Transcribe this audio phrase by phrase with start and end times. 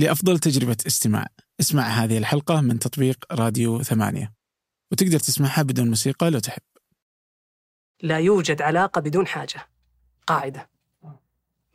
[0.00, 1.26] لأفضل تجربة استماع.
[1.60, 4.32] اسمع هذه الحلقة من تطبيق راديو ثمانية.
[4.92, 6.62] وتقدر تسمعها بدون موسيقى لو تحب.
[8.02, 9.68] لا يوجد علاقة بدون حاجة.
[10.26, 10.68] قاعدة.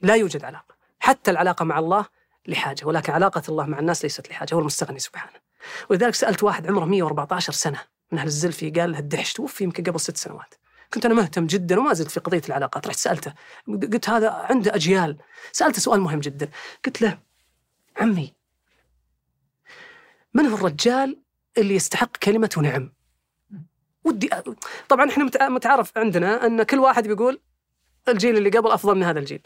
[0.01, 0.75] لا يوجد علاقة.
[0.99, 2.05] حتى العلاقة مع الله
[2.47, 4.55] لحاجة ولكن علاقة الله مع الناس ليست لحاجة.
[4.55, 5.39] هو المستغني سبحانه.
[5.89, 7.79] ولذلك سألت واحد عمره 114 سنة
[8.11, 10.55] من أهل الزلفي قال له الدحش توفي يمكن قبل ست سنوات.
[10.93, 12.87] كنت أنا مهتم جدا وما زلت في قضية العلاقات.
[12.87, 13.33] رحت سألته
[13.67, 15.17] قلت هذا عنده أجيال.
[15.51, 16.49] سألته سؤال مهم جدا.
[16.85, 17.24] قلت له
[17.97, 18.33] عمي.
[20.33, 21.21] من هو الرجال
[21.57, 22.93] اللي يستحق كلمة نعم؟
[24.03, 24.29] ودي.
[24.89, 27.41] طبعا إحنا متع- متعارف عندنا أن كل واحد بيقول
[28.07, 29.41] الجيل اللي قبل أفضل من هذا الجيل.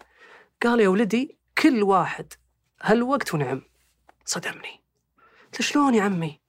[0.63, 2.33] قال يا ولدي كل واحد
[2.81, 3.61] هالوقت ونعم
[4.25, 4.79] صدمني.
[5.45, 6.39] قلت شلون يا عمي؟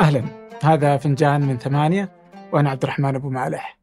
[0.00, 0.24] أهلا.
[0.62, 2.12] هذا فنجان من ثمانية
[2.52, 3.78] وأنا عبد الرحمن أبو مالح.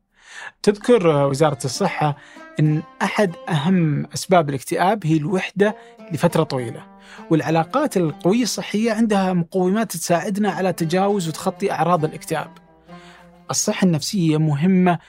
[0.63, 2.17] تذكر وزارة الصحة
[2.59, 5.75] أن أحد أهم أسباب الاكتئاب هي الوحدة
[6.11, 6.85] لفترة طويلة
[7.29, 12.51] والعلاقات القوية الصحية عندها مقومات تساعدنا على تجاوز وتخطي أعراض الاكتئاب.
[13.51, 14.99] الصحة النفسية مهمة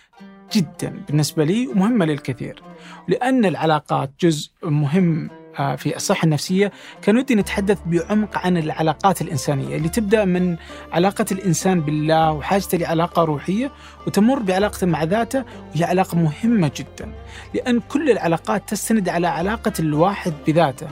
[0.53, 2.63] جدا بالنسبة لي ومهمة للكثير
[3.09, 9.89] لأن العلاقات جزء مهم في الصحة النفسية كان ودي نتحدث بعمق عن العلاقات الإنسانية اللي
[9.89, 10.57] تبدأ من
[10.93, 13.71] علاقة الإنسان بالله وحاجته لعلاقة روحية
[14.07, 17.13] وتمر بعلاقته مع ذاته وهي علاقة مهمة جدا
[17.55, 20.89] لأن كل العلاقات تستند على علاقة الواحد بذاته.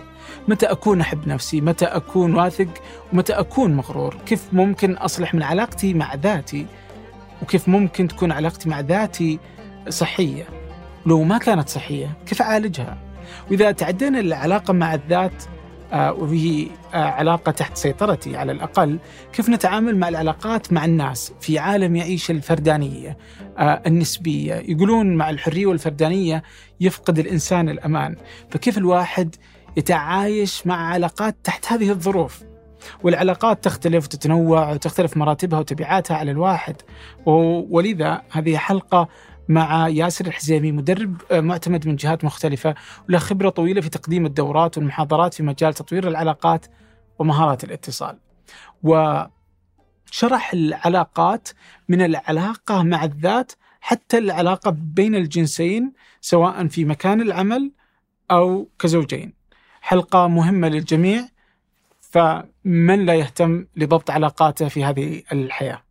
[0.49, 2.69] متى أكون أحب نفسي؟ متى أكون واثق؟
[3.13, 6.67] ومتى أكون مغرور؟ كيف ممكن أصلح من علاقتي مع ذاتي؟
[7.43, 9.39] وكيف ممكن تكون علاقتي مع ذاتي
[9.89, 10.45] صحية؟
[11.07, 13.06] لو ما كانت صحية كيف أعالجها؟
[13.51, 15.45] وإذا تعدينا العلاقة مع الذات
[15.93, 18.99] آه، وهي آه، علاقة تحت سيطرتي على الأقل
[19.33, 23.17] كيف نتعامل مع العلاقات مع الناس في عالم يعيش الفردانية
[23.59, 26.43] آه، النسبية؟ يقولون مع الحرية والفردانية
[26.81, 28.17] يفقد الإنسان الأمان.
[28.51, 29.35] فكيف الواحد
[29.77, 32.43] يتعايش مع علاقات تحت هذه الظروف؟
[33.03, 36.77] والعلاقات تختلف وتتنوع وتختلف مراتبها وتبعاتها على الواحد.
[37.27, 39.09] ولذا هذه حلقة
[39.49, 42.75] مع ياسر الحزيمي مدرب آه، معتمد من جهات مختلفة
[43.09, 46.67] وله خبرة طويلة في تقديم الدورات والمحاضرات في مجال تطوير العلاقات
[47.19, 48.19] ومهارات الاتصال.
[48.83, 51.49] وشرح العلاقات
[51.89, 57.73] من العلاقة مع الذات حتى العلاقة بين الجنسين سواء في مكان العمل
[58.31, 59.35] أو كزوجين.
[59.81, 61.29] حلقة مهمة للجميع
[62.01, 65.83] فمن لا يهتم لضبط علاقاته في هذه الحياة؟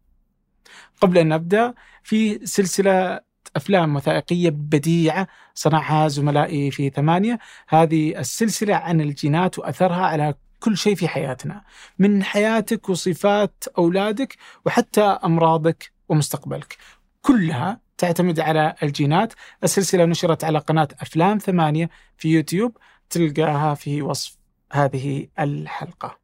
[1.01, 1.73] قبل أن نبدأ
[2.03, 3.24] في سلسلة
[3.55, 7.39] أفلام وثائقية بديعة صنعها زملائي في ثمانية.
[7.67, 11.63] هذه السلسلة عن الجينات وأثرها على كل شيء في حياتنا
[11.99, 16.77] من حياتك وصفات أولادك وحتى أمراضك ومستقبلك.
[17.21, 19.33] كلها تعتمد على الجينات.
[19.63, 22.77] السلسلة نشرت على قناة أفلام ثمانية في يوتيوب
[23.09, 24.37] تلقاها في وصف
[24.71, 26.17] هذه الحلقة.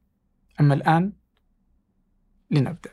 [0.60, 1.14] أما الآن
[2.52, 2.90] لنبدأ.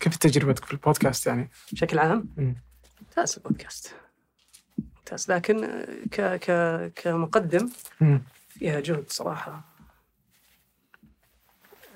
[0.00, 2.71] كيف تجربتك في البودكاست يعني؟ بشكل عام؟ مم.
[3.12, 3.94] ممتاز البودكاست.
[4.78, 5.30] ممتاز.
[5.32, 7.70] لكن آه، ك ك كمقدم.
[8.48, 9.64] فيها جهد صراحة.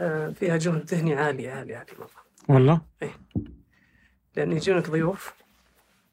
[0.01, 2.11] آه، فيها جهد ذهني عالي عالي عالي مرة
[2.49, 2.81] والله؟
[4.37, 5.35] لأن يجونك ضيوف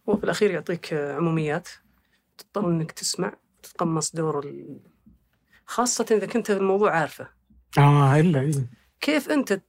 [0.07, 1.69] وفي الأخير يعطيك آه، عموميات.
[2.37, 3.33] تضطر إنك تسمع
[3.63, 4.79] تتقمص دور ال...
[5.65, 7.27] خاصة إذا كنت الموضوع عارفه.
[7.77, 8.69] إلا إيه.
[9.01, 9.61] كيف أنت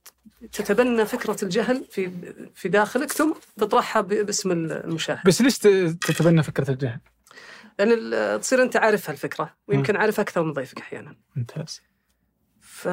[0.53, 2.11] تتبنى فكرة الجهل في
[2.55, 5.27] في داخلك ثم تطرحها باسم المشاهد.
[5.27, 7.01] بس ليش تتبنى فكرة الجهل؟
[7.79, 11.17] لأن ال- تصير أنت عارف هالفكرة ويمكن عارف أكثر من ضيفك أحيانا.
[11.37, 11.83] ممتاز.
[12.61, 12.89] ف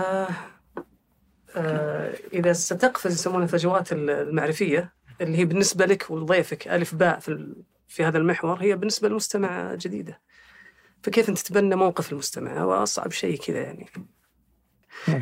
[1.55, 7.29] آه، إذا ستقفز يسمونها الفجوات ال- المعرفية اللي هي بالنسبة لك ولضيفك ألف باء في
[7.29, 10.21] ال- في هذا المحور هي بالنسبة للمستمع جديدة.
[11.03, 13.89] فكيف أنت تتبنى موقف المستمع؟ هو أصعب شيء كذا يعني.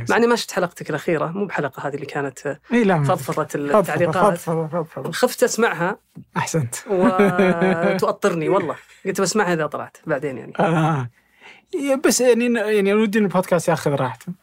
[0.09, 4.38] مع إني ما شفت حلقتك الأخيرة مو بحلقة هذه اللي كانت اي لا فضفضة التعليقات.
[4.38, 6.00] فضفضة فضفضة خفت أسمعها.
[6.38, 6.75] أحسنت.
[6.90, 8.75] وتؤطرني والله.
[9.06, 10.53] قلت بسمعها إذا طلعت بعدين يعني.
[10.59, 11.09] آه.
[12.06, 14.33] بس يعني يعني ودي إن البودكاست ياخذ راحته.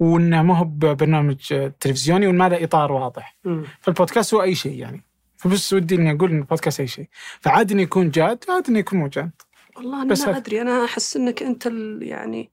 [0.00, 0.64] وإنه ما هو
[0.94, 3.36] برنامج تلفزيوني وما له إطار واضح.
[3.44, 3.64] مم.
[3.80, 5.04] فالبودكاست هو أي شيء يعني.
[5.36, 7.08] فبس ودي إني أقول إن البودكاست أي شيء.
[7.40, 9.30] فعادي انه يكون جاد عادي انه يكون مو جاد.
[9.76, 12.50] والله بس ما أنا أحس أنك أنت ال- يعني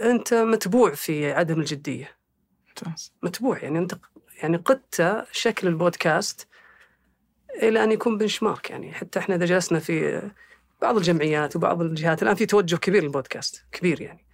[0.00, 2.16] أنت متبوع في عدم الجدية.
[2.68, 3.12] ممتاز.
[3.22, 3.94] متبوع يعني أنت
[4.42, 6.48] يعني قدت شكل البودكاست
[7.62, 10.22] إلى أن يكون بنش مارك يعني حتى إحنا إذا جلسنا في
[10.82, 14.26] بعض الجمعيات وبعض الجهات الآن في توجه كبير للبودكاست كبير يعني.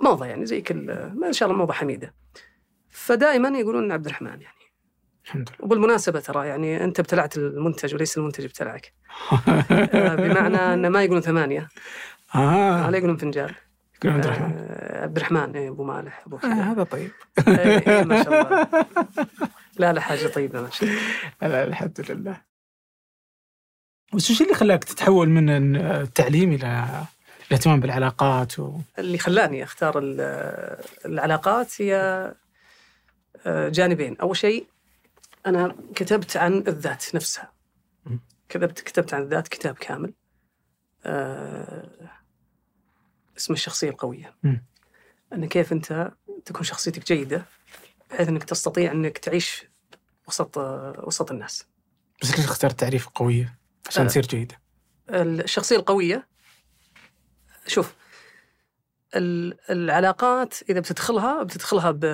[0.00, 2.14] موضة يعني زي كل ما إن شاء الله موضة حميدة.
[2.90, 4.56] فدائما يقولون عبد الرحمن يعني.
[5.24, 5.64] الحمد لله.
[5.64, 8.92] وبالمناسبة ترى يعني أنت ابتلعت المنتج وليس المنتج ابتلعك
[9.48, 11.68] آه، بمعنى أن ما يقولون ثمانية.
[12.34, 12.86] آه.
[12.86, 13.54] ولا يقولون فنجان.
[14.04, 14.52] يقول عبد الرحمن.
[14.56, 17.10] آه، عبد الرحمن إيه، أبو مالح أبو آه هذا طيب.
[17.48, 18.68] إيه، إيه، ما شاء الله.
[19.76, 21.00] لا لا حاجة طيبة ما شاء الله.
[21.42, 22.40] لا الحمد لله.
[24.14, 26.84] بس وش اللي خلاك تتحول من التعليم إلى
[27.48, 28.78] الاهتمام بالعلاقات و...
[28.98, 31.94] اللي خلاني أختار ال- العلاقات هي
[33.46, 34.66] آه، جانبين، أول شيء
[35.46, 37.52] أنا كتبت عن الذات نفسها.
[38.48, 40.12] كتبت كتبت عن الذات كتاب كامل.
[43.36, 44.34] اسمه الشخصية القوية.
[45.32, 46.12] أن كيف أنت
[46.44, 47.44] تكون شخصيتك جيدة
[48.10, 49.64] بحيث أنك تستطيع أنك تعيش
[50.28, 50.58] وسط
[51.06, 51.66] وسط الناس.
[52.22, 54.08] بس ليش اخترت تعريف قوية عشان آه.
[54.08, 54.60] تصير جيدة؟
[55.10, 56.28] الشخصية القوية
[57.66, 57.94] شوف
[59.14, 62.04] ال- العلاقات إذا بتدخلها بتدخلها ب...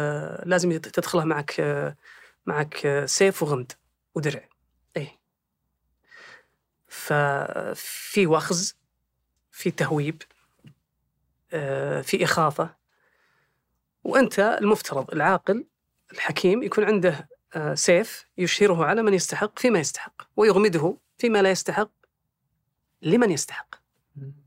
[0.46, 1.54] لازم تدخلها معك
[2.46, 3.72] معك سيف وغمد
[4.14, 4.48] ودرع
[4.96, 5.18] أي
[6.88, 8.76] ففي وخز
[9.50, 10.22] في تهويب
[12.02, 12.74] في إخافة.
[14.04, 15.64] وأنت المفترض العاقل
[16.12, 21.90] الحكيم يكون عنده آه، سيف يشهره على من يستحق فيما يستحق ويغمده فيما لا يستحق
[23.02, 23.74] لمن يستحق.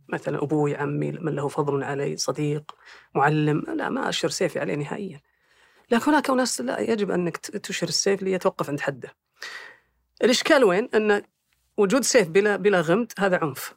[0.08, 2.76] مثلا أبوي عمي من له فضل علي صديق
[3.16, 5.22] معلم لا ما أشر سيفي عليه نهائيا.
[5.92, 9.16] لكن هناك ناس لا يجب أنك ت- تشهر السيف ليتوقف عند حده.
[10.24, 11.24] الإشكال وين؟ أن
[11.78, 13.76] وجود سيف بلا بلا غمد هذا عنف.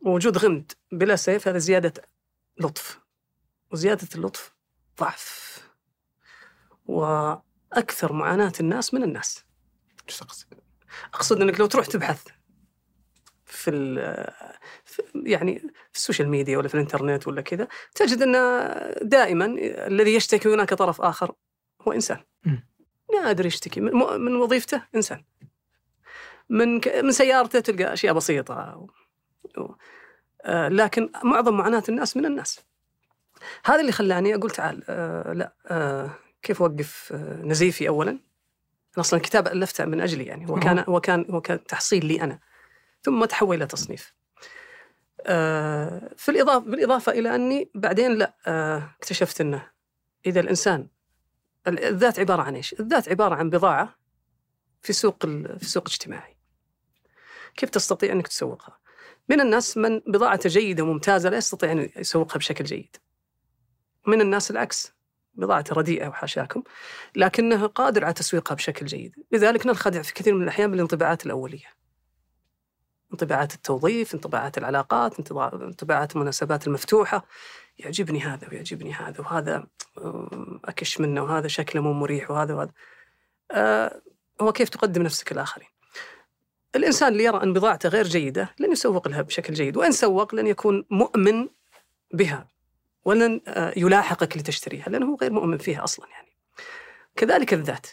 [0.00, 1.92] ووجود غمد بلا سيف هذا زيادة
[2.58, 3.00] لطف
[3.72, 4.54] وزيادة اللطف
[5.00, 5.56] ضعف
[6.86, 9.44] وأكثر معاناة الناس من الناس.
[10.08, 10.46] إيش تقصد؟
[11.14, 12.24] أقصد إنك لو تروح تبحث
[13.44, 13.70] في,
[14.84, 15.58] في يعني
[15.92, 18.32] في ال social media ولا في الإنترنت ولا كذا تجد أن
[19.08, 19.44] دائما
[19.86, 21.32] الذي يشتكي هناك طرف آخر
[21.82, 22.24] هو إنسان.
[22.44, 22.68] مم.
[23.14, 23.80] نادر يشتكي.
[23.80, 25.24] من, وظيفته إنسان.
[26.48, 28.76] من ك- من سيارته تلقى أشياء بسيطة.
[28.76, 28.90] و-
[29.62, 29.74] و-
[30.48, 32.60] لكن معظم معاناة الناس من الناس
[33.64, 36.10] هذا اللي خلاني أقول تعال آه لا آه
[36.42, 38.20] كيف أوقف آه نزيفي اولا أنا
[38.98, 42.38] أصلا الكتاب ألفته من أجلي يعني هو كان هو كان هو كان تحصيل لي أنا
[43.02, 44.14] ثم تحول إلى تصنيف.
[45.26, 49.70] آه في الاضافه بالإضافة إلى أني بعدين لا آه اكتشفت أنه
[50.26, 50.88] إذا الانسان
[51.68, 53.98] الذات عبارة عن إيش؟ الذات عبارة عن بضاعة
[54.82, 55.26] في سوق
[55.58, 56.36] في سوق اجتماعي.
[57.56, 58.78] كيف تستطيع أنك تسوقها؟
[59.28, 62.96] من الناس من بضاعته جيدة وممتازة لا يستطيع أن يسوقها بشكل جيد.
[64.06, 64.92] من الناس العكس
[65.34, 66.62] بضاعته رديئة وحاشاكم
[67.16, 71.76] لكنه قادر على تسويقها بشكل جيد، لذلك ننخدع في كثير من الأحيان بالانطباعات الأولية.
[73.12, 77.26] انطباعات التوظيف، انطباعات العلاقات، انطباع- انطباعات المناسبات المفتوحة
[77.78, 79.66] يعجبني هذا ويعجبني هذا وهذا
[79.98, 82.72] آه، أكش منه وهذا شكله مو مريح وهذا وهذا
[83.50, 84.02] آه،
[84.40, 85.68] هو كيف تقدم نفسك للآخرين
[86.76, 90.46] الإنسان اللي يرى أن بضاعته غير جيدة لن يسوق لها بشكل جيد وإن سوق لن
[90.46, 91.48] يكون مؤمن
[92.12, 92.48] بها
[93.04, 96.36] ولن آه، يلاحقك لتشتريها لأنه غير مؤمن فيها أصلا يعني.
[97.16, 97.86] كذلك الذات.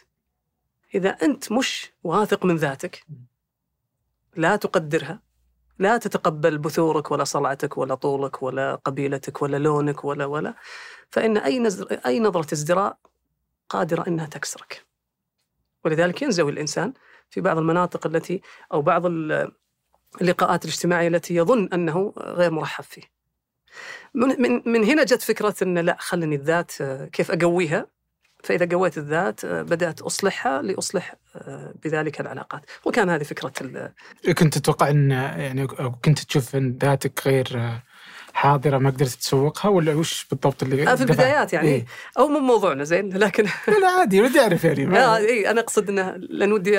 [0.96, 3.06] إذا أنت مش واثق من ذاتك
[4.36, 5.20] لا تقدرها
[5.80, 10.56] لا تتقبل بثورك ولا صلعتك ولا طولك ولا قبيلتك ولا لونك ولا ولا.
[11.10, 12.98] فإن أي نزر أي نظرة ازدراء
[13.70, 14.86] قادرة أنها تكسرك.
[15.86, 16.94] ولذلك ينزوي الإنسان
[17.34, 18.42] في بعض المناطق التي
[18.74, 19.52] أو بعض ال-
[20.22, 23.02] اللقاءات الاجتماعية التي يظن أنه غير مرحب فيه.
[24.14, 26.72] من, من, من هنا جت فكرة أن لا خلني الذات
[27.14, 27.88] كيف أقويها؟
[28.44, 31.16] فإذا قويت الذات بدأت أصلحها لأصلح
[31.84, 32.62] بذلك العلاقات.
[32.86, 33.94] وكان هذه فكرة ال-
[34.34, 37.80] كنت تتوقع إن يعني كنت تشوف إن ذاتك غير
[38.34, 41.68] حاضرة ما قدرت تسوقها ولا وش بالضبط اللي آه، في؟ البدايات يعني.
[41.68, 41.86] إيه؟
[42.20, 43.44] أو مو موضوعنا زين لكن
[43.82, 45.00] لا عادي ودي أعرف يعني.
[45.00, 46.72] آه اي أنا أقصد إنه لأن ودي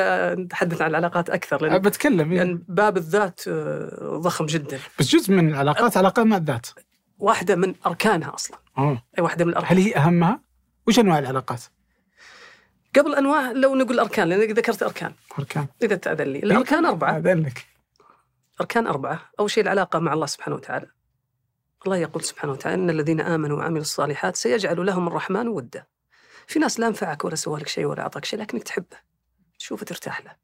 [0.43, 2.39] نتحدث عن العلاقات أكثر لأن, بتكلم إيه.
[2.39, 4.79] لأن باب الذات آه، ضخم جدا.
[4.99, 6.67] بس جزء من العلاقات علاقات مع الذات.
[7.19, 8.59] واحدة من أركانها أصلا.
[8.79, 9.03] آه.
[9.19, 9.79] أي واحدة من الأركان.
[9.79, 10.41] هل هي أهمها؟
[10.87, 11.63] وش أنواع العلاقات؟
[12.97, 15.13] قبل أنواع لو نقول أركان لأن ذكرت أركان.
[15.39, 15.67] أركان.
[15.83, 16.39] إذا تأذن لي.
[16.39, 17.19] الأركان أربعة.
[17.19, 17.67] أذن لك.
[18.61, 19.21] أركان أربعة.
[19.41, 20.87] أول شيء العلاقة مع الله سبحانه وتعالى.
[21.85, 25.87] الله يقول سبحانه وتعالى إن الذين آمنوا وعملوا الصالحات سيجعل لهم الرحمن ودا.
[26.47, 28.97] في ناس لا نفعك ولا سوى لك شيء ولا أعطاك شيء لكنك تحبه
[29.59, 30.37] تشوفه ترتاح له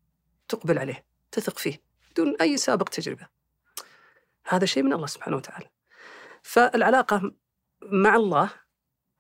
[0.49, 1.83] تقبل عليه تثق فيه
[2.13, 3.27] بدون أي سابق تجربة.
[4.49, 5.71] هذا شيء من الله سبحانه وتعالى.
[6.43, 7.33] فالعلاقة
[7.83, 8.51] مع الله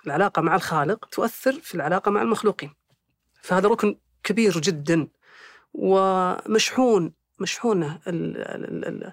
[0.06, 2.74] العلاقة مع الخالق تؤثر في العلاقة مع المخلوقين.
[3.42, 5.08] فهذا ركن كبير جدا
[5.74, 7.12] ومشحون
[8.06, 9.12] ال-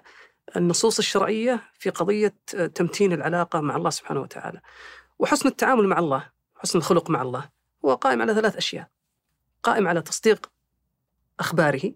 [0.56, 2.34] النصوص الشرعية في قضية
[2.74, 4.60] تمتين العلاقة مع الله سبحانه وتعالى.
[5.18, 7.48] وحسن التعامل مع الله، حسن الخلق مع الله،
[7.84, 8.88] هو قائم على ثلاث أشياء.
[9.62, 10.50] قائم على تصديق
[11.40, 11.92] أخباره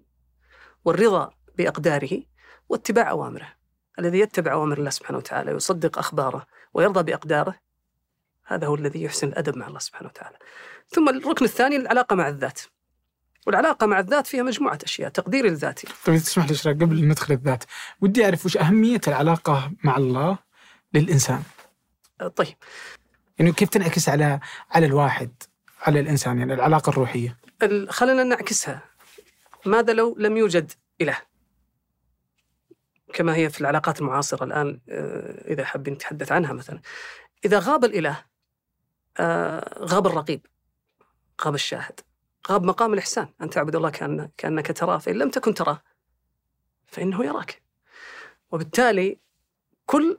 [0.85, 2.23] والرضا بأقداره
[2.69, 3.53] واتباع أوامره
[3.99, 7.55] الذي يتبع أوامر الله سبحانه وتعالى ويصدق أخباره ويرضى بأقداره
[8.45, 10.37] هذا هو الذي يحسن الأدب مع الله سبحانه وتعالى
[10.89, 12.61] ثم الركن الثاني العلاقة مع الذات
[13.47, 17.65] والعلاقة مع الذات فيها مجموعة أشياء تقدير الذاتي طيب تسمح لي قبل ندخل الذات
[18.01, 20.39] ودي أعرف وش أهمية العلاقة مع الله
[20.95, 21.43] للإنسان؟
[22.37, 22.57] طيب.
[23.39, 25.31] يعني كيف تنعكس على على الواحد
[25.83, 28.83] على الإنسان يعني العلاقة الروحية؟ ال- خلينا نعكسها.
[29.67, 31.17] ماذا لو لم يوجد إله؟
[33.15, 36.81] كما هي في العلاقات المعاصرة الآن آه، إذا حابين نتحدث عنها مثلا.
[37.45, 38.25] إذا غاب الإله
[39.19, 40.47] آه، غاب الرقيب
[41.45, 42.01] غاب الشاهد.
[42.51, 43.29] غاب مقام الإحسان.
[43.43, 45.83] أن تعبد الله كأن كأنك تراه فإن لم تكن تراه
[46.87, 47.63] فإنه يراك.
[48.51, 49.21] وبالتالي
[49.87, 50.19] كل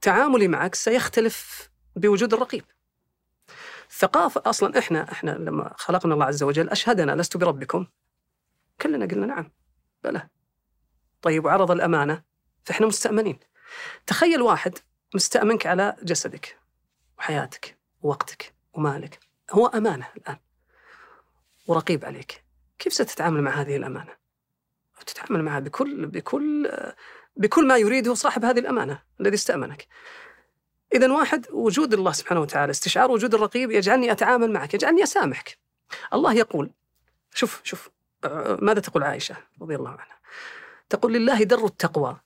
[0.00, 2.64] تعاملي معك سيختلف بوجود الرقيب.
[3.90, 7.86] ثقافة أصلا إحنا إحنا لما خلقنا الله عز وجل أشهدنا لست بربكم.
[8.80, 9.52] كلنا قلنا نعم.
[10.04, 10.28] بلى.
[11.22, 12.22] طيب وعرض الأمانة
[12.64, 13.38] فإحنا مستأمنين.
[14.06, 14.78] تخيل واحد
[15.14, 16.58] مستأمنك على جسدك
[17.18, 19.18] وحياتك ووقتك ومالك.
[19.50, 20.36] هو أمانة الآن.
[21.66, 22.44] ورقيب عليك.
[22.78, 24.20] كيف ستتعامل مع هذه الأمانة؟
[25.06, 26.70] تتعامل معها بكل بكل
[27.36, 29.86] بكل ما يريده صاحب هذه الأمانة الذي استأمنك.
[30.94, 35.58] إذا واحد وجود الله سبحانه وتعالى استشعار وجود الرقيب يجعلني أتعامل معك يجعلني أسامحك.
[36.14, 36.70] الله يقول
[37.34, 37.90] شوف شوف
[38.24, 40.20] آه، ماذا تقول عائشة رضي الله عنها؟
[40.88, 42.20] تقول لله در التقوى.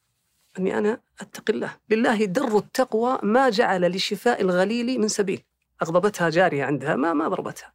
[0.59, 1.77] أني أنا أتقي الله.
[1.91, 5.43] لله در التقوى ما جعل لشفاء الغليل من سبيل.
[5.83, 7.73] أغضبتها جارية عندها ما ما ضربتها.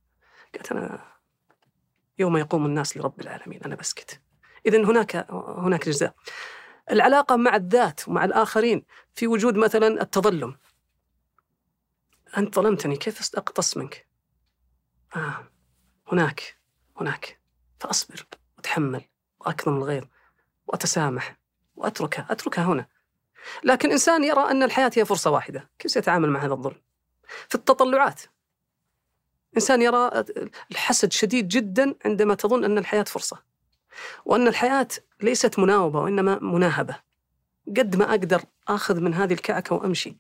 [0.54, 1.00] قالت أنا
[2.20, 3.64] يوم يقوم الناس لرب العالمين.
[3.64, 4.22] أنا بسكت.
[4.66, 5.16] إذا هناك
[5.58, 6.16] هناك جزاء.
[6.92, 8.86] العلاقة مع الذات ومع الآخرين
[9.16, 10.58] في وجود مثلا التظلم.
[12.38, 14.08] أنت ظلمتني كيف أقتص منك؟
[15.16, 15.48] آه
[16.12, 16.58] هناك
[16.98, 17.40] هناك.
[17.80, 18.26] فأصبر
[18.58, 19.02] وأتحمل
[19.40, 20.04] وأكظم الغيظ
[20.68, 21.38] وأتسامح
[21.76, 22.88] وأتركها أتركها هنا.
[23.64, 25.70] لكن إنسان يرى أن الحياة هي فرصة واحدة.
[25.80, 26.82] كيف سيتعامل مع هذا الظلم؟
[27.50, 28.22] في التطلعات.
[29.56, 30.24] إنسان يرى
[30.72, 33.42] الحسد شديد جدا عندما تظن أن الحياة فرصة
[34.26, 34.88] وأن الحياة
[35.22, 36.96] ليست مناوبة وإنما مناهبة.
[37.68, 40.18] قد ما أقدر آخذ من هذه الكعكة وأمشي.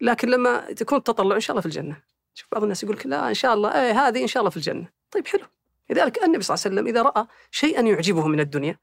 [0.00, 2.02] لكن لما تكون التطلع إن شاء الله في الجنة.
[2.34, 4.56] شوف بعض الناس يقول لك لا إن شاء الله إيه هذه إن شاء الله في
[4.56, 4.88] الجنة.
[5.10, 5.44] طيب حلو.
[5.90, 8.78] لذلك النبي صلى الله عليه وسلم إذا رأى شيئا يعجبه من الدنيا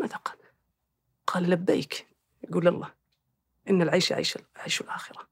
[0.00, 0.36] ماذا قال؟
[1.26, 2.06] قال لبيك
[2.44, 2.90] يقول الله
[3.70, 5.28] إن العيش عيش عيش الآخرة.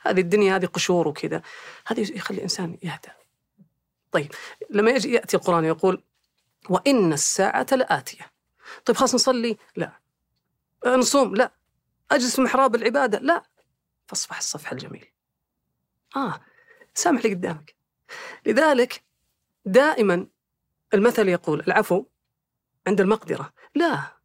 [0.00, 1.42] هذه الدنيا هذه قشور وكذا.
[1.86, 3.08] هذه يخلي الإنسان يهدى
[4.12, 4.32] طيب
[4.70, 6.02] لما يجي يأتي القرآن يقول
[6.68, 8.32] وإن الساعة لآتية.
[8.84, 9.92] طيب خلاص نصلي؟ لا.
[10.86, 11.52] نصوم؟ لا.
[12.10, 13.42] أجلس في محراب العبادة؟ لا.
[14.06, 15.06] فاصفح الصفح الجميل.
[16.16, 16.40] آه
[16.94, 17.74] سامح اللي قدامك.
[18.46, 19.04] لذلك
[19.64, 20.26] دائما
[20.94, 22.04] المثل يقول العفو
[22.86, 23.52] عند المقدرة.
[23.74, 24.16] لا.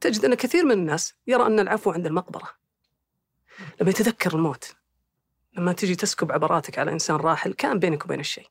[0.00, 2.48] تجد أن كثير من الناس يرى أن العفو عند المقبرة.
[3.80, 4.76] لما يتذكر الموت
[5.56, 8.48] لما تجي تسكب عبراتك على إنسان راحل كان بينك وبين الشيء.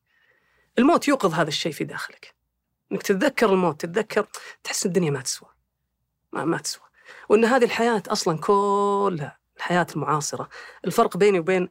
[0.80, 2.36] الموت يوقظ هذا الشيء في داخلك.
[2.92, 4.28] إنك تتذكر الموت تتذكر
[4.64, 5.50] تحس الدنيا ما تسوى.
[6.34, 6.84] ما, ما تسوى.
[7.30, 10.50] وإن هذه الحياة أصلا كلها الحياة المعاصرة
[10.86, 11.70] الفرق بيني وبين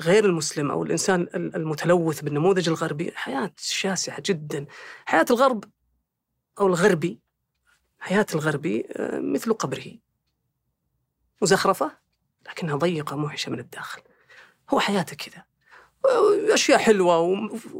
[0.00, 4.66] غير المسلم أو الإنسان المتلوث بالنموذج الغربي حياة شاسعة جدا.
[5.04, 5.64] حياة الغرب
[6.60, 7.20] أو الغربي
[8.00, 9.92] حياة الغربي مثل قبره.
[11.42, 11.98] مزخرفة
[12.46, 14.02] لكنها ضيقة موحشة من الداخل.
[14.70, 15.44] هو حياته كذا.
[16.54, 17.18] أشياء حلوة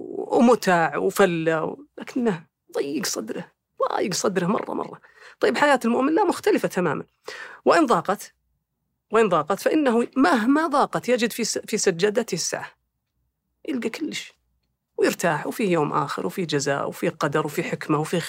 [0.05, 3.53] ومتع وفلة لكنه ضيق صدره
[3.89, 5.01] ضايق صدره مرة مرة.
[5.41, 7.05] طيب حياة المؤمن لا مختلفة تماما.
[7.65, 8.35] وإن ضاقت
[9.11, 12.71] وإن ضاقت فإنه مهما ضاقت يجد في في سجادته السعه
[13.69, 14.33] يلقى كلش.
[14.97, 18.21] ويرتاح وفي يوم آخر وفي جزاء وفي قدر وفي حكمة وفي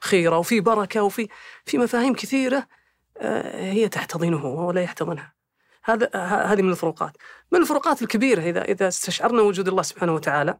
[0.00, 1.28] خيرة وفي بركة وفي
[1.64, 2.66] في مفاهيم كثيرة
[3.54, 5.39] هي تحتضنه ولا يحتضنها.
[5.82, 7.16] هذا هذه من الفروقات.
[7.52, 10.58] من الفروقات الكبيرة إذا إذا استشعرنا وجود الله سبحانه وتعالى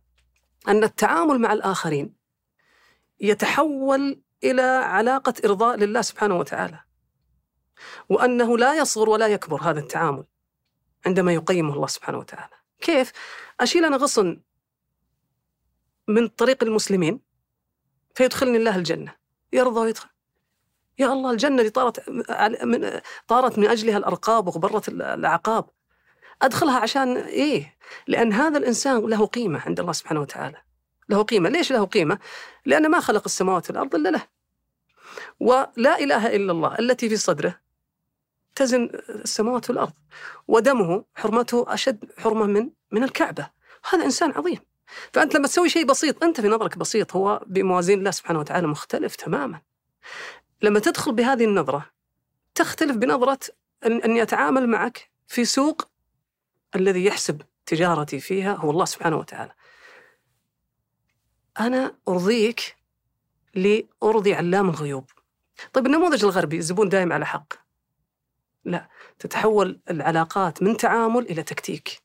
[0.68, 2.14] أن التعامل مع الآخرين
[3.20, 6.80] يتحول إلى علاقة إرضاء لله سبحانه وتعالى
[8.08, 10.24] وأنه لا يصغر ولا يكبر هذا التعامل
[11.06, 12.54] عندما يقيمه الله سبحانه وتعالى.
[12.80, 13.12] كيف؟
[13.60, 14.40] أشيل أنا غصن
[16.08, 17.20] من طريق المسلمين
[18.14, 19.14] فيدخلني الله الجنة
[19.52, 20.08] يرضى ويدخل.
[21.00, 25.64] يا الله الجنة اللي طارت من طارت من أجلها الأرقاب وغبرت الأعقاب
[26.42, 27.76] أدخلها عشان إيه؟
[28.06, 30.56] لأن هذا الإنسان له قيمة عند الله سبحانه وتعالى.
[31.08, 31.48] له قيمة.
[31.48, 32.18] ليش له قيمة؟
[32.66, 34.22] لأن ما خلق السماوات والأرض إلا له.
[35.40, 37.60] ولا إله إلا الله التي في صدره
[38.54, 39.92] تزن السماوات والأرض.
[40.48, 43.50] ودمه حرمته أشد حرمة من من الكعبة.
[43.90, 44.58] هذا إنسان عظيم.
[45.12, 49.16] فأنت لما تسوي شيء بسيط أنت في نظرك بسيط هو بموازين الله سبحانه وتعالى مختلف
[49.16, 49.60] تماما.
[50.62, 51.90] لما تدخل بهذه النظرة
[52.54, 53.38] تختلف بنظرة
[53.86, 55.88] أن اني اتعامل معك في سوق
[56.76, 59.52] الذي يحسب تجارتي فيها هو الله سبحانه وتعالى.
[61.60, 62.76] أنا أرضيك
[63.54, 65.10] لأرضي علام الغيوب.
[65.72, 67.52] طيب النموذج الغربي الزبون دائم على حق.
[68.64, 68.88] لا
[69.18, 72.02] تتحول العلاقات من تعامل إلى تكتيك.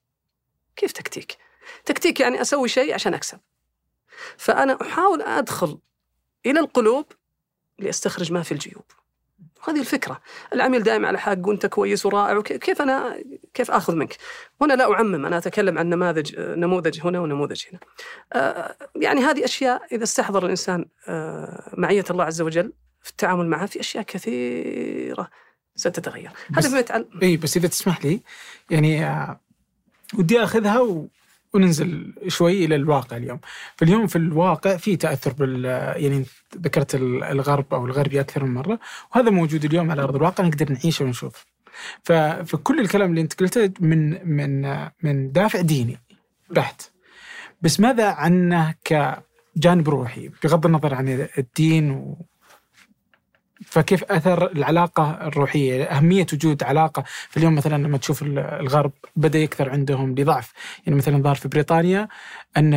[0.76, 1.38] كيف تكتيك؟
[1.86, 3.40] تكتيك يعني أسوي شيء عشان أكسب.
[4.38, 5.80] فأنا أحاول أدخل
[6.46, 7.12] إلى القلوب
[7.80, 8.84] لأستخرج ما في الجيوب
[9.68, 10.22] هذه الفكرة
[10.54, 14.18] العميل دائما على حق وانت كويس ورائع كيف أنا كيف آخذ منك؟
[14.62, 17.80] هنا لا أعمم أنا أتكلم عن نماذج نموذج هنا ونموذج هنا.
[18.34, 23.66] آه، يعني هذه أشياء إذا استحضر الإنسان آه، معية الله عز وجل في التعامل معها
[23.66, 25.30] في أشياء كثيرة
[25.76, 26.32] ستتغير.
[26.56, 28.22] هذا فيما يتعلم اي بس إذا تسمح لي
[28.70, 29.40] يعني آه،
[30.18, 31.08] ودي آخذها و...
[31.56, 33.40] وننزل شوي إلى الواقع اليوم.
[33.76, 35.66] فاليوم في الواقع في تأثر بال
[36.04, 36.26] يعني
[36.58, 38.80] ذكرت الغرب أو الغربي أكثر من مرة
[39.16, 41.46] وهذا موجود اليوم على أرض الواقع نقدر نعيشه ونشوف.
[42.04, 46.00] فكل الكلام اللي أنت قلته من من من دافع ديني
[46.50, 46.82] بحت.
[47.62, 52.16] بس ماذا عنه كجانب روحي؟ بغض النظر عن الدين
[53.66, 57.04] فكيف أثر العلاقة الروحية؟ أهمية وجود علاقة.
[57.30, 60.54] في اليوم مثلا لما تشوف الغرب بدأ يكثر عندهم لضعف.
[60.86, 62.08] يعني مثلا ظهر في بريطانيا
[62.58, 62.74] أن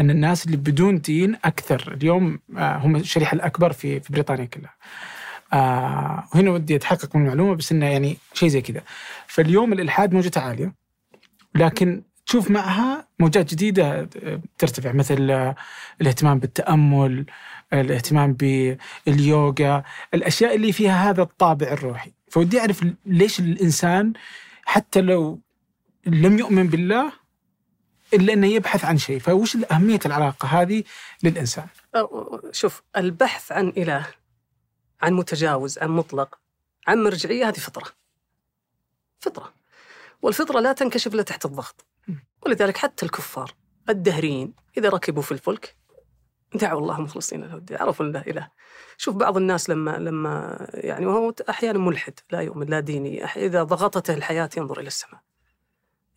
[0.00, 1.92] أن الناس اللي بدون دين أكثر.
[2.00, 4.74] اليوم آه، هم الشريحة الأكبر في في بريطانيا كلها.
[5.52, 8.82] آه وهنا ودي أتحقق من المعلومه بس إنه يعني شيء زي كذا.
[9.26, 10.74] فاليوم الإلحاد موجته عالية.
[11.54, 14.92] لكن تشوف معها موجات جديدة آه، ترتفع.
[14.92, 15.54] مثل
[16.00, 17.26] الاهتمام بالتأمل
[17.72, 18.32] الاهتمام
[19.06, 19.82] باليوغا
[20.14, 22.12] الأشياء اللي فيها هذا الطابع الروحي.
[22.30, 24.12] فودي أعرف ليش الإنسان
[24.64, 25.40] حتى لو
[26.06, 27.12] لم يؤمن بالله
[28.14, 29.18] إلا أنه يبحث عن شيء.
[29.18, 30.84] فوش اهميه العلاقة هذه
[31.22, 31.66] للإنسان؟
[32.52, 34.06] شوف البحث عن إله
[35.02, 36.38] عن متجاوز عن مطلق
[36.86, 37.92] عن مرجعية هذه فطرة.
[39.20, 39.52] فطرة.
[40.22, 41.86] والفطرة لا تنكشف إلا تحت الضغط.
[42.46, 43.54] ولذلك حتى الكفار
[43.88, 45.76] الدهريين إذا ركبوا في الفلك
[46.54, 47.78] دعوا الله مخلصين له الدين.
[47.78, 48.48] عرفوا ان لا إله.
[48.96, 53.24] شوف بعض الناس لما لما يعني وهو أحيانا ملحد لا يؤمن لا ديني.
[53.24, 55.20] إذا ضغطته الحياة ينظر إلى السماء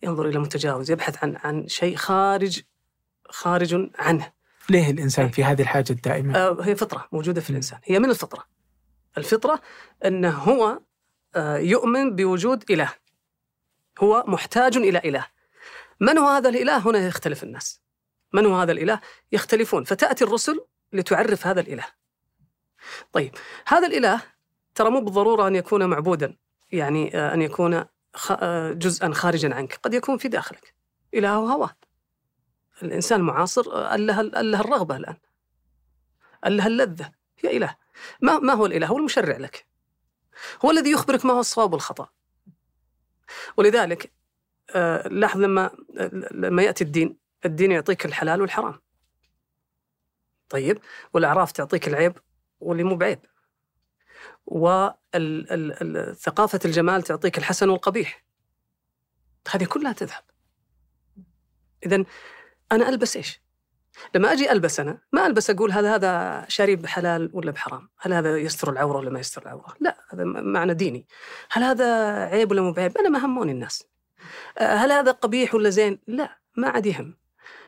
[0.02, 2.62] ينظر إلى متجاوز يبحث عن عن شيء خارج
[3.28, 4.32] خارج عنه.
[4.70, 7.78] ليه الإنسان في هذه الحاجة الدائمة؟ آه هي فطرة موجودة في الإنسان.
[7.84, 8.44] هي من الفطرة.
[9.18, 9.60] الفطرة
[10.04, 10.80] إنه هو
[11.36, 12.92] آه يؤمن بوجود إله.
[14.02, 15.26] هو محتاج إلى إله.
[16.00, 17.81] من هو هذا الإله؟ هنا يختلف الناس.
[18.32, 19.00] من هو هذا الإله؟
[19.32, 19.84] يختلفون.
[19.84, 20.60] فتأتي الرسل
[20.92, 21.86] لتعرف هذا الإله.
[23.12, 23.34] طيب
[23.66, 24.22] هذا الإله
[24.74, 26.36] ترى مو بالضرورة أن يكون معبودا
[26.72, 27.84] يعني آه، أن يكون
[28.30, 29.74] آه، جزءا خارجا عنك.
[29.82, 30.74] قد يكون في داخلك.
[31.14, 31.70] إله هوى
[32.82, 35.16] الإنسان المعاصر آه، أله, أله الرغبة الآن.
[36.46, 37.12] أله اللذة.
[37.38, 37.76] هي إله.
[38.20, 39.66] ما, ما هو الإله؟ هو المشرع لك.
[40.64, 42.08] هو الذي يخبرك ما هو الصواب والخطأ.
[43.56, 44.12] ولذلك
[45.06, 45.70] لاحظ لما
[46.30, 48.80] لما يأتي الدين الدين يعطيك الحلال والحرام.
[50.48, 50.78] طيب
[51.14, 52.18] والأعراف تعطيك العيب
[52.60, 53.18] واللي مو بعيب.
[54.46, 55.00] وثقافة
[56.64, 58.24] الجمال تعطيك الحسن والقبيح.
[59.50, 60.22] هذه كلها تذهب.
[61.86, 62.04] إذا
[62.72, 63.42] أنا ألبس إيش؟
[64.14, 68.36] لما أجي ألبس أنا ما ألبس أقول هذا هذا شاري بحلال ولا بحرام؟ هل هذا
[68.36, 71.06] يستر العورة ولا ما يستر العورة؟ لا هذا معنى ديني.
[71.50, 73.84] هل هذا عيب ولا مو بعيب؟ أنا ما هموني الناس.
[74.58, 77.16] هل هذا قبيح ولا زين؟ لا ما عاد يهم.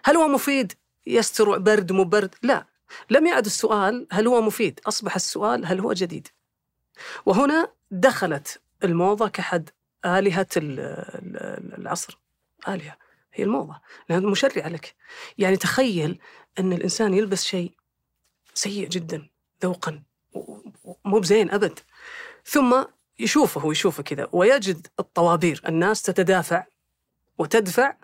[0.05, 0.73] هل هو مفيد؟
[1.07, 2.67] يستر برد مو برد لا.
[3.11, 4.81] لم يعد السؤال هل هو مفيد.
[4.87, 6.29] أصبح السؤال هل هو جديد.
[7.27, 9.71] وهنا دخلت الموضة كأحد
[10.05, 12.19] آلهة العصر.
[12.69, 12.97] آلهة.
[13.33, 13.81] هي الموضة.
[14.09, 14.95] لأنها مشرعة لك.
[15.39, 16.21] يعني تخيل
[16.59, 17.73] أن الإنسان يلبس شيء
[18.55, 19.29] سيء جدا
[19.63, 20.03] ذوقا
[21.05, 21.79] مو بزين أبد.
[22.45, 22.85] ثم
[23.19, 25.63] يشوفه ويشوفه كذا ويجد الطوابير.
[25.69, 26.65] الناس تتدافع
[27.39, 27.95] وتدفع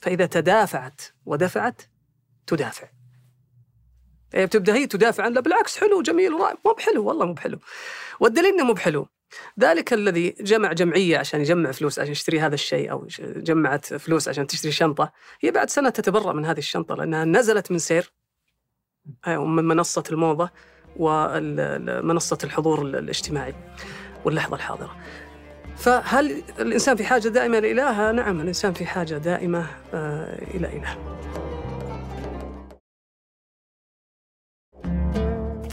[0.00, 1.82] فإذا تدافعت ودفعت
[2.46, 2.88] تدافع.
[4.32, 7.58] يعني بتبدأ هي تدافع عن لا بالعكس حلو جميل ورائع مو بحلو والله مو بحلو.
[8.20, 9.08] والدليل إنه مو بحلو.
[9.60, 14.46] ذلك الذي جمع جمعية عشان يجمع فلوس عشان يشتري هذا الشيء أو جمعت فلوس عشان
[14.46, 15.12] تشتري شنطة.
[15.40, 18.12] هي بعد سنة تتبرأ من هذه الشنطة لأنها نزلت من سير
[19.26, 20.50] من منصة الموضة
[20.96, 23.54] ومنصه الحضور الاجتماعي
[24.24, 24.96] واللحظة الحاضرة.
[25.76, 30.96] فهل الإنسان في حاجة دائمة لإله؟ نعم الإنسان في حاجة دائمة آه، إلى إله.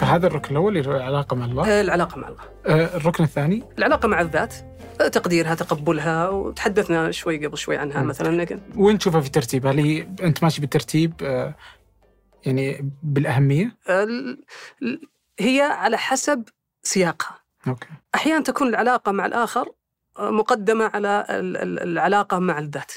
[0.02, 2.42] هذا الركن الأول اللي هو العلاقه مع الله؟ آه، العلاقة مع الله.
[2.66, 4.54] آه، الركن الثاني؟ العلاقة مع الذات
[5.02, 8.08] آه، تقديرها تقبلها وتحدثنا شوي قبل شوي عنها مم.
[8.08, 11.56] مثلا لكن وين تشوفها في ترتيب؟ هل هي أنت ماشي بالترتيب آه،
[12.46, 12.92] يعني
[14.82, 15.02] ال-
[15.40, 16.44] هي على حسب
[16.84, 17.40] سياقها.
[17.68, 17.88] okay.
[18.16, 19.74] أحيانا تكون العلاقة مع الآخر آه،
[20.20, 22.92] مقدمة على ال- ال- العلاقة مع الذات.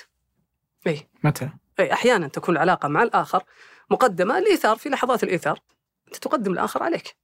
[0.87, 1.09] إي.
[1.25, 1.49] متى؟
[1.81, 3.43] إي أحيانا تكون العلاقة مع الآخر
[3.91, 5.59] مقدمة الايثار في لحظات الإيثار.
[6.09, 7.17] أنت تقدم الآخر عليك.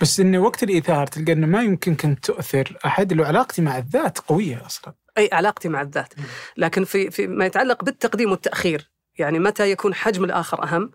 [0.00, 4.18] بس انه وقت الإيثار تلقى إنه ما يمكنك أن تؤثر أحد لو علاقتي مع الذات
[4.18, 4.94] قوية أصلا.
[5.18, 6.14] إي علاقتي مع الذات.
[6.56, 10.90] لكن في في ما يتعلق بالتقديم والتأخير يعني متى يكون حجم الآخر أهم؟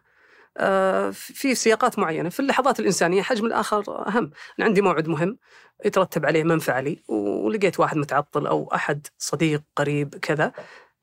[0.57, 2.29] آه، في سياقات معينة.
[2.29, 4.31] في اللحظات الإنسانية حجم الآخر أهم.
[4.59, 5.37] أنا عندي موعد مهم.
[5.85, 10.51] يترتب عليه منفعه لي ولقيت واحد متعطل أو أحد صديق قريب كذا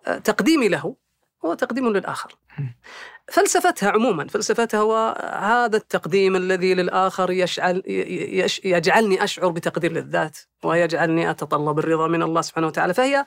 [0.07, 0.97] آه، تقديمي له
[1.45, 2.37] هو تقديم للآخر.
[2.59, 2.75] مم.
[3.29, 11.31] فلسفتها عموما فلسفتها هو هذا التقديم الذي للآخر يشعل يش يجعلني أشعر بتقدير للذات ويجعلني
[11.31, 12.95] أتطلب الرضا من الله سبحانه وتعالى.
[12.95, 13.25] فهي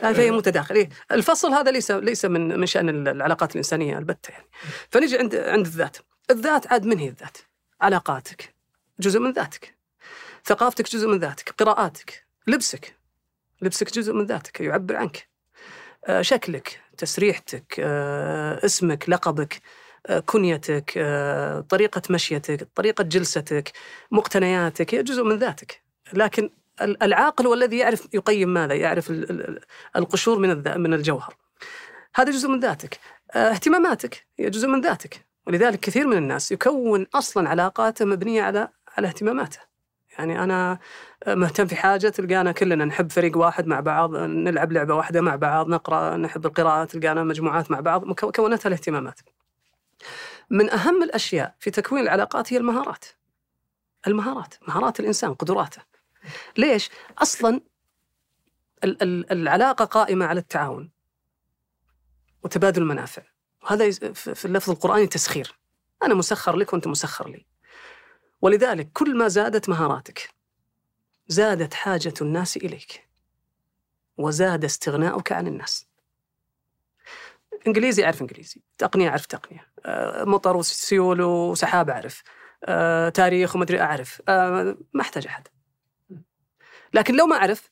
[0.00, 0.78] فهي متداخلة.
[0.78, 4.46] إيه؟ الفصل هذا ليس ليس من من شأن العلاقات الإنسانية البتة يعني.
[4.90, 5.96] فنجي عند عند الذات.
[6.30, 7.38] الذات عاد من هي الذات؟
[7.80, 8.54] علاقاتك.
[9.00, 9.81] جزء من ذاتك.
[10.44, 12.96] ثقافتك جزء من ذاتك قراءاتك لبسك.
[13.62, 15.28] لبسك جزء من ذاتك يعبر عنك.
[16.06, 19.60] آه، شكلك تسريحتك آه، اسمك لقبك
[20.06, 20.92] آه، كنيتك
[21.70, 23.72] طريقة مشيتك طريقة جلستك
[24.10, 25.82] مقتنياتك هي جزء من ذاتك.
[26.12, 26.50] لكن
[26.80, 29.60] ال- العاقل هو الذي يعرف يقيم ماذا؟ يعرف ال- ال-
[29.96, 31.34] القشور من من الجوهر.
[32.16, 32.98] هذا جزء من ذاتك.
[33.34, 35.26] اهتماماتك هي جزء من ذاتك.
[35.46, 39.71] ولذلك كثير من الناس يكون أصلا علاقاته مبنية على على اهتماماته.
[40.18, 40.78] يعني أنا
[41.26, 45.68] مهتم في حاجة تلقانا كلنا نحب فريق واحد مع بعض نلعب لعبة واحدة مع بعض
[45.68, 49.20] نقرأ نحب القراءة تلقانا مجموعات مع بعض كونتها الاهتمامات.
[50.50, 53.04] من أهم الأشياء في تكوين العلاقات هي المهارات.
[54.06, 55.82] المهارات مهارات الإنسان قدراته.
[56.58, 57.60] ليش؟ أصلا
[58.84, 60.90] ال- ال- العلاقة قائمة على التعاون
[62.42, 63.22] وتبادل المنافع.
[63.62, 65.58] وهذا في اللفظ القرآني تسخير.
[66.02, 67.46] أنا مسخر لك وأنت مسخر لي.
[68.42, 70.34] ولذلك كل ما زادت مهاراتك
[71.28, 73.08] زادت حاجة الناس إليك
[74.18, 75.86] وزاد استغناؤك عن الناس.
[77.66, 82.22] إنجليزي أعرف إنجليزي تقنية أعرف تقنية آه، مطر وسيول وسحاب أعرف
[82.64, 85.48] آه، تاريخ ومدري أعرف آه، ما أحتاج أحد.
[86.94, 87.70] لكن لو ما أعرف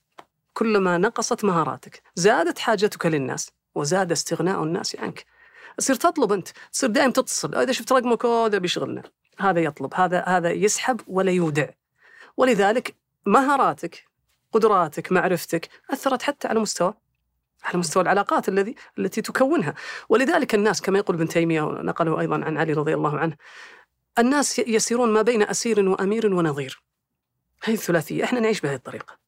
[0.53, 5.27] كلما نقصت مهاراتك زادت حاجتك للناس وزاد استغناء الناس عنك.
[5.79, 9.03] تصير تطلب أنت تصير دائما تتصل إذا شفت رقمك هذا بيشغلنا.
[9.41, 11.69] هذا يطلب هذا هذا يسحب ولا يودع.
[12.37, 12.95] ولذلك
[13.27, 14.05] مهاراتك
[14.53, 16.95] قدراتك معرفتك أثرت حتى على مستوى
[17.63, 19.75] على مستوى العلاقات الذي التي تكونها.
[20.09, 23.37] ولذلك الناس كما يقول ابن تيمية ونقله أيضا عن علي رضي الله عنه
[24.19, 26.83] الناس يسيرون ما بين أسير وأمير ونظير.
[27.65, 29.19] هذه الثلاثية إحنا نعيش بهذه الطريقة.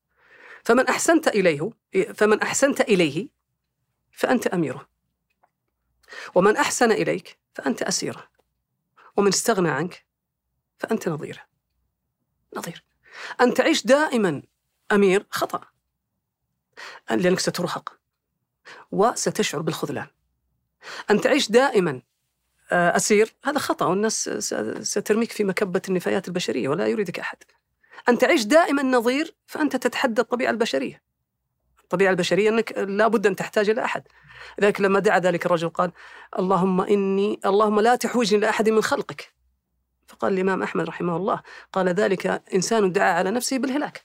[0.65, 1.71] فمن أحسنت إليه
[2.15, 3.29] فمن أحسنت إليه
[4.13, 4.89] فأنت أميره.
[6.35, 8.32] ومن أحسن إليك فأنت أسيره.
[9.17, 10.07] ومن استغنى عنك
[10.79, 11.41] فأنت نظيره
[12.57, 12.85] نظير.
[13.41, 14.43] أن تعيش دائما
[14.93, 15.61] أمير خطأ.
[17.11, 17.99] لأنك سترهق.
[18.93, 20.07] وستشعر بالخذلان.
[21.11, 22.03] أن تعيش دائما
[22.73, 24.29] آه، أسير هذا خطأ والناس
[24.83, 27.39] سترميك في مكبة النفايات البشرية ولا يريدك أحد.
[28.09, 31.03] أن تعيش دائما نظير فأنت تتحدى الطبيعة البشرية.
[31.93, 34.03] الطبيعة البشرية أنك لابد أن تحتاج إلى أحد.
[34.59, 35.93] لذلك لما دعا ذلك الرجل قال
[36.39, 39.33] اللهم إني اللهم لا تحوجني لأحد من خلقك.
[40.07, 44.05] فقال الإمام أحمد رحمه الله قال ذلك إنسان دعا على نفسه بالهلاك.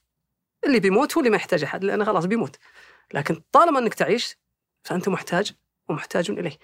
[0.66, 2.56] اللي بيموت هو اللي ما يحتاج أحد لأنه خلاص بيموت.
[3.14, 4.38] لكن طالما أنك تعيش
[4.84, 5.52] فأنت محتاج
[5.90, 6.58] ومحتاج إليه.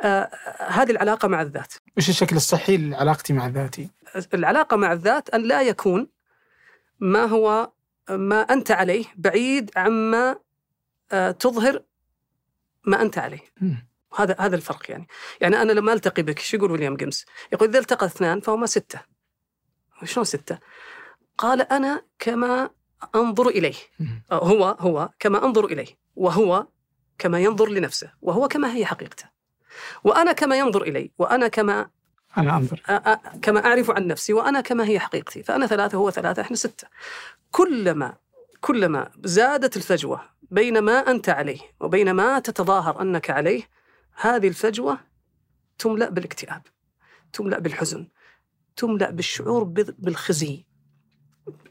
[0.00, 1.74] آه هذه العلاقة مع الذات.
[1.96, 3.90] وش الشكل الصحي لعلاقتي مع ذاتي؟
[4.34, 6.08] العلاقة مع الذات أن لا يكون
[7.00, 7.70] ما هو
[8.10, 10.36] ما أنت عليه بعيد عما
[11.40, 11.82] تظهر
[12.84, 13.40] ما أنت عليه.
[14.16, 15.06] هذا هذا الفرق يعني
[15.40, 19.00] يعني أنا لما ألتقي بك شو يقول ويليام جيمس؟ يقول إذا التقى اثنان فهما ستة.
[20.04, 20.58] شلون ستة؟
[21.38, 22.70] قال أنا كما
[23.14, 23.74] أنظر إليه.
[24.32, 26.66] أو هو هو كما أنظر إليه وهو
[27.18, 29.24] كما ينظر لنفسه وهو كما هي حقيقته.
[30.04, 31.88] وأنا كما ينظر إلي وأنا كما
[32.38, 36.10] أنا أنظر أ- أ- كما أعرف عن نفسي وأنا كما هي حقيقتي فأنا ثلاثة هو
[36.10, 36.88] ثلاثة إحنا ستة.
[37.50, 38.16] كلما
[38.60, 43.62] كلما زادت الفجوة بين ما أنت عليه وبين ما تتظاهر أنك عليه
[44.20, 44.98] هذه الفجوة
[45.78, 46.62] تملأ بالاكتئاب
[47.32, 48.08] تملأ بالحزن
[48.76, 50.64] تملأ بالشعور بال- بالخزي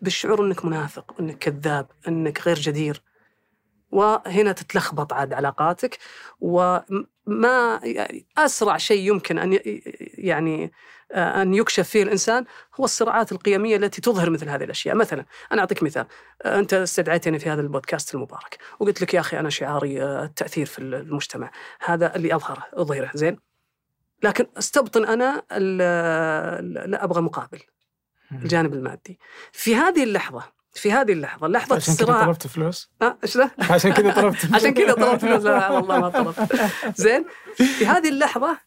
[0.01, 3.03] بالشعور إنك منافق إنك كذاب إنك غير جدير.
[3.93, 5.97] وهنا تتلخبط عاد علاقاتك
[6.41, 7.79] وما
[8.37, 9.59] أسرع شيء يمكن أن
[10.17, 10.71] يعني
[11.11, 12.45] أن يكشف فيه الإنسان
[12.79, 14.95] هو الصراعات القيمية التي تظهر مثل هذه الأشياء.
[14.95, 16.05] مثلا أنا أعطيك مثال.
[16.45, 20.79] أنت استدعيتني في هذا البودكاست المبارك وقلت لك يا أخي أنا شعاري آه، التأثير في
[20.79, 21.51] المجتمع.
[21.85, 23.39] هذا اللي أظهره أظهره زين؟
[24.23, 25.43] لكن استبطن أنا
[26.87, 27.59] لا أبغى مقابل
[28.31, 29.19] الجانب المادي.
[29.51, 32.17] في هذه اللحظة في هذه اللحظة لحظة عشان الصراع.
[32.17, 35.43] كذا طلبت فلوس؟ أه إيش ذا؟ عشان كذا طلبت فلوس عشان كذا طلبت فلوس.
[35.43, 36.71] لا والله ما طلبت.
[37.01, 38.59] زين في هذه اللحظة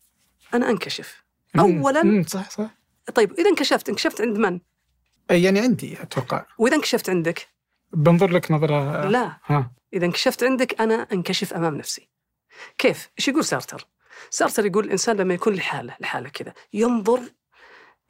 [0.55, 1.25] أنا أنكشف.
[1.59, 2.71] أولا مم، صح صح.
[3.15, 4.61] طيب إذا انكشفت انكشفت عند من؟
[5.31, 6.47] يعني عندي أتوقع.
[6.59, 7.49] وإذا انكشفت عندك؟
[7.93, 9.09] بنظر لك نظرة.
[9.09, 9.39] لا.
[9.47, 9.71] ها.
[9.95, 12.09] إذا انكشفت عندك أنا أنكشف أمام نفسي.
[12.79, 13.87] كيف؟ إيش يقول سارتر؟
[14.31, 17.21] سارتر يقول الإنسان لما يكون لحاله لحاله كذا ينظر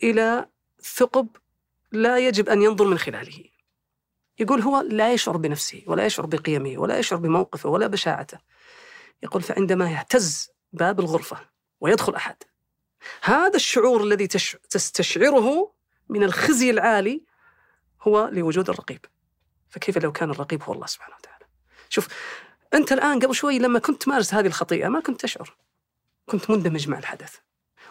[0.03, 0.47] إلى
[0.83, 1.29] ثقب
[1.93, 3.45] لا يجب أن ينظر من خلاله.
[4.39, 8.39] يقول هو لا يشعر بنفسه ولا يشعر بقيمه ولا يشعر بموقفه ولا بشاعته.
[9.23, 11.37] يقول فعندما يهتز باب الغرفة
[11.81, 12.37] ويدخل أحد
[13.23, 14.57] هذا الشعور الذي تش...
[14.71, 15.73] تستشعره
[16.09, 17.23] من الخزي العالي
[18.03, 19.05] هو لوجود الرقيب.
[19.69, 21.45] فكيف لو كان الرقيب هو الله سبحانه وتعالى؟
[21.89, 22.09] شوف
[22.75, 25.57] أنت الآن قبل شوي لما كنت تمارس هذه الخطيئة ما كنت تشعر.
[26.27, 27.37] كنت مندمج مع الحدث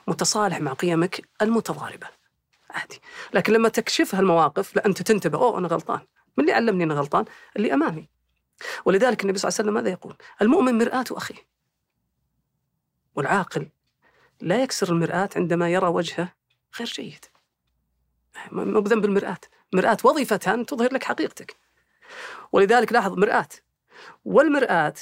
[0.07, 2.07] متصالح مع قيمك المتضاربة.
[2.69, 3.01] عادي.
[3.33, 5.99] لكن لما تكشفها المواقف لا أنت تنتبه أوه أنا غلطان.
[6.37, 8.09] من اللي علمني أنا غلطان؟ اللي أمامي.
[8.85, 11.47] ولذلك النبي صلى الله عليه وسلم ماذا يقول؟ المؤمن مرآة أخيه.
[13.15, 13.69] والعاقل
[14.41, 16.33] لا يكسر المرآة عندما يرى وجهه
[16.79, 17.25] غير جيد.
[18.51, 19.37] مو بذنب المرآة.
[19.73, 21.55] مرآة وظيفتها أن تظهر لك حقيقتك.
[22.51, 23.49] ولذلك لاحظ مرآة.
[24.25, 24.93] والمرآة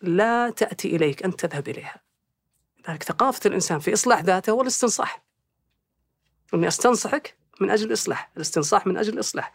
[0.00, 2.00] لا تأتي إليك أنت تذهب إليها.
[2.88, 5.22] لذلك ثقافة الإنسان في إصلاح ذاته هو الاستنصاح.
[6.54, 9.52] أني أستنصحك من أجل الإصلاح الاستنصاح من أجل الإصلاح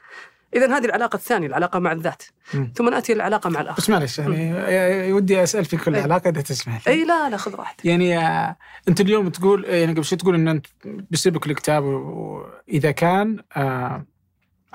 [0.54, 2.74] إذا هذه العلاقة الثانية العلاقة مع الذات مم.
[2.76, 6.02] ثم نأتي للعلاقة مع الآخر بس معلش يعني ودي أسأل في كل أي.
[6.02, 6.94] علاقة إذا تسمح لي.
[6.94, 10.48] أي لا لا خذ راحتك يعني آه، أنت اليوم تقول يعني قبل شوي تقول إن
[10.48, 14.06] أنت بيسبك الكتاب واذا كان آه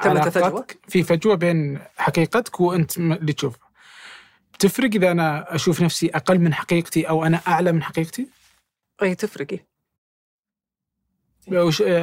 [0.03, 3.59] فجوة؟ علاقتك في فجوة بين حقيقتك وأنت اللي تشوفه
[4.59, 8.29] تفرق إذا أنا أشوف نفسي أقل من حقيقتي أو أنا أعلى من حقيقتي؟
[9.03, 9.70] أي تفرق إيه؟ آه،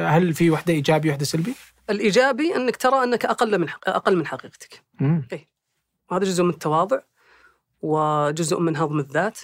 [0.06, 1.54] هل في وحدة ايجابي وحدة سلبي؟
[1.90, 3.88] الإيجابي أنك ترى أنك أقل من حق...
[3.88, 5.28] أقل من حقيقتك مم.
[6.10, 6.98] وهذا جزء من التواضع
[7.82, 9.38] وجزء من هضم الذات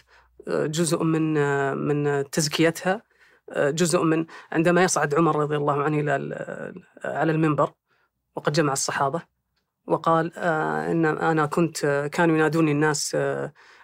[0.49, 1.35] جزء من
[1.77, 3.03] من تزكيتها
[3.57, 7.73] جزء من عندما يصعد عمر رضي الله عنه إلى ال- على المنبر
[8.37, 9.23] وقد جمع الصحابة
[9.87, 13.17] وقال آه، إن أنا كنت كانوا ينادوني الناس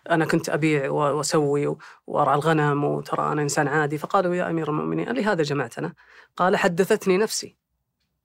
[0.08, 3.98] آه، أنا كنت أبيع و- وأسوي وأرعى الغنم وترى أنا إنسان عادي.
[3.98, 5.92] فقالوا يا أمير المؤمنين لهذا جمعتنا.
[6.36, 7.56] قال حدثتني نفسي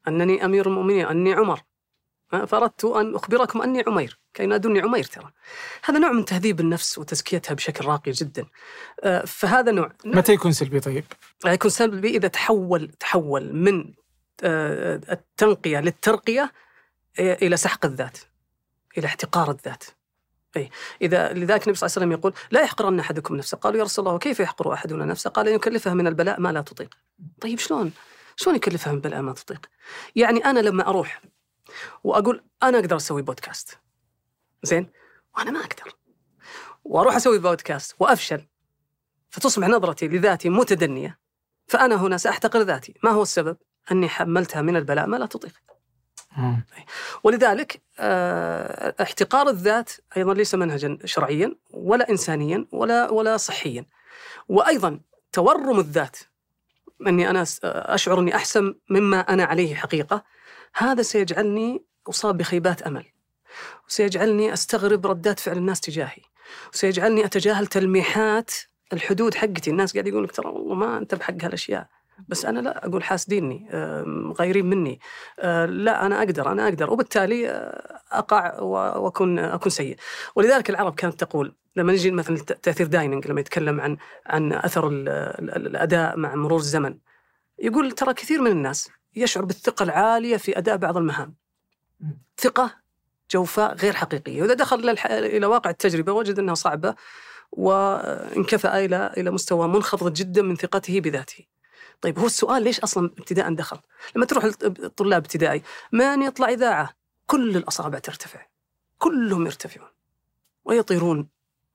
[0.07, 1.59] أنني أمير المؤمنين أني عمر.
[2.47, 5.31] فأردت أن أخبركم أني عمير كي ينادوني عمير ترى.
[5.85, 8.45] هذا نوع من تهذيب النفس وتزكيتها بشكل راقي جدا.
[9.03, 11.03] آه، فهذا نوع متى يكون سلبي طيب؟
[11.45, 13.93] يكون سلبي إذا تحول تحول من
[14.43, 16.51] آه، التنقية للترقية
[17.19, 18.17] آه، إلى سحق الذات
[18.97, 19.83] إلى احتقار الذات.
[20.57, 20.69] أي
[21.01, 23.57] إذا لذلك النبي صلى الله عليه وسلم يقول لا يحقرن أحدكم نفسه.
[23.57, 26.61] قالوا يا رسول الله كيف يحقر أحدنا نفسه؟ قال أن يكلفها من البلاء ما لا
[26.61, 26.97] تطيق.
[27.41, 27.91] طيب شلون؟
[28.35, 29.65] شلون يكلفها من البلاء ما تطيق؟
[30.15, 31.21] يعني أنا لما أروح
[32.03, 33.77] وأقول أنا أقدر أسوي بودكاست.
[34.63, 34.89] زين؟
[35.37, 35.95] وأنا ما أقدر.
[36.83, 38.47] وأروح أسوي بودكاست وأفشل.
[39.29, 41.19] فتصبح نظرتي لذاتي متدنية.
[41.67, 42.93] فأنا هنا سأحتقر ذاتي.
[43.03, 43.57] ما هو السبب؟
[43.91, 45.53] أني حملتها من البلاء ما لا تطيق.
[46.37, 46.65] مم.
[47.23, 53.85] ولذلك آه، احتقار الذات أيضا ليس منهجا شرعيا ولا انسانيا ولا ولا صحيا.
[54.49, 54.99] وأيضا
[55.31, 56.17] تورم الذات
[57.07, 60.23] أني أنا أشعر أني أحسن مما أنا عليه حقيقة
[60.75, 63.05] هذا سيجعلني أصاب بخيبات أمل.
[63.87, 66.21] وسيجعلني أستغرب ردات فعل الناس تجاهي.
[66.73, 68.51] وسيجعلني أتجاهل تلميحات
[68.93, 71.87] الحدود حقتي، الناس قاعد يقول لك ترى والله ما أنت بحق هالأشياء.
[72.27, 73.69] بس أنا لا أقول حاسديني
[74.39, 74.99] غايرين مني.
[75.39, 76.93] آه، لا أنا أقدر أنا أقدر.
[76.93, 79.97] وبالتالي آه، أقع وأكون أكون سيء.
[80.35, 85.09] ولذلك العرب كانت تقول لما نجي مثلا تأثير دايننج لما يتكلم عن عن أثر ال-
[85.09, 86.97] ال- الأداء مع مرور الزمن
[87.59, 91.35] يقول ترى كثير من الناس يشعر بالثقة العالية في أداء بعض المهام.
[92.37, 92.75] ثقة
[93.31, 94.41] جوفاء غير حقيقية.
[94.41, 96.95] وإذا دخل إلى واقع التجربة وجد أنها صعبة
[97.51, 101.54] وانكفأ إلى إلى مستوى منخفض جدا من ثقته بذاته.
[102.01, 103.79] طيب هو السؤال ليش أصلا ابتداء دخل؟
[104.15, 108.45] لما تروح الطلاب ابتدائي من يطلع إذاعة؟ كل الأصابع ترتفع
[108.97, 109.89] كلهم يرتفعون
[110.65, 111.29] ويطيرون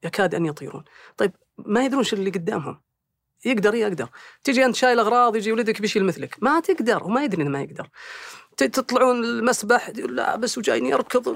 [0.04, 0.84] يكاد أن يطيرون
[1.16, 2.80] طيب ما يدرون شو اللي قدامهم
[3.44, 4.08] يقدر يقدر
[4.44, 7.88] تجي أنت شايل أغراض يجي ولدك بيشيل مثلك ما تقدر وما يدري إنه ما يقدر
[8.56, 11.28] تطلعون المسبح لا بس وجايني يركض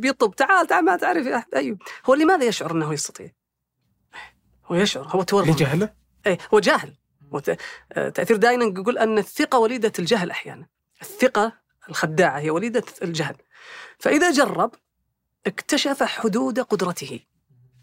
[0.00, 1.44] بيطب تعال تعال ما تعرف يا.
[1.54, 3.30] أيوه هو لماذا يشعر إنه يستطيع؟
[4.66, 5.92] هو يشعر هو تورط لجهله؟
[6.26, 6.97] اي هو جاهل
[8.14, 10.66] تأثير دايننج يقول أن الثقة وليدة الجهل أحيانا.
[11.02, 11.52] الثقة
[11.88, 13.36] الخداعة هي وليدة الجهل.
[13.98, 14.74] فإذا جرب
[15.46, 17.20] اكتشف حدود قدرته.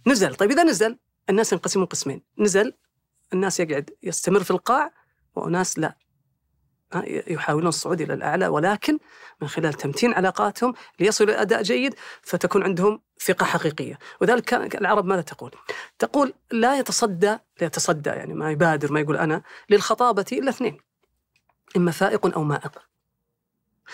[0.07, 0.35] نزل.
[0.35, 0.97] طيب إذا نزل
[1.29, 2.21] الناس ينقسمون قسمين.
[2.37, 2.73] نزل
[3.33, 4.91] الناس يقعد يستمر في القاع
[5.35, 5.97] وناس لا.
[7.05, 8.97] يحاولون الصعود إلى الأعلى ولكن
[9.41, 15.21] من خلال تمتين علاقاتهم ليصلوا إلى أداء جيد فتكون عندهم ثقة حقيقية وذلك العرب ماذا
[15.21, 15.51] تقول؟
[15.99, 20.77] تقول لا يتصدى لا يتصدى يعني ما يبادر ما يقول أنا للخطابة إلا اثنين
[21.77, 22.81] إما فائق أو مائق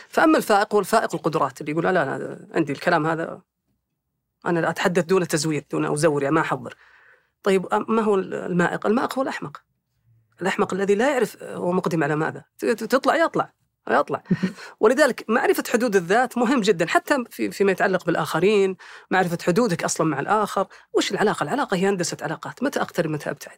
[0.09, 3.41] فأما الفائق هو الفائق القدرات اللي يقول لا لا عندي الكلام هذا
[4.45, 6.75] أنا لا أتحدث دون تزوير دون أزور يعني ما أحضر
[7.43, 9.61] طيب ما هو المائق؟ المائق هو الأحمق
[10.41, 12.43] الأحمق الذي لا يعرف هو مقدم على ماذا.
[12.59, 13.53] تطلع يطلع
[13.89, 14.23] يطلع.
[14.79, 18.75] ولذلك معرفة حدود الذات مهم جدا حتى في فيما يتعلق بالآخرين
[19.11, 20.67] معرفة حدودك أصلا مع الآخر.
[20.93, 22.63] وش العلاقة؟ العلاقة هي هندسة علاقات.
[22.63, 23.57] متى أقترب؟ متى أبتعد؟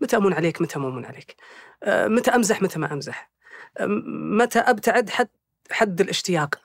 [0.00, 1.36] متى أمون عليك؟ متى ما أمون عليك؟
[1.82, 3.30] آه، متى أمزح؟ متى ما أمزح؟
[3.78, 3.86] آه،
[4.36, 5.28] متى أبتعد؟ حد
[5.70, 6.60] حد الاشتياق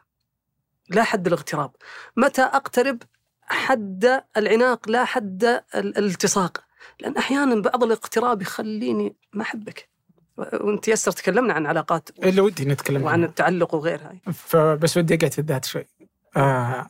[0.90, 1.72] لا حد الاغتراب.
[2.18, 3.04] متى أقترب؟
[3.42, 5.44] حد العناق لا حد
[5.76, 6.67] ال- الالتصاق.
[7.00, 9.90] لأن أحيانا بعض الاقتراب يخليني ما أحبك
[10.38, 13.24] وأنت يسر تكلمنا عن علاقات الا ودي نتكلم وعن.
[13.24, 15.86] التعلق وغيرها فبس ودي أقعد في الذات شوي.
[16.38, 16.88] آه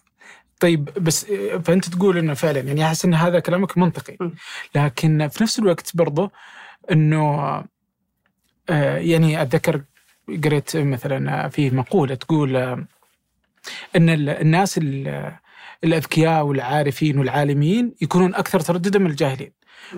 [0.60, 1.26] طيب بس
[1.66, 4.18] فأنت تقول إنه فعلا يعني أحس إن هذا كلامك منطقي.
[4.76, 6.32] لكن في نفس الوقت برضه
[6.92, 7.40] إنه
[8.70, 9.82] آه يعني أتذكر
[10.44, 12.86] قريت مثلا في مقولة تقول آه
[13.96, 15.34] إن ال- الناس ال-
[15.84, 19.52] الأذكياء والعارفين والعالمين يكونون أكثر ترددا من الجاهلين.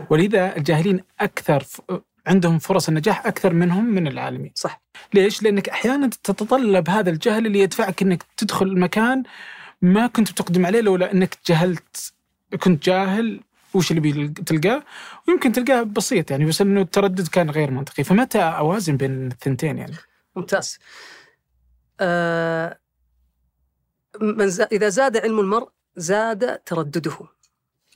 [0.10, 1.82] ولذا الجاهلين أكثر ف-
[2.28, 4.52] عندهم فرص النجاح أكثر منهم من العالمين.
[4.56, 4.82] صح.
[5.14, 9.24] ليش؟ لأنك أحيانا تتطلب هذا الجهل اللي يدفعك إنك تدخل مكان
[9.82, 12.14] ما كنت بتقدم عليه لولا إنك جهلت
[12.64, 13.42] كنت جاهل
[13.74, 14.84] وش اللي بتلقاه
[15.28, 18.04] ويمكن تلقاه بسيط يعني بس إنه التردد كان غير منطقي.
[18.04, 19.96] فمتى أوازن بين الثنتين يعني؟
[20.36, 20.80] ممتاز.
[22.00, 22.80] آه
[24.22, 27.18] من زا إذا زاد علم المرء زاد تردده.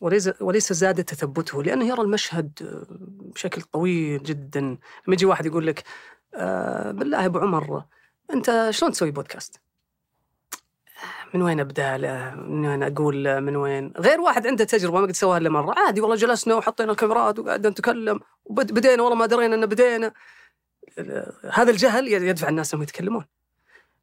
[0.04, 2.86] وليس وليس زاد تثبته لأنه يرى المشهد آه،
[3.34, 5.84] بشكل طويل جدا لما يجي واحد يقول لك
[6.36, 7.84] آه بالله يا أبو عمر
[8.34, 9.62] أنت شلون تسوي بودكاست؟
[11.34, 15.08] من وين أبدأ له؟ من وين أقول له؟ من وين؟ غير واحد عنده تجربة ما
[15.08, 19.56] قد سواها إلا مرة، عادي والله جلسنا وحطينا الكاميرات وقعدنا نتكلم وبدينا والله ما درينا
[19.56, 20.14] إن بدينا.
[21.52, 23.26] هذا الجهل يدفع الناس إنهم يتكلمون.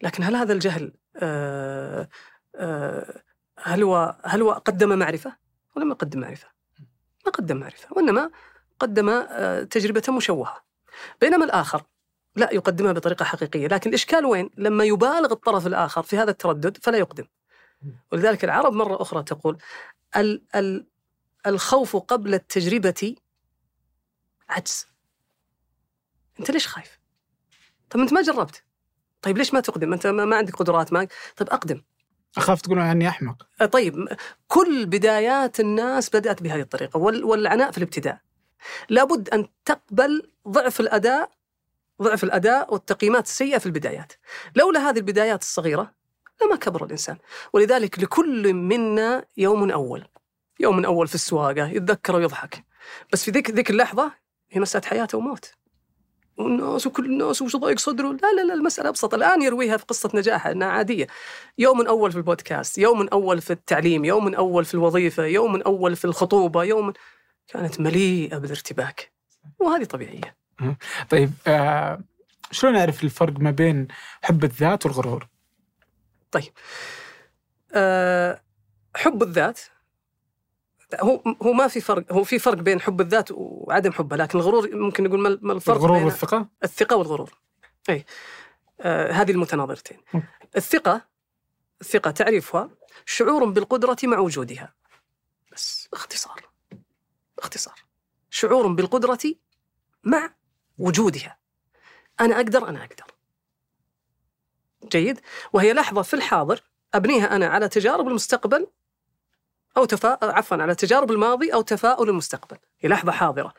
[0.02, 2.08] لكن هل هذا الجهل آه
[2.54, 3.22] آه
[3.58, 5.39] هل هو هل هو قدم معرفة
[5.76, 6.48] ولا ما قدم معرفة؟
[7.26, 8.30] ما قدم معرفة وإنما
[8.78, 10.64] قدم آه تجربة مشوهة.
[11.20, 11.82] بينما الآخر
[12.36, 16.98] لا يقدمها بطريقة حقيقية، لكن الاشكال وين؟ لما يبالغ الطرف الآخر في هذا التردد فلا
[16.98, 17.26] يقدم.
[18.12, 19.58] ولذلك العرب مرة أخرى تقول
[20.16, 20.86] ال ال
[21.46, 23.16] الخوف قبل التجربة
[24.48, 24.86] عجز.
[26.40, 27.00] أنت ليش خايف؟
[27.90, 28.64] طب أنت ما جربت.
[29.22, 31.82] طيب ليش ما تقدم؟ أنت ما ما عندك قدرات ما طيب أقدم.
[32.36, 34.08] أخاف تقولون عني أحمق آه، طيب
[34.48, 38.18] كل بدايات الناس بدأت بهذه الطريقة وال- والعناء في الابتداء.
[38.88, 41.30] لابد أن تقبل ضعف الأداء
[42.02, 44.12] ضعف الأداء والتقييمات السيئة في البدايات.
[44.56, 45.94] لولا هذه البدايات الصغيرة
[46.42, 47.16] لما كبر الإنسان،
[47.52, 50.04] ولذلك لكل منا يوم أول.
[50.60, 52.64] يوم أول في السواقة يتذكر ويضحك.
[53.12, 54.12] بس في ذيك اللحظة
[54.50, 55.52] هي مسألة حياه وموت.
[56.40, 58.08] والناس وكل الناس وش ضايق صدره.
[58.08, 59.14] لا لا لا المسألة أبسط.
[59.14, 61.06] الآن يرويها في قصة نجاحها أنها عادية.
[61.58, 66.04] يوم أول في البودكاست يوم أول في التعليم يوم أول في الوظيفة يوم أول في
[66.04, 66.92] الخطوبة يوم
[67.48, 69.12] كانت مليئة بالارتباك.
[69.58, 70.36] وهذه طبيعية.
[71.10, 72.00] طيب آه
[72.50, 73.88] شلون أعرف الفرق ما بين
[74.22, 75.28] حب الذات والغرور؟
[77.74, 78.42] أه
[78.96, 79.60] حب الذات
[81.00, 84.76] هو هو ما في فرق هو في فرق بين حب الذات وعدم حبها لكن الغرور
[84.76, 87.38] ممكن نقول ما- الفرق الغرور بين والثقة؟ الثقة والغرور.
[87.88, 88.04] أي.
[88.80, 89.98] آه هذه المتناظرتين.
[90.14, 90.20] م.
[90.56, 91.06] الثقة
[91.80, 92.70] الثقة تعريفها
[93.06, 94.74] شعور بالقدرة مع وجودها.
[95.52, 96.48] بس اختصار
[97.38, 97.74] اختصار.
[98.30, 99.18] شعور بالقدرة
[100.04, 100.34] مع
[100.78, 101.38] وجودها.
[102.20, 103.04] أنا أقدر أنا أقدر.
[104.92, 105.20] جيد؟
[105.52, 106.62] وهي لحظة في الحاضر
[106.94, 108.66] أبنيها أنا على تجارب المستقبل
[109.76, 110.18] أو تفا...
[110.22, 112.56] عفوا على تجارب الماضي أو تفاؤل المستقبل.
[112.80, 113.54] هي لحظة حاضرة.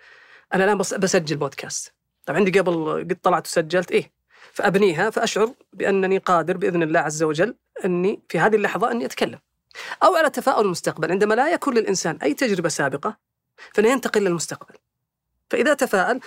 [0.54, 0.94] أنا الآن بس...
[0.94, 1.94] بسجل بودكاست.
[2.26, 4.12] طب عندي قبل قد طلعت وسجلت إيه.
[4.54, 7.56] فأبنيها فأشعر بأنني قادر بإذن الله عز وجل
[7.86, 9.40] أني في هذه اللحظة أني أتكلم.
[10.04, 11.12] أو على تفاؤل المستقبل.
[11.12, 13.18] عندما لا يكون للإنسان أي تجربة سابقة
[13.74, 14.76] فإنه ينتقل للمستقبل
[15.50, 16.20] فإذا تفاءل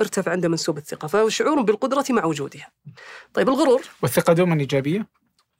[0.00, 2.72] ارتفع عنده منسوب الثقة فهو شعور بالقدرة مع وجودها.
[3.34, 3.82] طيب الغرور.
[4.02, 5.06] والثقة دوما إيجابية؟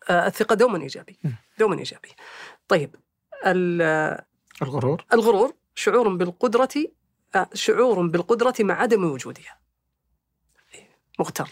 [0.09, 1.29] آه، الثقة دوما إيجابي م.
[1.59, 2.09] دوما إيجابي
[2.69, 2.97] طيب
[4.63, 5.05] الغرور.
[5.13, 6.69] الغرور شعور بالقدرة
[7.55, 9.61] شعور بالقدرة مع عدم وجودها.
[11.19, 11.49] مغتر.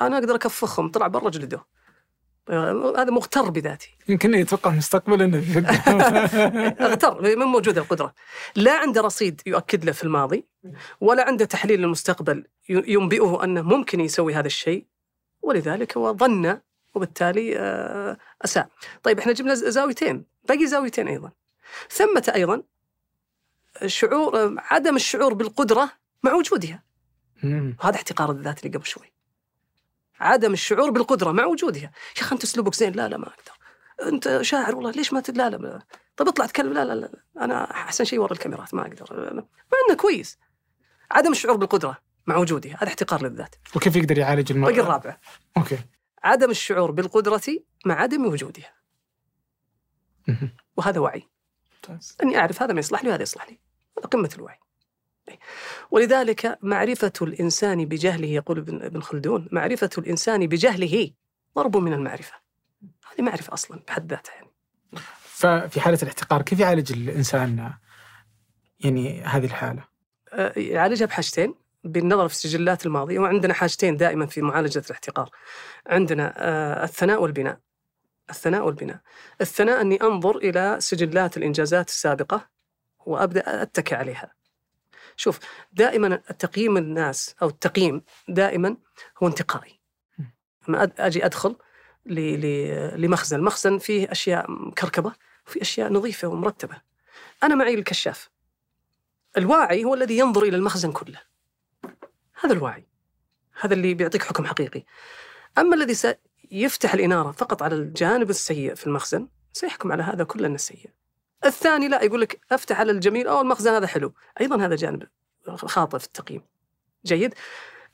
[0.00, 1.66] أنا أقدر أكفخهم طلع برا جلده
[2.96, 5.38] هذا مغتر بذاته يمكن يتوقع مستقبلا إنه
[6.86, 8.14] اغتر من موجودة القدرة.
[8.56, 10.46] لا عنده رصيد يؤكد له في الماضي
[11.00, 14.86] ولا عنده تحليل للمستقبل ينبئه أنه ممكن يسوي هذا الشيء.
[15.42, 16.60] ولذلك هو ظن
[16.96, 18.68] وبالتالي آه، أساء.
[19.02, 21.30] طيب إحنا جبنا زاويتين، باقي زاويتين أيضا.
[21.90, 22.62] ثمة أيضا
[23.86, 25.90] شعور عدم الشعور بالقدرة
[26.22, 26.82] مع وجودها.
[27.80, 29.12] هذا احتقار الذات اللي قبل شوي.
[30.20, 31.82] عدم الشعور بالقدرة مع وجودها.
[32.16, 32.92] يا أخي أنت أسلوبك زين.
[32.92, 33.52] لا لا ما أقدر.
[34.12, 35.82] أنت شاعر والله ليش ما لا لا
[36.16, 39.34] طيب اطلع تكلم لا لا لا أنا أحسن شيء ورا الكاميرات ما أقدر.
[39.72, 40.38] مع إنه كويس.
[41.10, 42.76] عدم الشعور بالقدرة مع وجودها.
[42.80, 43.54] هذا احتقار للذات.
[43.76, 45.16] وكيف يقدر يعالج المرض؟ باقي الرابع.
[45.56, 45.78] أوكي.
[46.26, 47.42] عدم الشعور بالقدرة
[47.86, 48.74] مع عدم وجودها.
[50.76, 51.28] وهذا وعي.
[52.22, 53.60] أني أعرف هذا ما يصلح لي وهذا يصلح لي.
[53.98, 54.58] هذا قمة الوعي.
[55.90, 61.10] ولذلك معرفة الإنسان بجهله يقول ابن خلدون معرفة الإنسان بجهله
[61.56, 62.34] ضرب من المعرفة.
[62.82, 64.50] هذه معرفة أصلا بحد ذاتها يعني.
[65.22, 67.72] ففي حالة الاحتقار كيف يعالج الإنسان
[68.80, 69.84] يعني هذه الحالة؟
[70.32, 71.54] أه، يعالجها بحاجتين.
[71.86, 75.30] بالنظر في السجلات الماضية وعندنا حاجتين دائما في معالجة الاحتقار.
[75.86, 77.58] عندنا أه، الثناء والبناء.
[78.30, 79.00] الثناء والبناء.
[79.40, 82.48] الثناء أني أنظر إلى سجلات الإنجازات السابقة
[83.06, 84.32] وأبدأ أتكي عليها.
[85.16, 85.38] شوف
[85.72, 88.76] دائما التقييم الناس أو التقييم دائما
[89.22, 89.80] هو انتقائي.
[90.68, 91.56] لما أجي أدخل
[92.06, 93.36] لمخزن.
[93.36, 95.12] المخزن فيه أشياء مكركبه
[95.46, 96.80] وفي أشياء نظيفة ومرتبة.
[97.42, 98.30] أنا معي الكشاف.
[99.36, 101.20] الواعي هو الذي ينظر إلى المخزن كله.
[102.40, 102.86] هذا الواعي
[103.60, 104.84] هذا اللي بيعطيك حكم حقيقي.
[105.58, 110.56] أما الذي سيفتح الإنارة فقط على الجانب السيء في المخزن سيحكم على هذا كله انه
[110.56, 110.90] سيء
[111.44, 114.14] الثاني لا يقول لك أفتح على الجميل أو المخزن هذا حلو.
[114.40, 115.02] أيضا هذا جانب
[115.48, 116.42] خاطئ في التقييم.
[117.06, 117.34] جيد.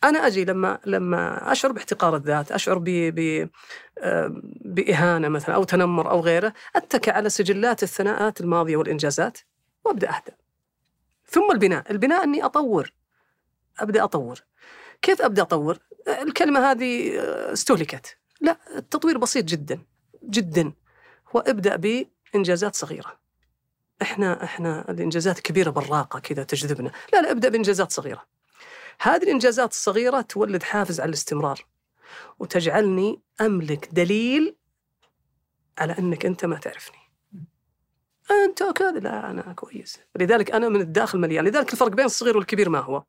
[0.05, 3.49] أنا أجي لما لما أشعر باحتقار الذات أشعر ب ب
[4.65, 9.39] بإهانة مثلا أو تنمر أو غيره أتكئ على سجلات الثناءات الماضية والإنجازات
[9.85, 10.33] وأبدأ اهدى
[11.27, 11.91] ثم البناء.
[11.91, 12.93] البناء أني أطور.
[13.79, 14.41] أبدأ أطور.
[15.03, 17.13] كيف أبدأ أطور؟ الكلمة هذه
[17.53, 18.17] استهلكت.
[18.41, 19.81] لا التطوير بسيط جدا
[20.25, 20.73] جدا.
[21.37, 23.21] هو ابدأ بإنجازات صغيرة.
[24.03, 28.27] إحنا إحنا الإنجازات كبيرة براقة كذا تجذبنا، لا لا ابدأ بإنجازات صغيرة.
[29.01, 31.67] هذه الإنجازات الصغيرة تولد حافز على الاستمرار
[32.39, 34.57] وتجعلني أملك دليل
[35.79, 36.99] على إنك أنت ما تعرفني.
[38.31, 42.69] أنت كذا لا أنا كويس، لذلك أنا من الداخل مليان، لذلك الفرق بين الصغير والكبير
[42.69, 43.05] ما هو؟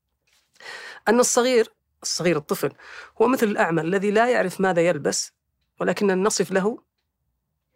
[1.07, 2.71] أن الصغير الصغير الطفل
[3.21, 5.33] هو مثل الأعمى الذي لا يعرف ماذا يلبس
[5.79, 6.83] ولكن نصف له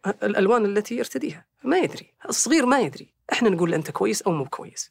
[0.06, 1.46] الألوان التي يرتديها.
[1.64, 2.14] ما يدري.
[2.28, 3.14] الصغير ما يدري.
[3.32, 4.90] إحنا نقول أنت كويس أو مو كويس.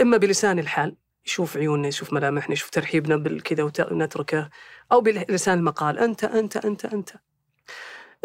[0.00, 0.96] إما بلسان الحال
[1.26, 4.50] يشوف عيوننا يشوف ملامحنا يشوف ترحيبنا بالكذا ونتركه
[4.92, 7.10] أو بلسان المقال أنت أنت أنت أنت.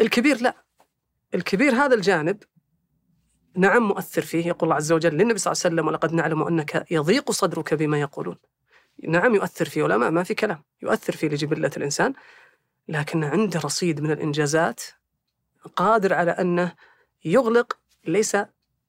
[0.00, 0.64] الكبير لا.
[1.34, 2.42] الكبير هذا الجانب
[3.56, 6.86] نعم مؤثر فيه يقول الله عز وجل للنبي صلى الله عليه وسلم ولقد نعلم أنك
[6.90, 8.36] يضيق صدرك بما يقولون.
[9.08, 10.62] نعم يؤثر فيه ولا ما, ما في كلام.
[10.82, 12.14] يؤثر فيه لجبلة الإنسان.
[12.88, 14.80] لكن عنده رصيد من الإنجازات
[15.76, 16.72] قادر على أنه
[17.24, 18.36] يغلق ليس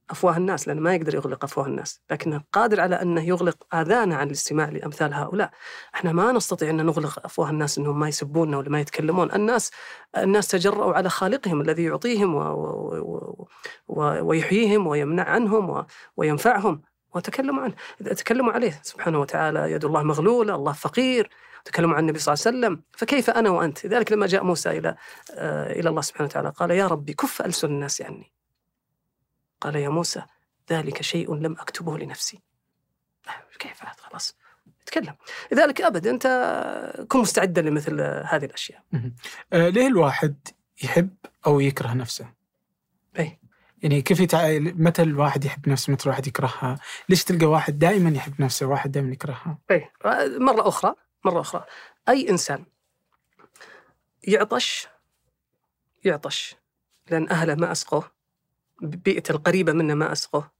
[0.09, 4.27] أفواه الناس لأنه ما يقدر يغلق أفواه الناس لكنه قادر على أنه يغلق آذانا عن
[4.27, 5.51] الاستماع لأمثال هؤلاء.
[5.95, 9.31] إحنا ما نستطيع أن نغلق أفواه الناس أنهم ما يسبوننا ولا ما يتكلمون.
[9.31, 9.71] الناس
[10.17, 12.39] الناس تجرؤوا على خالقهم الذي يعطيهم و...
[12.39, 13.47] و...
[13.87, 14.25] و...
[14.25, 15.85] ويحييهم ويمنع عنهم
[16.17, 16.81] وينفعهم.
[17.15, 17.75] وتكلموا عنه.
[17.99, 21.29] تكلموا عليه سبحانه وتعالى يد الله مغلولة الله فقير.
[21.65, 24.95] تكلموا عن النبي صلى الله عليه وسلم فكيف أنا وأنت؟ لذلك لما جاء موسى إلى
[25.31, 28.31] آه، إلى الله سبحانه وتعالى قال يا ربي كف ألسن الناس عني.
[29.61, 30.23] قال يا موسى
[30.71, 32.41] ذلك شيء لم أكتبه لنفسي.
[33.27, 34.35] آه، كيف خلاص
[34.85, 35.15] تكلم
[35.51, 36.27] لذلك أبدا أنت
[37.07, 38.83] كن مستعدا لمثل هذه الأشياء.
[39.53, 40.47] آه ليه الواحد
[40.83, 41.15] يحب
[41.47, 42.33] أو يكره نفسه؟
[43.19, 43.39] أي
[43.83, 44.57] يعني كيف يتع...
[44.59, 46.79] متى الواحد يحب نفسه متى الواحد يكرهها؟
[47.09, 49.89] ليش تلقى واحد دائما يحب نفسه واحد دائما يكرهها؟ أي
[50.39, 51.65] مرة أخرى مرة أخرى.
[52.09, 52.65] أي إنسان
[54.23, 54.87] يعطش
[56.05, 56.55] يعطش
[57.11, 58.11] لأن أهله ما أسقوه.
[58.81, 60.51] بيئته القريبة منه ما أسقوه.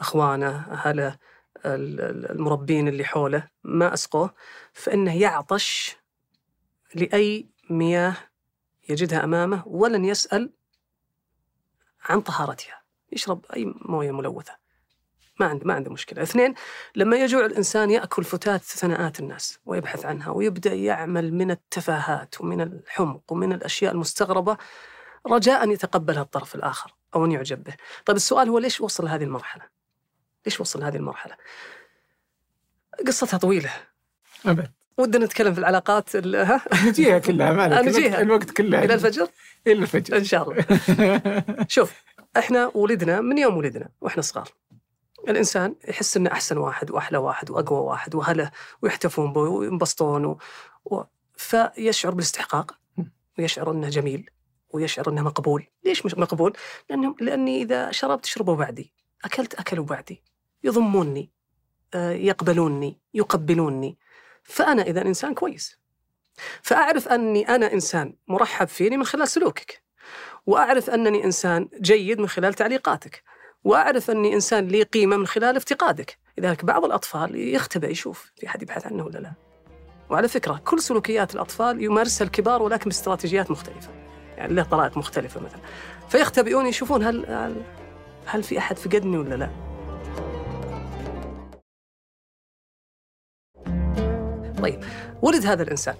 [0.00, 1.18] أخوانه أهله
[1.66, 4.34] المربين اللي حوله ما أسقوه.
[4.72, 5.96] فإنه يعطش
[6.94, 8.16] لأي مياه
[8.88, 10.52] يجدها أمامه ولن يسأل
[12.02, 12.82] عن طهارتها
[13.12, 14.60] يشرب أي موية ملوثة
[15.40, 16.22] ما عنده ما عنده مشكلة.
[16.22, 16.54] اثنين
[16.96, 23.32] لما يجوع الإنسان يأكل فتات ثناءات الناس ويبحث عنها ويبدأ يعمل من التفاهات ومن الحمق
[23.32, 24.56] ومن الأشياء المستغربة
[25.26, 27.74] رجاء أن يتقبلها الطرف الآخر أو أن يعجب به.
[28.06, 29.64] طيب السؤال هو ليش وصل لهذه المرحلة؟
[30.46, 31.36] ليش وصل لهذه المرحلة؟
[33.06, 33.70] قصتها طويلة.
[34.46, 37.78] أبد ودنا نتكلم في العلاقات ال- ها؟ نجيها كلها ما عليك.
[37.88, 38.06] نجيها.
[38.06, 39.28] الوقت- الوقت كله إلى الفجر؟
[39.66, 40.16] إلى الفجر.
[40.16, 40.64] إن شاء الله.
[41.68, 41.92] شوف
[42.36, 44.48] إحنا ولدنا من يوم ولدنا وإحنا صغار
[45.28, 48.50] الإنسان يحس إنه أحسن واحد وأحلى واحد وأقوى واحد وهله
[48.82, 50.38] ويحتفون به وينبسطون و...
[50.84, 51.02] و...
[51.36, 52.74] فيشعر بالاستحقاق
[53.38, 54.30] ويشعر إنه جميل
[54.70, 56.52] ويشعر إنه مقبول، ليش مش مقبول؟
[56.90, 58.92] لأنه لأني إذا شربت شربوا بعدي،
[59.24, 60.22] أكلت أكلوا بعدي،
[60.64, 61.30] يضموني
[61.94, 63.98] آه، يقبلوني، يقبلوني،
[64.42, 65.78] فأنا إذا إنسان كويس.
[66.62, 69.82] فأعرف أني أنا إنسان مرحب فيني من خلال سلوكك.
[70.46, 73.22] وأعرف أنني إنسان جيد من خلال تعليقاتك.
[73.64, 78.62] وأعرف أني إنسان لي قيمة من خلال افتقادك، لذلك بعض الأطفال يختبئ يشوف في احد
[78.62, 79.32] يبحث عنه ولا لا.
[80.10, 83.90] وعلى فكرة كل سلوكيات الأطفال يمارسها الكبار ولكن باستراتيجيات مختلفة.
[84.36, 85.60] يعني له طرائق مختلفة مثلا.
[86.08, 87.62] فيختبئون يشوفون هل هل,
[88.26, 89.69] هل في أحد فقدني ولا لا؟
[94.62, 94.84] طيب
[95.22, 95.94] ولد هذا الإنسان.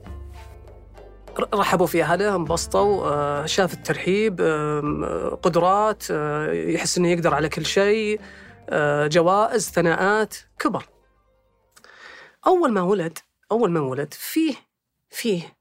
[1.54, 7.66] رحبوا في اهله انبسطوا آه، شاف الترحيب آه، قدرات آه، يحس إنه يقدر على كل
[7.66, 8.20] شيء
[9.04, 10.88] جوائز ثناءات كبر.
[12.46, 13.18] أول ما ولد
[13.52, 14.54] أول ما ولد فيه
[15.10, 15.56] فيه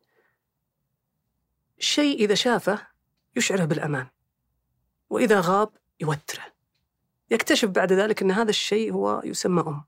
[1.80, 2.88] شيء إذا شافه
[3.36, 4.08] يشعره بالأمان
[5.10, 5.70] وإذا غاب
[6.00, 6.44] يوتره.
[7.32, 9.84] يكتشف بعد ذلك إن هذا الشيء هو يسمى أم.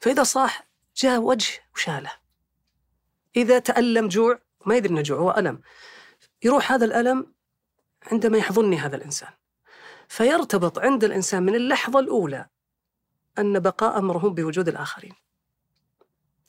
[0.00, 0.66] فإذا صاح
[0.96, 2.12] جاء وجه وشاله.
[3.36, 5.60] إذا تألم جوع ما يدري إنه جوع هو ألم.
[6.42, 7.34] يروح هذا الألم
[8.12, 9.32] عندما يحضني هذا الإنسان.
[10.08, 12.48] فيرتبط عند الإنسان من اللحظة الأولى
[13.38, 15.14] أن بقاء مرهون بوجود الآخرين.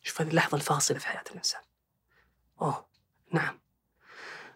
[0.01, 1.61] شوف هذه اللحظة الفاصلة في حياة الإنسان.
[2.61, 2.87] أوه
[3.31, 3.59] نعم.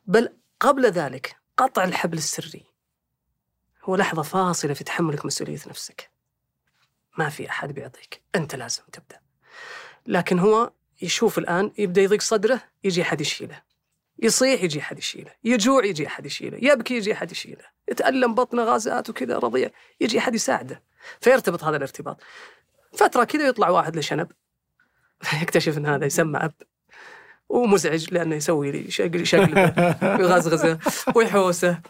[0.06, 2.66] بل قبل ذلك قطع الحبل السري.
[3.84, 6.12] هو لحظة فاصلة في تحملك مسؤولية نفسك.
[7.18, 8.24] ما في أحد بيعطيك.
[8.36, 9.31] أنت لازم تبدأ.
[10.08, 10.72] لكن هو
[11.02, 13.62] يشوف الآن يبدأ يضيق صدره يجي أحد يشيله.
[14.20, 15.32] يصيح يجي أحد يشيله.
[15.44, 16.58] يجوع يجي أحد يشيله.
[16.62, 17.64] يبكي يجي أحد يشيله.
[17.90, 19.70] يتألم بطنه غازات وكذا رضيع.
[20.02, 20.82] يجي أحد يساعده.
[21.22, 22.22] فيرتبط هذا الارتباط.
[22.94, 24.32] فترة كذا يطلع واحد لشنب.
[25.42, 26.54] يكتشف أن هذا يسمى أب.
[27.50, 30.80] ومزعج لأنه يسوي لي شقل شقلبه ويغزغزه
[31.16, 31.82] ويحوسه.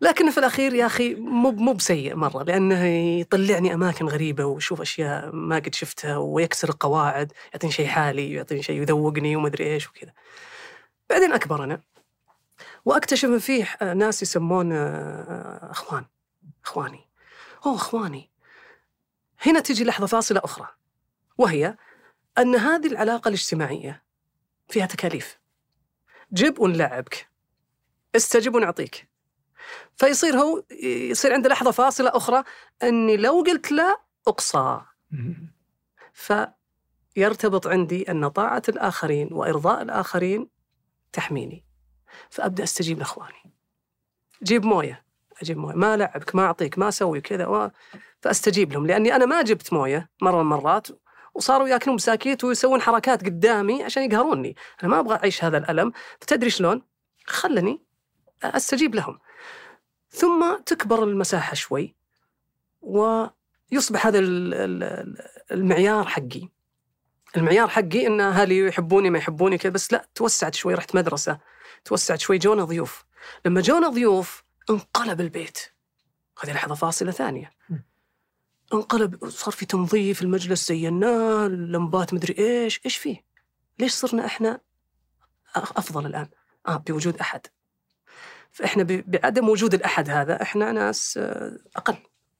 [0.00, 2.84] لكن في الأخير يا أخي مو مو بسيء مرة لأنه
[3.20, 8.82] يطلعني أماكن غريبة ويشوف أشياء ما قد شفتها ويكسر القواعد يعطيني شيء حالي يعطيني شيء
[8.82, 10.12] يذوقني ومدري إيش وكذا.
[11.10, 11.80] بعدين أكبر أنا
[12.84, 16.04] وأكتشف إن فيه ناس يسمون آه، أخوان
[16.64, 17.08] أخواني.
[17.66, 18.30] أوه أخواني.
[19.46, 20.68] هنا تجي لحظة فاصلة أخرى
[21.38, 21.76] وهي
[22.38, 24.02] أن هذه العلاقة الاجتماعية
[24.68, 25.38] فيها تكاليف.
[26.32, 27.28] جب ونلعبك.
[28.16, 29.15] استجب ونعطيك.
[29.96, 32.44] فيصير هو يصير عنده لحظة فاصلة أخرى
[32.82, 34.80] أني لو قلت لا أقصى.
[36.12, 40.48] فيرتبط عندي أن طاعة الآخرين وإرضاء الآخرين
[41.12, 41.64] تحميني.
[42.30, 43.54] فأبدأ أستجيب لإخواني.
[44.42, 45.04] جيب موية.
[45.42, 45.74] أجيب موية.
[45.74, 47.70] ما ألعبك ما أعطيك ما أسوي كذا و...
[48.20, 48.86] فأستجيب لهم.
[48.86, 50.88] لأني أنا ما جبت موية مرة من المرات
[51.34, 54.56] وصاروا يأكلون مساكيت ويسوون حركات قدامي عشان يقهروني.
[54.82, 55.92] أنا ما أبغى أعيش هذا الألم.
[56.20, 56.82] فتدري شلون؟
[57.26, 57.82] خلني
[58.42, 59.18] أستجيب لهم.
[60.10, 61.96] ثم تكبر المساحة شوي
[62.80, 65.16] ويصبح هذا ال- ال-
[65.52, 66.48] المعيار حقي.
[67.36, 71.38] المعيار حقي إن أهلي يحبوني ما يحبوني كذا بس لا توسعت شوي رحت مدرسة
[71.84, 73.04] توسعت شوي جونا ضيوف.
[73.46, 75.58] لما جونا ضيوف انقلب البيت.
[76.42, 77.50] هذه لحظة فاصلة ثانية.
[78.74, 83.24] انقلب صار في تنظيف المجلس زيناه اللمبات مدري إيش إيش فيه؟
[83.78, 84.60] ليش صرنا إحنا
[85.56, 86.28] أفضل الآن؟
[86.68, 87.46] آه بوجود أحد.
[88.56, 91.96] فإحنا ب- بعدم وجود الأحد هذا إحنا ناس آه، أقل.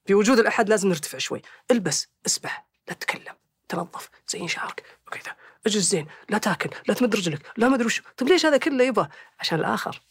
[0.08, 1.42] بوجود الأحد لازم نرتفع شوي.
[1.70, 3.34] البس أسبح لا تتكلم
[3.68, 5.36] تنظف زين شعرك وكذا.
[5.66, 8.02] اجلس زين لا تاكل لا تمد رجلك لا مدري وش.
[8.16, 9.08] طيب ليش هذا كله يبغى؟
[9.40, 10.02] عشان الآخر.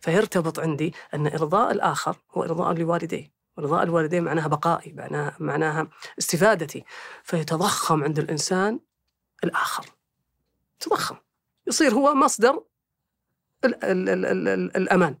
[0.00, 5.88] فيرتبط عندي أن إرضاء الآخر هو إرضاء لوالديه إرضاء الوالدين معناها بقائي معناها معناها
[6.18, 6.84] استفادتي.
[7.24, 8.80] فيتضخم عند الإنسان
[9.44, 9.86] الآخر.
[10.80, 11.16] تضخم.
[11.66, 12.62] يصير هو مصدر
[13.64, 15.18] ال ال ال ال ال الأمان.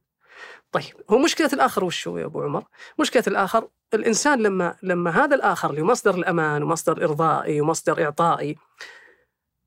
[0.72, 2.64] طيب هو مشكلة الآخر وش هو يا أبو عمر؟
[2.98, 8.56] مشكلة الآخر الإنسان لما لما هذا الآخر اللي هو مصدر الأمان ومصدر إرضائي ومصدر إعطائي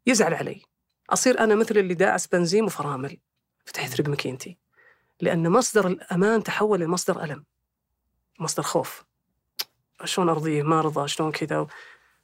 [0.07, 0.61] يزعل علي.
[1.09, 3.17] أصير أنا مثل اللي داعس بنزين وفرامل
[3.65, 4.57] فتحت ماكينتي
[5.21, 7.43] لأن مصدر الأمان تحول لمصدر ألم
[8.39, 9.03] مصدر خوف.
[10.05, 11.67] شلون أرضيه؟ ما ارضى شلون كذا؟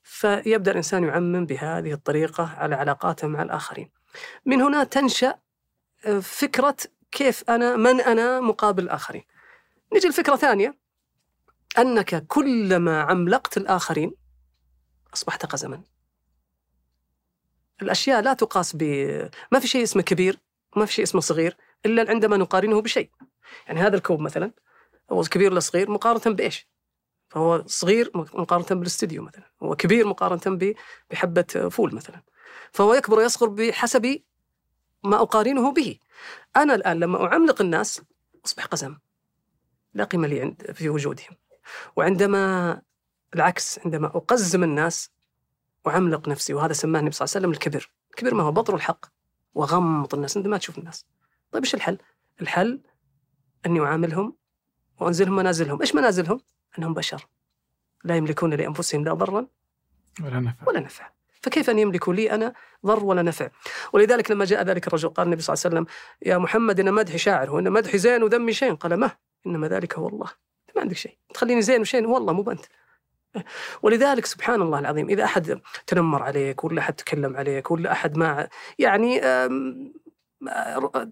[0.03, 3.89] فيبدأ الإنسان يعمم بهذه الطريقة على علاقاته مع الآخرين.
[4.45, 5.35] من هنا تنشأ
[6.21, 6.75] فكرة
[7.11, 9.23] كيف أنا من أنا مقابل الآخرين.
[9.95, 10.77] نجي لفكرة ثانية.
[11.77, 14.11] أنك كلما عملقت الآخرين
[15.13, 15.83] أصبحت قزما
[17.81, 18.83] الأشياء لا تقاس ب
[19.51, 20.39] ما في شيء اسمه كبير
[20.75, 23.09] وما في شيء اسمه صغير إلا عندما نقارنه بشيء.
[23.67, 24.51] يعني هذا الكوب مثلا
[25.11, 26.67] هو كبير ولا صغير مقارنة بإيش؟
[27.29, 30.75] فهو صغير مقارنة بالاستديو مثلا هو كبير مقارنة
[31.11, 32.23] بحبة فول مثلا.
[32.71, 34.21] فهو يكبر ويصغر بحسب
[35.03, 35.99] ما أقارنه به.
[36.57, 38.01] أنا الآن لما اعملق الناس
[38.45, 38.97] أصبح قزم.
[39.93, 41.35] لا قيمة لي عند في وجودهم.
[41.95, 42.81] وعندما
[43.35, 45.11] العكس عندما أقزم الناس
[45.87, 47.91] اعملق نفسي وهذا سماه النبي صلى الله عليه وسلم الكبر.
[48.09, 49.05] الكبر ما هو بطر الحق.
[49.53, 50.37] وغمط الناس.
[50.37, 51.05] انت ما تشوف الناس.
[51.51, 51.97] طيب إيش الحل؟
[52.41, 52.81] الحل
[53.65, 54.35] أني أعاملهم
[54.99, 55.81] وأنزلهم منازلهم.
[55.81, 56.41] إيش منازلهم؟
[56.79, 57.27] أنهم بشر.
[58.03, 59.47] لا يملكون لأنفسهم لا ضرا
[60.21, 60.67] ولا نفع.
[60.67, 61.11] ولا نفع.
[61.41, 62.53] فكيف أن يملكوا لي أنا
[62.85, 63.49] ضر ولا نفع؟
[63.93, 65.85] ولذلك لما جاء ذلك الرجل قال النبي صلى الله عليه وسلم
[66.25, 68.75] يا محمد إن مدحي شاعر وإن مدحي زين وذمي شين.
[68.75, 69.11] قال ما؟
[69.47, 70.27] إنما ذلك هو الله.
[70.75, 71.17] ما عندك شيء.
[71.33, 72.65] تخليني زين وشين والله مو بنت
[73.81, 78.47] ولذلك سبحان الله العظيم إذا أحد تنمر عليك ولا أحد تكلم عليك ولا أحد ما
[78.79, 79.21] يعني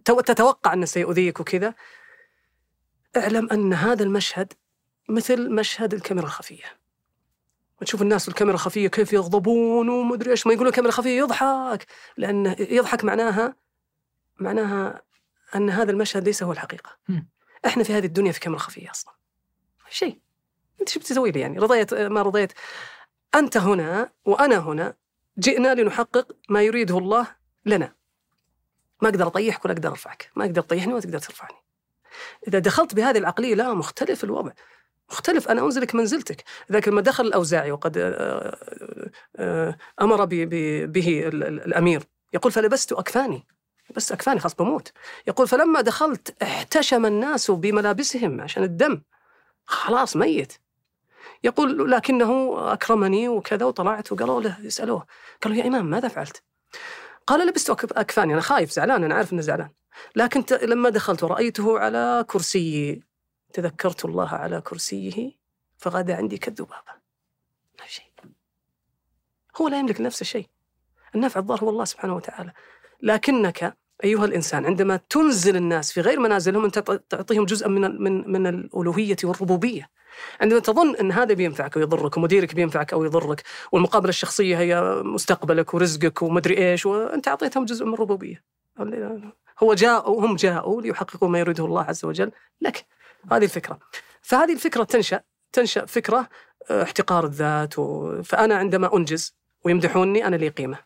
[0.06, 1.74] تتوقع أنه سيؤذيك وكذا
[3.18, 4.54] اعلم أن هذا المشهد
[5.10, 6.77] مثل مشهد الكاميرا الخفية.
[7.82, 11.86] وتشوف الناس في الكاميرا الخفية كيف يغضبون ومدري إيش ما يقولون الكاميرا الخفية يضحك
[12.18, 13.56] لأن يضحك معناها
[14.40, 15.02] معناها
[15.56, 16.98] أن هذا المشهد ليس هو الحقيقة.
[17.66, 19.14] إحنا في هذه الدنيا في كاميرا خفية أصلا.
[19.90, 20.20] شيء.
[20.80, 22.54] أنت شو بتسوي لي يعني؟ رضيت ما رضيت.
[23.36, 24.94] أنت هنا وأنا هنا
[25.40, 27.28] جئنا لنحقق ما يريده الله
[27.66, 27.96] لنا.
[29.02, 30.32] ما أقدر أطيحك ولا أقدر أرفعك.
[30.36, 31.58] ما أقدر تطيحني ولا تقدر ترفعني.
[32.48, 34.52] إذا دخلت بهذه العقلية لا مختلف الوضع.
[35.12, 36.44] مختلف أنا انزلك منزلتك.
[36.70, 38.58] لذلك لما دخل الأوزاعي وقد آه،
[39.36, 42.04] آه، أمر به الأمير
[42.34, 43.46] يقول فلبست أكفاني.
[43.96, 44.92] بس أكفاني خلاص بموت.
[45.28, 49.02] يقول فلما دخلت احتشم الناس بملابسهم عشان الدم.
[49.66, 50.54] خلاص ميت.
[51.44, 55.06] يقول لكنه أكرمني وكذا وطلعت وقالوا له يسألوه
[55.42, 56.44] قالوا يا إمام ماذا فعلت؟
[57.28, 58.34] قال لبست أكفاني.
[58.34, 59.70] أنا خايف زعلان أنا عارف أنه زعلان.
[60.16, 63.02] لكن لما دخلت ورأيته على كرسي
[63.58, 65.32] تذكرت الله على كرسيه
[65.78, 66.94] فغدا عندي كالذبابة.
[67.80, 68.06] ما في شيء.
[69.62, 70.48] هو لا يملك نفس الشيء
[71.16, 72.52] النفع الضار هو الله سبحانه وتعالى.
[73.02, 76.80] لكنك أيها الإنسان عندما تنزل الناس في غير منازلهم أنت
[77.10, 79.90] تعطيهم جزءا من من من الألوهية والربوبية.
[80.42, 86.22] عندما تظن أن هذا بينفعك ويضرك ومديرك بينفعك أو يضرك والمقابلة الشخصية هي مستقبلك ورزقك
[86.22, 88.44] ومدري إيش وأنت أعطيتهم جزء من الربوبية.
[89.60, 92.32] هو جاءوا هم جاءوا ليحققوا ما يريده الله عز وجل.
[92.62, 92.86] لك
[93.32, 93.80] هذه الفكرة.
[94.22, 95.22] فهذه الفكرة تنشأ
[95.54, 96.30] تنشأ فكرة
[96.70, 98.24] آه، احتقار الذات و...
[98.24, 100.80] فأنا عندما أنجز ويمدحوني أنا لي قيمة.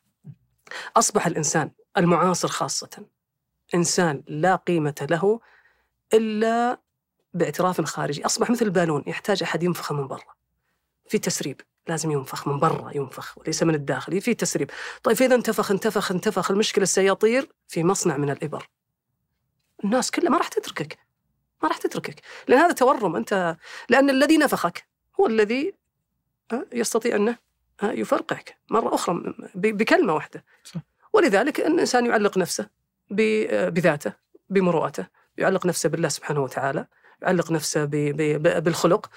[0.97, 3.05] أصبح الإنسان المعاصر خاصة
[3.75, 5.39] إنسان لا قيمة له
[6.13, 6.81] إلا
[7.33, 8.25] باعتراف خارجي.
[8.25, 10.35] أصبح مثل البالون يحتاج أحد ينفخه من برا.
[11.07, 14.21] في تسريب لازم ينفخ من برا ينفخ وليس من الداخل.
[14.21, 14.71] في تسريب.
[15.03, 18.69] طيب فإذا انتفخ انتفخ انتفخ المشكلة سيطير في مصنع من الإبر.
[19.83, 21.10] الناس كلها ما راح تتركك.
[21.63, 22.15] ما راح تتركك
[22.47, 23.57] لأن هذا تورم أنت
[23.89, 24.85] لأن الذي نفخك
[25.19, 25.73] هو الذي
[26.73, 27.37] يستطيع أنه
[27.83, 30.81] يفرقعك مرة أخرى بكلمة واحدة صح.
[31.13, 32.69] ولذلك الإنسان يعلق نفسه
[33.09, 34.13] بذاته
[34.49, 35.07] بمروءته
[35.37, 36.85] يعلق نفسه بالله سبحانه وتعالى
[37.21, 39.09] يعلق نفسه بالخلق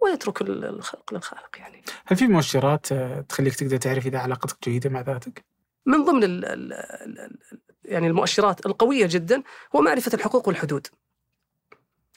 [0.00, 5.00] ويترك الخلق للخالق يعني هل في مؤشرات آه، تخليك تقدر تعرف إذا علاقتك جيدة مع
[5.00, 5.44] ذاتك؟
[5.86, 7.38] من ضمن ال ال
[7.84, 9.42] يعني المؤشرات القوية جدا
[9.76, 10.86] هو معرفة الحقوق والحدود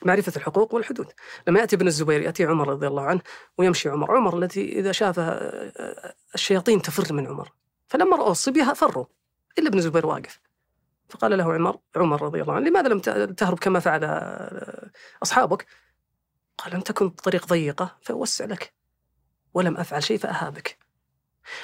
[0.06, 1.12] معرفة الحقوق والحدود.
[1.47, 3.22] لما يأتي ابن الزبير يأتي عمر رضي الله عنه
[3.58, 4.18] ويمشي عمر.
[4.18, 7.52] عمر التي إذا شافها آه، آه، الشياطين تفر من عمر.
[7.88, 9.06] فلما رأوا الصبية فروا.
[9.60, 10.39] إلا ابن الزبير واقف.
[11.10, 12.99] فقال له عمر عمر رضي الله عنه لماذا لم
[13.34, 14.04] تهرب كما فعل
[15.24, 15.66] أصحابك؟
[16.58, 18.74] قال لم تكن طريق ضيقة فأوسع لك.
[19.54, 20.78] ولم أفعل شيء فأهابك.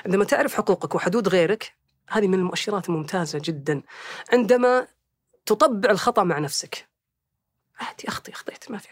[0.05, 1.73] عندما تعرف حقوقك وحدود غيرك
[2.09, 3.81] هذه من المؤشرات الممتازة جدا.
[4.33, 4.87] عندما
[5.45, 6.86] تطبع الخطأ مع نفسك.
[7.79, 8.87] عادي أخطي أخطيت ما في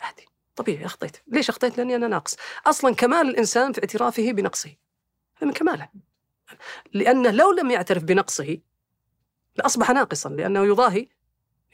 [0.00, 1.16] عادي طبيعي أخطيت.
[1.26, 2.36] ليش أخطيت؟ لأني أنا ناقص.
[2.66, 4.76] أصلا كمال الإنسان في اعترافه بنقصه.
[5.42, 5.88] من كماله.
[6.92, 8.58] لأنه لو لم يعترف بنقصه
[9.56, 11.08] لأصبح ناقصا لأنه يضاهي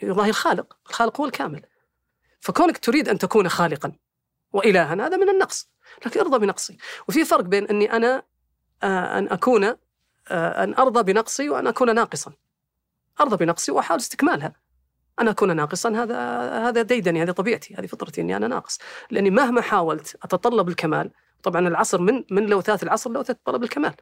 [0.02, 0.76] يضاهي الخالق.
[0.88, 1.62] الخالق هو الكامل.
[2.40, 3.92] فكونك تريد أن تكون خالقا
[4.52, 5.68] وإلها هذا من النقص.
[6.06, 6.76] لكن أرضى بنقصي.
[7.08, 8.22] وفي فرق بين أني أنا
[8.82, 12.32] آه، أن أكون آه، أن أرضى بنقصي وأن أكون ناقصا.
[13.20, 14.54] أرضى بنقصي وأحاول استكمالها.
[15.20, 16.18] أنا أكون ناقصا هذا
[16.68, 18.78] هذا ديدني هذه طبيعتي هذه فطرتي أني أنا ناقص
[19.10, 21.10] لأني مهما حاولت أتطلب الكمال
[21.42, 23.94] طبعا العصر من من لوثات العصر لوثات طلب الكمال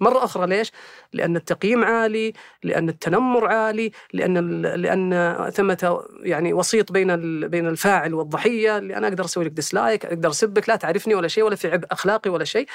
[0.00, 0.72] مرة أخرى ليش؟
[1.12, 2.32] لأن التقييم عالي،
[2.62, 7.16] لأن التنمر عالي، لأن لأن ثمة يعني وسيط بين
[7.48, 11.44] بين الفاعل والضحية، اللي أنا أقدر أسوي لك ديسلايك، أقدر أسبك لا تعرفني ولا شيء
[11.44, 12.66] ولا في عبء أخلاقي ولا شيء.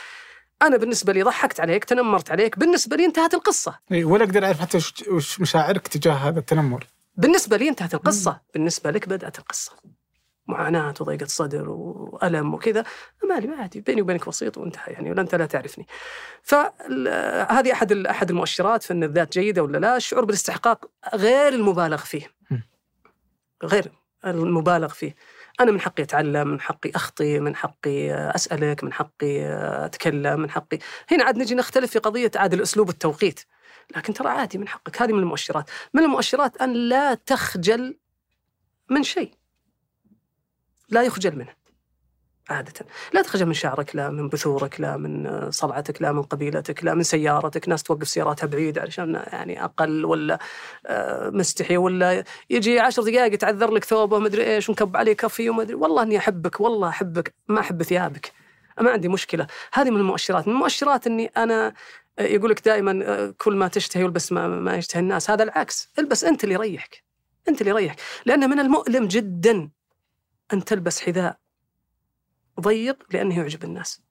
[0.62, 4.62] أنا بالنسبة لي ضحكت عليك تنمرت عليك بالنسبة لي انتهت القصة إي، ولا أقدر أعرف
[4.62, 4.78] حتى
[5.12, 6.88] وش مشاعرك تجاه هذا التنمر
[7.18, 8.42] بالنسبة لي انتهت القصة.
[8.54, 9.72] بالنسبة لك بدأت القصة.
[10.48, 12.84] معاناة وضيقة صدر وألم وكذا.
[13.30, 15.88] مالي ما عادي بيني وبينك بسيط وانتهى يعني ولا أنت لا تعرفني.
[16.44, 22.36] فهذه أحد أحد المؤشرات في أن الذات جيدة ولا لا؟ الشعور بالاستحقاق غير المبالغ فيه.
[23.64, 23.92] غير
[24.26, 25.16] المبالغ فيه.
[25.60, 29.46] أنا من حقي أتعلم من حقي أخطي من حقي أسألك من حقي
[29.86, 30.80] أتكلم من حقي.
[31.12, 33.40] هنا عاد نجي نختلف في قضية عاد الأسلوب والتوقيت.
[33.96, 35.02] لكن ترى عادي من حقك.
[35.02, 35.70] هذه من المؤشرات.
[35.94, 37.98] من المؤشرات أن لا تخجل
[38.90, 39.32] من شيء.
[40.90, 41.66] لا يخجل منه
[42.50, 42.74] عادة.
[43.14, 46.94] لا تخجل من شعرك لا من بثورك لا من آه، صلعتك لا من قبيلتك لا
[46.94, 47.70] من سيارتك.
[47.70, 50.40] ناس توقف سياراتها بعيد علشان يعني أقل ولا
[50.86, 55.76] آه، مستحي ولا يجي عشر دقائق يتعذر لك ثوبه مدري إيش ونكب عليه كفي ومدري
[55.76, 58.32] والله إني أحبك والله أحبك ما أحب ثيابك.
[58.82, 59.48] ما عندي مشكلة.
[59.74, 60.48] هذه من المؤشرات.
[60.48, 61.74] من المؤشرات أني أنا آه،
[62.20, 65.30] يقول لك دائما آه، كل ما تشتهي والبس ما, ما يشتهي الناس.
[65.30, 65.90] هذا العكس.
[66.00, 67.04] البس أنت اللي يريحك.
[67.48, 68.00] أنت اللي يريحك.
[68.26, 69.70] لأن من المؤلم جدا
[70.54, 71.40] أن تلبس حذاء
[72.62, 74.02] ضيق لأنه يعجب الناس.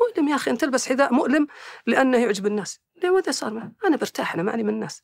[0.00, 1.46] مؤلم يا أخي أن تلبس حذاء مؤلم
[1.86, 2.80] لأنه يعجب الناس.
[3.02, 5.02] ليه ماذا صار معه؟ أنا برتاح أنا معني من الناس.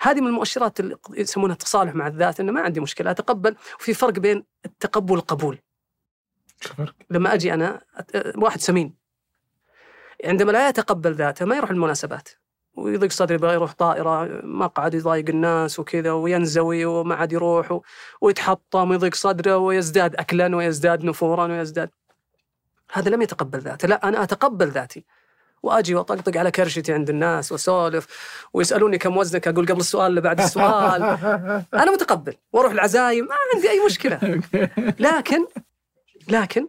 [0.00, 3.56] هذه من المؤشرات اللي يسمونها التصالح مع الذات أنه ما عندي مشكلة أتقبل.
[3.80, 5.58] وفي فرق بين التقبل والقبول.
[6.60, 9.01] شو الفرق؟ لما أجي أنا أت- واحد سمين.
[10.24, 12.28] عندما لا يتقبل ذاته ما يروح المناسبات
[12.74, 17.82] ويضيق صدري يبغى يروح طائرة مقعد يضايق الناس وكذا وينزوي وما عاد يروح و-
[18.20, 21.90] ويتحطم ويضيق صدره ويزداد أكلا ويزداد نفورا ويزداد.
[22.92, 23.88] هذا لم يتقبل ذاته.
[23.88, 25.04] لا أنا أتقبل ذاتي.
[25.62, 28.06] وأجي وأطقطق على كرشتي عند الناس وأسولف
[28.52, 31.02] ويسألوني كم وزنك؟ أقول قبل السؤال اللي بعد السؤال.
[31.82, 32.34] أنا متقبل.
[32.52, 34.40] وأروح العزايم ما عندي أي مشكلة.
[35.08, 35.46] لكن
[36.28, 36.68] لكن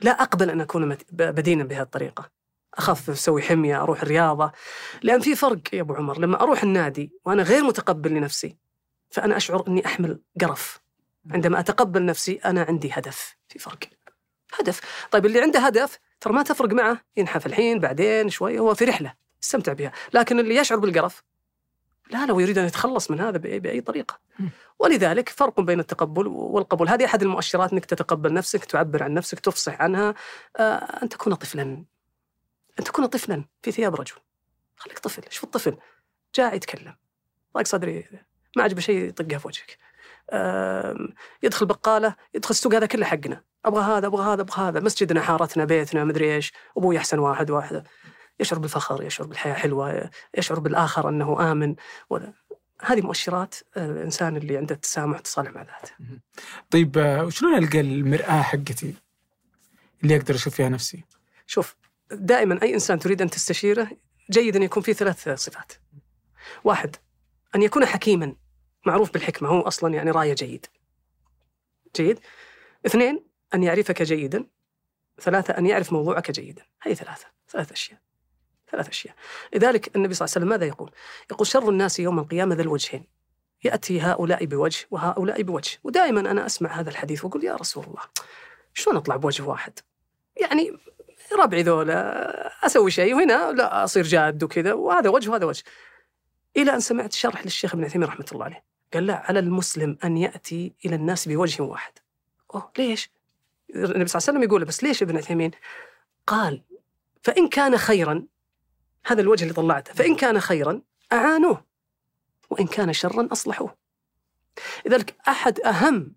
[0.00, 2.43] لا أقبل أن أكون بدينا بهذه الطريقة.
[2.74, 4.52] اخفف أسوي حمية أروح الرياضة.
[5.02, 8.56] لأن في فرق يا أبو عمر لما أروح النادي وأنا غير متقبل لنفسي
[9.10, 10.80] فأنا أشعر إني أحمل قرف.
[11.30, 13.36] عندما أتقبل نفسي أنا عندي هدف.
[13.48, 13.78] في فرق.
[14.60, 15.06] هدف.
[15.10, 19.14] طيب اللي عنده هدف ترى ما تفرق معه ينحف الحين بعدين شوي هو في رحلة
[19.42, 19.92] يستمتع بها.
[20.14, 21.22] لكن اللي يشعر بالقرف
[22.10, 24.18] لا لو يريد أن يتخلص من هذا باي بأي طريقة.
[24.78, 26.88] ولذلك فرق بين التقبل والقبول.
[26.88, 30.14] هذه أحد المؤشرات إنك تتقبل نفسك تعبر عن نفسك تفصح عنها.
[30.56, 31.84] آه، أن تكون طفلا.
[32.78, 34.14] ان تكون طفلا في ثياب رجل.
[34.76, 35.76] خليك طفل شوف الطفل.
[36.34, 36.96] جاء يتكلم.
[37.54, 38.04] ضاق صدري
[38.56, 39.78] ما عجبه شيء يطقها في وجهك.
[41.42, 43.44] يدخل بقالة يدخل السوق هذا كله حقنا.
[43.64, 44.80] أبغى هذا أبغى هذا أبغى هذا.
[44.80, 46.52] مسجدنا حارتنا بيتنا مدري إيش.
[46.76, 47.86] أبوي أحسن واحد واحد.
[48.40, 51.74] يشعر بالفخر يشعر بالحياة حلوة يشعر بالآخر أنه آمن.
[52.10, 52.32] ولا
[52.82, 56.20] هذه مؤشرات آه، الإنسان اللي عنده التسامح والتصالح مع ذاته.
[56.70, 58.94] طيب آه، وشلون ألقى المرآة حقتي
[60.02, 61.04] اللي أقدر أشوف فيها نفسي؟
[61.46, 61.76] شوف
[62.10, 63.90] دائما أي إنسان تريد أن تستشيره
[64.30, 65.72] جيد ان يكون فيه ثلاث صفات.
[66.64, 66.96] واحد
[67.54, 68.36] أن يكون حكيما
[68.86, 70.66] معروف بالحكمة هو أصلا يعني راية جيد.
[71.96, 72.20] جيد.
[72.86, 73.24] اثنين
[73.54, 74.46] أن يعرفك جيدا.
[75.20, 76.62] ثلاثة أن يعرف موضوعك جيدا.
[76.82, 78.00] هذه ثلاثة، ثلاث أشياء.
[78.70, 79.14] ثلاث أشياء.
[79.54, 80.90] لذلك النبي صلى الله عليه وسلم ماذا يقول؟
[81.30, 83.06] يقول شر الناس يوم القيامة ذا الوجهين.
[83.64, 88.02] يأتي هؤلاء بوجه وهؤلاء بوجه، ودائما أنا أسمع هذا الحديث وأقول يا رسول الله
[88.74, 89.78] شلون أطلع بوجه واحد؟
[90.40, 90.78] يعني
[91.34, 95.62] ربعي ذولا أسوي شيء وهنا لا أصير جاد وكذا وهذا وجه وهذا وجه.
[96.56, 98.64] إلى أن سمعت شرح للشيخ ابن عثيمين رحمة الله عليه.
[98.94, 101.92] قال لا على المسلم أن يأتي إلى الناس بوجه واحد.
[102.54, 103.10] أوه ليش؟
[103.70, 105.50] النبي صلى الله عليه وسلم يقول بس ليش ابن عثيمين؟
[106.26, 106.62] قال
[107.22, 108.26] فإن كان خيرا
[109.06, 110.82] هذا الوجه اللي طلعته فإن كان خيرا
[111.12, 111.64] أعانوه
[112.50, 113.76] وإن كان شرا أصلحوه.
[114.86, 116.14] لذلك أحد أهم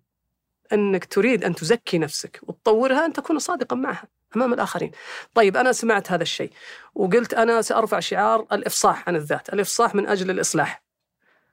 [0.72, 4.90] أنك تريد أن تزكي نفسك وتطورها أن تكون صادقا معها أمام الآخرين.
[5.34, 6.52] طيب أنا سمعت هذا الشيء
[6.94, 10.82] وقلت أنا سأرفع شعار الإفصاح عن الذات، الإفصاح من أجل الإصلاح.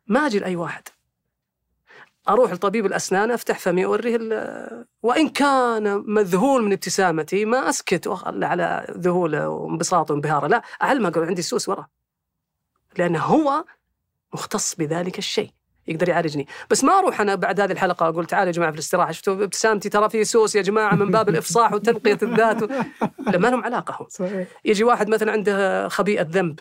[0.07, 0.83] ما أجي لاي واحد.
[2.29, 8.45] أروح لطبيب الأسنان أفتح فمي أوريه ال- وإن كان مذهول من ابتسامتي ما أسكت واخلى
[8.45, 11.87] على ذهوله وانبساطه وانبهاره، لا أعلمه أقول عندي سوس ورا.
[12.97, 13.65] لأنه هو
[14.33, 15.51] مختص بذلك الشيء.
[15.87, 16.47] يقدر يعالجني.
[16.69, 19.89] بس ما أروح أنا بعد هذه الحلقة أقول تعالوا يا جماعة في الاستراحة شفتوا ابتسامتي
[19.89, 22.67] ترى في سوس يا جماعة من باب الإفصاح وتنقية الذات و...
[23.31, 24.07] لا ما لهم علاقة هم.
[24.09, 24.47] صحيح.
[24.65, 26.59] يجي واحد مثلا عنده خبيئة ذنب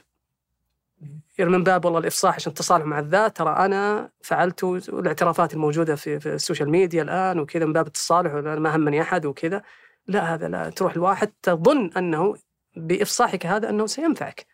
[1.39, 6.35] من باب والله الإفصاح عشان التصالح مع الذات ترى أنا فعلت والاعترافات الموجودة في, في
[6.34, 9.62] ال social media الآن وكذا من باب التصالح ولا ما همني أحد وكذا.
[10.07, 12.35] لا هذا لا تروح الواحد تظن أنه
[12.77, 14.47] بإفصاحك هذا أنه سينفعك.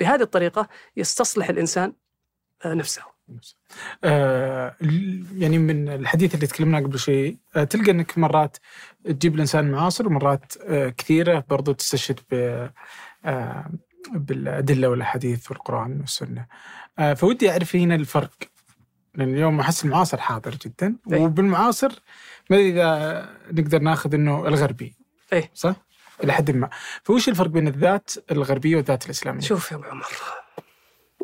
[0.00, 1.92] بهذه الطريقة يستصلح الإنسان
[2.64, 3.13] آه، نفسه.
[4.04, 4.76] آه
[5.34, 8.56] يعني من الحديث اللي تكلمنا قبل شيء آه تلقى إنك مرات
[9.04, 12.66] تجيب الإنسان المعاصر ومرات آه كثيرة برضو تستشهد ب
[14.12, 16.46] بالأدلة والأحاديث والقرآن والسنة.
[17.16, 18.30] فودي أعرف هنا الفرق
[19.14, 20.96] لأن اليوم أحس المعاصر حاضر جدا.
[21.06, 22.02] وبالمعاصر
[22.50, 24.94] ما ادري إذا نقدر ناخذ إنه الغربي
[25.32, 25.76] إيه صح؟
[26.24, 26.70] إلى حد ما.
[27.02, 30.04] فوش الفرق بين الذات الغربية والذات الإسلامية؟ شوف يا ابو عمر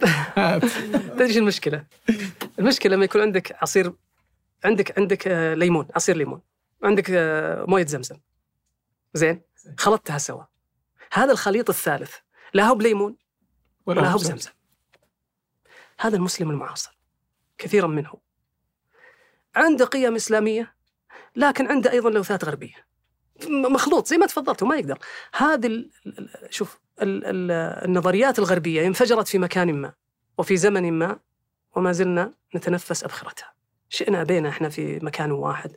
[1.18, 1.84] تدري المشكلة؟
[2.58, 3.92] المشكلة لما يكون عندك عصير
[4.64, 6.40] عندك عندك آه، ليمون عصير ليمون
[6.82, 8.16] عندك آه، موية زمزم.
[9.14, 9.42] زين؟
[9.78, 10.44] خلطتها سوا.
[11.12, 12.14] هذا الخليط الثالث.
[12.54, 13.16] لا هو بليمون
[13.86, 14.50] ولا هو بزمزم.
[16.00, 16.98] هذا المسلم المعاصر.
[17.58, 18.12] كثيرا منه
[19.56, 20.74] عنده قيم إسلامية
[21.36, 22.86] لكن عنده أيضا لوثات غربية.
[23.48, 24.98] م- مخلوط زي ما تفضلت وما يقدر.
[25.34, 25.84] هذه
[26.50, 29.92] شوف النظريات الغربية انفجرت في مكان ما
[30.38, 31.18] وفي زمن ما
[31.76, 33.52] وما زلنا نتنفس أبخرتها.
[33.88, 35.76] شئنا بينا إحنا في مكان واحد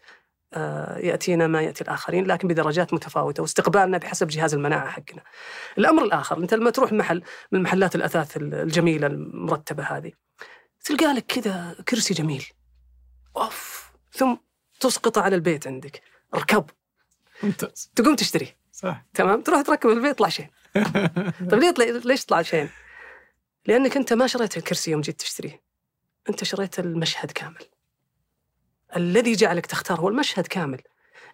[0.54, 5.24] آه، يأتينا ما يأتي الآخرين لكن بدرجات متفاوتة واستقبالنا بحسب جهاز المناعة حقنا.
[5.78, 10.12] الأمر الآخر انت لما تروح محل من محلات الأثاث الجميلة المرتبة هذه
[10.84, 12.46] تلقى لك كذا كرسي جميل.
[13.38, 14.36] أوف ثم
[14.80, 16.02] تسقطه على البيت عندك
[16.36, 16.66] ركب.
[17.44, 17.92] ممتاز.
[17.96, 19.06] تقوم تشتريه صح.
[19.14, 20.50] تمام؟ تروح تركب البيت يطلع شين
[21.52, 22.70] طيب ليه يطلع ليش طلع شين؟
[23.66, 25.62] لأنك أنت ما شريت الكرسي يوم جيت تشتريه.
[26.30, 27.66] أنت شريت المشهد كامل.
[28.96, 30.82] الذي جعلك تختار هو المشهد كامل.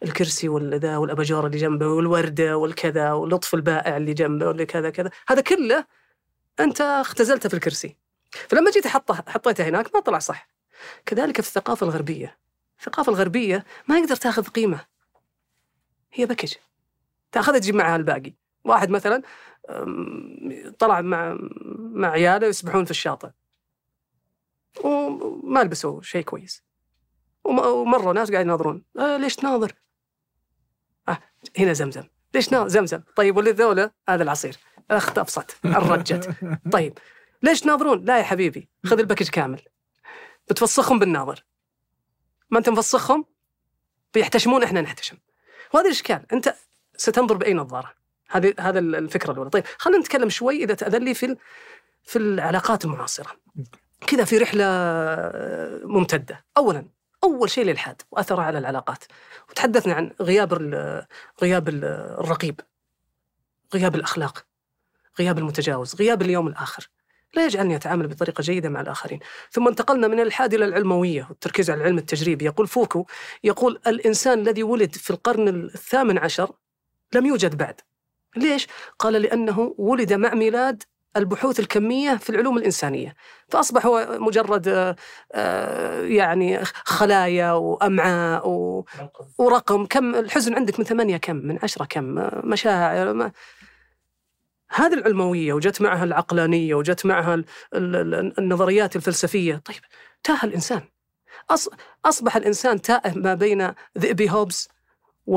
[0.04, 5.12] الكرسي والذا والأباجورة اللي جنبه والوردة والكذا ولطف البائع اللي جنبه واللي كذا كذا.
[5.28, 5.86] هذا كله
[6.60, 7.98] أنت اختزلته في الكرسي.
[8.32, 10.50] فلما جيت حطه حطيته هناك ما طلع صح.
[11.06, 12.38] كذلك في الثقافة الغربية.
[12.80, 14.86] الثقافة الغربية ما يقدر تاخذ قيمة.
[16.14, 16.54] هي باكج
[17.32, 18.34] تاخذها تجيب معها الباقي.
[18.64, 19.22] واحد مثلا
[20.80, 21.38] طلع مع
[21.76, 23.30] مع عياله يسبحون في الشاطئ.
[24.84, 26.64] وما لبسوا شيء كويس.
[27.44, 28.84] وم- ومروا ناس قاعد يناظرون.
[29.00, 29.74] آه ليش تناظر؟
[31.10, 31.20] آه
[31.60, 32.04] هنا زمزم.
[32.34, 33.02] ليش ناظر زمزم.
[33.16, 34.58] طيب واللي ذولا؟ هذا العصير.
[34.92, 35.56] أخت أبسط.
[35.66, 36.30] الرجت.
[36.74, 36.98] طيب
[37.44, 39.62] ليش تناظرون؟ لا يا حبيبي خذ الباكج كامل.
[40.50, 41.46] بتفسخهم بالناظر.
[42.50, 43.26] ما انت مفسخهم؟
[44.14, 45.18] بيحتشمون إحنا نحتشم.
[45.74, 46.26] وهذا الإشكال.
[46.34, 46.56] أنت
[47.00, 47.94] ستنظر بأي نظارة.
[48.30, 49.50] هذه هذا الفكرة الأولى.
[49.50, 51.36] طيب خلينا نتكلم شوي إذا تأذن لي في
[52.04, 53.32] في العلاقات المعاصرة.
[54.08, 56.46] كذا في رحلة آه، ممتدة.
[56.58, 56.86] اولا
[57.24, 59.04] أول شيء الالحاد وأثره على العلاقات.
[59.50, 60.54] وتحدثنا عن غياب
[61.42, 61.86] غياب ال-
[62.20, 62.60] الرقيب.
[63.74, 64.46] غياب الأخلاق.
[65.20, 65.96] غياب المتجاوز.
[65.96, 66.90] غياب اليوم الآخر.
[67.34, 69.20] لا يجعلني أتعامل بطريقة جيدة مع الآخرين.
[69.52, 72.46] ثم انتقلنا من الالحاد إلى العلموية والتركيز على العلم التجريبي.
[72.46, 73.06] يقول فوكو
[73.44, 76.52] يقول الإنسان الذي ولد في القرن الثامن عشر
[77.14, 77.82] لم يوجد بعد.
[78.36, 78.68] ليش؟
[79.00, 80.84] قال لأنه ولد مع ميلاد
[81.18, 83.16] البحوث الكمية في العلوم الإنسانية.
[83.50, 84.96] فأصبح هو مجرد آه،
[85.32, 88.48] آه، يعني خلايا وأمعاء
[89.38, 89.86] ورقم.
[89.86, 93.14] كم؟ الحزن عندك من ثمانية كم؟ من عشرة كم؟ آه، مشاعر.
[93.14, 93.32] ما
[94.72, 97.46] هذه العلموية وجت معها العقلانية وجت معها ال-
[97.76, 99.56] ال- ال- النظريات الفلسفية.
[99.56, 99.78] طيب
[100.24, 100.82] تاه الإنسان.
[101.54, 101.74] أص-
[102.06, 104.70] أصبح الإنسان تائه ما بين ذئبي هوبز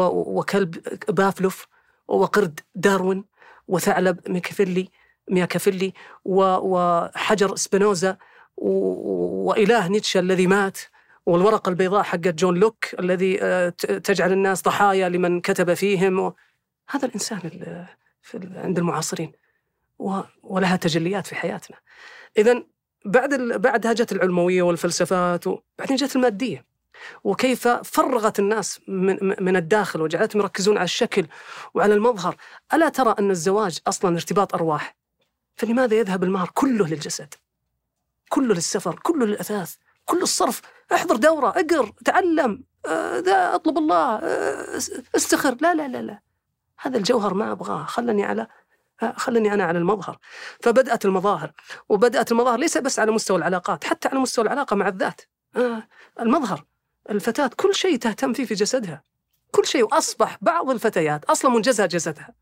[0.00, 1.66] وكلب بافلوف
[2.08, 3.24] وقرد داروين
[3.68, 4.88] وثعلب ميكافيلي
[5.30, 5.92] ميكافيلي
[6.24, 8.16] وحجر سبينوزا
[8.56, 10.78] وإله نيتشه الذي مات
[11.26, 16.32] والورقة البيضاء حقت جون لوك الذي آه، تجعل الناس ضحايا لمن كتب فيهم.
[16.90, 17.86] هذا الإنسان ال-
[18.22, 19.32] في عند المعاصرين.
[20.42, 21.76] ولها تجليات في حياتنا
[22.38, 22.62] إذا
[23.04, 23.34] بعد.
[23.42, 26.64] بعدها جت العلموية والفلسفات وبعدين جت المادية
[27.24, 31.26] وكيف فرغت الناس من, من الداخل وجعلتهم يركزون على الشكل
[31.74, 32.36] وعلى المظهر.
[32.74, 34.96] ألا ترى أن الزواج أصلا ارتباط أرواح؟
[35.56, 37.34] فلماذا يذهب المهر كله للجسد؟
[38.28, 39.74] كله للسفر كله للأثاث
[40.04, 40.60] كل الصرف.
[40.92, 44.76] احضر دورة اقر تعلم آه، ذا اطلب الله آه،
[45.16, 45.56] استخر.
[45.60, 46.20] لا لا لا لا.
[46.78, 47.84] هذا الجوهر ما أبغاه.
[47.84, 48.46] خلني على
[49.16, 50.18] خلني أنا على المظهر.
[50.60, 51.52] فبدأت المظاهر.
[51.88, 55.20] وبدأت المظاهر ليس بس على مستوى العلاقات حتى على مستوى العلاقة مع الذات.
[55.56, 55.88] آه،
[56.20, 56.64] المظهر.
[57.10, 59.02] الفتاة كل شيء تهتم فيه في جسدها.
[59.50, 62.34] كل شيء وأصبح بعض الفتيات أصلا منجزها جسدها.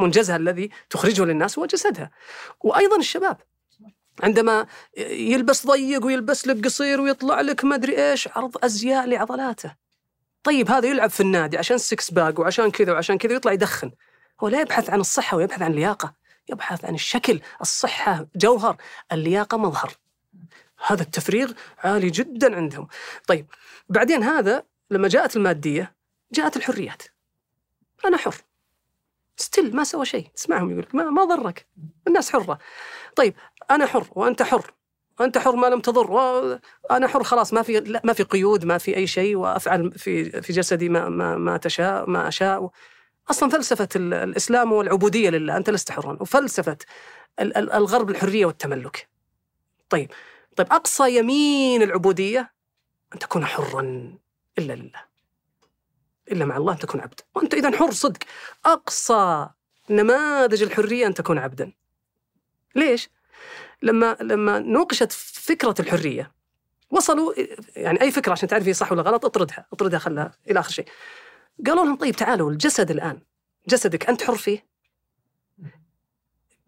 [0.00, 2.10] منجزها الذي تخرجه للناس هو جسدها.
[2.60, 3.36] وأيضا الشباب.
[4.22, 4.66] عندما
[5.10, 9.74] يلبس ضيق ويلبس لك قصير ويطلع لك ما أدري إيش عرض أزياء لعضلاته.
[10.42, 13.92] طيب هذا يلعب في النادي عشان ال six pack وعشان كذا وعشان كذا يطلع يدخن.
[14.40, 16.14] هو لا يبحث عن الصحة ويبحث عن اللياقة.
[16.48, 18.76] يبحث عن الشكل الصحة جوهر
[19.12, 19.92] اللياقة مظهر.
[20.86, 22.88] هذا التفريغ عالي جدا عندهم.
[23.26, 23.46] طيب
[23.88, 25.94] بعدين هذا لما جاءت المادية
[26.32, 27.02] جاءت الحريات.
[28.04, 28.34] أنا حر.
[29.36, 30.26] ستيل ما سوى شيء.
[30.36, 31.66] تسمعهم يقول ما, ما ضرك.
[32.08, 32.58] الناس حرة.
[33.16, 33.34] طيب
[33.70, 34.74] أنا حر وأنت حر.
[35.20, 36.58] انت حر ما لم تضر.
[36.90, 39.36] أنا حر خلاص ما في لا ما في قيود ما في أي شيء.
[39.36, 42.70] وأفعل في في جسدي ما ما ما تشاء ما أشاء.
[43.30, 45.56] أصلا فلسفة الإسلام والعبودية لله.
[45.56, 46.18] أنت لست حرا.
[46.20, 46.78] وفلسفة
[47.40, 49.08] الغرب الحرية والتملك.
[49.90, 50.10] طيب
[50.58, 52.52] طيب أقصى يمين العبودية
[53.14, 53.80] أن تكون حرا
[54.58, 55.04] إلا لله
[56.32, 58.18] إلا مع الله أن تكون عبد وأنت اذا حر صدق.
[58.64, 59.48] أقصى
[59.90, 61.72] نماذج الحرية أن تكون عبدا.
[62.74, 63.08] ليش؟
[63.82, 66.32] لما لما نوقشت فكرة الحرية
[66.90, 67.34] وصلوا
[67.76, 70.88] يعني أي فكرة عشان تعرف هي صح ولا غلط اطردها اطردها خلها إلى آخر شيء.
[71.66, 73.20] قالوا لهم طيب تعالوا الجسد الآن
[73.68, 74.66] جسدك أنت حر فيه؟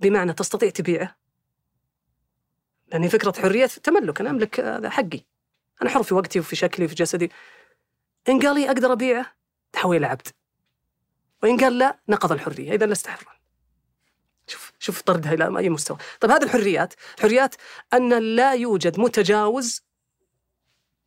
[0.00, 1.16] بمعنى تستطيع تبيعه؟
[2.92, 5.20] لأن فكرة حرية تملك أنا أملك هذا حقي.
[5.82, 7.30] أنا حر في وقتي وفي شكلي وفي جسدي.
[8.28, 9.26] إن قال لي أقدر أبيعه
[9.72, 10.28] تحول إلى عبد.
[11.42, 12.74] وإن قال لا نقض الحرية.
[12.74, 13.32] إذا لست حرا
[14.46, 15.98] شوف شوف طردها إلى اي مستوى.
[16.20, 17.54] طيب هذه الحريات حريات
[17.94, 19.82] أن لا يوجد متجاوز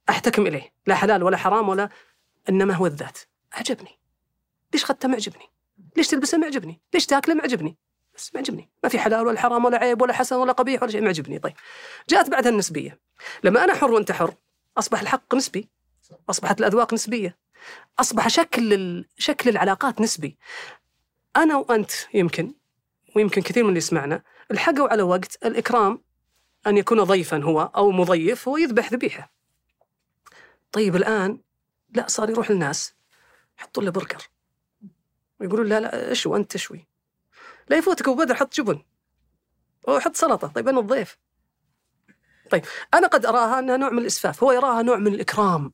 [0.09, 0.73] أحتكم إليه.
[0.87, 1.89] لا حلال ولا حرام ولا
[2.49, 3.19] إنما هو الذات.
[3.53, 3.99] عجبني
[4.73, 5.45] ليش اخذته معجبني؟
[5.97, 7.77] ليش تلبسه معجبني؟ ليش تأكله معجبني؟
[8.15, 11.01] بس معجبني ما في حلال ولا حرام ولا عيب ولا حسن ولا قبيح ولا شيء
[11.01, 11.53] معجبني طيب
[12.09, 12.99] جاءت بعدها النسبية.
[13.43, 14.33] لما أنا حر وأنت حر
[14.77, 15.69] أصبح الحق نسبي.
[16.29, 17.37] أصبحت الأذواق نسبية.
[17.99, 20.37] أصبح شكل شكل العلاقات نسبي.
[21.35, 22.53] أنا وأنت يمكن
[23.15, 26.03] ويمكن كثير من اللي يسمعنا الحقوا على وقت الإكرام
[26.67, 29.33] أن يكون ضيفا هو أو مضيف هو يذبح ذبيحة.
[30.71, 31.39] طيب الآن
[31.89, 32.93] لا صار يروح الناس
[33.59, 34.29] يحطوا له برجر
[35.39, 36.87] ويقولون لا لا اشوي أنت تشوي
[37.69, 38.83] لا يفوتك أبو بدر حط جبن.
[39.87, 40.47] أو حط سلطة.
[40.47, 41.17] طيب أنا الضيف.
[42.49, 44.43] طيب أنا قد أراها أنها نوع من الإسفاف.
[44.43, 45.73] هو يراها نوع من الإكرام.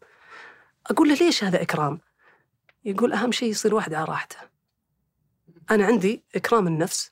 [0.87, 1.99] أقول له ليش هذا إكرام؟
[2.85, 4.37] يقول أهم شيء يصير واحد على راحته.
[5.71, 7.11] أنا عندي إكرام النفس.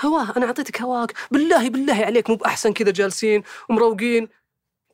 [0.00, 1.14] هواه أنا أعطيتك هواك.
[1.30, 4.28] بالله بالله عليك مو بأحسن كذا جالسين ومروقين.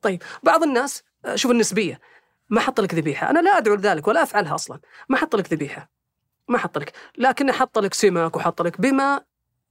[0.02, 1.02] طيب بعض الناس
[1.34, 2.00] شوف النسبية.
[2.48, 3.30] ما حط لك ذبيحة.
[3.30, 4.80] أنا لا أدعو لذلك ولا أفعلها أصلا.
[5.08, 5.90] ما حط لك ذبيحة.
[6.48, 6.92] ما حط لك.
[7.18, 9.20] لكن حط لك سمك وحط لك بما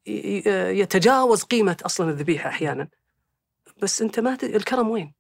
[0.06, 2.88] يتجاوز قيمة أصلا الذبيحة أحيانا.
[3.82, 5.14] بس أنت ما تدري الكرم وين؟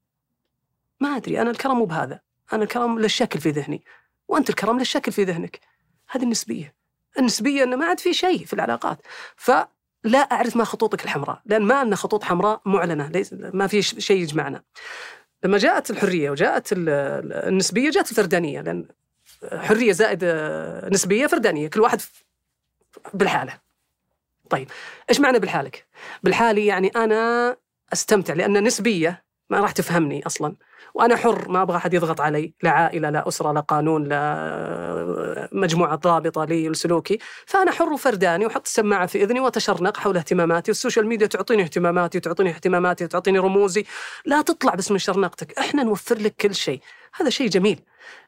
[1.00, 1.42] ما أدري.
[1.42, 2.20] أنا الكرم مو بهذا.
[2.54, 3.84] أنا الكرم للشكل في ذهني.
[4.28, 5.60] وأنت الكرم للشكل في ذهنك.
[6.10, 6.76] هذه النسبية.
[7.20, 9.00] النسبية إنه ما عاد في شيء في العلاقات.
[9.36, 11.42] فلا أعرف ما خطوطك الحمراء.
[11.46, 13.08] لأن ما عندنا خطوط حمراء معلنة.
[13.08, 14.64] ليس ما في شيء يجمعنا.
[15.44, 18.62] لما جاءت الحرية وجاءت النسبية جاءت الفردانية.
[18.62, 18.88] لأن
[19.54, 20.24] حرية زائد
[20.92, 22.02] نسبية فردانية كل واحد
[23.14, 23.54] بالحالة.
[24.50, 24.72] طيب
[25.10, 25.86] إيش معنى بالحالك؟
[26.24, 27.58] بالحالي يعني أنا
[27.94, 30.56] أستمتع لأن نسبية ما راح تفهمني أصلا.
[30.94, 35.96] وأنا حر ما أبغى أحد يضغط علي لا عائلة لا أسرة لا قانون لا مجموعة
[35.96, 41.08] ضابطة لي لسلوكي فأنا حر وفرداني وأحط السماعة في إذني وأتشرنق حول اهتماماتي وال social
[41.08, 43.86] media تعطيني اهتماماتي وتعطيني اهتماماتي وتعطيني رموزي.
[44.26, 46.82] لا تطلع بس من شرنقتك إحنا نوفر لك كل شيء.
[47.14, 47.80] هذا شيء جميل.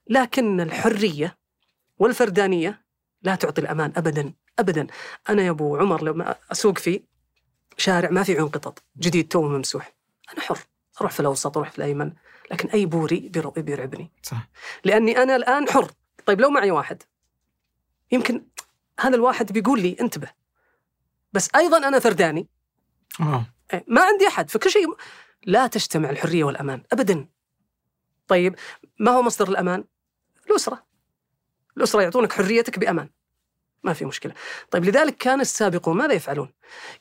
[0.08, 1.38] لكن الحرية
[1.98, 2.86] والفردانية
[3.22, 4.88] لا تعطي الأمان ابدا ابدا.
[5.30, 7.04] أنا يا أبو عمر لما أسوق في
[7.78, 9.94] شارع ما في عيون قطط جديد تو ممسوح.
[10.34, 10.60] أنا حر
[11.02, 12.14] أروح في الأوسط أروح في الأيمن.
[12.52, 14.12] لكن أي بوري بيرعبني.
[14.24, 14.50] صح.
[14.84, 15.92] لأني أنا الآن حر.
[16.26, 17.04] طيب لو معي واحد.
[18.12, 18.46] يمكن
[19.00, 20.32] هذا الواحد بيقول لي انتبه.
[21.34, 22.48] بس أيضا أنا فرداني.
[23.20, 23.46] آه.
[23.74, 24.50] إيه، ما عندي أحد.
[24.50, 24.88] فكل شيء
[25.46, 26.84] لا تجتمع الحرية والأمان.
[26.92, 27.28] ابدا.
[28.28, 28.56] طيب
[29.00, 29.84] ما هو مصدر الأمان؟
[30.50, 30.84] الأسرة.
[31.78, 33.10] الأسرة يعطونك حريتك بأمان.
[33.84, 34.34] ما في مشكلة.
[34.72, 36.54] طيب لذلك كان السابقون ماذا يفعلون؟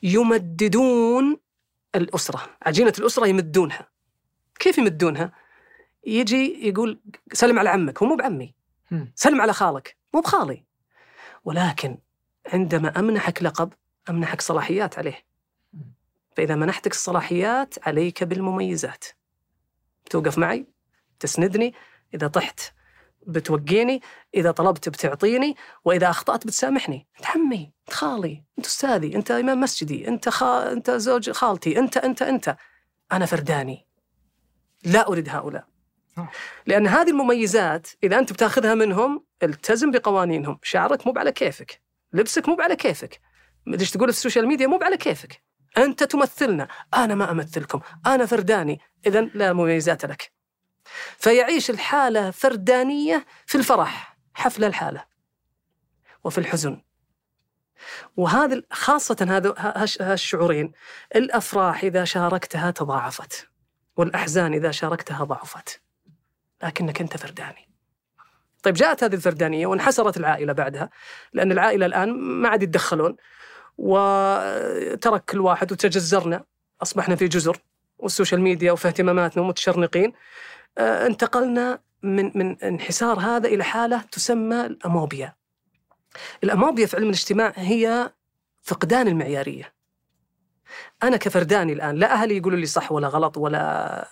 [0.03, 1.37] يمددون
[1.95, 2.49] الأسرة.
[2.61, 3.87] عجينة الأسرة يمدونها.
[4.59, 5.31] كيف يمدونها؟
[6.05, 7.01] يجي يقول
[7.33, 8.03] سلم على عمك.
[8.03, 8.55] هو مو بعمي.
[9.15, 9.97] سلم على خالك.
[10.13, 10.63] مو بخالي.
[11.43, 11.97] ولكن
[12.47, 13.73] عندما أمنحك لقب
[14.09, 15.25] أمنحك صلاحيات عليه.
[16.37, 19.05] فإذا منحتك الصلاحيات عليك بالمميزات.
[20.09, 20.65] توقف معي
[21.19, 21.73] تسندني.
[22.13, 22.59] إذا طحت
[23.27, 24.01] بتوقيني
[24.35, 25.55] إذا طلبت بتعطيني
[25.85, 27.07] وإذا أخطأت بتسامحني.
[27.19, 30.71] أنت عمي أنت خالي أنت أستاذي أنت إمام مسجدي أنت خا...
[30.71, 32.55] أنت زوج خالتي أنت أنت أنت.
[33.11, 33.87] أنا فرداني.
[34.85, 35.67] لا أريد هؤلاء.
[36.65, 40.59] لأن هذه المميزات إذا أنت بتاخذها منهم التزم بقوانينهم.
[40.63, 41.81] شعرك مو على كيفك.
[42.13, 43.21] لبسك مو على كيفك.
[43.67, 45.43] إيش تقول في ال social media مو على كيفك؟
[45.77, 46.67] أنت تمثلنا.
[46.93, 47.79] أنا ما أمثلكم.
[48.05, 48.79] أنا فرداني.
[49.07, 50.31] اذا لا مميزات لك.
[51.17, 55.05] فيعيش الحالة فردانية في الفرح حفل الحالة
[56.23, 56.81] وفي الحزن.
[58.17, 59.53] وهذا خاصة هذا
[60.01, 60.71] هالشعورين
[61.15, 63.49] الأفراح إذا شاركتها تضاعفت
[63.97, 65.81] والأحزان إذا شاركتها ضعفت
[66.63, 67.69] لكنك أنت فرداني.
[68.63, 70.89] طيب جاءت هذه الفردانية وانحسرت العائلة بعدها
[71.33, 73.15] لأن العائلة الآن ما عاد يتدخلون
[73.77, 76.43] وترك كل واحد وتجزرنا
[76.81, 77.57] أصبحنا في جزر
[77.97, 80.13] والسوشيال ميديا وفي اهتماماتنا ومتشرنقين
[80.77, 85.35] انتقلنا من من انحسار هذا إلى حالة تسمى الأموبيا.
[86.43, 88.11] الأموبيا في علم الاجتماع هي
[88.61, 89.73] فقدان المعيارية.
[91.03, 94.07] أنا كفرداني الآن لا أهلي يقولوا لي صح ولا غلط ولا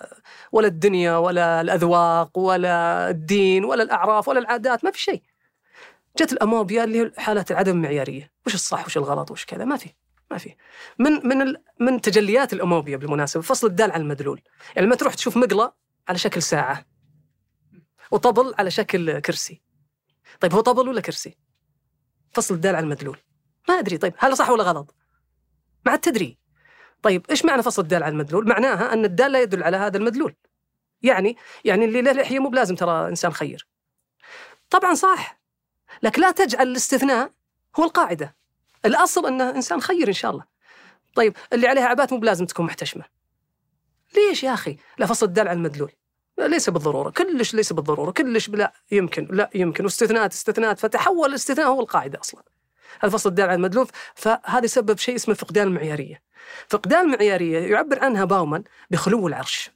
[0.52, 5.22] ولا الدنيا ولا الأذواق ولا الدين ولا الأعراف ولا العادات ما في شيء.
[6.18, 9.90] جت الأموبيا اللي هي حالة عدم المعياريه، وش الصح وش الغلط وش كذا ما في.
[10.30, 10.54] ما في
[10.98, 14.40] من من من تجليات الأموبيا بالمناسبة فصل الدال على المدلول
[14.76, 15.72] يعني لما تروح تشوف مقلة
[16.08, 16.86] على شكل ساعة.
[18.10, 19.62] وطبل على شكل كرسي.
[20.40, 21.38] طيب هو طبل ولا كرسي؟
[22.32, 23.18] فصل الدال على المدلول.
[23.68, 24.94] ما أدري طيب هل صح ولا غلط؟
[25.86, 26.38] ما عاد تدري.
[27.02, 30.34] طيب إيش معنى فصل الدال على المدلول؟ معناها أن الدال لا يدل على هذا المدلول.
[31.02, 33.68] يعني يعني اللي له لحية مو بلازم ترى إنسان خير.
[34.70, 35.40] طبعا صح
[36.02, 37.32] لكن لا تجعل الاستثناء
[37.78, 38.36] هو القاعدة.
[38.84, 40.44] الأصل أنه إنسان خير إن شاء الله.
[41.14, 43.04] طيب اللي عليها عبات مو بلازم تكون محتشمة.
[44.16, 44.56] ليش يا
[45.06, 45.92] فصل الدال على المدلول
[46.38, 47.10] ليس بالضرورة.
[47.10, 48.10] كلش ليس بالضرورة.
[48.10, 49.84] كلش لا يمكن لا يمكن.
[49.84, 50.78] واستثناءات استثناءات.
[50.78, 52.42] فتحول الاستثناء هو القاعدة أصلا.
[53.00, 53.88] هذا فصل الدال المدلول.
[54.14, 56.22] فهذا سبب شيء اسمه فقدان المعيارية.
[56.68, 59.70] فقدان المعيارية يعبر عنها باومان بخلو العرش.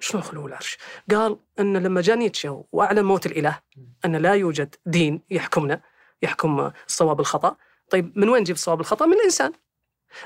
[0.00, 0.78] شلون خلو العرش؟
[1.10, 3.58] قال أن لما جاء نيتشه وأعلن موت الإله
[4.04, 5.80] أن لا يوجد دين يحكمنا
[6.22, 7.56] يحكم الصواب الخطأ.
[7.90, 9.52] طيب من وين نجيب الصواب الخطأ؟ من الإنسان.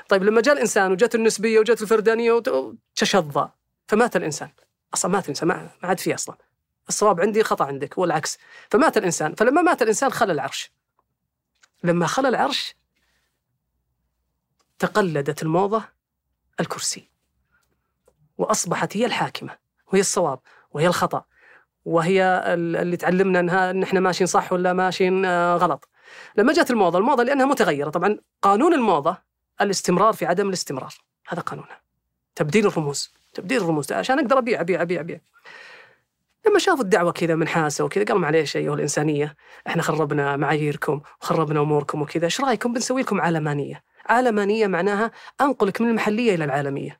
[0.09, 3.49] طيب لما جاء الإنسان وجت النسبية وجت الفردانية وتشظى
[3.87, 4.49] فمات الإنسان.
[4.93, 6.37] أصلا مات الإنسان ما عاد فيه أصلا.
[6.89, 8.37] الصواب عندي خطأ عندك والعكس
[8.71, 10.71] فمات الإنسان فلما مات الإنسان خلى العرش.
[11.83, 12.75] لما خلى العرش
[14.79, 15.83] تقلدت الموضة
[16.59, 17.09] الكرسي
[18.37, 19.57] وأصبحت هي الحاكمة
[19.87, 20.39] وهي الصواب
[20.71, 21.25] وهي الخطأ
[21.85, 25.89] وهي اللي تعلمنا انها إن إحنا ماشيين صح ولا ماشيين آه، غلط.
[26.37, 27.89] لما جت الموضة الموضة لأنها متغيرة.
[27.89, 29.17] طبعا قانون الموضة
[29.61, 30.93] الاستمرار في عدم الاستمرار.
[31.27, 31.81] هذا قانونها.
[32.35, 33.13] تبديل الرموز.
[33.33, 33.91] تبديل الرموز.
[33.91, 35.19] عشان أقدر أبيع أبيع أبيع أبيع.
[36.47, 39.35] لما شافوا الدعوة كذا منحاسه وكذا قالوا معليش أيها الإنسانية
[39.67, 42.25] إحنا خربنا معاييركم وخربنا أموركم وكذا.
[42.25, 43.83] إيش رأيكم؟ بنسوي لكم عالمانية.
[44.05, 46.99] عالمانية معناها انقلك من المحلية إلى العالمية.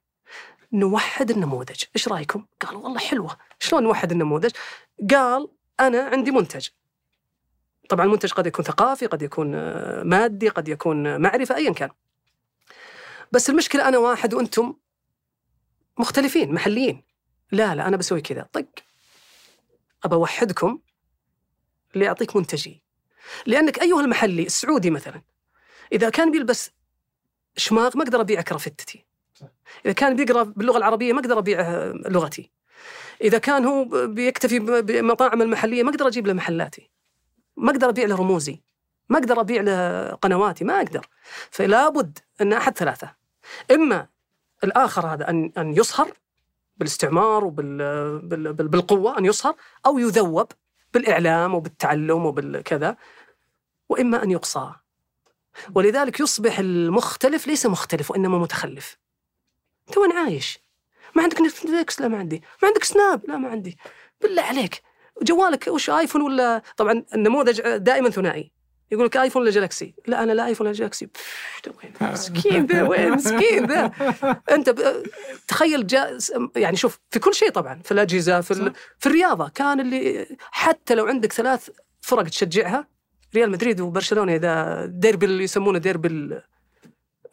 [0.74, 1.84] نوحد النموذج.
[1.96, 3.38] إيش رأيكم؟ قالوا والله حلوة.
[3.60, 4.52] شلون نوحد النموذج؟
[5.12, 5.50] قال
[5.80, 6.68] أنا عندي منتج.
[7.90, 11.90] طبعا المنتج قد يكون ثقافي قد يكون آه، مادي قد يكون معرفه ايا كان.
[13.34, 14.74] بس المشكلة أنا واحد وأنتم
[15.98, 17.04] مختلفين محليين.
[17.52, 18.50] لا لا أنا بسوي كذا.
[18.54, 18.66] طق
[20.04, 20.80] أبى أوحدكم
[21.94, 22.82] اللي اعطيك منتجي.
[23.46, 25.22] لأنك أيها المحلي السعودي مثلا
[25.92, 26.72] إذا كان بيلبس
[27.58, 29.06] شماغ ما أقدر ابيع كرافتتي.
[29.86, 31.62] إذا كان بيقرأ باللغة العربية ما أقدر ابيع
[32.06, 32.52] لغتي.
[33.22, 36.92] إذا كان هو بيكتفي بمطاعم المحلية ما أقدر أجيب له محلاتي.
[37.58, 38.64] ما أقدر أبيع له رموزي.
[39.10, 40.64] ما أقدر أبيع له قنواتي.
[40.64, 41.08] ما أقدر.
[41.52, 43.23] فلا بد أن أحد ثلاثة.
[43.72, 44.08] إما
[44.64, 46.14] الآخر هذا ان أن يصهر
[46.78, 50.52] بالاستعمار وبالقوه أن يصهر أو يذوب
[50.94, 52.98] بالإعلام وبالتعلم وبالكذا
[53.90, 54.72] وإما أن يقصى.
[55.76, 58.98] ولذلك يصبح المختلف ليس مختلف وإنما متخلف.
[59.88, 60.60] أنت وين عايش؟
[61.16, 62.44] ما عندك نتفلكس لا ما عندي.
[62.62, 63.78] ما عندك سناب لا ما عندي.
[64.22, 64.82] بالله عليك.
[65.22, 68.52] جوالك وش ايفون ولا؟ طبعا النموذج دائما ثنائي.
[68.94, 71.08] يقول لك آيفون ولا جالكسي لا أنا لا آيفون ولا جالكسي
[72.02, 73.92] مسكين ذا وين؟ مسكين ذا.
[74.52, 74.76] أنت
[75.48, 76.18] تخيل جا
[76.56, 79.50] يعني شوف في كل شيء طبعا في الأجهزة في, في الرياضة.
[79.50, 81.70] كان اللي حتى لو عندك ثلاث
[82.02, 82.88] فرق تشجعها
[83.36, 86.40] ريال مدريد وبرشلونة إذا ديربي اللي يسمونه ديربي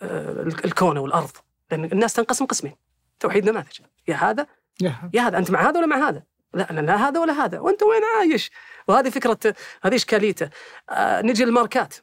[0.03, 1.31] آه، الكونه والارض
[1.71, 2.75] لأن الناس تنقسم قسمين.
[3.21, 3.81] توحيد نماذج.
[4.09, 4.47] يا هذا.
[5.15, 5.39] يا هذا.
[5.39, 6.23] أنت مع هذا ولا مع هذا؟
[6.55, 7.59] لا أنا لا هذا ولا هذا.
[7.61, 8.51] وأنت وين عايش؟
[8.91, 10.51] وهذه فكرة هذه إشكاليته.
[10.91, 11.95] آه نجي للماركات.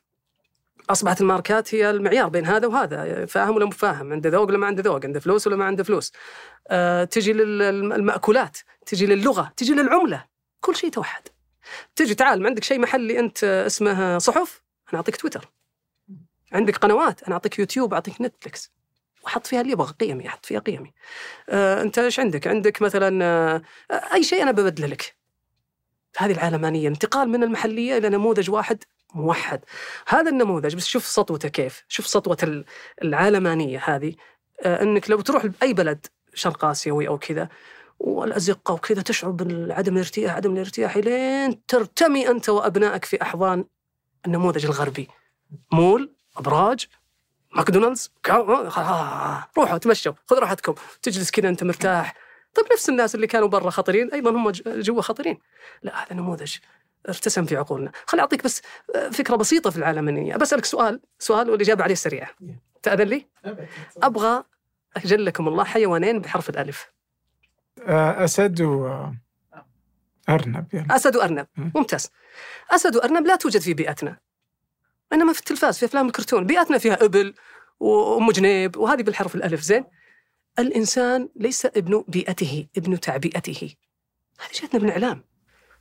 [0.89, 4.67] أصبحت الماركات هي المعيار بين هذا وهذا فاهم ولا مو فاهم؟ عنده ذوق ولا ما
[4.67, 6.11] عنده ذوق؟ عنده فلوس ولا ما عنده فلوس؟
[6.67, 10.25] آه تجي للمأكولات تجي للغة تجي للعملة.
[10.61, 11.21] كل شيء توحد.
[11.95, 15.51] تجي تعال ما عندك شيء محلي أنت اسمه صحف؟ أنا أعطيك تويتر.
[16.51, 18.71] عندك قنوات؟ أنا أعطيك يوتيوب أعطيك نتفلكس
[19.23, 20.93] واحط فيها اللي يبغى قيمي أحط فيها قيمي.
[21.49, 23.61] آه أنت إيش عندك؟ عندك مثلا
[24.13, 25.16] أي شيء أنا ببدله لك.
[26.17, 28.83] هذه العالمانيه انتقال من المحلية إلى نموذج واحد
[29.13, 29.59] موحد.
[30.07, 32.63] هذا النموذج بس شوف سطوته كيف شوف سطوة
[33.03, 34.15] العالمانية هذه.
[34.61, 37.49] آه إنك لو تروح لأي بلد شرق آسيوي أو كذا
[37.99, 43.65] والأزقة وكذا تشعر بعدم الارتياح عدم الارتياح لين ترتمي أنت وأبنائك في أحضان
[44.25, 45.07] النموذج الغربي.
[45.71, 46.87] مول أبراج
[47.51, 48.11] ماكدونالدز
[49.57, 50.75] روحوا تمشوا خذ راحتكم.
[51.01, 52.26] تجلس كذا أنت مرتاح.
[52.57, 55.37] طيب نفس الناس اللي كانوا برا خطرين أيضا هم جوا خطرين
[55.83, 56.55] لا هذا نموذج
[57.09, 57.91] ارتسم في عقولنا.
[58.05, 58.61] خلي أعطيك بس
[58.95, 62.29] آه، فكرة بسيطة في العالمانيه بسألك سؤال سؤال والإجابة عليه سريعة.
[62.83, 63.27] تأذن لي؟
[64.03, 64.43] أبغى
[64.97, 66.91] أجلكم الله حيوانين بحرف الألف.
[67.81, 69.13] آه، أسد وأرنب
[70.73, 70.95] يعني.
[70.95, 71.47] أسد وأرنب.
[71.57, 71.71] مم.
[71.75, 72.11] ممتاز.
[72.71, 74.17] أسد وأرنب لا توجد في بيئتنا
[75.13, 76.45] إنما في التلفاز في أفلام الكرتون.
[76.45, 77.33] بيئتنا فيها إبل
[77.79, 79.85] وأم جنيب وهذه بالحرف الألف زين؟
[80.59, 83.73] الإنسان ليس ابن بيئته ابن تعبئته.
[84.39, 85.23] هذه جاتنا من الإعلام.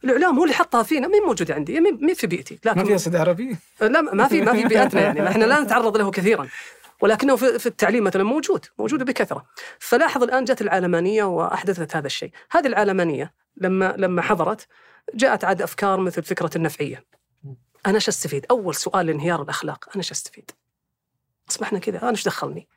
[0.04, 2.58] الإعلام هو اللي حطها فينا مين موجودة عندي مين في بيئتي.
[2.64, 5.96] ما لكن في أسد عربي؟ لا ما في ما في بيئتنا يعني إحنا لا نتعرض
[5.96, 6.48] له كثيرا.
[7.00, 9.46] ولكنه في التعليم مثلا موجود موجود بكثرة.
[9.78, 12.30] فلاحظ الآن جت العلمانيه وأحدثت هذا الشيء.
[12.50, 14.66] هذه العلمانيه لما لما حضرت
[15.14, 17.04] جاءت عاد أفكار مثل فكرة النفعية.
[17.86, 20.50] أنا إيش أستفيد؟ أول سؤال لانهيار الأخلاق أنا إيش أستفيد؟
[21.50, 22.68] اصبحنا كذا أنا إيش دخلني؟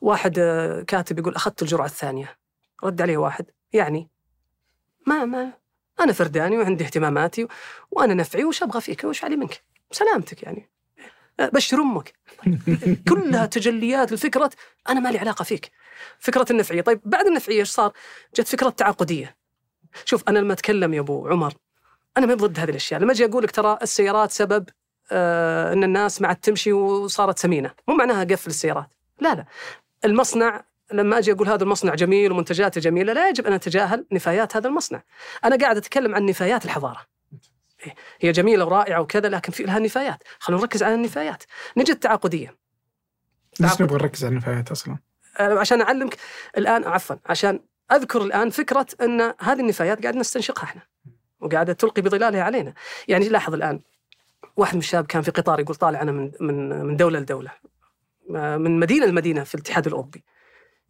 [0.00, 2.38] واحد آه، كاتب يقول أخذت الجرعة الثانية.
[2.84, 3.46] رد عليه واحد.
[3.72, 4.10] يعني
[5.06, 5.52] ما ما
[6.00, 7.48] أنا فرداني وعندي اهتماماتي
[7.90, 10.70] وأنا نفعي وش أبغى فيك وش علي منك؟ سلامتك يعني.
[11.38, 12.12] بشر أمك.
[13.10, 14.50] كلها تجليات لفكره
[14.88, 15.70] أنا ما لي علاقة فيك.
[16.18, 16.80] فكرة النفعية.
[16.80, 17.92] طيب بعد النفعية إيش صار؟
[18.36, 19.36] جت فكرة تعاقدية.
[20.04, 21.54] شوف أنا لما أتكلم يا أبو عمر
[22.16, 23.00] أنا ما ضد هذه الأشياء.
[23.00, 24.68] لما أجي أقول لك ترى السيارات سبب
[25.12, 27.70] آه إن الناس ما عاد تمشي وصارت سمينة.
[27.88, 28.88] مو معناها قفل السيارات.
[29.20, 29.44] لا لا.
[30.04, 34.68] المصنع لما أجي أقول هذا المصنع جميل ومنتجاته جميلة لا يجب أن أتجاهل نفايات هذا
[34.68, 35.02] المصنع.
[35.44, 37.00] أنا قاعد أتكلم عن نفايات الحضارة.
[38.20, 40.22] هي جميلة ورائعة وكذا لكن في لها نفايات.
[40.38, 41.42] خلونا نركز على النفايات.
[41.76, 42.56] نجي التعاقدية.
[43.60, 43.82] ليش.
[43.82, 44.98] نبغى نركز على النفايات أصلا؟
[45.38, 46.16] آه، عشان أعلمك
[46.58, 47.60] الآن عفوا عشان
[47.92, 50.82] أذكر الآن فكرة أن هذه النفايات قاعد نستنشقها إحنا.
[51.40, 52.74] وقاعدة تلقي بظلالها علينا.
[53.08, 53.80] يعني لاحظ الآن
[54.56, 57.50] واحد من الشباب كان في قطار يقول طالع أنا من من من دولة لدولة.
[58.28, 60.24] من مدينة لمدينة في الاتحاد الأوروبي.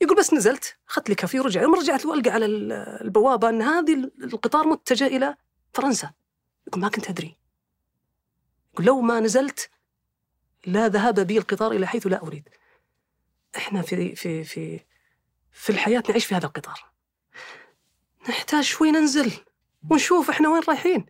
[0.00, 3.62] يقول بس نزلت أخذت لي كافي ورجع يوم رجعت له القى على ال- البوابة أن
[3.62, 5.36] هذه القطار متجه إلى
[5.74, 6.12] فرنسا.
[6.66, 7.36] يقول ما كنت أدري.
[8.74, 9.70] يقول لو ما نزلت
[10.66, 12.48] لا ذهب بي القطار إلى حيث لا أريد.
[13.56, 14.80] إحنا في في في
[15.52, 16.84] في الحياة نعيش في هذا القطار.
[18.28, 19.32] نحتاج شوي ننزل
[19.90, 21.06] ونشوف إحنا وين رايحين.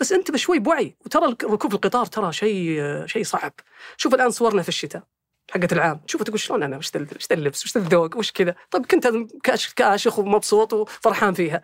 [0.00, 3.52] بس انتبه شوي بوعي وترى ركوب القطار ترى شيء شيء صعب.
[3.96, 5.06] شوف الآن صورنا في الشتاء.
[5.50, 6.00] حقت العام.
[6.06, 9.06] شوف تقول شلون أنا؟ وش وش اللبس؟ وش الذوق؟ وش كذا؟ طيب كنت
[9.48, 11.62] كأش- كاشخ ومبسوط وفرحان فيها.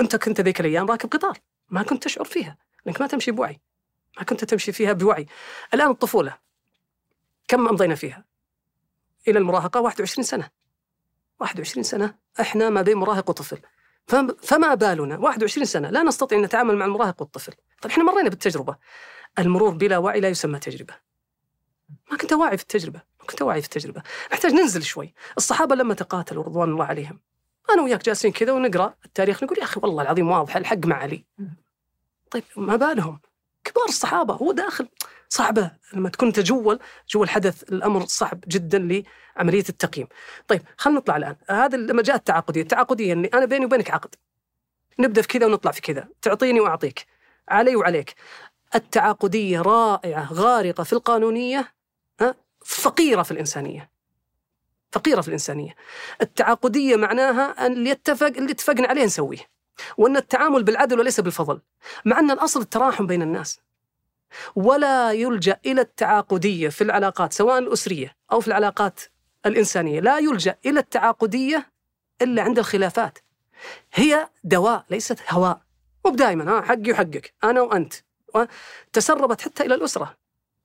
[0.00, 1.38] أنت كنت ذيك الأيام راكب قطار.
[1.68, 2.56] ما كنت تشعر فيها.
[2.86, 3.60] لأنك ما تمشي بوعي.
[4.18, 5.26] ما كنت تمشي فيها بوعي.
[5.74, 6.38] الآن الطفولة.
[7.48, 8.24] كم امضينا فيها؟
[9.28, 10.50] إلى المراهقة 21 سنة.
[11.40, 13.58] 21 سنة إحنا ما بين مراهق وطفل.
[14.06, 15.18] فم- فما بالنا.
[15.18, 15.90] 21 سنة.
[15.90, 17.52] لا نستطيع أن نتعامل مع المراهق والطفل.
[17.82, 18.76] طيب إحنا مرينا بالتجربة.
[19.38, 20.94] المرور بلا وعي لا يسمى تجربة.
[22.10, 23.09] ما كنت واعي في التجربة.
[23.30, 24.02] كنت واعي في التجربة.
[24.32, 25.14] نحتاج ننزل شوي.
[25.36, 27.20] الصحابة لما تقاتلوا رضوان الله عليهم.
[27.74, 31.24] أنا وياك جالسين كذا ونقرأ التاريخ نقول يا أخي والله العظيم واضح الحق مع علي.
[32.30, 33.20] طيب ما بالهم؟
[33.64, 34.34] كبار الصحابة.
[34.34, 34.88] هو داخل
[35.28, 36.78] صعبة لما تكون تجول
[37.10, 38.78] جوا الحدث الأمر صعب جدا
[39.36, 40.06] لعملية التقييم.
[40.48, 44.14] طيب خلينا نطلع الآن، هذا لما جاء التعاقدية، التعاقدية اني أنا بيني وبينك عقد.
[44.98, 47.06] نبدأ في كذا ونطلع في كذا، تعطيني وأعطيك.
[47.48, 48.14] علي وعليك.
[48.74, 51.72] التعاقدية رائعة غارقة في القانونية
[52.20, 52.34] ها؟
[52.64, 53.90] فقيرة في الإنسانية.
[54.92, 55.74] فقيرة في الإنسانية.
[56.22, 59.50] التعاقدية معناها اللي يتفق اللي اتفقنا عليه نسويه.
[59.96, 61.60] وأن التعامل بالعدل وليس بالفضل.
[62.04, 63.60] مع أن الأصل التراحم بين الناس.
[64.56, 69.00] ولا يلجأ إلى التعاقدية في العلاقات سواء الأسرية أو في العلاقات
[69.46, 71.72] الإنسانية، لا يلجأ إلى التعاقدية
[72.22, 73.18] إلا عند الخلافات.
[73.94, 75.60] هي دواء ليست هواء.
[76.06, 77.94] مو دائما ها حقي وحقك، أنا وأنت.
[78.34, 78.44] و-
[78.92, 80.16] تسربت حتى إلى الأسرة.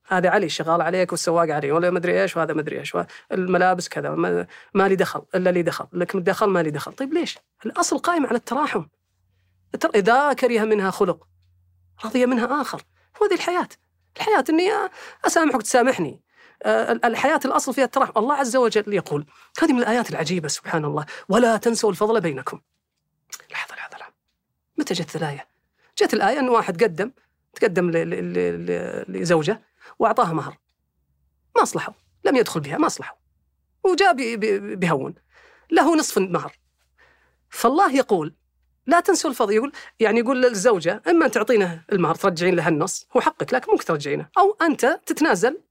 [0.08, 2.98] هذا علي شغال عليك والسواق علي ولا مدري إيش وهذا مدري إيش
[3.32, 6.92] الملابس كذا ما, لي دخل إلا لي دخل لك دخل ما لي دخل.
[6.92, 8.86] طيب ليش؟ الأصل قائم على التراحم.
[9.76, 11.28] التر- إذا كره منها خلق
[12.06, 12.82] رضي منها آخر.
[13.22, 13.70] وهذه الحياة.
[14.18, 14.72] الحياة إني
[15.28, 16.22] أسامحك وتسامحني.
[16.64, 18.12] آه، الحياة الأصل فيها التراحم.
[18.18, 19.26] الله عز وجل يقول
[19.62, 21.06] هذه من الآيات العجيبة سبحان الله.
[21.30, 22.62] ولا تنسوا الفضل بينكم.
[23.52, 24.14] لحظة لحظة لحظة.
[24.78, 25.48] متى جت الآية؟
[25.98, 27.12] جت الآية إن واحد قدم
[27.54, 29.62] تقدم ل- ل- ل- ل- لزوجة
[30.00, 30.58] واعطاها مهر.
[31.56, 31.94] ما أصلحوا.
[32.26, 33.18] لم يدخل بها ما أصلحوا.
[33.84, 34.14] وجاء
[34.76, 35.16] بهون.
[35.72, 36.58] له نصف المهر
[37.50, 38.36] فالله يقول
[38.88, 43.22] لا تنسوا الفضل يقول يعني يقول للزوجة إما أن تعطينه المهر ترجعين لها النص هو
[43.22, 44.30] حقك لكن ممكن ترجعينه.
[44.38, 45.62] أو أنت تتنازل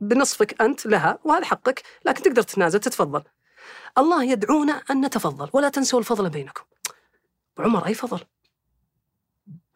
[0.00, 3.22] بنصفك أنت لها وهذا حقك لكن تقدر تتنازل تتفضل.
[3.98, 6.64] الله يدعونا أن نتفضل ولا تنسوا الفضل بينكم.
[7.58, 8.20] عمر أي فضل؟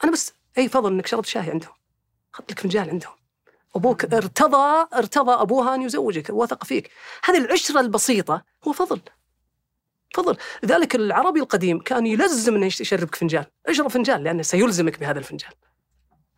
[0.04, 1.72] أنا بس أي فضل إنك شربت شاي عندهم.
[2.34, 3.14] اخذت لك فنجان عندهم.
[3.76, 6.90] أبوك ارتضى ارتضى أبوها أن يزوجك وثق فيك.
[7.24, 9.00] هذه العشرة البسيطة هو فضل.
[10.14, 10.36] فضل.
[10.62, 13.44] لذلك العربي القديم كان يلزم إنه يشربك فنجان.
[13.66, 15.50] اشرب فنجان لأنه سيلزمك بهذا الفنجان.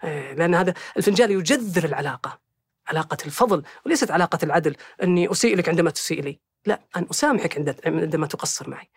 [0.04, 2.38] إيه، لأن هذا الفنجان يجذر العلاقة
[2.86, 4.76] علاقة الفضل وليست علاقة العدل.
[5.02, 6.38] إني أسيء لك عندما تسيء لي.
[6.66, 8.88] لا أن أسامحك عند- عندما تقصر معي.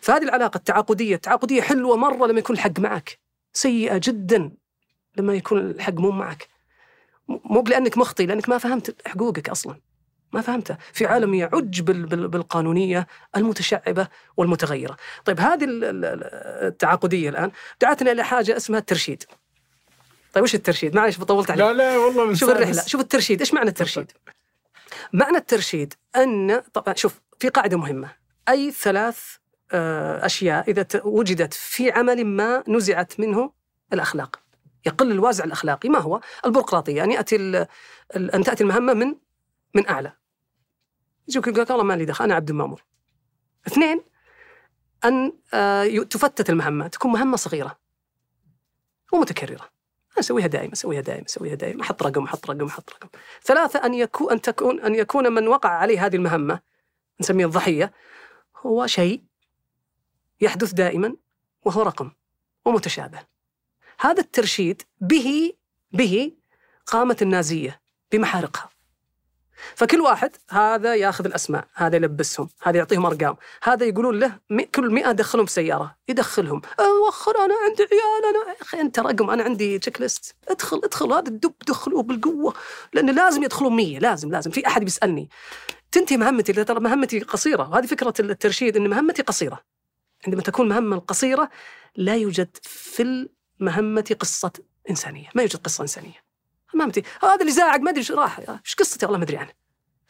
[0.00, 3.18] فهذه العلاقة التعاقدية التعاقدية حلوة مرة لما يكون الحق معك.
[3.52, 4.50] سيئة جدا
[5.16, 6.48] لما يكون الحق مو معك.
[7.28, 9.76] مو لأنك مخطي لأنك ما فهمت حقوقك أصلا.
[10.32, 14.96] ما فهمتها في عالم يعج بال- بال- بالقانونية المتشعبة والمتغيرة.
[15.24, 16.24] طيب هذه ال- ال- ال-
[16.66, 17.50] التعاقدية الآن.
[17.80, 19.22] دعتنا إلى حاجة اسمها الترشيد.
[20.32, 21.64] طيب وش الترشيد؟ معلش طولت عليك.
[21.66, 22.82] لا لا والله من شوف الرحلة.
[22.86, 23.40] شوف الترشيد.
[23.40, 24.12] إيش معنى الترشيد؟
[25.12, 28.08] معنى الترشيد أن طبعا شوف في قاعدة مهمة.
[28.48, 29.18] أي ثلاث
[29.72, 33.52] آه، أشياء إذا ت- وجدت في عمل ما نزعت منه
[33.92, 34.38] الأخلاق.
[34.86, 35.88] يقل الوازع الأخلاقي.
[35.88, 37.04] ما هو؟ البيروقراطية.
[37.04, 37.66] ان ياتي
[38.16, 39.14] أن تأتي المهمة من
[39.74, 40.12] من أعلى.
[41.28, 42.84] يجيك يقول لك والله ما لي دخل أنا عبد المامور
[43.66, 44.02] اثنين
[45.04, 47.78] أن آه، تفتت المهمة تكون مهمة صغيرة.
[49.12, 49.68] ومتكرره
[50.18, 51.82] أسويها دائما أسويها دائما أسويها دائما.
[51.82, 53.08] أحط رقم أحط رقم أحط رقم.
[53.42, 56.60] ثلاثة أن يكون أن تكون أن يكون من وقع عليه هذه المهمة
[57.20, 57.92] نسميه الضحية
[58.56, 59.22] هو شيء
[60.40, 61.16] يحدث دائما
[61.64, 62.10] وهو رقم
[62.64, 63.35] ومتشابه.
[64.00, 65.52] هذا الترشيد به
[65.92, 66.32] به
[66.86, 67.80] قامت النازية
[68.12, 68.70] بمحارقها.
[69.74, 74.38] فكل واحد هذا ياخذ الأسماء هذا يلبسهم هذا يعطيهم أرقام هذا يقولون له
[74.74, 76.62] كل مئة دخلهم بسياره يدخلهم.
[77.08, 81.12] وخر أنا عندي عيال أنا يا أخي أنت رقم أنا عندي تشيك ليست ادخل ادخل
[81.12, 82.54] هذا الدب دخلوه بالقوة.
[82.92, 84.50] لأن لازم يدخلون 100 لازم لازم.
[84.50, 85.28] في أحد بيسألني
[85.92, 89.60] تنتهي مهمتي ترى مهمتي قصيرة؟ وهذه فكرة الترشيد إن مهمتي قصيرة.
[90.26, 91.50] عندما تكون مهمة القصيرة
[91.96, 93.28] لا يوجد في
[93.60, 94.52] المهمه قصة
[94.90, 95.28] إنسانية.
[95.34, 96.26] ما يوجد قصة إنسانية.
[96.74, 98.38] مهمتي هذا اللي زاعق ما أدري إيش راح.
[98.38, 99.52] إيش قصتي؟ والله ما أدري عنه.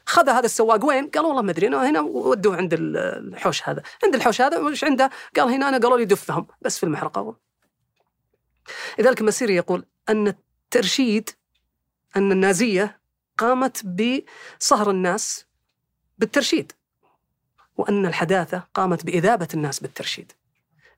[0.06, 1.66] خذ هذا السواق وين؟ قال والله ما أدري.
[1.66, 2.96] أنا هنا ودوه عند ال-
[3.34, 6.46] الحوش هذا، عند الحوش هذا وش عنده؟ قال هنا أنا قالوا لي دفهم.
[6.62, 7.36] بس في المحرقة.
[8.98, 11.30] لذلك المسيري يقول أن الترشيد
[12.16, 13.00] أن النازية
[13.38, 15.46] قامت بصهر الناس
[16.18, 16.72] بالترشيد
[17.76, 20.32] وأن الحداثة قامت بإذابة الناس بالترشيد.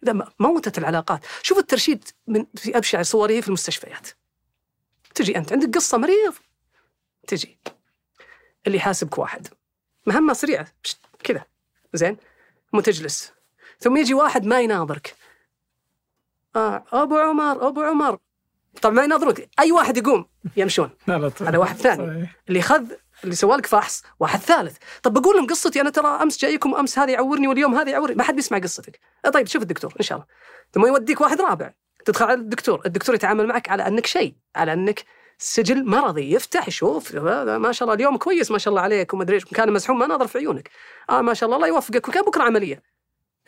[0.02, 4.08] إذا م- موتت العلاقات، شوف الترشيد من في أبشع صوره في المستشفيات.
[5.14, 5.52] تجي أنت.
[5.52, 6.34] عندك قصة مريض.
[7.26, 7.58] تجي.
[8.66, 9.48] اللي يحاسبك واحد.
[10.06, 10.66] مهمة سريعة.
[11.24, 11.44] كذا.
[11.94, 12.16] زين.
[12.72, 13.32] متجلس.
[13.80, 15.14] ثم يجي واحد ما يناظرك.
[16.56, 18.18] آه أبو عمر أبو عمر.
[18.82, 20.26] طبعا ما يناظرك أي واحد يقوم؟
[20.56, 20.90] يمشون.
[21.06, 21.32] طيب.
[21.40, 22.28] هذا واحد ثاني.
[22.48, 22.92] اللي خذ
[23.24, 24.76] اللي سوى لك فحص واحد ثالث.
[25.02, 28.14] طب بقول لهم قصتي أنا ترى أمس جايكم أمس هذا يعورني واليوم هذا يعورني.
[28.14, 29.00] ما حد بيسمع قصتك.
[29.32, 30.28] طيب شوف الدكتور إن شاء الله.
[30.72, 31.72] ثم يوديك واحد رابع.
[32.04, 32.82] تدخل على الدكتور.
[32.86, 35.04] الدكتور يتعامل معك على أنك شيء على أنك
[35.38, 36.32] سجل مرضي.
[36.32, 39.44] يفتح يشوف ما شاء الله اليوم كويس ما شاء الله عليك وما أدري إيش.
[39.44, 40.70] كان مسحوم ما نظر في عيونك.
[41.10, 42.08] آه ما شاء الله الله يوفقك.
[42.08, 42.82] وكان بكرة عملية.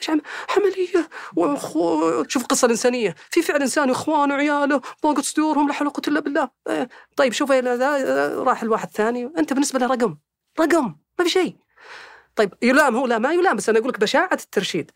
[0.01, 0.21] إيش عم...
[0.57, 2.25] عمليه وخو...
[2.29, 3.15] شوف القصة الإنسانية.
[3.31, 6.49] في فعل إنساني اخوانه وعياله ضاقت صدورهم لا حول ولا قوه إلا بالله.
[6.67, 10.17] آه، طيب شوف راح الواحد ثاني أنت بالنسبة له رقم.
[10.61, 10.97] رقم.
[11.19, 11.57] ما في شيء.
[12.37, 14.91] طيب يلام هو لا ما يلام بس أنا أقول لك بشاعة الترشيد.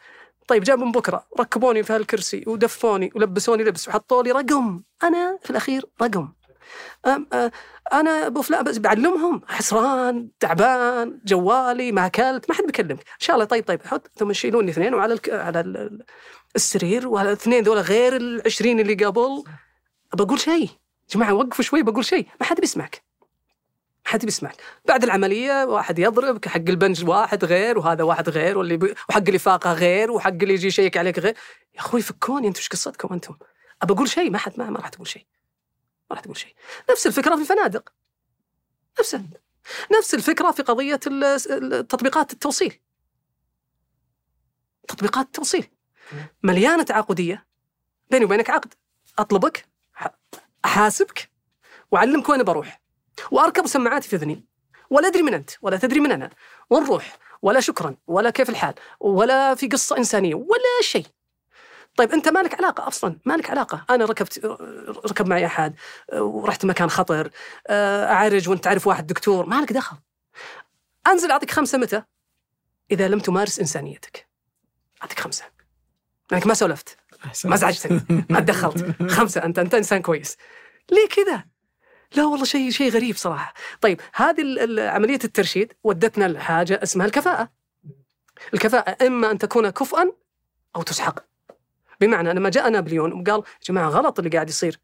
[0.48, 1.26] طيب جاب من بكرة.
[1.40, 4.82] ركبوني في هالكرسي ودفوني ولبسوني لبس وحطوا لي رقم.
[5.02, 6.28] أنا في الأخير رقم.
[7.92, 9.42] أنا أبو فلان بس بعلمهم.
[9.48, 12.98] حسران تعبان جوالي ما أكلت ما حد بيكلمك.
[13.00, 13.44] إن شاء الله.
[13.46, 15.30] طيب طيب حط ثم يشيلوني اثنين وعلى الك...
[15.30, 16.04] على ال- ال-
[16.56, 19.44] السرير وعلى الاثنين ذولا غير العشرين اللي قبل.
[20.14, 20.70] بقول شيء.
[21.10, 22.26] جماعة وقفوا شوي بقول شيء.
[22.40, 23.02] ما حد بيسمعك.
[24.06, 24.56] ما حد بيسمعك.
[24.84, 28.94] بعد العملية واحد يضرب حق البنج واحد غير وهذا واحد غير واللي بي...
[29.08, 31.34] وحق الافاقه غير وحق اللي يجي يشيك عليك غير.
[31.74, 32.58] يا أخوي فكوني أنتم.
[32.58, 33.34] إيش قصتكم أنتم؟
[33.82, 34.30] أبى أقول شيء.
[34.30, 35.26] ما حد ما, ما راح تقول شيء.
[36.10, 36.54] ما راح تقول شيء.
[36.90, 37.92] نفس الفكرة في الفنادق.
[39.00, 39.20] نفس
[39.98, 40.96] نفس الفكرة في قضية
[41.82, 42.80] تطبيقات التوصيل.
[44.88, 45.70] تطبيقات التوصيل.
[46.42, 47.46] مليانة تعاقدية
[48.10, 48.74] بيني وبينك عقد.
[49.18, 49.66] أطلبك
[50.64, 51.30] أحاسبك
[51.90, 52.80] وأعلمك وين بروح.
[53.30, 54.44] وأركب سماعاتي في أذني.
[54.90, 56.30] ولا أدري من أنت ولا تدري من أنا.
[56.70, 61.06] ونروح ولا شكرا ولا كيف الحال؟ ولا في قصة إنسانية ولا شيء.
[61.96, 64.44] طيب أنت مالك علاقة أصلا؟ مالك علاقة؟ أنا ركبت
[65.06, 65.74] ركب معي أحد
[66.14, 67.30] ورحت مكان خطر
[67.70, 69.96] أعرج وأنت تعرف واحد دكتور مالك دخل؟
[71.06, 72.02] أنزل أعطيك خمسة متى؟
[72.90, 74.28] إذا لم تمارس إنسانيتك.
[75.02, 75.44] أعطيك خمسة.
[76.30, 76.98] لأنك ما سولفت.
[77.44, 80.36] ما ازعجتني ما تدخلت خمسة أنت أنت إنسان كويس.
[80.90, 81.44] ليه كذا؟
[82.16, 83.54] لا والله شيء شيء غريب صراحة.
[83.80, 84.42] طيب هذه
[84.78, 87.48] عملية الترشيد ودتنا لحاجة اسمها الكفاءة.
[88.54, 90.12] الكفاءة إما أن تكون كفءا
[90.76, 91.33] أو تسحق.
[92.06, 94.80] بمعنى لما جاء نابليون وقال يا جماعة غلط اللي قاعد يصير.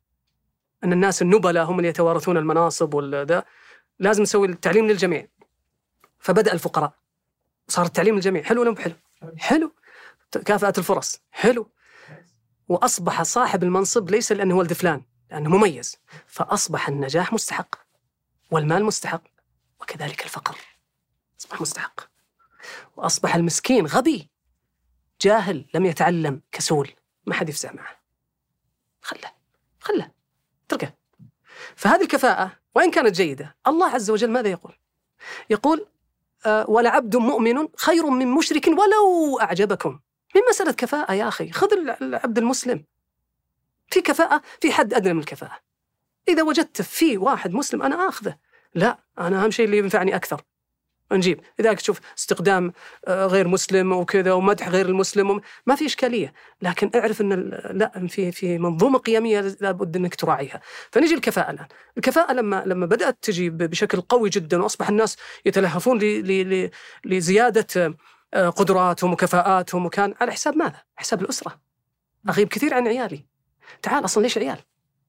[0.84, 3.44] إن الناس النبلاء هم اللي يتوارثون المناصب والذا.
[3.98, 5.26] لازم نسوي التعليم للجميع.
[6.18, 6.92] فبدأ الفقراء.
[7.68, 8.42] صار التعليم للجميع.
[8.42, 8.94] حلو ولا حلو؟
[9.38, 9.72] حلو.
[10.44, 11.20] كافأة الفرص.
[11.30, 11.70] حلو.
[12.68, 15.96] وأصبح صاحب المنصب ليس لأنه ولد فلان لأنه مميز.
[16.26, 17.74] فأصبح النجاح مستحق.
[18.50, 19.22] والمال مستحق.
[19.80, 20.56] وكذلك الفقر.
[21.40, 22.00] أصبح مستحق.
[22.96, 24.30] وأصبح المسكين غبي.
[25.20, 25.66] جاهل.
[25.74, 26.42] لم يتعلم.
[26.52, 26.90] كسول.
[27.30, 28.00] ما حد يفزع معه.
[29.02, 29.32] خله
[29.80, 30.10] خله
[30.66, 30.94] اتركه
[31.76, 34.74] فهذه الكفاءة وإن كانت جيدة الله عز وجل ماذا يقول؟
[35.50, 35.86] يقول
[36.46, 40.00] آه، ولعبد مؤمن خير من مشرك ولو أعجبكم.
[40.34, 42.84] من مسألة كفاءة يا أخي خذ العبد المسلم.
[43.90, 45.58] في كفاءة في حد أدنى من الكفاءة.
[46.28, 48.38] إذا وجدت في واحد مسلم أنا آخذه.
[48.74, 50.42] لا أنا أهم شيء اللي ينفعني أكثر.
[51.16, 52.72] نجيب لذلك تشوف استخدام
[53.08, 56.32] آه، غير مسلم وكذا ومدح غير المسلم ما في إشكالية.
[56.62, 57.32] لكن أعرف إن
[57.70, 60.60] لا في في منظومة قيمية لابد إنك تراعيها.
[60.90, 61.66] فنجي الكفاءة الآن.
[61.96, 65.98] الكفاءة لما لما بدأت تجي بشكل قوي جدا وأصبح الناس يتلهفون
[67.04, 67.94] لزيادة
[68.34, 71.60] آه، قدراتهم وكفاءاتهم وكان على حساب ماذا؟ حساب الأسرة.
[72.28, 73.26] أغيب كثير عن عيالي.
[73.82, 74.58] تعال أصلا ليش عيال؟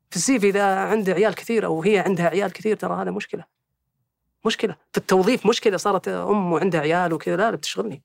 [0.10, 3.61] في السيف إذا عنده عيال كثير أو هي عندها عيال كثير ترى هذا مشكلة.
[4.46, 4.76] مشكلة.
[4.92, 7.36] في التوظيف مشكلة صارت أم وعندها عيال وكذا.
[7.36, 8.04] لا لا بتشغلني.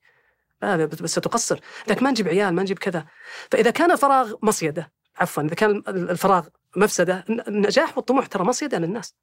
[0.61, 3.05] لا بس ستقصر لكن ما نجيب عيال ما نجيب كذا.
[3.51, 9.15] فإذا كان الفراغ مصيدة عفوا إذا كان الفراغ مفسدة النجاح والطموح ترى مصيدة للناس.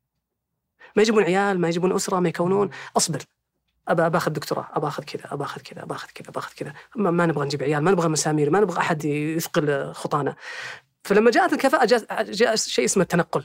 [0.96, 2.70] ما يجيبون عيال ما يجيبون أسرة ما يكونون.
[2.96, 3.22] أصبر.
[3.88, 4.68] ابى باخذ دكتوراه.
[4.72, 6.72] ابى آخذ كذا ابى آخذ كذا ابى آخذ كذا ابى آخذ كذا.
[6.96, 10.36] ما, ما نبغى نجيب عيال ما نبغى مسامير ما نبغى أحد يثقل خطانا.
[11.04, 13.44] فلما جاءت الكفاءة جاء, جاء شيء اسمه التنقل.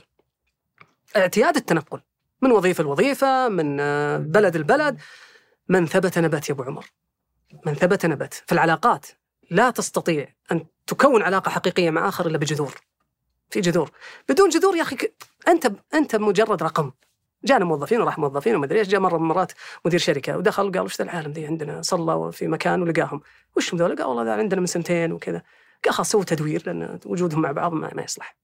[1.16, 2.00] اعتياد التنقل.
[2.42, 5.00] من وظيفة لوظيفة من آه، بلد لبلد.
[5.68, 6.86] من ثبت نبت يا أبو عمر.
[7.66, 9.06] من ثبت نبت في العلاقات
[9.50, 12.74] لا تستطيع أن تكون علاقة حقيقية مع آخر إلا بجذور.
[13.50, 13.90] في جذور.
[14.28, 14.96] بدون جذور يا أخي
[15.48, 16.92] أنت أنت مجرد رقم.
[17.44, 19.52] جانا موظفين وراح موظفين وما أدري إيش جاء مرة من المرات
[19.84, 23.20] مدير شركة ودخل قال وش العالم ذي عندنا؟ صلى في مكان ولقاهم.
[23.56, 25.42] وش ذولا؟ قال والله عندنا من سنتين وكذا.
[25.84, 28.36] قال خلاص سووا تدوير لأن وجودهم مع بعض ما, ما يصلح.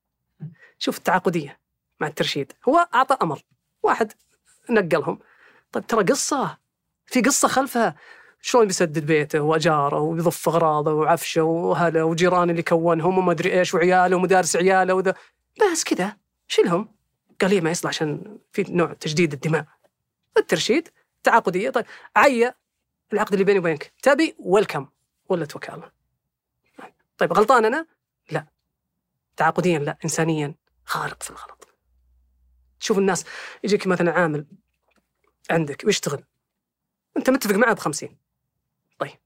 [0.78, 1.60] شوف التعاقدية
[2.01, 2.52] مع الترشيد.
[2.68, 3.43] هو أعطى أمر.
[3.87, 4.13] واحد
[4.71, 5.19] نقلهم.
[5.73, 6.59] طيب ترى قصة؟
[7.07, 7.97] في قصة خلفها؟
[8.41, 14.17] شلون بيسدد بيته وأجاره ويضف أغراضه وعفشه وأهله وجيران اللي كونهم وما أدري إيش وعياله
[14.17, 15.15] ومدارس عياله وذا.
[15.73, 16.17] بس كذا
[16.49, 16.89] شيلهم.
[17.41, 19.67] قال لي ما يصلح عشان في نوع تجديد الدماء.
[20.37, 20.89] الترشيد
[21.23, 21.71] تعاقدية.
[21.71, 21.85] طيب
[22.17, 22.55] عيا
[23.13, 23.93] العقد اللي بيني وبينك.
[24.03, 24.89] تبي ويلكم.
[25.29, 25.91] ولا وكاله
[27.19, 27.87] طيب غلطان أنا؟
[28.31, 28.47] لا.
[29.37, 29.79] تعاقديا.
[29.79, 29.99] لا.
[30.05, 30.55] انسانيا.
[30.85, 31.66] خارق في الغلط.
[32.81, 33.24] تشوف الناس
[33.65, 34.47] يجيك مثلا عامل
[35.51, 36.24] عندك ويشتغل.
[37.16, 38.16] أنت متفق معه ب 50
[38.98, 39.19] طيب.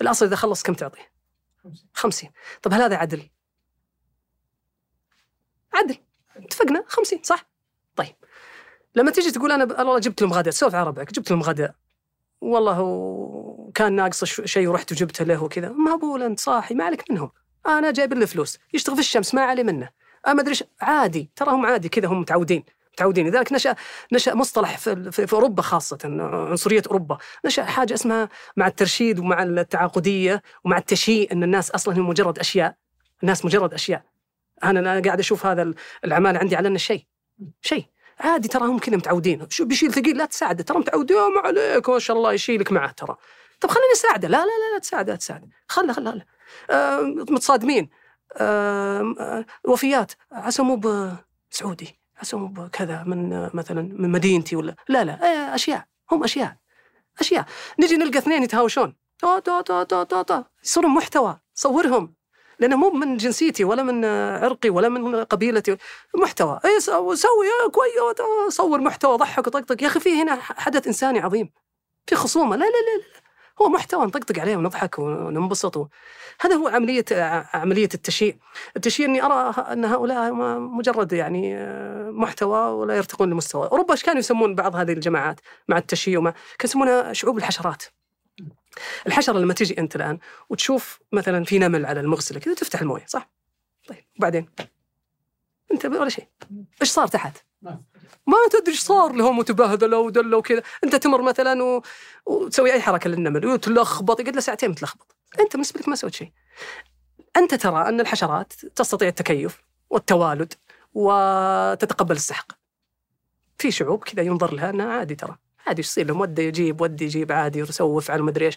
[0.00, 1.12] الأصل إذا خلص كم تعطيه؟
[1.94, 2.30] 50
[2.62, 3.30] طيب هل هذا عدل؟
[5.74, 5.96] عدل.
[6.36, 7.50] اتفقنا؟ 50 صح؟
[7.96, 8.14] طيب.
[8.94, 11.12] لما تيجي تقول أنا والله جبت لهم غداء سولف على ربعك.
[11.12, 11.74] جبت لهم غداء
[12.40, 15.68] والله كان ناقص شيء ورحت وجبته له وكذا.
[15.68, 17.30] ما بقول أنت صاحي ما عليك منهم.
[17.66, 18.58] أنا جايب له فلوس.
[18.74, 19.90] يشتغل في الشمس ما علي منه.
[20.34, 23.28] ما أدري عادي ترى هم عادي كذا هم متعودين متعودين.
[23.28, 23.74] لذلك نشا
[24.12, 27.18] نشأ مصطلح في, في, أوروبا خاصة عنصرية أوروبا.
[27.44, 32.74] نشأ حاجة اسمها مع الترشيد ومع التعاقدية ومع التشيء إن الناس أصلا هم مجرد أشياء.
[33.22, 34.02] الناس مجرد أشياء.
[34.64, 35.74] أنا قاعد أشوف هذا
[36.04, 37.04] العماله عندي على أنه شيء
[37.62, 37.84] شيء.
[38.20, 39.46] عادي ترى هم كذا متعودين.
[39.50, 40.62] شو بيشيل ثقيل؟ لا تساعده.
[40.64, 43.16] ترى متعود ما عليك ما شاء الله يشيلك معه ترى.
[43.60, 44.28] طب خليني أساعده.
[44.28, 45.48] لا لا لا لا تساعده لا تساعده.
[45.68, 46.24] خله خله خله.
[46.70, 47.00] آه
[47.30, 47.88] متصادمين.
[49.64, 50.12] وفيات.
[50.32, 54.74] عسى مو بسعودي عسى مو بكذا من مثلا من مدينتي ولا.
[54.88, 55.84] لا لا آه، أشياء.
[56.12, 56.56] هم أشياء.
[57.20, 57.44] أشياء.
[57.80, 58.96] نجي نلقى اثنين يتهاوشون.
[59.18, 60.42] تو تو تو تو تو تو.
[60.64, 61.38] يصيرون محتوى.
[61.54, 62.14] صورهم.
[62.60, 64.04] لأنه مو من جنسيتي ولا من
[64.44, 65.76] عرقي ولا من قبيلتي.
[66.14, 66.60] محتوى.
[66.64, 67.16] اي سوي
[67.72, 71.52] كويس صور محتوى ضحك وطقطق يا أخي في هنا حدث إنساني عظيم.
[72.06, 72.56] في خصومة.
[72.56, 73.27] لا لا لا, لا.
[73.62, 75.90] هو محتوى نطقطق عليه ونضحك وننبسط
[76.40, 77.04] هذا هو عملية
[77.54, 78.34] عملية التشييع.
[78.76, 83.68] التشييع إني أرى أن هؤلاء مجرد يعني آه، محتوى ولا يرتقون لمستوى.
[83.68, 87.82] أوروبا إيش كانوا يسمون بعض هذه الجماعات مع التشييع؟ وما كانوا يسمونها شعوب الحشرات.
[89.06, 90.18] الحشرة لما تجي أنت الآن
[90.48, 93.30] وتشوف مثلا في نمل على المغسلة كذا تفتح الموية صح؟
[93.88, 94.48] طيب وبعدين؟
[95.72, 96.26] أنت ولا شيء.
[96.82, 100.62] إيش صار تحت؟ ما تدري إيش صار لهم وتبهدلوا ودلوا وكذا.
[100.84, 101.82] أنت تمر مثلا و...
[102.26, 106.32] وتسوي أي حركة للنمل وتلخبط يقعد له ساعتين متلخبط أنت بالنسبة لك ما سويت شيء.
[107.36, 110.54] أنت ترى أن الحشرات تستطيع التكيف والتوالد
[110.94, 112.52] وتتقبل السحق.
[113.58, 115.36] في شعوب كذا ينظر لها أنها عادي ترى.
[115.66, 118.56] عادي يصير لهم ودي يجيب ودي يجيب عادي يسوي يفعل ما ادري إيش.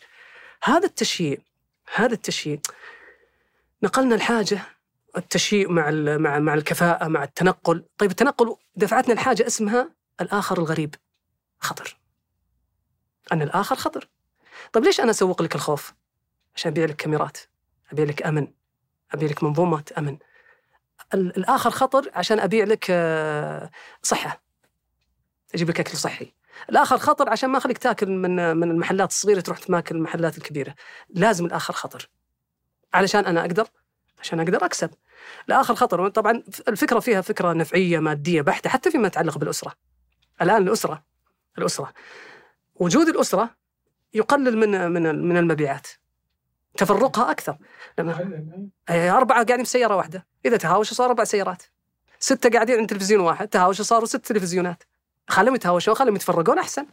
[0.64, 1.38] هذا التشييع
[1.95, 2.60] هذا التشييع.
[3.84, 4.61] نقلنا الحاجة
[5.17, 10.95] التشيء مع مع مع الكفاءة مع التنقل، طيب التنقل دفعتنا لحاجة اسمها الآخر الغريب
[11.59, 11.97] خطر.
[13.31, 14.09] أن الآخر خطر.
[14.73, 15.93] طيب ليش أنا أسوق لك الخوف؟
[16.55, 17.38] عشان أبيع لك كاميرات،
[17.91, 18.47] أبيع لك أمن،
[19.11, 20.17] أبيع لك منظومة أمن.
[21.13, 23.71] الآخر خطر عشان أبيع لك آه،
[24.01, 24.43] صحة.
[25.55, 26.33] أجيب لك أكل صحي.
[26.69, 30.75] الآخر خطر عشان ما أخليك تاكل من من المحلات الصغيرة تروح تماكل المحلات الكبيرة
[31.09, 32.09] لازم الآخر خطر
[32.93, 33.67] علشان أنا أقدر
[34.22, 34.89] عشان أقدر أكسب.
[35.49, 39.73] الآخر خطر طبعا الفكرة فيها فكرة نفعية مادية بحتة حتى فيما يتعلق بالأسرة.
[40.41, 41.03] الآن الأسرة
[41.57, 41.93] الأسرة.
[42.76, 43.49] وجود الأسرة
[44.14, 45.88] يقلل من من من المبيعات.
[46.77, 47.57] تفرقها أكثر.
[47.99, 48.39] لما
[48.89, 50.27] أربعة قاعدين في سيارة واحدة.
[50.45, 51.64] إذا تهاوشوا صار أربع سيارات.
[52.19, 53.48] ستة قاعدين عند تلفزيون واحد.
[53.48, 54.84] تهاوشوا صاروا ست تلفزيونات.
[55.27, 56.85] خلهم يتهاوشون خلهم يتفرقون أحسن.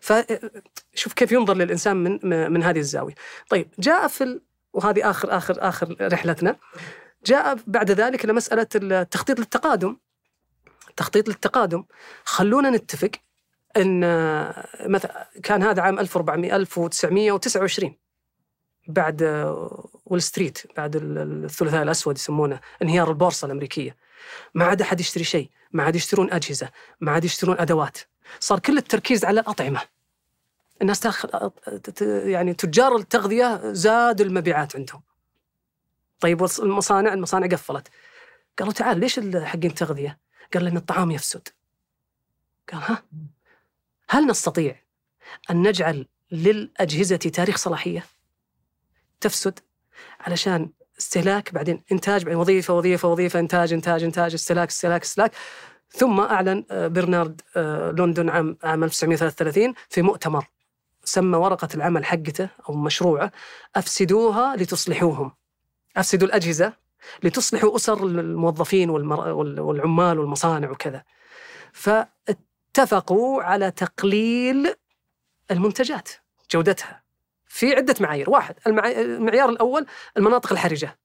[0.00, 3.14] فشوف كيف ينظر للإنسان من من هذه الزاوية.
[3.48, 4.40] طيب جاء في.
[4.74, 6.56] وهذه اخر اخر آخر رحلتنا.
[7.26, 9.96] جاء بعد ذلك لمسألة التخطيط للتقادم.
[10.96, 11.84] تخطيط للتقادم.
[12.24, 13.10] خلونا نتفق
[13.76, 14.00] إن
[14.86, 17.96] مثلا كان هذا عام 1400 1929
[18.88, 19.22] بعد
[20.06, 23.96] وول ستريت بعد الثلاثاء الأسود يسمونه انهيار البورصة الأمريكية.
[24.54, 26.68] ما عاد أحد يشتري شيء ما عاد يشترون أجهزة
[27.00, 27.98] ما عاد يشترون أدوات.
[28.40, 29.80] صار كل التركيز على الأطعمة.
[30.82, 31.50] الناس تاخذ
[32.02, 35.02] يعني تجار التغذية زاد المبيعات عندهم.
[36.20, 37.88] طيب المصانع المصانع قفلت.
[38.58, 40.18] قالوا تعال ليش حقين التغذية؟
[40.54, 41.48] قال لأن الطعام يفسد.
[42.72, 43.02] قال ها؟
[44.08, 44.80] هل نستطيع
[45.50, 48.04] أن نجعل للأجهزة تاريخ صلاحية؟
[49.20, 49.58] تفسد
[50.20, 55.32] علشان استهلاك بعدين إنتاج بعدين وظيفة وظيفة وظيفة إنتاج إنتاج إنتاج استهلاك استهلاك استهلاك.
[55.90, 60.53] ثم أعلن آه، برنارد آه، لندن عام عام 1933 في مؤتمر.
[61.04, 63.32] سمى ورقة العمل حقته أو مشروعه
[63.76, 65.32] أفسدوها لتصلحوهم.
[65.96, 66.72] أفسدوا الأجهزة
[67.22, 71.04] لتصلحوا أسر الموظفين والعمال والمصانع وكذا.
[71.72, 74.74] فاتفقوا على تقليل
[75.50, 76.08] المنتجات
[76.50, 77.02] جودتها
[77.46, 78.30] في عدة معايير.
[78.30, 79.86] واحد المعيار الأول
[80.16, 80.98] المناطق الحرجة.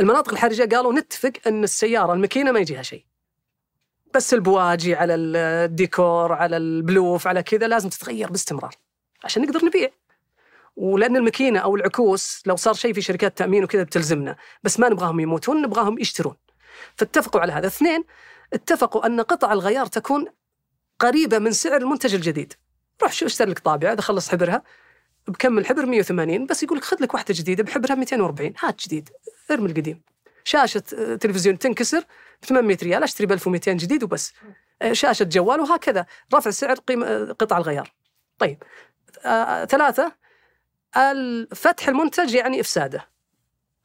[0.00, 3.04] المناطق الحرجة قالوا نتفق أن السيارة الماكينة ما يجيها شيء.
[4.14, 8.74] بس البواجي على الديكور على البلوف على كذا لازم تتغير باستمرار
[9.24, 9.90] عشان نقدر نبيع.
[10.76, 15.20] ولأن الماكينة أو العكوس لو صار شيء في شركات تأمين وكذا بتلزمنا بس ما نبغاهم
[15.20, 16.34] يموتون نبغاهم يشترون.
[16.96, 17.66] فاتفقوا على هذا.
[17.66, 18.04] اثنين
[18.52, 20.26] اتفقوا أن قطع الغيار تكون
[20.98, 22.52] قريبة من سعر المنتج الجديد.
[23.02, 24.62] روح شو اشتري لك طابعة إذا خلص حبرها
[25.28, 29.08] بكم الحبر؟ 180 بس يقول لك خذ لك واحدة جديدة بحبرها 240 هات جديد
[29.50, 30.02] ارمي القديم.
[30.44, 32.04] شاشة آه، تلفزيون تنكسر
[32.42, 34.32] ب 800 ريال أشتري ب 1200 جديد وبس.
[34.82, 36.06] آه، شاشة جوال وهكذا.
[36.34, 37.92] رفع سعر قيمه آه، قطع الغيار.
[38.38, 38.62] طيب.
[39.24, 40.12] آه ثلاثة.
[41.54, 43.08] فتح المنتج يعني إفساده.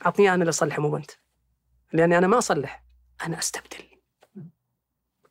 [0.06, 1.12] اعطني أنا اللي أصلحه مو أنت.
[1.94, 2.84] لأني أنا ما أصلح.
[3.26, 3.86] أنا أستبدل.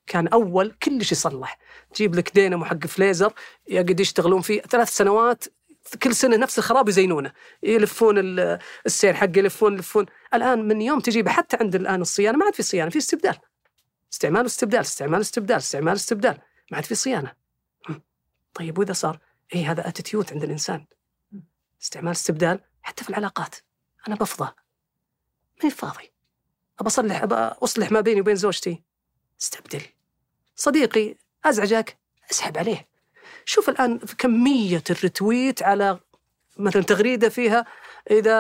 [0.07, 1.59] كان أول كل شيء يصلح.
[1.95, 3.33] تجيب لك دينامو حق فليزر
[3.69, 4.61] يقعد يشتغلون فيه.
[4.61, 5.45] ثلاث سنوات
[6.03, 7.33] كل سنة نفس الخراب يزينونه.
[7.63, 8.15] يلفون
[8.87, 10.07] السير حقه يلفون يلفون.
[10.35, 13.39] الآن من يوم تجيبه حتى عند الآن الصيانة ما عاد في صيانة في استبدال.
[14.13, 16.39] استعمال واستبدال استعمال واستبدال استعمال واستبدال.
[16.71, 17.33] ما عاد في صيانة.
[18.55, 19.19] طيب وإذا صار؟
[19.55, 20.87] اي هذا اتيتيود عند الإنسان.
[21.83, 23.55] استعمال استبدال حتى في العلاقات.
[24.09, 24.53] أنا بفضى.
[25.63, 26.13] ماني فاضي.
[26.81, 28.83] أبى أصلح أبى أصلح ما بيني وبين زوجتي.
[29.41, 29.83] استبدل.
[30.57, 31.99] صديقي أزعجك
[32.31, 32.89] أسحب عليه.
[33.45, 35.99] شوف الآن كمية الرتويت على
[36.57, 37.65] مثلا تغريدة فيها
[38.11, 38.37] إذا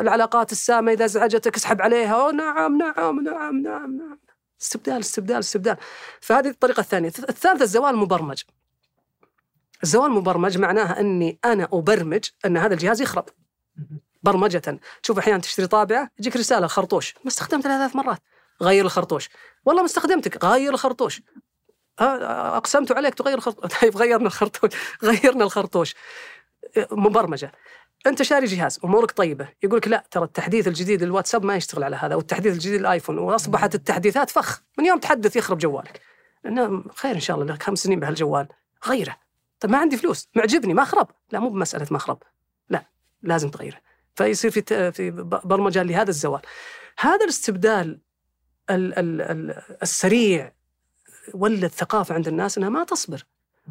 [0.00, 4.18] العلاقات السامة إذا أزعجتك اسحب عليها أو نعم نعم نعم نعم نعم.
[4.62, 5.76] استبدال استبدال استبدال.
[6.20, 7.08] فهذه الطريقة الثانية.
[7.08, 8.42] الثالثة الزوال مبرمج.
[9.82, 13.24] الزوال مبرمج معناها أني أنا أبرمج أن هذا الجهاز يخرب.
[14.22, 14.78] برمجة.
[15.02, 17.14] تشوف أحيانا تشتري طابعة يجيك رسالة خرطوش.
[17.24, 18.22] ما استخدمتها ثلاث مرات؟
[18.62, 19.28] غير الخرطوش.
[19.64, 21.22] والله ما استخدمتك غير الخرطوش.
[21.98, 24.70] أقسمت عليك تغير الخرطوش طيب غيرنا الخرطوش
[25.02, 25.94] غيرنا الخرطوش.
[26.92, 27.52] مبرمجة.
[28.06, 29.48] أنت شاري جهاز أمورك طيبة.
[29.62, 33.74] يقول لك لا ترى التحديث الجديد للواتساب ما يشتغل على هذا والتحديث الجديد للايفون وأصبحت
[33.74, 34.60] التحديثات فخ.
[34.78, 36.00] من يوم تحدث يخرب جوالك.
[36.44, 38.48] لأنه خير إن شاء الله لك خمس سنين بهالجوال.
[38.86, 39.16] غيره.
[39.60, 40.28] طيب ما عندي فلوس.
[40.34, 41.08] معجبني ما خرب.
[41.32, 42.22] لا مو بمسألة ما خرب.
[42.70, 42.86] لا
[43.22, 43.78] لازم تغيره.
[44.14, 45.10] فيصير في في
[45.44, 46.40] برمجة لهذا الزوال.
[46.98, 48.00] هذا الاستبدال
[49.82, 50.52] السريع
[51.34, 53.24] ولت ثقافه عند الناس إنها ما تصبر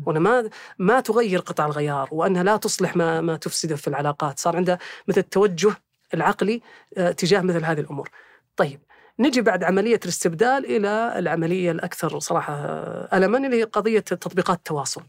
[0.05, 0.49] وإنها ما
[0.79, 5.19] ما تغير قطع الغيار وإنها لا تصلح ما ما تفسده في العلاقات، صار عندها مثل
[5.19, 5.75] التوجه
[6.13, 6.61] العقلي
[6.97, 8.09] آه، تجاه مثل هذه الأمور.
[8.55, 8.79] طيب
[9.19, 15.03] نجي بعد عملية الاستبدال إلى العملية الأكثر صراحة آه، ألما اللي هي قضية تطبيقات التواصل.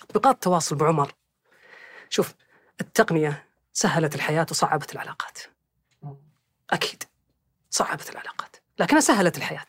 [0.00, 1.12] تطبيقات التواصل بعمر
[2.08, 2.34] شوف
[2.80, 5.38] التقنية سهلت الحياة وصعبت العلاقات.
[6.70, 7.02] أكيد
[7.70, 9.66] صعبت العلاقات، لكنها سهلت الحياة.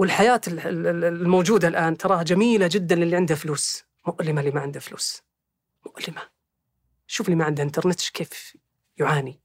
[0.00, 3.84] والحياة الموجودة الآن تراها جميلة جدا للي عنده فلوس.
[4.06, 5.22] مؤلمة اللي ما عنده فلوس.
[5.86, 6.22] مؤلمة.
[7.06, 8.56] شوف اللي ما عنده إنترنت كيف
[8.96, 9.40] يعاني؟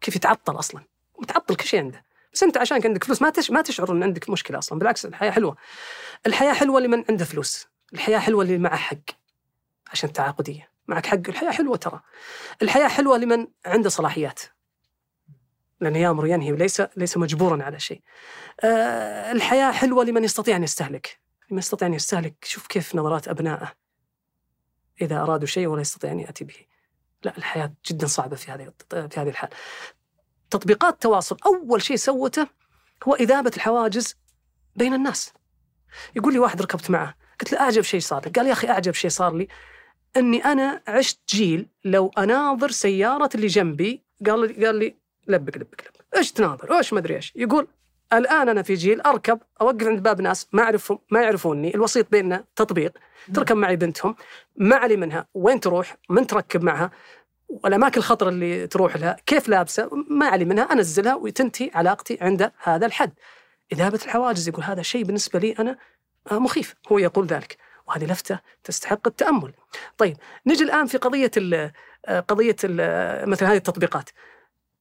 [0.00, 0.84] كيف يتعطل أصلا؟
[1.18, 2.04] متعطل كل شيء عنده.
[2.32, 4.78] بس أنت عشان عندك فلوس ما ما تشعر إن عندك مشكلة أصلا.
[4.78, 5.56] بالعكس الحياة حلوة.
[6.26, 7.66] الحياة حلوة لمن عنده فلوس.
[7.94, 8.96] الحياة حلوة اللي معه حق
[9.92, 11.28] عشان تعاقديه معك حق.
[11.28, 12.00] الحياة حلوة ترى.
[12.62, 14.40] الحياة حلوة لمن عنده صلاحيات.
[15.80, 18.02] لأن يأمر ينهي ليس ليس مجبورا على شيء.
[18.60, 23.72] أه الحياة حلوة لمن يستطيع أن يستهلك، لمن يستطيع أن يستهلك شوف كيف نظرات أبنائه
[25.00, 26.54] إذا أرادوا شيء ولا يستطيع أن يأتي به.
[27.24, 29.50] لا الحياة جدا صعبة في هذه في هذه الحال.
[30.50, 32.46] تطبيقات التواصل أول شيء سوته
[33.04, 34.16] هو إذابة الحواجز
[34.76, 35.32] بين الناس.
[36.16, 38.94] يقول لي واحد ركبت معه، قلت له أعجب شيء صار لي، قال يا أخي أعجب
[38.94, 39.48] شيء صار لي
[40.16, 44.96] أني أنا عشت جيل لو أناظر سيارة اللي جنبي قال لي قال لي
[45.28, 47.32] لبق لبق لبق إيش تناظر؟ إيش ما أدري إيش.
[47.36, 47.68] يقول
[48.12, 52.44] الآن أنا في جيل أركب أوقف عند باب ناس ما أعرفهم ما يعرفوني الوسيط بيننا
[52.56, 52.92] تطبيق
[53.34, 54.16] تركب معي بنتهم
[54.56, 56.90] ما علي منها وين تروح؟ من تركب معها؟
[57.48, 62.86] والأماكن الخطرة اللي تروح لها كيف لابسة؟ ما علي منها أنزلها وتنتهي علاقتي عند هذا
[62.86, 63.12] الحد.
[63.72, 65.78] إذابة الحواجز يقول هذا شيء بالنسبة لي أنا
[66.30, 66.74] مخيف.
[66.92, 67.56] هو يقول ذلك.
[67.86, 69.52] وهذه لفتة تستحق التأمل.
[69.98, 71.72] طيب نجي الآن في قضية ال
[72.28, 74.10] قضية ال مثل هذه التطبيقات.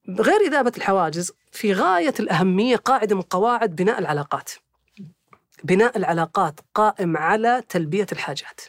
[0.09, 4.51] غير إذابة الحواجز في غاية الأهمية قاعدة من قواعد بناء العلاقات.
[5.63, 8.61] بناء العلاقات قائم على تلبية الحاجات.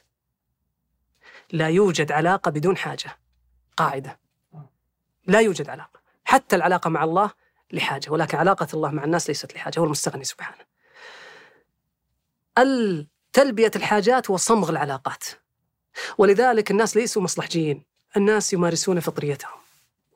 [1.52, 3.18] لا يوجد علاقة بدون حاجة.
[3.76, 4.18] قاعدة.
[5.26, 6.00] لا يوجد علاقة.
[6.24, 7.30] حتى العلاقة مع الله
[7.72, 10.64] لحاجة ولكن علاقة الله مع الناس ليست لحاجة هو المستغني سبحانه.
[13.32, 15.24] تلبية الحاجات وصمغ العلاقات.
[16.18, 17.84] ولذلك الناس ليسوا مصلحجيين.
[18.16, 19.57] الناس يمارسون فطريتهم.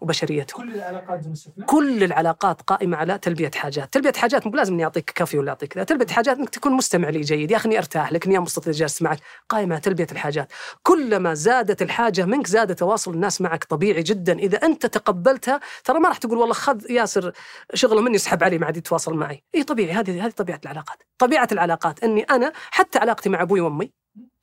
[0.03, 4.85] وبشريتهم كل العلاقات مستثنى كل العلاقات قائمة على تلبية حاجات، تلبية حاجات مو لازم إني
[4.85, 7.79] أعطيك كافي ولا أعطيك ذا، تلبية حاجات إنك تكون مستمع لي جيد، يا أخي إني
[7.79, 9.19] أرتاح لك إني انبسط جالس معك،
[9.49, 10.53] قائمة على تلبية الحاجات،
[10.83, 16.09] كلما زادت الحاجة منك زاد تواصل الناس معك طبيعي جدا، إذا أنت تقبلتها ترى ما
[16.09, 17.33] راح تقول والله خذ ياسر
[17.75, 21.49] شغله مني يسحب علي ما عاد يتواصل معي، إي طبيعي هذه هذه طبيعة العلاقات، طبيعة
[21.53, 22.05] العلاقات.
[22.05, 23.93] إني أنا حتى علاقتي مع أبوي وأمي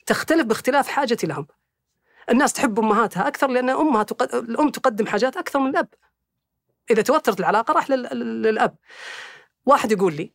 [0.05, 1.47] تختلف باختلاف حاجتي لهم.
[2.29, 4.35] الناس تحب أمهاتها أكثر لأن أمها تقد...
[4.35, 5.87] الأم تقدم حاجات أكثر من الأب.
[6.91, 8.41] إذا توترت العلاقة راح لل...
[8.41, 8.75] للأب.
[9.65, 10.31] واحد يقول لي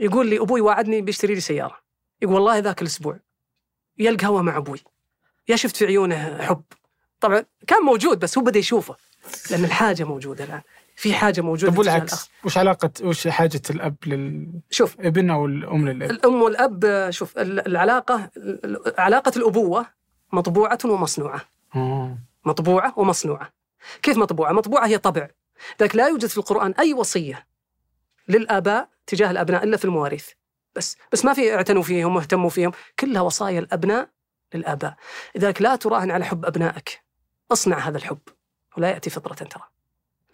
[0.00, 1.76] يقول لي أبوي وعدني بيشتري لي سيارة.
[2.22, 3.18] يقول والله ذاك الأسبوع
[3.98, 4.78] يلقى هوا مع أبوي.
[5.48, 6.62] يا شفت في عيونه حب.
[7.20, 8.96] طبعا كان موجود بس هو بدأ يشوفه
[9.50, 10.60] لأن الحاجة موجودة الآن.
[10.96, 11.78] في حاجة موجودة طب.
[11.78, 17.66] والعكس وش علاقة وش حاجة الأب للابن شوف أو الأم للابن؟ الأم والأب شوف ال-
[17.66, 19.86] العلاقة ال- علاقة الأبوة
[20.34, 21.40] مطبوعة ومصنوعة.
[21.76, 22.18] آه.
[22.44, 23.52] مطبوعة ومصنوعة.
[24.02, 25.28] كيف مطبوعة؟ مطبوعة هي طبع.
[25.80, 27.46] لذلك لا يوجد في القرآن أي وصية
[28.28, 30.28] للآباء تجاه الأبناء إلا في المواريث.
[30.76, 32.72] بس بس ما في اعتنوا فيهم واهتموا فيهم.
[32.98, 34.08] كلها وصايا الأبناء
[34.54, 34.96] للآباء.
[35.34, 37.02] لذلك لا تراهن على حب أبنائك.
[37.52, 38.18] اصنع هذا الحب.
[38.76, 39.62] ولا يأتي فطرة ترى.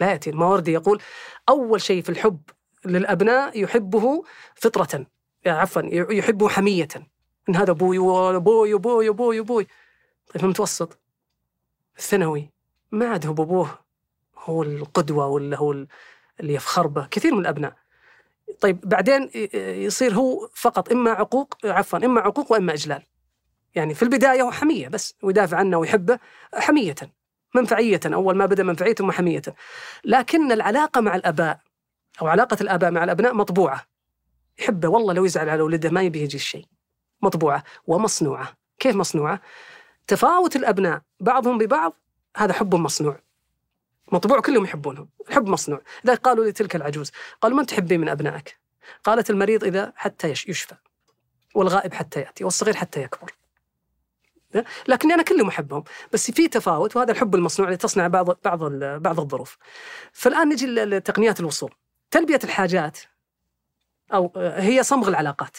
[0.01, 0.31] لا يأتي.
[0.31, 1.03] الماوردي يقول
[1.49, 2.41] أول شيء في الحب
[2.85, 4.25] للأبناء يحبه
[4.55, 5.07] فطرة.
[5.47, 5.83] يا عفوا
[6.13, 6.89] يحبه حمية.
[7.49, 9.67] إن هذا أبوي وأبوي وأبوي وأبوي طيب
[10.31, 10.99] في المتوسط
[11.99, 12.51] الثانوي
[12.93, 13.79] ما عاد هو بابوه
[14.39, 15.89] هو القدوة ولا هو ال-
[16.41, 17.77] اللي يفخر به كثير من الأبناء.
[18.61, 23.03] طيب بعدين يصير هو فقط إما عقوق عفوا إما عقوق وإما إجلال.
[23.75, 26.19] يعني في البداية هو حمية بس ويدافع عنه ويحبه
[26.55, 26.95] حمية
[27.55, 29.43] منفعية أول ما بدأ منفعية ثم حمية.
[30.05, 31.61] لكن العلاقة مع الآباء
[32.23, 33.87] أو علاقة الآباء مع الأبناء مطبوعة.
[34.59, 36.67] يحبه والله لو يزعل على ولده ما يبي يجي الشيء.
[37.23, 38.53] مطبوعة ومصنوعة.
[38.79, 39.41] كيف مصنوعة؟
[40.11, 41.97] تفاوت الأبناء بعضهم ببعض
[42.37, 43.21] هذا حب مصنوع.
[44.13, 45.83] مطبوع كلهم يحبونهم الحب مصنوع.
[46.05, 47.11] لذلك قالوا لتلك العجوز
[47.41, 48.59] قالوا من تحبين من أبنائك؟
[49.05, 50.75] قالت المريض إذا حتى يش- يشفى
[51.55, 53.33] والغائب حتى يأتي والصغير حتى يكبر.
[54.89, 58.65] لكني أنا كلهم أحبهم بس في تفاوت وهذا الحب المصنوع اللي تصنع بعض بعض
[59.03, 59.57] بعض الظروف.
[60.13, 61.75] فالآن نجي لتقنيات الوصول.
[62.11, 62.99] تلبية الحاجات
[64.13, 64.31] آه،
[64.61, 65.57] هي صمغ العلاقات.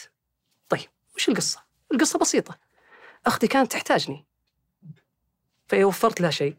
[0.68, 1.62] طيب وش القصة؟
[1.92, 2.58] القصة بسيطة.
[3.26, 4.26] أختي كانت تحتاجني.
[5.72, 6.56] فإذا وفرت لها شيء.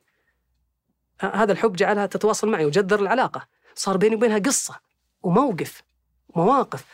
[1.21, 3.47] هذا الحب جعلها تتواصل معي وجذر العلاقة.
[3.75, 4.79] صار بيني وبينها قصة
[5.23, 5.83] وموقف
[6.35, 6.85] مواقف.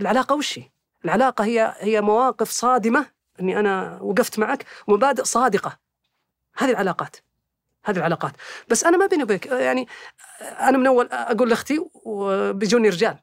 [0.00, 0.70] العلاقة وش هي؟
[1.04, 3.06] العلاقة هي هي مواقف صادمة
[3.40, 5.78] إني أنا وقفت معك ومبادئ صادقة.
[6.56, 7.16] هذه العلاقات
[7.84, 8.32] هذه العلاقات.
[8.68, 9.88] بس أنا ما بيني وبينك يعني
[10.40, 13.18] أنا من أول أقول لأختي وبيجوني رجال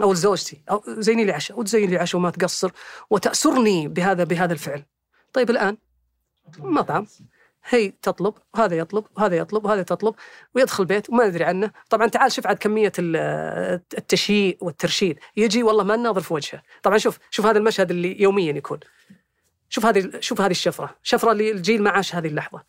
[0.00, 2.70] أو لزوجتي أو زيني لي عشاء وتزين لي عشاء وما تقصر
[3.10, 4.84] وتأسرني بهذا بهذا الفعل.
[5.32, 5.76] طيب الآن؟
[6.58, 7.06] مطعم.
[7.68, 10.14] هي تطلب وهذا يطلب وهذا يطلب وهذا تطلب
[10.54, 11.70] ويدخل البيت وما ندري عنه.
[11.90, 15.18] طبعا تعال شوف عاد كمية ال- التشييء والترشيد.
[15.36, 16.62] يجي والله ما ناظر في وجهه.
[16.82, 18.80] طبعا شوف شوف هذا المشهد اللي يوميا يكون.
[19.68, 20.96] شوف هذه شوف هذه الشفرة.
[21.02, 22.62] شفرة اللي الجيل ما عاش هذه اللحظة.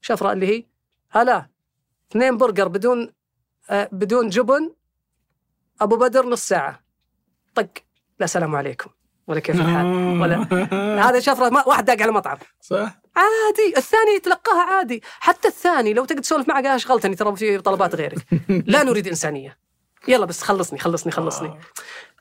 [0.00, 0.64] شفرة اللي هي
[1.10, 1.46] هلا
[2.10, 3.12] اثنين برجر بدون
[3.70, 4.74] آه، بدون جبن
[5.80, 6.82] أبو بدر نص ساعة.
[7.54, 7.68] طق.
[8.18, 8.90] لا سلام عليكم.
[9.26, 9.86] ولا كيف الحال؟
[10.20, 10.36] ولا.
[11.08, 12.38] هذا شفرة ما واحد داق على مطعم.
[12.60, 13.01] صح.
[13.16, 15.02] عادي الثاني يتلقاها عادي.
[15.20, 18.18] حتى الثاني لو تقعد تسولف معه قال شغلتني ترى في طلبات غيرك.
[18.66, 19.58] لا نريد إنسانية.
[20.08, 21.48] يلا بس خلصني خلصني خلصني.
[21.48, 21.58] آه.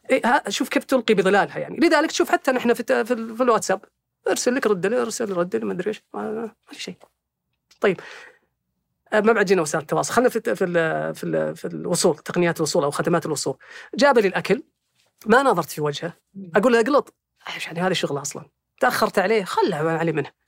[0.09, 1.77] إيه شوف كيف تلقي بظلالها يعني.
[1.77, 3.85] لذلك تشوف حتى نحن في, في, ال- في الواتساب.
[4.27, 6.03] ارسل لك رد لي ارسل رد لي ما أدري إيش.
[6.13, 6.95] ما في شيء.
[7.81, 7.99] طيب.
[9.13, 10.13] آه، ما بعد جينا وسائل التواصل.
[10.13, 13.57] خلينا في في ال في, ال في الوصول تقنيات الوصول أو خدمات الوصول.
[13.95, 14.63] جاب لي الأكل.
[15.25, 16.13] ما نظرت في وجهه.
[16.55, 17.13] أقول له أقلط.
[17.65, 18.45] يعني؟ هذا شغلة أصلا.
[18.79, 20.40] تأخرت عليه خله علي منه.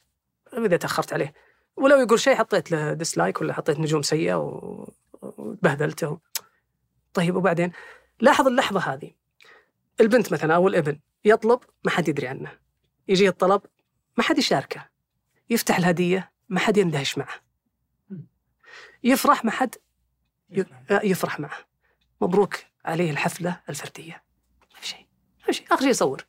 [0.58, 1.34] إذا تأخرت عليه.
[1.76, 6.20] ولو يقول شيء حطيت له dislike ولا حطيت نجوم سيئة و- وبهذلته.
[7.14, 7.72] طيب وبعدين؟
[8.20, 9.12] لاحظ اللحظة هذه.
[10.02, 12.52] البنت مثلا أو الابن يطلب ما حد يدري عنه.
[13.08, 13.62] يجي الطلب
[14.18, 14.90] ما حد يشاركه.
[15.50, 17.36] يفتح الهدية ما حد يندهش معه.
[19.04, 19.76] يفرح ما حد
[20.52, 21.40] ي- يفرح.
[21.40, 21.58] معه.
[22.22, 22.56] مبروك
[22.86, 24.24] عليه الحفلة الفردية.
[24.74, 25.08] ما في شيء.
[25.40, 25.68] ما في شيء.
[25.68, 26.26] اخر شيء يصور.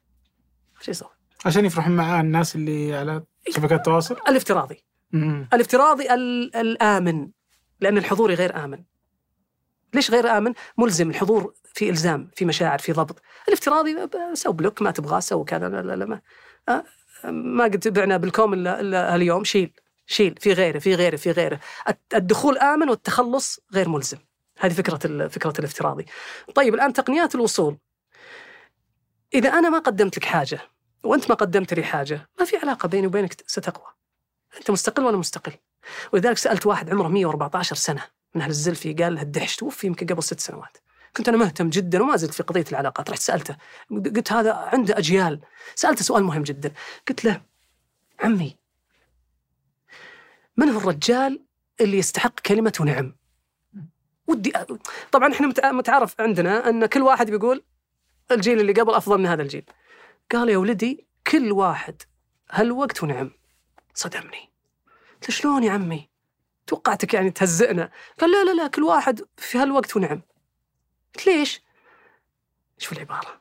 [0.74, 1.12] اخر شيء يصور.
[1.46, 4.84] عشان يفرحون معاه الناس اللي على شبكات التواصل الافتراضي.
[5.12, 5.48] مم.
[5.52, 7.28] الافتراضي ال- الآمن
[7.80, 8.84] لأن الحضور غير آمن.
[9.94, 13.22] ليش غير آمن؟ ملزم الحضور في إلزام في مشاعر في ضبط.
[13.48, 13.96] الافتراضي
[14.32, 16.20] سو block ما تبغاه سو كذا لا لا لا ما,
[17.30, 19.72] ما قد بعنا بالكوم إلا, إلا اليوم شيل
[20.06, 21.60] شيل في غيره في غيره في غيره.
[22.14, 24.18] الدخول آمن والتخلص غير ملزم.
[24.58, 26.06] هذه فكرة ال- فكرة الافتراضي.
[26.54, 27.78] طيب الآن تقنيات الوصول.
[29.34, 30.60] إذا أنا ما قدمت لك حاجة
[31.04, 33.86] وأنت ما قدمت لي حاجة ما في علاقة بيني وبينك ستقوى
[34.58, 35.52] أنت مستقل ولا مستقل؟
[36.12, 38.02] ولذلك سألت واحد عمره 114 سنة
[38.34, 40.78] من أهل الزلفي قال له الدحش توفي يمكن قبل ست سنوات.
[41.16, 43.56] كنت أنا مهتم جدا وما زلت في قضية العلاقات، رحت سألته
[43.90, 45.40] قلت هذا عنده أجيال،
[45.74, 46.72] سألته سؤال مهم جدا،
[47.08, 47.40] قلت له
[48.20, 48.56] عمي
[50.56, 51.40] من هو الرجال
[51.80, 53.16] اللي يستحق كلمة نعم؟
[54.26, 54.52] ودي
[55.12, 57.64] طبعا إحنا متع- متعارف عندنا أن كل واحد بيقول
[58.30, 59.64] الجيل اللي قبل أفضل من هذا الجيل.
[60.32, 62.02] قال يا ولدي كل واحد
[62.50, 63.30] هالوقت ونعم.
[63.94, 64.50] صدمني.
[65.14, 66.10] قلت شلون يا عمي؟
[66.66, 67.90] توقعتك يعني تهزئنا.
[68.20, 70.22] قال لا لا لا كل واحد في هالوقت ونعم.
[71.14, 71.62] قلت ليش؟
[72.78, 73.40] شوف العبارة.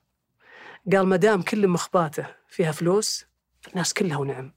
[0.92, 3.26] قال ما دام كل مخباته فيها فلوس
[3.68, 4.54] الناس كلها ونعم.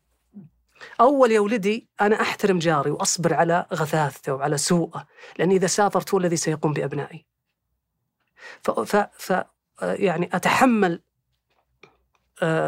[1.01, 5.07] أول يا ولدي أنا أحترم جاري وأصبر على غثاثته وعلى سوءه
[5.39, 7.27] لأن إذا سافرت هو الذي سيقوم بأبنائي.
[8.63, 9.43] ف, ف, ف
[9.83, 11.03] يعني أتحمل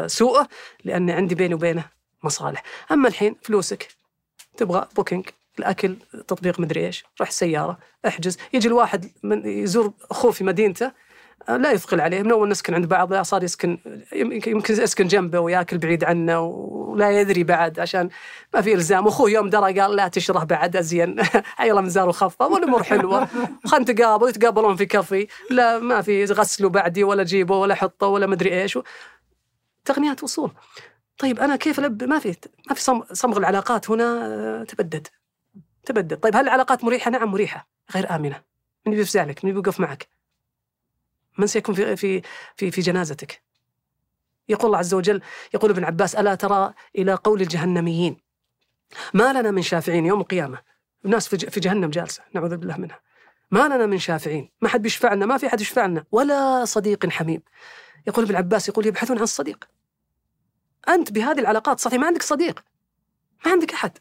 [0.07, 0.47] سوءه
[0.83, 1.85] لأن عندي بيني وبينه
[2.23, 2.63] مصالح.
[2.91, 3.87] أما الحين فلوسك.
[4.57, 5.25] تبغى بوكينج
[5.59, 5.95] الأكل
[6.27, 7.77] تطبيق مدري إيش روح سيارة
[8.07, 8.37] احجز.
[8.53, 10.91] يجي الواحد من يزور أخوه في مدينته
[11.49, 13.77] آه، لا يثقل عليه من أول نسكن عند بعض لا صار يسكن
[14.13, 18.09] يمكن يسكن جنبه وياكل بعيد عنه ولا يدري بعد عشان
[18.53, 19.07] ما في إلزام.
[19.07, 21.15] أخوه يوم درى قال لا تشره بعد أزين.
[21.59, 23.27] عيله زار وخفة والأمور حلوة.
[23.65, 25.27] خلينا نتقابل يتقابلون في كافي.
[25.49, 28.77] لا ما في غسلوا بعدي ولا جيبوا ولا حطوا ولا مدري إيش
[29.93, 30.51] تقنيات وصول.
[31.17, 32.35] طيب أنا كيف الب ما في
[32.69, 35.07] ما في صم- صمغ العلاقات هنا آه، تبدد.
[35.85, 36.19] تبدد.
[36.19, 37.67] طيب هل العلاقات مريحة؟ نعم مريحة.
[37.95, 38.41] غير آمنة.
[38.85, 40.07] من بيفزع لك من بيوقف معك؟
[41.37, 42.21] من سيكون في في
[42.55, 43.41] في في جنازتك؟
[44.49, 45.21] يقول الله عز وجل
[45.53, 48.17] يقول ابن عباس ألا ترى إلى قول الجهنميين؟
[49.13, 50.61] ما لنا من شافعين يوم القيامة.
[51.05, 52.99] الناس في جهنم جالسة نعوذ بالله منها.
[53.51, 54.51] ما لنا من شافعين.
[54.61, 57.41] ما حد بيشفع لنا ما في حد يشفع لنا ولا صديق حميم.
[58.07, 59.69] يقول ابن عباس يقول يبحثون عن الصديق
[60.89, 62.63] أنت بهذه العلاقات سطحيه ما عندك صديق.
[63.45, 63.97] ما عندك أحد.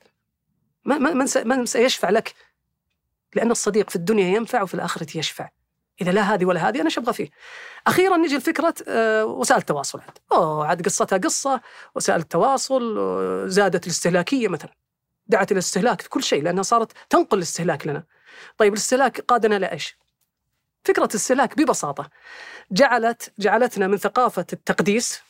[0.84, 2.34] ما ما من سيشفع لك.
[3.34, 5.48] لأن الصديق في الدنيا ينفع وفي الآخرة يشفع.
[6.00, 7.30] إذا لا هذه ولا هذه أنا أبغى فيه
[7.86, 11.60] أخيرا نجي لفكرة آه، وسائل التواصل عاد أوه عاد قصتها قصة
[11.94, 14.72] وسائل التواصل آه، زادت الاستهلاكية مثلا.
[15.26, 18.02] دعت إلى الاستهلاك في كل شيء لأنها صارت تنقل الاستهلاك لنا.
[18.58, 19.96] طيب الاستهلاك قادنا لإيش؟
[20.84, 22.10] فكرة الاستهلاك ببساطة.
[22.70, 25.20] جعلت جعلتنا من ثقافة التقديس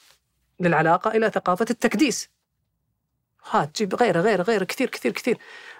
[0.60, 2.30] للعلاقة إلى ثقافة التكديس.
[3.50, 5.38] ها تجيب غيره غيره غيره كثير كثير كثير.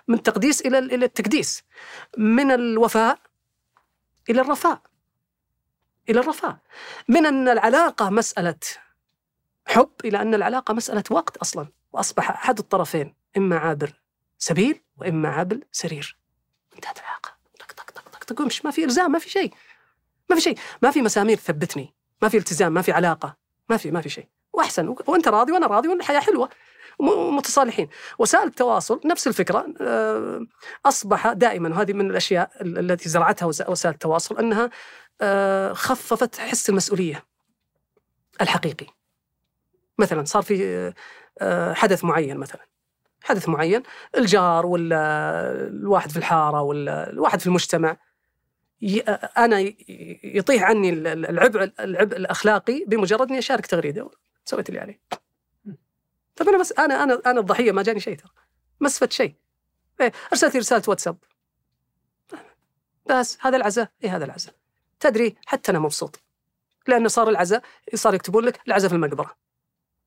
[0.09, 1.63] من التقديس إلى إلى التكديس.
[2.19, 3.19] من الوفاء
[4.31, 4.83] إلى الرفاء.
[6.09, 6.59] إلى الرفاء.
[7.09, 8.59] من أن العلاقة مسألة
[9.67, 11.69] حب إلى أن العلاقة مسألة وقت أصلا.
[11.93, 14.03] وأصبح أحد الطرفين إما عابر
[14.39, 16.19] سبيل وإما عابر سرير.
[16.75, 17.39] انتهت العلاقة.
[17.59, 19.55] طق طق طق طق طق ما في إلزام ما في شيء.
[20.31, 20.59] ما في شيء.
[20.83, 21.95] ما في مسامير تثبتني.
[22.23, 23.37] ما في التزام ما في علاقة.
[23.69, 24.29] ما في ما في شيء.
[24.59, 24.95] وأحسن.
[25.07, 26.49] وأنت راضي وأنا راضي والحياة حلوة.
[27.01, 27.89] م- متصالحين.
[28.19, 29.67] وسائل التواصل نفس الفكرة.
[29.81, 30.47] آه،
[30.87, 34.71] أصبح دائما وهذه من الأشياء ال- التي زرعتها وس- وسائل التواصل أنها
[35.21, 37.25] آه، خففت حس المسؤولية
[38.41, 38.87] الحقيقي.
[39.99, 40.93] مثلا صار في
[41.41, 42.61] آه، حدث معين مثلا.
[43.23, 43.83] حدث معين
[44.17, 44.97] الجار ولا
[45.67, 47.97] الواحد في الحارة ولا الواحد في المجتمع
[48.83, 49.03] ي-
[50.25, 54.11] يطيح عني ال- ال- العبء العبء الأخلاقي بمجرد إني أشارك تغريدة.
[54.49, 55.01] سويت اللي علي
[56.37, 58.31] طيب أنا بس أنا أنا أنا الضحية ما جاني شيء ترى.
[58.81, 59.35] ما استفدت شيء.
[60.01, 61.17] إيه أرسلت لي رسالة واتساب.
[63.07, 63.89] بس هذا العزاء.
[64.05, 64.55] إيه هذا العزاء.
[65.01, 66.21] تدري حتى أنا مبسوط.
[66.87, 67.63] لأنه صار العزاء
[67.95, 69.37] صار يكتبون لك العزاء في المقبرة.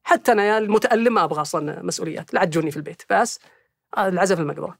[0.03, 2.34] حتى أنا يا المتألم ما أبغى أصلا مسؤوليات.
[2.34, 3.01] لا عجوني في البيت.
[3.09, 3.39] بس
[3.97, 4.77] آه، العزاء في المقبرة.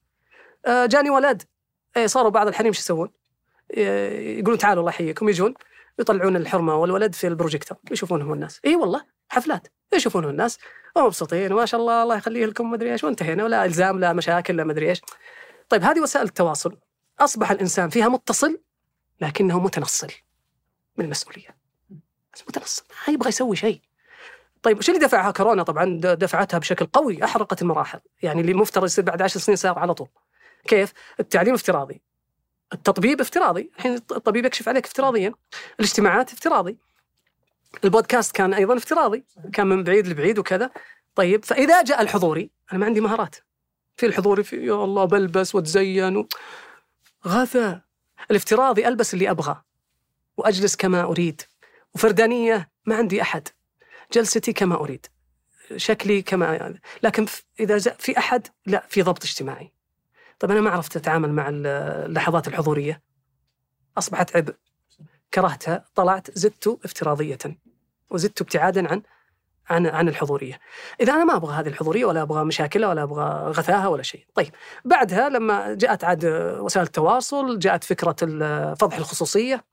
[0.65, 1.43] آه، جاني ولد.
[1.97, 3.09] إيه صاروا بعض الحريم شو يسوون؟
[3.77, 5.29] ي- يقولون تعالوا الله يحييكم.
[5.29, 5.53] يجون.
[5.99, 8.59] يطلعون الحرمة والولد في البروجيكتور يشوفونهم الناس.
[8.65, 10.57] إي والله حفلات يشوفونهم الناس.
[10.95, 14.63] ومبسوطين وما شاء الله الله يخليه لكم مدري إيش وانتهينا ولا إلزام لا مشاكل لا
[14.63, 15.01] مدري إيش.
[15.69, 16.77] طيب هذه وسائل التواصل.
[17.19, 18.61] أصبح الإنسان فيها متصل
[19.22, 20.07] لكنه متنصل
[20.97, 21.57] من المسؤولية.
[22.34, 23.81] بس متنصل ما يبغى يسوي شيء.
[24.63, 27.99] طيب وش اللي دفعها كورونا؟ طبعا دفعتها بشكل قوي أحرقت المراحل.
[28.23, 30.07] يعني اللي مفترض يصير بعد عشر سنين صار على طول.
[30.68, 32.01] كيف؟ التعليم افتراضي.
[32.73, 33.72] التطبيب افتراضي.
[33.77, 35.34] الحين الطبيب يكشف عليك افتراضيا.
[35.80, 36.77] الاجتماعات افتراضي.
[37.84, 39.23] البودكاست كان أيضا افتراضي.
[39.53, 40.72] كان من بعيد لبعيد وكذا.
[41.15, 43.35] طيب فإذا جاء الحضوري أنا ما عندي مهارات.
[43.98, 46.27] في الحضوري في يا الله بلبس واتزين و...
[47.27, 47.80] غثى
[48.31, 49.61] الافتراضي ألبس اللي أبغى.
[50.38, 51.41] وأجلس كما أريد.
[51.93, 53.48] وفردانية ما عندي أحد.
[54.14, 55.06] جلستي كما أريد.
[55.76, 59.72] شكلي كما لكن ف- إذا في أحد لا في ضبط اجتماعي.
[60.41, 61.68] طيب أنا ما عرفت أتعامل مع ال-
[62.05, 63.01] اللحظات الحضورية
[63.97, 64.53] أصبحت عبء
[65.34, 67.38] كرهتها طلعت زدت افتراضية
[68.09, 69.01] وزدت ابتعادا عن
[69.69, 70.59] عن عن الحضورية.
[71.01, 74.26] إذا أنا ما أبغى هذه الحضورية ولا أبغى مشاكلها ولا أبغى غثاها ولا شيء.
[74.35, 74.53] طيب
[74.85, 76.26] بعدها لما جاءت عاد
[76.59, 78.15] وسائل التواصل جاءت فكرة
[78.73, 79.65] فضح الخصوصية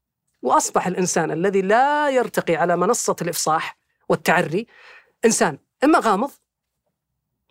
[0.42, 3.78] وأصبح الإنسان الذي لا يرتقي على منصة الإفصاح
[4.08, 4.66] والتعري
[5.24, 6.30] إنسان إما غامض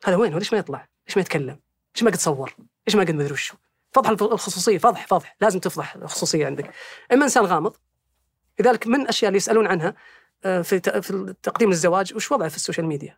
[0.06, 1.60] هذا وين ليش ما يطلع؟ ليش ما يتكلم؟
[1.96, 2.56] ليش ما قد صور؟
[2.88, 3.56] ليش ما قد مدري وشو؟
[3.94, 5.36] فضح الخصوصية فضح فضح.
[5.42, 6.74] لازم تفضح الخصوصية عندك.
[7.14, 7.76] إما إنسان غامض
[8.60, 9.96] لذلك من الأشياء اللي يسألون عنها
[10.46, 13.18] آه، في في تقديم الزواج وش وضعه في ال social media؟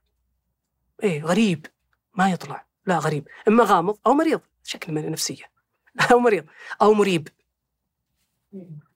[1.03, 1.65] إيه غريب.
[2.13, 2.65] ما يطلع.
[2.85, 3.27] لا غريب.
[3.47, 5.43] إما غامض أو مريض شكل من نفسيه
[6.11, 6.45] أو مريض.
[6.81, 7.27] أو مريب.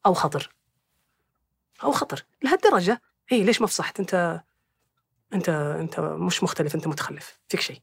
[0.05, 0.55] أو خطر.
[1.83, 2.25] أو خطر.
[2.41, 3.01] لهالدرجة.
[3.31, 4.43] إيه ليش ما فصحت؟ انت
[5.33, 7.39] انت أنت مش مختلف أنت متخلف.
[7.49, 7.81] فيك شيء.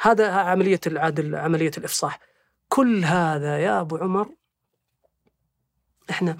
[0.00, 2.20] هذا عملية العدل عملية الإفصاح.
[2.68, 4.28] كل هذا يا أبو عمر
[6.10, 6.36] إحنا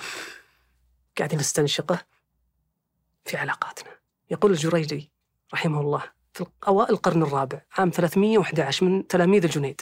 [1.18, 1.98] قاعدين نستنشقه
[3.24, 3.90] في علاقاتنا.
[4.30, 5.10] يقول الجريجي
[5.55, 6.02] رحمه الله
[6.34, 9.80] في أوائل القرن الرابع عام 311 من تلاميذ الجنيد.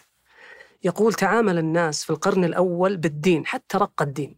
[0.85, 4.37] يقول تعامل الناس في القرن الأول بالدين حتى رق الدين.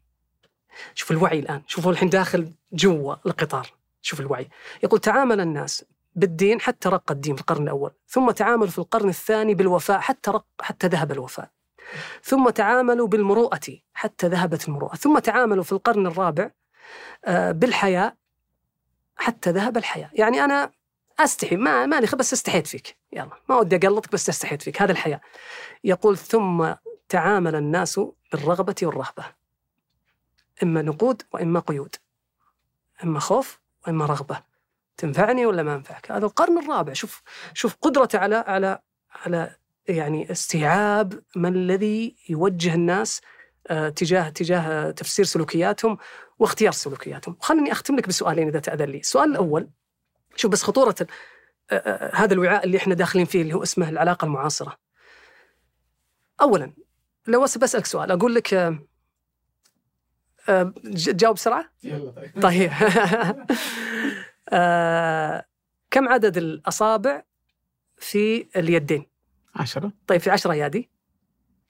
[0.95, 1.63] شوف الوعي الآن.
[1.67, 3.71] شوفوا الحين داخل جوا القطار.
[4.03, 4.49] شوف الوعي.
[4.83, 7.93] يقول تعامل الناس بالدين حتى رق الدين في القرن الأول.
[8.09, 11.51] ثم تعاملوا في القرن الثاني بالوفاء حتى رق حتى ذهب الوفاء.
[12.23, 13.61] ثم تعاملوا بالمروءة
[13.95, 14.95] حتى ذهبت المروءة.
[14.97, 16.51] ثم تعاملوا في القرن الرابع
[17.25, 18.15] آه، بالحياء
[19.17, 20.11] حتى ذهب الحياء.
[20.13, 20.71] يعني أنا
[21.19, 22.97] أستحي ما ماني خ- بس استحيت فيك.
[23.13, 24.83] يلا ما ودي أقلطك بس استحيت فيك.
[24.83, 25.21] هذا الحياء.
[25.85, 26.73] يقول ثم
[27.09, 28.01] تعامل الناس
[28.33, 29.25] بالرغبة والرهبة.
[30.63, 31.97] إما نقود وإما قيود.
[33.05, 34.43] إما خوف وإما رغبة.
[34.99, 36.93] تنفعني ولا ما أنفعك هذا القرن الرابع.
[36.93, 37.23] شوف
[37.55, 38.79] شوف قدرته على على
[39.13, 39.57] على
[39.89, 43.21] يعني استيعاب ما الذي يوجه الناس
[43.67, 45.99] آه، تجاه تجاه تفسير سلوكياتهم
[46.39, 47.37] واختيار سلوكياتهم.
[47.41, 48.99] خليني أختم لك بسؤالين إذا تأذن لي.
[48.99, 49.69] السؤال الأول
[50.37, 51.07] شوف بس خطورة ال-
[51.71, 54.77] آه، آه، هذا الوعاء اللي إحنا داخلين فيه اللي هو اسمه العلاقة المعاصرة.
[56.41, 56.73] أولا
[57.27, 58.11] لو بس بسألك سؤال.
[58.11, 58.79] أقول لك
[60.95, 62.43] تجاوب بسرعة؟ يلا طيب.
[62.43, 62.71] طيب.
[64.49, 65.45] آه،
[65.91, 67.23] كم عدد الأصابع
[67.99, 69.07] في اليدين
[69.55, 70.91] عشرة طيب في عشرة أيادي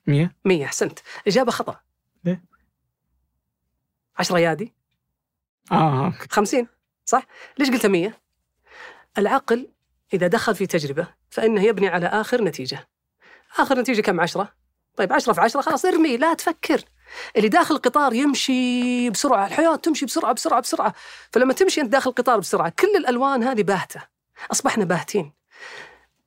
[0.06, 1.80] مية مية أحسنت إجابة خطأ
[2.24, 2.44] ليه؟
[4.18, 4.74] عشرة أيادي
[5.72, 6.28] آه أوكي.
[6.30, 6.68] خمسين
[7.04, 7.26] صح؟
[7.58, 8.20] ليش قلت مية؟
[9.18, 9.68] العقل
[10.14, 12.88] إذا دخل في تجربة فإنه يبني على آخر نتيجة
[13.58, 14.52] آخر نتيجة كم عشرة؟
[14.96, 16.80] طيب عشرة في عشرة خلاص ارمي لا تفكر
[17.36, 20.94] اللي داخل القطار يمشي بسرعة الحياة تمشي بسرعة بسرعة بسرعة.
[21.32, 24.00] فلما تمشي أنت داخل القطار بسرعة كل الألوان هذه باهتة.
[24.52, 25.32] أصبحنا باهتين.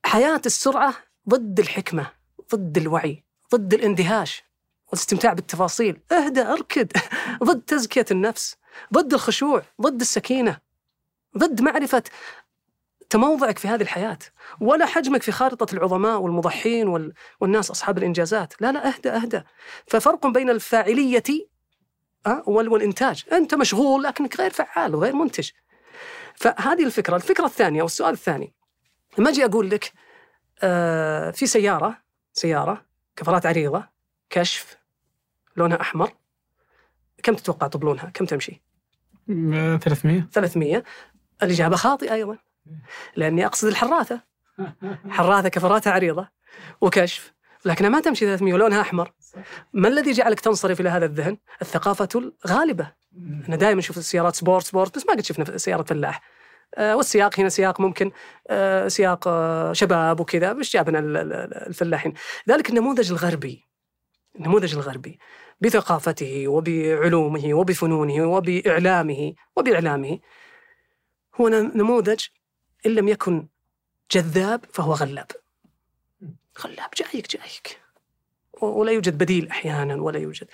[0.05, 0.93] حياة السرعة
[1.29, 2.11] ضد الحكمة
[2.55, 3.23] ضد الوعي
[3.55, 4.43] ضد الاندهاش
[4.87, 5.99] والاستمتاع بالتفاصيل.
[6.11, 6.91] اهدى اركد.
[7.43, 8.55] ضد تزكية النفس
[8.93, 10.59] ضد الخشوع ضد السكينة
[11.37, 11.61] ضد
[13.15, 14.17] معرفة تموضعك في هذه الحياة
[14.59, 17.13] ولا حجمك في خارطة العظماء والمضحين وال...
[17.39, 18.61] والناس أصحاب الإنجازات.
[18.61, 19.41] لا لا أهدى أهدى
[19.87, 21.23] ففرق بين الفاعلية
[22.27, 22.69] أه، وال...
[22.69, 23.23] والإنتاج.
[23.31, 25.49] أنت مشغول لكنك غير فعال وغير منتج.
[26.35, 27.15] فهذه الفكرة.
[27.15, 28.53] الفكرة الثانية والسؤال الثاني.
[29.17, 29.93] لما أجي أقول لك
[30.63, 31.97] آه في سيارة
[32.33, 32.85] سيارة
[33.15, 33.87] كفرات عريضة
[34.29, 34.77] كشف
[35.57, 36.11] لونها أحمر
[37.23, 38.61] كم تتوقع طبلونها؟ كم تمشي؟
[39.27, 40.83] م- 300 300
[41.43, 42.37] الإجابة خاطئة أيضا.
[43.15, 44.21] لأني أقصد الحراثة
[45.09, 46.27] حراثة كفراتها عريضة
[46.81, 47.33] وكشف
[47.65, 49.11] لكنها ما تمشي 300 ولونها أحمر.
[49.73, 52.91] ما الذي جعلك تنصرف إلى هذا الذهن؟ الثقافة الغالبة.
[53.47, 56.21] أنا دائما أشوف السيارات sport sport بس ما قد شفنا سيارة فلاح.
[56.75, 58.11] آه، والسياق هنا سياق ممكن.
[58.47, 62.13] آه، سياق آه، شباب وكذا مش جابنا ال- ال- ال- الفلاحين.
[62.49, 63.67] ذلك النموذج الغربي.
[64.39, 65.19] النموذج الغربي.
[65.61, 70.19] بثقافته وبعلومه وبفنونه وبإعلامه وبإعلامه.
[71.41, 72.25] هو نموذج
[72.85, 73.47] إن لم يكن
[74.11, 75.31] جذاب فهو غلاب.
[76.61, 77.81] غلاب جايك جايك.
[78.61, 80.47] ولا يوجد بديل أحيانا ولا يوجد.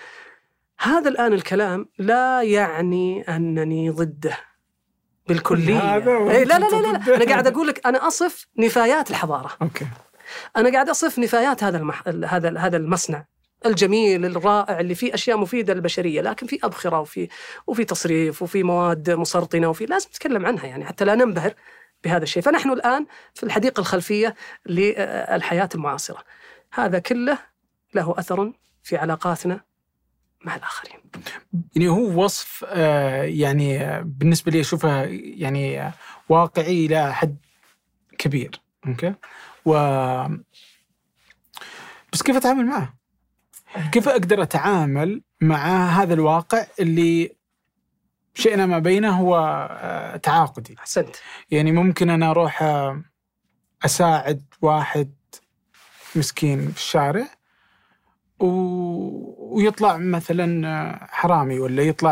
[0.80, 4.38] هذا الآن الكلام لا يعني أنني ضده
[5.28, 5.96] بالكلية.
[5.96, 6.98] إيه لا لا لا, لا.
[6.98, 7.16] ضده.
[7.16, 9.58] أنا قاعد أقول لك أنا أصف نفايات الحضارة.
[9.62, 9.88] أوكي.
[10.58, 12.08] أنا قاعد أصف نفايات هذا المح...
[12.08, 13.26] هذا هذا المصنع
[13.66, 17.28] الجميل الرائع اللي فيه أشياء مفيدة للبشرية لكن في أبخرة وفي
[17.68, 21.54] وفي تصريف وفي مواد مسرطنة وفي لازم نتكلم عنها يعني حتى لا ننبهر
[22.08, 22.44] بهذا الشيء.
[22.44, 24.36] فنحن الآن في الحديقة الخلفية
[24.66, 26.24] للحياة المعاصرة.
[26.74, 27.38] هذا كله
[27.96, 28.54] له أثر
[28.84, 29.62] في علاقاتنا
[30.46, 31.00] مع الآخرين.
[31.76, 35.94] يعني هو وصف آه، يعني آه، بالنسبة لي أشوفه يعني آه،
[36.30, 37.38] واقعي إلى حد
[38.18, 38.62] كبير.
[38.88, 39.14] أوكي؟
[39.66, 39.74] و
[42.14, 42.94] بس كيف أتعامل معه؟
[43.92, 47.37] كيف أقدر أتعامل مع هذا الواقع اللي
[48.38, 49.36] شئنا ما بينه هو
[49.72, 50.76] آه، تعاقدي.
[50.80, 51.16] أحسنت.
[51.52, 53.02] يعني ممكن أنا أروح آه،
[53.86, 55.12] أساعد واحد
[56.16, 57.28] مسكين في الشارع
[58.40, 58.46] و...
[59.56, 62.12] ويطلع مثلا آه، حرامي ولا يطلع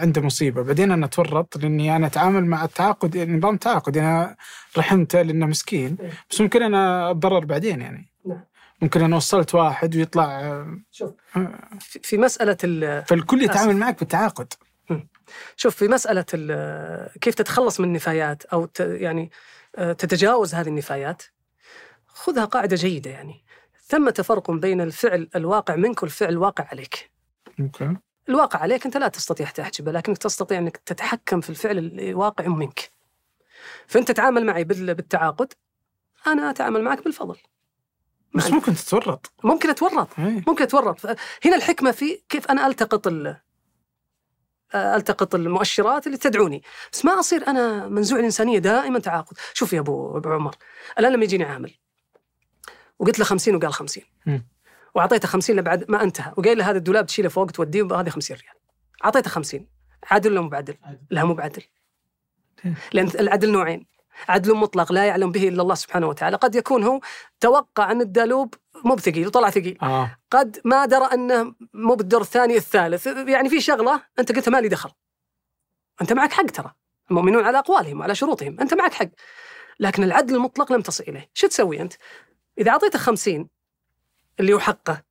[0.00, 0.62] عنده مصيبة.
[0.62, 3.96] بعدين أنا أتورط لأني أنا أتعامل مع التعاقد يعني نظام تعاقد.
[3.96, 4.36] أنا
[4.78, 5.96] رحمته لأنه مسكين.
[6.00, 6.10] إيه.
[6.30, 8.12] بس ممكن أنا أتضرر بعدين يعني.
[8.26, 8.40] نعم.
[8.82, 11.10] ممكن أنا وصلت واحد ويطلع شوف
[11.80, 14.52] في في مسألة ال- فالكل يتعامل معك بالتعاقد.
[15.56, 16.22] شوف في مسألة
[17.20, 19.30] كيف تتخلص من النفايات أو يعني
[19.76, 21.22] آه، تتجاوز هذه النفايات
[22.06, 23.44] خذها قاعدة جيدة يعني.
[23.86, 27.10] ثمة فرق بين الفعل الواقع منك والفعل الواقع عليك.
[27.60, 27.96] أوكي.
[28.28, 32.90] الواقع عليك أنت لا تستطيع تحجبه لكنك تستطيع أنك تتحكم في الفعل الواقع منك.
[33.86, 35.52] فأنت تتعامل معي بال- بالتعاقد
[36.26, 37.36] أنا أتعامل معك بالفضل.
[38.34, 38.50] بس.
[38.50, 39.32] ممكن تتورط.
[39.44, 40.08] ممكن أتورط.
[40.18, 40.44] إيه.
[40.46, 41.06] ممكن أتورط.
[41.44, 43.36] هنا الحكمة في كيف أنا ألتقط ال
[44.74, 46.62] ألتقط المؤشرات اللي تدعوني.
[46.92, 49.36] بس ما أصير أنا منزوع الإنسانية دائما تعاقد.
[49.54, 50.54] شوف يا أبو أبو عمر
[50.98, 51.74] الآن لما يجيني عامل
[52.98, 54.46] وقلت له 50 وقال 50 مم.
[54.94, 58.54] وأعطيته 50 لبعد ما انتهى وقايل له هذا الدولاب تشيله فوق توديه هذه 50 ريال.
[59.04, 59.66] أعطيته 50
[60.10, 60.74] عادل ولا مو بعدل؟
[61.10, 61.62] لا مو بعدل.
[62.92, 63.86] لأن العدل نوعين.
[64.28, 66.36] عدل مطلق لا يعلم به إلا الله سبحانه وتعالى.
[66.36, 67.00] قد يكون هو
[67.40, 68.54] توقع أن الدالوب
[68.84, 69.78] مو بثقيل وطلع ثقيل.
[69.82, 70.18] آه.
[70.30, 74.68] قد ما درى أنه مو بالدور الثاني الثالث يعني في شغلة أنت قلت ما لي
[74.68, 74.90] دخل.
[76.00, 76.74] أنت معك حق ترى.
[77.10, 79.08] المؤمنون على أقوالهم وعلى شروطهم أنت معك حق.
[79.80, 81.30] لكن العدل المطلق لم تصل إليه.
[81.34, 81.92] شو تسوي أنت؟
[82.58, 83.48] إذا اعطيته خمسين
[84.40, 85.02] اللي هو حقه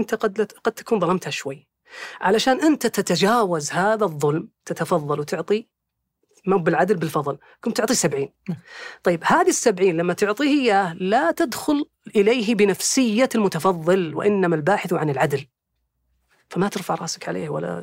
[0.00, 1.68] أنت قد لا- قد تكون ظلمتها شوي.
[2.20, 5.66] علشان أنت تتجاوز هذا الظلم تتفضل وتعطي
[6.46, 8.32] مو بالعدل بالفضل كنت تعطيه سبعين.
[9.02, 11.84] طيب هذه السبعين لما تعطيه إياه لا تدخل
[12.16, 15.46] إليه بنفسية المتفضل وإنما الباحث عن العدل.
[16.50, 17.82] فما ترفع رأسك عليه ولا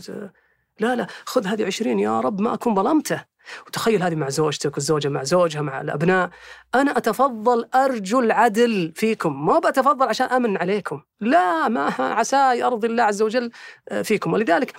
[0.80, 3.33] لا لا خذ هذه عشرين يا رب ما أكون ظلمته.
[3.68, 6.30] وتخيل هذه مع زوجتك والزوجة مع زوجها مع الأبناء.
[6.76, 9.46] أنا أتفضل أرجو العدل فيكم.
[9.46, 11.02] ما بأتفضل عشان أمن عليكم.
[11.20, 13.52] لا ما عسى أرضي الله عز وجل
[13.90, 14.34] آه، فيكم.
[14.34, 14.74] ولذلك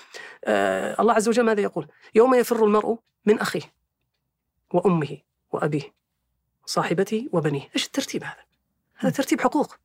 [0.45, 3.75] آه، الله عز وجل ماذا يقول؟ يوم يفر المرء من أخيه
[4.75, 5.19] وأمه
[5.53, 5.95] وأبيه
[6.67, 7.69] صاحبته وبنيه.
[7.75, 8.45] إيش الترتيب هذا؟
[8.97, 9.77] هذا ترتيب حقوق.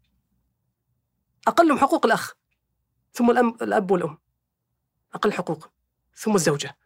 [1.47, 2.33] أقلهم حقوق الأخ
[3.13, 4.17] ثم الأم الأب والأم.
[5.13, 5.69] أقل حقوق
[6.15, 6.77] ثم الزوجة.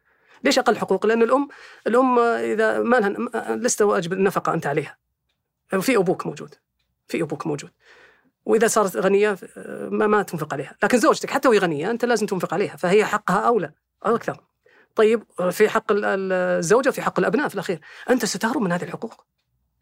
[0.43, 1.47] ليش أقل حقوق؟ لأن الأم
[1.87, 4.97] الأم إذا ما لها لست واجب النفقة أنت عليها.
[5.81, 6.55] في أبوك موجود
[7.07, 7.71] في أبوك موجود.
[8.45, 9.37] وإذا صارت غنية
[9.89, 10.75] ما ما تنفق عليها.
[10.83, 13.71] لكن زوجتك حتى وهي غنية أنت لازم تنفق عليها فهي حقها أولى
[14.05, 14.43] أو أكثر.
[14.95, 17.79] طيب في حق ال- ال- الزوجة وفي حق الأبناء في الأخير.
[18.09, 19.25] أنت ستهرب من هذه الحقوق.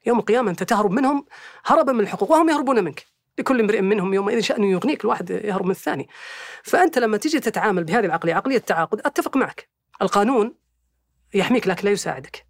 [0.06, 1.26] يوم القيامة أنت تهرب منهم
[1.66, 3.06] هربا من الحقوق وهم يهربون منك.
[3.40, 6.10] لكل امرئ منهم يومئذ شأن يغنيك الواحد يهرب من الثاني.
[6.64, 9.70] فأنت لما تجي تتعامل بهذه العقلية عقلية التعاقد أتفق معك.
[10.02, 10.56] القانون
[11.34, 12.46] يحميك لكن لا يساعدك.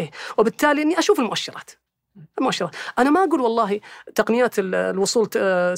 [0.00, 1.70] إيه؟ وبالتالي أني أشوف المؤشرات.
[2.38, 2.76] المؤشرات.
[2.98, 3.80] أنا ما أقول والله
[4.14, 5.28] تقنيات ال- الوصول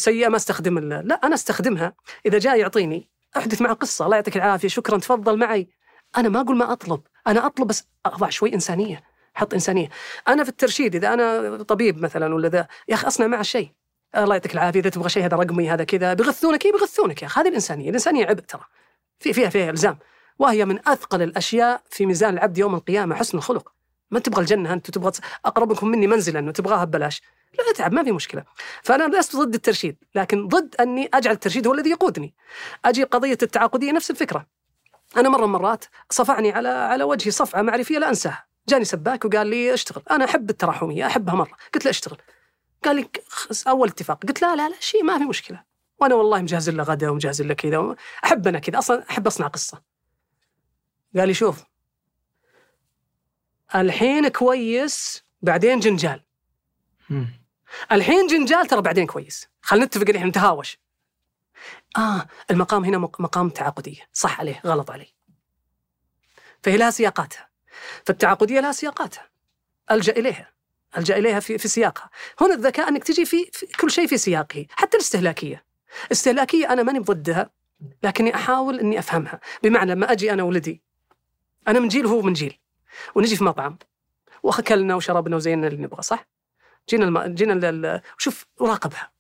[0.00, 1.92] سيئة ما أستخدم لا أنا أستخدمها
[2.26, 3.08] إذا جاء يعطيني.
[3.36, 5.68] أحدث معه قصة الله يعطيك العافية شكرا تفضل معي.
[6.16, 7.00] أنا ما أقول ما أطلب.
[7.26, 9.88] أنا أطلب بس أضع شوي إنسانية حط إنسانية.
[10.28, 13.70] أنا في الترشيد إذا أنا طبيب مثلا ولا ذا يا أخي أصنع مع الشيء
[14.16, 16.14] الله يعطيك العافية إذا تبغى شيء هذا رقمي هذا كذا.
[16.14, 17.40] بيغثونك اي بيغثونك يا أخي.
[17.40, 17.88] هذه الإنسانية.
[17.88, 18.64] الإنسانية عبء ترى.
[19.18, 19.98] في فيها فيها إلزام.
[20.38, 23.72] وهي من أثقل الأشياء في ميزان العبد يوم القيامة حسن الخلق.
[24.10, 25.12] ما تبغى الجنة أنت تبغى
[25.44, 27.22] اقربكم مني منزلا وتبغاها ببلاش.
[27.58, 28.44] لا اتعب ما في مشكلة.
[28.82, 32.34] فأنا لست ضد الترشيد لكن ضد أني أجعل الترشيد هو الذي يقودني.
[32.84, 34.46] أجي قضية التعاقدية نفس الفكرة.
[35.16, 38.46] أنا مرة مرات صفعني على على وجهي صفعة معرفية لا أنساها.
[38.68, 40.02] جاني سباك وقال لي اشتغل.
[40.10, 41.56] أنا أحب التراحمية أحبها مرة.
[41.74, 42.16] قلت له اشتغل.
[42.84, 43.08] قال لي
[43.68, 44.22] أول اتفاق.
[44.22, 45.62] قلت لا لا لا شيء ما في مشكلة.
[46.00, 48.78] وأنا والله مجهز له غدا ومجهز له كذا احب أنا كذا.
[48.78, 49.95] أصلا أحب أصنع قصة.
[51.16, 51.64] قال لي شوف
[53.74, 56.24] الحين كويس بعدين جنجال.
[57.92, 59.48] الحين جنجال ترى بعدين كويس.
[59.60, 60.78] خلينا نتفق الحين نتهاوش.
[61.96, 64.08] آه المقام هنا مقام تعاقدية.
[64.12, 65.16] صح عليه غلط عليه.
[66.62, 67.48] فهي لها سياقاتها.
[68.06, 69.30] فالتعاقدية لها سياقاتها.
[69.90, 70.52] ألجأ إليها.
[70.98, 72.10] ألجأ إليها في في سياقها.
[72.40, 75.64] هنا الذكاء إنك تجي في, في كل شيء في سياقه حتى الاستهلاكية.
[76.12, 77.50] استهلاكية أنا ماني ضدها
[78.02, 79.40] لكني أحاول إني أفهمها.
[79.62, 80.85] بمعنى لما أجي أنا ولدي
[81.68, 82.58] أنا من جيل وهو من جيل.
[83.14, 83.78] ونجي في مطعم
[84.42, 86.28] وأكلنا وشربنا وزينا اللي نبغى صح؟
[86.88, 87.34] جينا الم...
[87.34, 88.00] جينا ال...
[88.18, 89.10] شوف راقبها.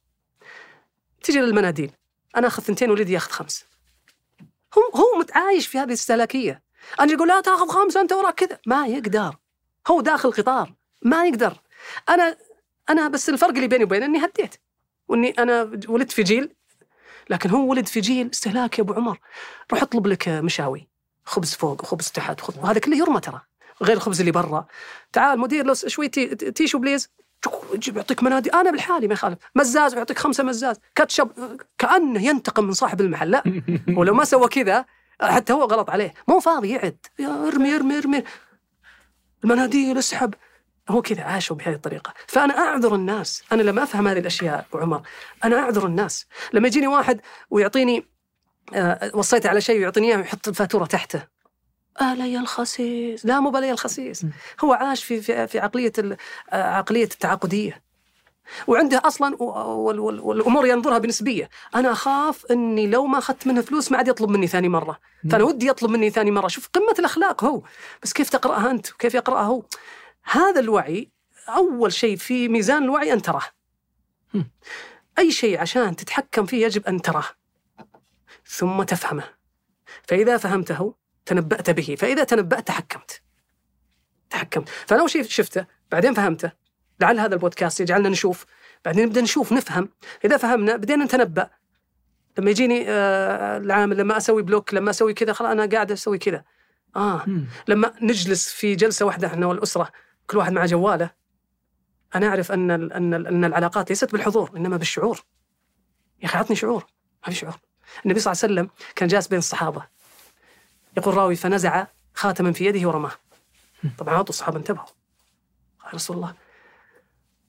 [1.22, 1.90] تجي للمناديل.
[2.36, 3.64] أنا أخذ ثنتين ولدي يأخذ خمس.
[4.78, 6.62] هو هو متعايش في هذه الاستهلاكيه
[7.00, 8.58] أنا يقول لا تأخذ خمسة أنت وراك كذا.
[8.66, 9.36] ما يقدر.
[9.88, 11.56] هو داخل قطار ما يقدر.
[12.08, 12.36] أنا
[12.90, 14.54] أنا بس الفرق اللي بيني وبينه إني هديت.
[15.08, 16.54] وإني أنا ولدت في جيل
[17.30, 19.18] لكن هو ولد في جيل استهلاك يا أبو عمر.
[19.72, 20.88] روح اطلب لك مشاوي.
[21.26, 23.40] خبز فوق وخبز تحت وخبز وهذا كله يرمى ترى
[23.82, 24.66] غير الخبز اللي برا.
[25.12, 27.10] تعال مدير لو شوي ti- tissue please.
[27.74, 30.76] يجيب يعطيك منادي؟ أنا بالحالي ما يخالف مزاز ويعطيك خمسة مزاز.
[30.94, 31.30] كاتشب
[31.78, 33.30] كأنه ينتقم من صاحب المحل.
[33.30, 33.62] لا.
[33.98, 34.84] ولو ما سوى كذا
[35.20, 36.14] حتى هو غلط عليه.
[36.28, 37.06] مو فاضي يعد.
[37.20, 38.22] ارمي ارمي ارمي.
[39.44, 40.34] المناديل اسحب
[40.88, 42.14] هو كذا عاشوا بهذه الطريقة.
[42.26, 43.42] فأنا أعذر الناس.
[43.52, 45.02] أنا لما أفهم هذه الأشياء أبو عمر
[45.44, 46.26] أنا أعذر الناس.
[46.52, 47.20] لما يجيني واحد
[47.50, 48.06] ويعطيني
[49.14, 51.22] وصيته على شيء ويعطيني إياه ويحط الفاتورة تحته.
[52.02, 53.26] آلي الخسيس.
[53.26, 54.26] لا مو بلي الخسيس.
[54.64, 55.92] هو عاش في في, في عقلية
[56.52, 57.86] عقلية التعاقدية.
[58.66, 64.08] وعنده أصلا والأمور ينظرها بنسبية، أنا أخاف إني لو ما أخذت منه فلوس ما عاد
[64.08, 64.98] يطلب مني ثاني مرة،
[65.30, 67.62] فأنا ودي يطلب مني ثاني مرة، شوف قمة الأخلاق هو،
[68.02, 69.62] بس كيف تقرأها أنت؟ وكيف يقرأها هو؟
[70.22, 71.10] هذا الوعي
[71.48, 73.42] أول شيء في ميزان الوعي أن تراه.
[75.18, 77.24] أي شيء عشان تتحكم فيه يجب أن تراه.
[78.46, 79.24] ثم تفهمه.
[80.08, 80.94] فإذا فهمته
[81.26, 81.96] تنبأت به.
[81.98, 83.22] فإذا تنبأت تحكمت.
[84.30, 84.92] تحكمت.
[84.92, 86.52] أول شيء شفته بعدين فهمته.
[87.00, 88.46] لعل هذا البودكاست يجعلنا نشوف.
[88.84, 89.88] بعدين نبدأ نشوف نفهم.
[90.24, 91.50] إذا فهمنا بدينا نتنبأ.
[92.38, 96.44] لما يجيني آه العامل لما أسوي بلوك لما أسوي كذا خلاص أنا قاعد أسوي كذا.
[96.96, 97.26] آه.
[97.68, 99.92] لما نجلس في جلسة واحدة إحنا والأسرة
[100.26, 101.10] كل واحد مع جواله
[102.14, 105.20] أنا أعرف أن أن أن العلاقات ليست بالحضور إنما بالشعور.
[106.20, 106.86] يا أخي عطني شعور.
[107.26, 107.65] ما في شعور.
[108.04, 109.86] النبي صلى الله عليه وسلم كان جالس بين الصحابة.
[110.96, 113.12] يقول راوي فنزع خاتما في يده ورماه.
[113.98, 114.86] طبعا عطوا الصحابة انتبهوا.
[115.84, 116.34] قال رسول الله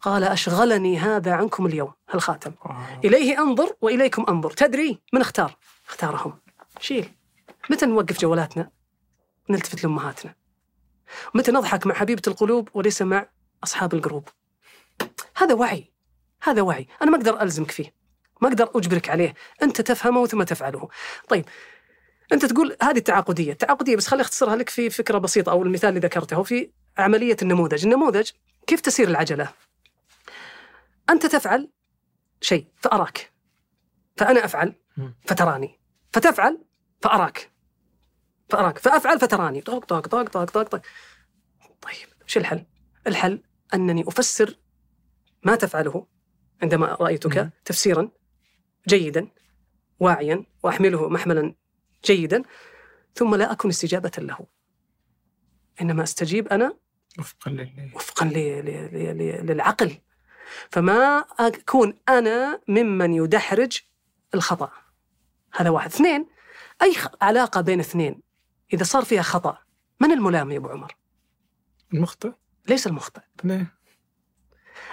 [0.02, 2.52] قال أشغلني هذا عنكم اليوم الخاتم.
[3.04, 4.52] إليه أنظر وإليكم أنظر.
[4.52, 5.58] تدري من اختار؟
[5.88, 6.40] اختارهم.
[6.80, 7.12] شيل.
[7.70, 8.70] متى نوقف جوالاتنا؟
[9.50, 10.36] نلتفت لأمهاتنا.
[11.34, 13.30] متى نضحك مع حبيبة القلوب وليس مع
[13.64, 14.30] أصحاب القلوب؟
[15.36, 15.92] هذا وعي.
[16.44, 16.88] هذا وعي.
[17.02, 17.97] أنا ما أقدر ألزمك فيه.
[18.42, 19.34] ما أقدر أجبرك عليه.
[19.64, 20.90] أنت تفهمه ثم تفعله.
[21.30, 21.46] طيب
[22.34, 26.00] أنت تقول هذه التعاقدية، التعاقدية بس خليني أختصرها لك في فكرة بسيطة أو المثال اللي
[26.00, 28.30] ذكرته في عملية النموذج، النموذج
[28.68, 29.50] كيف تسير العجلة؟
[31.10, 31.72] أنت تفعل
[32.42, 33.34] شيء فأراك.
[34.18, 34.76] فأنا أفعل
[35.26, 35.80] فتراني.
[36.12, 36.66] فتفعل
[37.02, 37.52] فأراك.
[38.50, 38.78] فأراك.
[38.78, 39.62] فأفعل فتراني.
[39.62, 40.82] طق طق طق طق طق طق
[41.82, 42.66] طيب إيش الحل؟
[43.08, 43.44] الحل
[43.74, 44.58] أنني أفسر
[45.44, 46.08] ما تفعله
[46.62, 48.10] عندما رأيتك تفسيرا
[48.88, 49.28] جيدا
[50.00, 51.56] واعيا وأحمله محملا
[52.06, 52.44] جيدا
[53.16, 54.38] ثم لا أكون استجابة له.
[55.82, 56.78] إنما أستجيب أنا
[57.20, 58.26] وفقا وفقا
[59.44, 59.98] للعقل.
[60.72, 63.80] فما أكون أنا ممن يدحرج
[64.36, 64.72] الخطأ.
[65.54, 65.90] هذا واحد.
[65.90, 66.28] اثنين
[66.82, 68.22] أي علاقة بين اثنين؟
[68.74, 69.58] إذا صار فيها خطأ
[70.00, 70.96] من الملام يا أبو عمر؟
[71.94, 72.32] المخطئ؟
[72.68, 73.22] ليس المخطئ.
[73.44, 73.74] ليه؟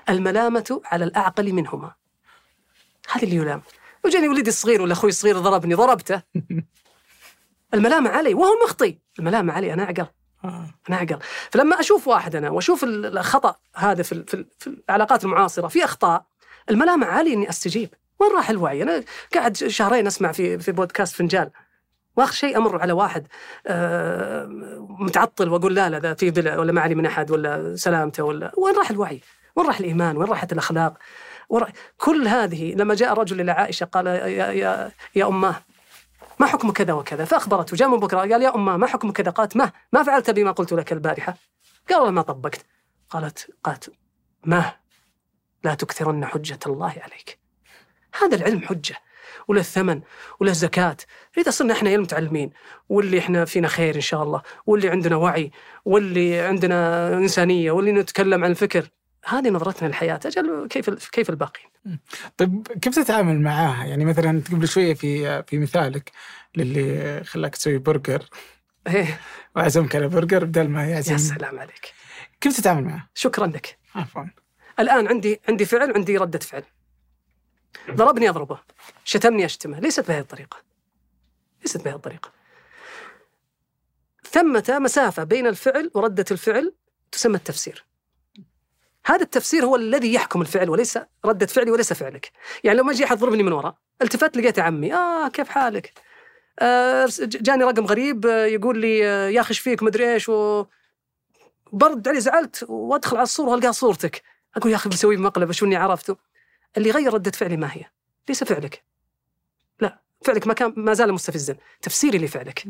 [0.09, 1.95] الملامة على الأعقل منهما.
[3.13, 3.63] هذا اللي يلام.
[4.05, 6.23] وجاني ولدي الصغير ولا أخوي الصغير ضربني ضربته
[7.75, 10.07] الملامة علي وهو المخطي الملامة علي أنا أعقل
[10.45, 10.67] آه.
[10.89, 11.19] أنا أعقل
[11.51, 16.27] فلما أشوف واحد أنا وأشوف الخطأ هذا في, في, في العلاقات المعاصرة في أخطاء
[16.71, 19.05] الملامة علي إني أستجيب وين راح الوعي؟ أنا
[19.35, 21.51] قاعد شهرين أسمع في في بودكاست فنجان
[22.17, 23.27] وآخر شيء أمر على واحد
[23.67, 24.47] آه،
[24.89, 28.53] متعطل وأقول لا لا ذا في بلا ولا ما علي من أحد ولا سلامته ولا
[28.57, 29.21] وين راح الوعي؟
[29.57, 30.99] وين راح الإيمان؟ وين راحت الأخلاق؟
[31.99, 35.63] كل هذه لما جاء رجل إلى عائشة قال يا يا يا اماه
[36.39, 39.57] ما حكم كذا وكذا؟ فأخبرته جاء من بكرة قال يا أمه ما حكم كذا؟ قالت
[39.57, 41.37] ما ما فعلت بما قلت لك البارحة.
[41.91, 42.67] قال والله ما طبقت.
[43.11, 43.93] قالت قالت
[44.45, 44.73] ما
[45.65, 47.39] لا تكثرن حجة الله عليك.
[48.23, 48.97] هذا العلم حجة
[49.49, 50.01] وله ثمن
[50.41, 50.97] وله زكاة
[51.39, 52.51] إذا صرنا إحنا يا المتعلمين
[52.89, 55.51] واللي إحنا فينا خير إن شاء الله واللي عندنا وعي
[55.85, 58.89] واللي عندنا إنسانية واللي نتكلم عن الفكر.
[59.27, 60.21] هذه نظرتنا للحياة.
[60.27, 61.71] أجل كيف كيف الباقين؟
[62.37, 66.13] طيب كيف تتعامل معاها؟ يعني مثلا قبل شوية في في مثالك
[66.57, 68.29] للي خلاك تسوي برجر
[68.87, 69.21] إيه.
[69.57, 71.13] وعزمك على برجر بدل ما يعزم.
[71.13, 71.95] يا سلام عليك.
[72.41, 73.79] كيف تتعامل معاه؟ شكرا لك.
[73.95, 74.25] عفوا.
[74.79, 76.63] الآن عندي عندي فعل وعندي ردة فعل.
[77.91, 78.59] ضربني أضربه.
[79.05, 79.81] شتمني أشتمه.
[79.81, 80.57] ليست بهذه الطريقة.
[81.63, 82.31] ليست بهذه الطريقة.
[84.31, 86.75] ثمة مسافة بين الفعل وردة الفعل
[87.13, 87.85] تسمى التفسير.
[89.07, 92.31] هذا التفسير هو الذي يحكم الفعل وليس ردة فعلي وليس فعلك.
[92.65, 95.93] يعني لو ما يجي أحد ضربني من وراء التفت لقيت عمي آه كيف حالك؟
[96.59, 100.29] آه جاني رقم غريب آه، يقول لي آه، يا أخي فيك؟ مدري إيش.
[100.29, 100.67] و
[101.73, 104.23] برد علي زعلت وأدخل على الصورة والقى صورتك.
[104.57, 106.17] أقول يا أخي بسوي مقلب شو إني عرفته؟
[106.77, 107.85] اللي غير ردة فعلي ما هي؟
[108.29, 108.85] ليس فعلك.
[109.81, 111.57] لا فعلك ما كان ما زال مستفزا.
[111.83, 112.65] تفسيري لفعلك.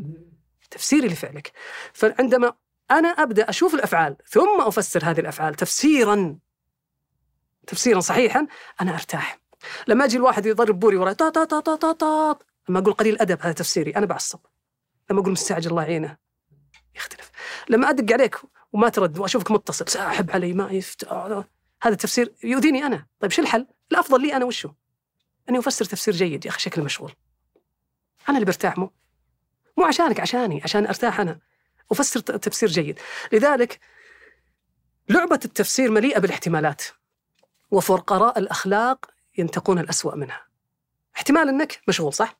[0.70, 1.52] تفسيري لفعلك.
[1.92, 2.52] فعندما
[2.90, 6.38] أنا أبدأ أشوف الأفعال ثم أفسر هذه الأفعال تفسيرا.
[7.66, 8.46] تفسيرا صحيحا
[8.80, 9.40] أنا أرتاح.
[9.88, 12.38] لما أجي الواحد يضرب بوري وراي طا طا طا طا طا
[12.68, 14.38] لما أقول قليل أدب هذا تفسيري أنا بعصب.
[15.10, 16.16] لما أقول مستعجل الله يعينه
[16.96, 17.30] يختلف.
[17.68, 18.40] لما أدق عليك
[18.72, 21.04] وما ترد وأشوفك متصل ساحب علي ما يفت...
[21.82, 23.06] هذا التفسير يؤذيني أنا.
[23.20, 24.70] طيب شو الحل؟ الأفضل لي أنا وشو؟
[25.48, 26.44] أني أفسر تفسير جيد.
[26.44, 27.12] يا أخي شكلي مشغول.
[28.28, 28.90] أنا اللي برتاح مو
[29.78, 31.40] مو عشانك عشاني عشان أرتاح أنا.
[31.92, 32.98] أفسر تفسير جيد.
[33.32, 33.80] لذلك
[35.08, 36.82] لعبة التفسير مليئة بالاحتمالات
[37.70, 40.46] وفرقراء الأخلاق ينتقون الأسوأ منها.
[41.16, 42.38] احتمال إنك مشغول صح؟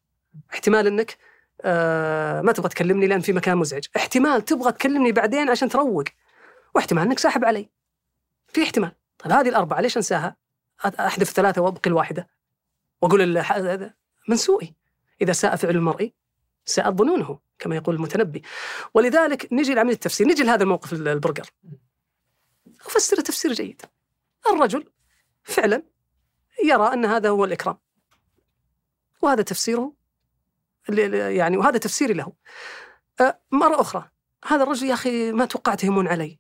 [0.52, 1.16] احتمال إنك
[1.62, 3.84] آه ما تبغى تكلمني لأن في مكان مزعج.
[3.96, 6.04] احتمال تبغى تكلمني بعدين عشان تروق
[6.74, 7.70] واحتمال إنك ساحب علي.
[8.48, 8.92] في احتمال.
[9.18, 10.36] طيب هذه الأربعة ليش أنساها؟
[10.84, 12.28] أحذف ثلاثة وأبقي الواحدة.
[13.02, 13.44] وأقول
[14.28, 14.74] من سوءي
[15.22, 16.12] إذا ساء فعل المرء
[16.64, 18.42] ساءت ظنونه كما يقول المتنبي.
[18.94, 20.28] ولذلك نجي لعملية التفسير.
[20.28, 21.50] نجي لهذا الموقف البرجر
[22.86, 23.82] أفسر تفسير جيد.
[24.46, 24.92] الرجل
[25.42, 25.82] فعلا
[26.64, 27.78] يرى أن هذا هو الإكرام.
[29.22, 29.92] وهذا تفسيره
[31.12, 32.32] يعني وهذا تفسيري له.
[33.20, 34.10] أه، مرة أخرى
[34.44, 36.38] هذا الرجل يا أخي ما توقعت يهمون علي.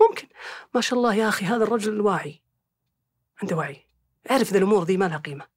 [0.00, 0.28] ممكن.
[0.74, 2.42] ما شاء الله يا أخي هذا الرجل واعي.
[3.42, 3.86] عنده وعي.
[4.30, 5.51] عرف ذا الأمور ذي ما لها قيمة.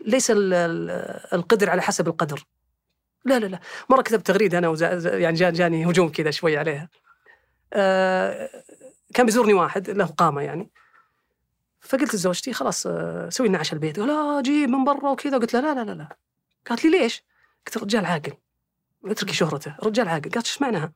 [0.00, 2.46] ليس القدر على حسب القدر.
[3.24, 3.60] لا لا لا.
[3.90, 4.74] مرة كتبت تغريدة أنا
[5.16, 6.88] يعني جاني هجوم كذا شوي عليها.
[7.72, 8.50] آه
[9.14, 10.70] كان بيزورني واحد له قامة يعني.
[11.80, 14.00] فقلت لزوجتي خلاص آه سوي لنا عشاء البيت.
[14.00, 15.38] قال لا جيب من برا وكذا.
[15.38, 16.16] قلت لها لا لا لا لا.
[16.66, 17.24] قالت لي ليش؟
[17.66, 18.32] قلت رجال عاقل.
[19.04, 19.76] اتركي شهرته.
[19.82, 20.30] رجال عاقل.
[20.30, 20.92] قالت إيش معناها؟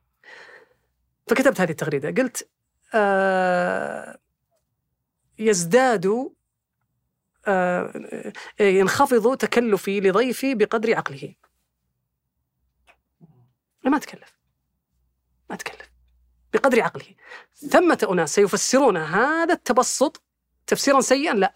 [1.27, 2.23] فكتبت هذه التغريدة.
[2.23, 2.49] قلت
[2.93, 4.17] آه،
[5.39, 6.31] يزداد آه،
[8.59, 11.35] ينخفض تكلفي لضيفي بقدر عقله.
[13.85, 14.33] ما تكلف.
[15.49, 15.91] ما تكلف.
[16.53, 17.15] بقدر عقله.
[17.55, 20.21] ثمة أناس سيفسرون هذا التبسط
[20.67, 21.55] تفسيرا سيئا؟ لا.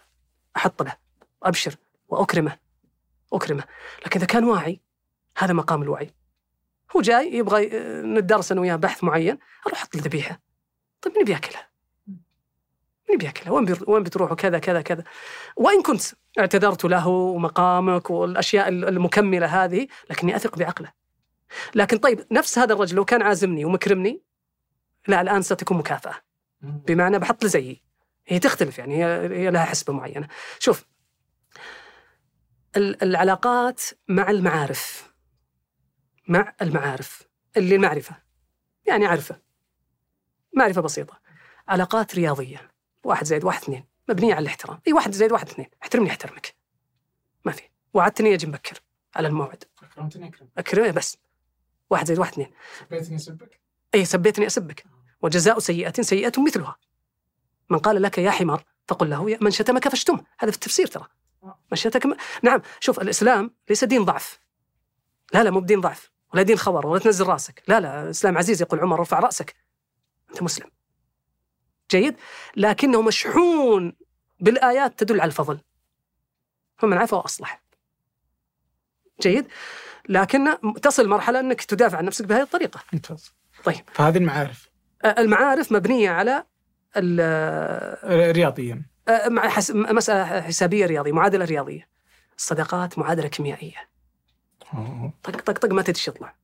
[0.56, 0.96] أحط له
[1.42, 1.76] أبشر.
[2.08, 2.58] وأكرمه.
[3.32, 3.64] أكرمه.
[4.06, 4.80] لكن إذا كان واعي
[5.38, 6.14] هذا مقام الوعي.
[6.96, 7.70] هو جاي يبغى
[8.02, 9.38] ندرس أنا وياه بحث معين.
[9.66, 10.40] أروح أحط له ذبيحة.
[11.02, 11.68] طيب من بياكلها؟
[13.10, 15.04] من بياكلها؟ وين وين بتروحوا كذا كذا كذا؟
[15.56, 16.02] وإن كنت
[16.38, 20.92] اعتذرت له ومقامك والأشياء المكملة هذه لكني أثق بعقله.
[21.74, 24.22] لكن طيب نفس هذا الرجل لو كان عازمني ومكرمني
[25.08, 26.14] لا الآن ستكون مكافأة.
[26.60, 27.82] بمعنى بحط له زيي.
[28.26, 30.28] هي تختلف يعني هي لها حسبة معينة.
[30.58, 30.84] شوف
[32.76, 35.12] العلاقات مع المعارف
[36.28, 37.22] مع المعارف
[37.56, 38.16] اللي المعرفة
[38.86, 39.40] يعني عارفه
[40.52, 41.20] معرفة بسيطة
[41.68, 42.70] علاقات رياضية
[43.06, 43.84] واحد زائد واحد اثنين.
[44.08, 44.80] مبنية على الاحترام.
[44.86, 45.66] إي واحد زائد واحد اثنين.
[45.82, 46.54] احترمني احترمك.
[47.44, 47.62] ما في.
[47.94, 48.80] وعدتني أجي مبكر
[49.16, 49.64] على الموعد.
[49.82, 51.18] أكرمتني أكرم اكرمه بس.
[51.90, 52.50] واحد زائد واحد اثنين.
[52.90, 53.60] سبيتني اسبك
[53.94, 54.84] إي سبيتني اسبك
[55.22, 56.76] وجزاء سيئة سيئة مثلها.
[57.70, 61.06] من قال لك يا حمار فقل له من شتمك فاشتمه هذا في التفسير ترى.
[61.42, 61.58] آه.
[61.72, 62.14] من شتمك م...
[62.42, 64.40] نعم شوف الإسلام ليس دين ضعف.
[65.34, 66.10] لا لا مو بدين ضعف.
[66.34, 67.62] ولا دين خبر ولا تنزل رأسك.
[67.68, 69.54] لا لا الإسلام عزيز يقول عمر ارفع رأسك.
[70.30, 70.70] أنت مسلم.
[71.90, 72.16] جيد
[72.56, 73.92] لكنه مشحون
[74.40, 75.58] بالآيات تدل على الفضل.
[76.78, 77.62] فمن عفا وأصلح.
[79.22, 79.46] جيد؟
[80.08, 82.80] لكن تصل مرحلة أنك تدافع عن نفسك بهذه الطريقة.
[82.92, 83.32] ممتاز.
[83.64, 83.84] طيب.
[83.92, 84.70] فهذه المعارف.
[85.04, 86.44] المعارف مبنية على
[88.32, 88.82] رياضيا.
[89.26, 91.88] مع مسألة حسابية رياضية معادلة رياضية.
[92.36, 93.88] الصداقات معادلة كيميائية.
[95.22, 96.34] طق طق طق ما تدري يطلع.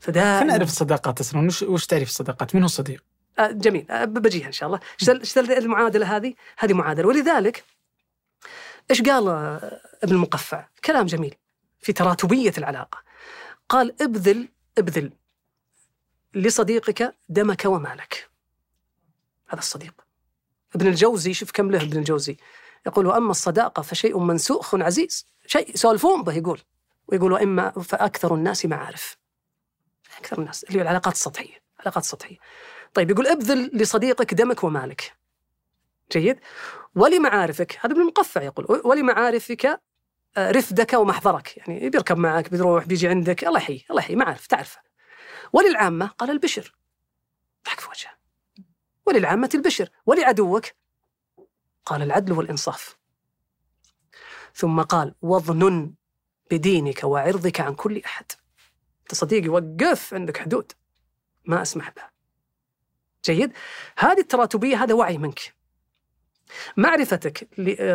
[0.00, 3.04] خلينا نعرف الصداقات أصلا وش وش تعريف الصداقات؟ من هو الصديق؟
[3.38, 3.90] آه، جميل.
[3.90, 4.80] آه، بجيها إن شاء الله.
[5.10, 7.08] إيش المعادلة هذه؟ هذه معادلة.
[7.08, 7.64] ولذلك
[8.90, 11.34] إيش قال آه، ابن المقفع؟ كلام جميل
[11.80, 13.02] في تراتبية العلاقة.
[13.68, 14.48] قال ابذل
[14.78, 15.12] ابذل
[16.34, 18.30] لصديقك دمك ومالك.
[19.48, 20.06] هذا الصديق.
[20.74, 22.36] ابن الجوزي شوف كم له ابن الجوزي.
[22.86, 25.26] يقول وأما الصداقة فشيء منسوخ عزيز.
[25.46, 26.60] شيء يسولفون به يقول.
[27.08, 29.16] ويقول وإما فأكثر الناس معارف.
[30.18, 30.64] أكثر الناس.
[30.64, 31.62] اللي هي العلاقات السطحية.
[31.76, 32.36] العلاقات السطحية.
[32.96, 35.16] طيب يقول ابذل لصديقك دمك ومالك.
[36.12, 36.40] جيد.
[36.94, 39.80] ولمعارفك هذا ابن المقفع يقول ولمعارفك
[40.36, 41.56] آه، رفدك ومحضرك.
[41.56, 44.80] يعني بيركب معك بيروح بيجي عندك الله يحييه الله يحييه معارف تعرفه.
[45.52, 46.74] وللعامة قال البشر.
[47.66, 48.18] ضحك في وجهه.
[49.06, 49.88] وللعامة البشر.
[50.06, 50.64] ولعدوك
[51.84, 52.96] قال العدل والإنصاف.
[54.54, 55.94] ثم قال واظنن
[56.50, 58.26] بدينك وعرضك عن كل أحد.
[59.02, 60.72] أنت صديقي وقف عندك حدود.
[61.44, 62.15] ما أسمح بها
[63.26, 63.52] جيد.
[63.98, 65.54] هذه التراتبية هذا وعي منك.
[66.76, 67.48] معرفتك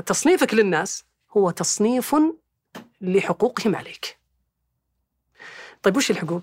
[0.06, 1.06] تصنيفك للناس
[1.38, 2.16] هو تصنيف
[3.02, 4.18] لحقوقهم عليك.
[5.84, 6.42] طيب وش الحقوق؟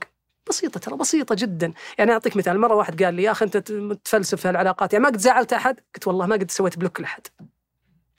[0.48, 1.72] بسيطة ترى بسيطة جدا.
[1.98, 3.56] يعني أعطيك مثال مرة واحد قال لي يا أخي أنت
[4.04, 7.26] تفلسف في العلاقات يعني ما قد زعلت أحد؟ قلت والله ما قد سويت block لأحد.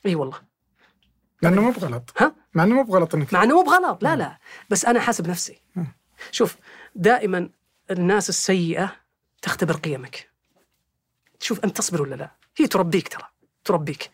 [0.06, 0.42] إي والله.
[1.44, 2.14] مع إنه مو بغلط.
[2.18, 4.04] ها؟ مع إنه مو بغلط إنك مع إنه مو بغلط.
[4.04, 4.38] لا لا.
[4.70, 5.62] بس أنا حاسب نفسي.
[6.32, 6.56] شوف
[6.96, 7.50] دائما
[7.92, 8.96] الناس السيئة
[9.42, 10.30] تختبر قيمك.
[11.40, 13.28] شوف أنت تصبر ولا لا؟ هي تربيك ترى
[13.64, 14.12] تربيك.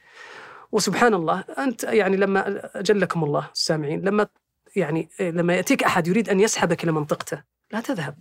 [0.72, 4.28] وسبحان الله أنت يعني لما أجلكم الله السامعين لما
[4.76, 8.18] يعني لما يأتيك أحد يريد أن يسحبك إلى منطقته لا تذهب.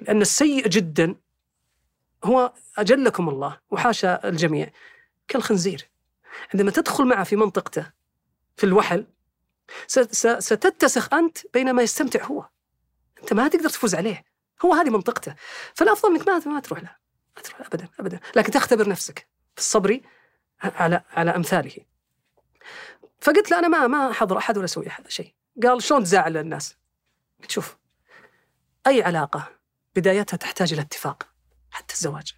[0.00, 1.14] لأن السيء جدا
[2.24, 4.70] هو أجلكم الله وحاشا الجميع.
[5.28, 5.90] كالخنزير.
[6.54, 7.90] عندما تدخل معه في منطقته
[8.56, 9.06] في الوحل
[9.86, 12.48] ستتسخ أنت بينما يستمتع هو.
[13.22, 14.24] أنت ما تقدر تفوز عليه.
[14.64, 15.34] هو هذه منطقته.
[15.74, 16.99] فالأفضل إنك ما ما تروح له.
[17.40, 18.20] تروح ابدا ابدا.
[18.36, 20.00] لكن تختبر نفسك في الصبر
[20.62, 21.76] على على أمثاله.
[23.20, 25.34] فقلت له أنا ما ما أحضر أحد ولا أسوي هذا شيء.
[25.62, 26.76] قال شلون تزعل الناس؟
[27.40, 27.76] قلت شوف
[28.86, 29.48] أي علاقة
[29.96, 31.28] بدايتها تحتاج إلى اتفاق
[31.70, 32.34] حتى الزواج.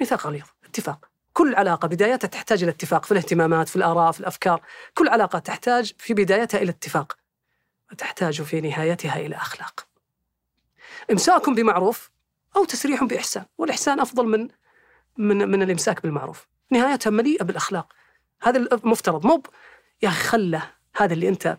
[0.00, 1.10] ميثاق غليظ اتفاق.
[1.32, 4.62] كل علاقة بدايتها تحتاج إلى اتفاق في الاهتمامات في الآراء في الأفكار.
[4.94, 7.16] كل علاقة تحتاج في بدايتها إلى اتفاق
[7.92, 9.86] وتحتاج في نهايتها إلى أخلاق.
[11.10, 12.10] إمساك بمعروف
[12.56, 14.48] أو تسريح بإحسان والإحسان أفضل من
[15.18, 16.48] من من الإمساك بالمعروف.
[16.70, 17.92] نهايتها مليئة بالأخلاق.
[18.42, 19.42] هذا المفترض مو
[20.02, 21.58] يا أخي خله هذا اللي أنت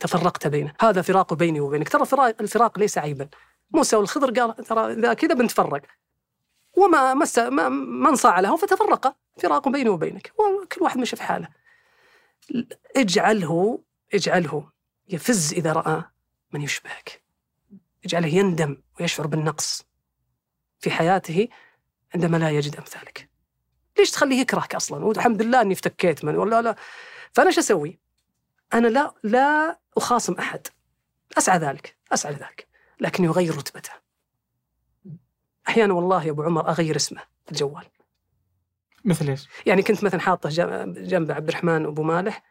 [0.00, 0.74] تفرقت بينه.
[0.80, 1.88] هذا فراق بيني وبينك.
[1.88, 2.02] ترى
[2.40, 3.28] الفراق ليس عيبا.
[3.70, 5.82] موسى والخضر قال ترى إذا كذا بنتفرق.
[6.76, 9.16] وما مس ما, ما انصاع له فتفرق.
[9.42, 10.32] فراق بيني وبينك.
[10.38, 11.48] وكل واحد مشى في حاله.
[12.96, 13.82] اجعله
[14.14, 14.70] اجعله
[15.08, 16.02] يفز إذا رأى
[16.52, 17.22] من يشبهك.
[18.04, 19.93] اجعله يندم ويشعر بالنقص.
[20.80, 21.48] في حياته
[22.14, 23.30] عندما لا يجد أمثالك.
[23.98, 26.76] ليش تخليه يكرهك أصلا؟ والحمد لله أني افتكيت من ولا لا.
[27.32, 27.98] فأنا شو أسوي؟
[28.74, 30.66] أنا لا لا أخاصم أحد.
[31.38, 31.96] أسعى ذلك.
[32.12, 32.68] أسعى ذلك
[33.00, 33.90] لكن يغير رتبته.
[35.68, 37.84] أحيانا والله يا أبو عمر أغير اسمه في الجوال.
[39.04, 40.48] مثل إيش؟ يعني كنت مثلا حاطه
[40.86, 42.42] جنب عبد الرحمن أبو مالح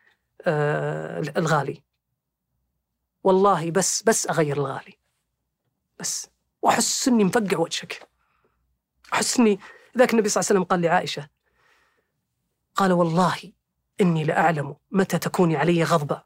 [0.41, 1.83] آه الغالي.
[3.23, 4.97] والله بس بس أغير الغالي.
[5.99, 6.29] بس.
[6.61, 8.12] وأحس إني مفقع وجهك.
[9.13, 9.59] احس اني
[9.97, 11.29] ذاك النبي صلى الله عليه وسلم قال لعائشة
[12.75, 13.37] قال والله
[14.01, 16.23] إني لأعلم متى تكوني علي غضبة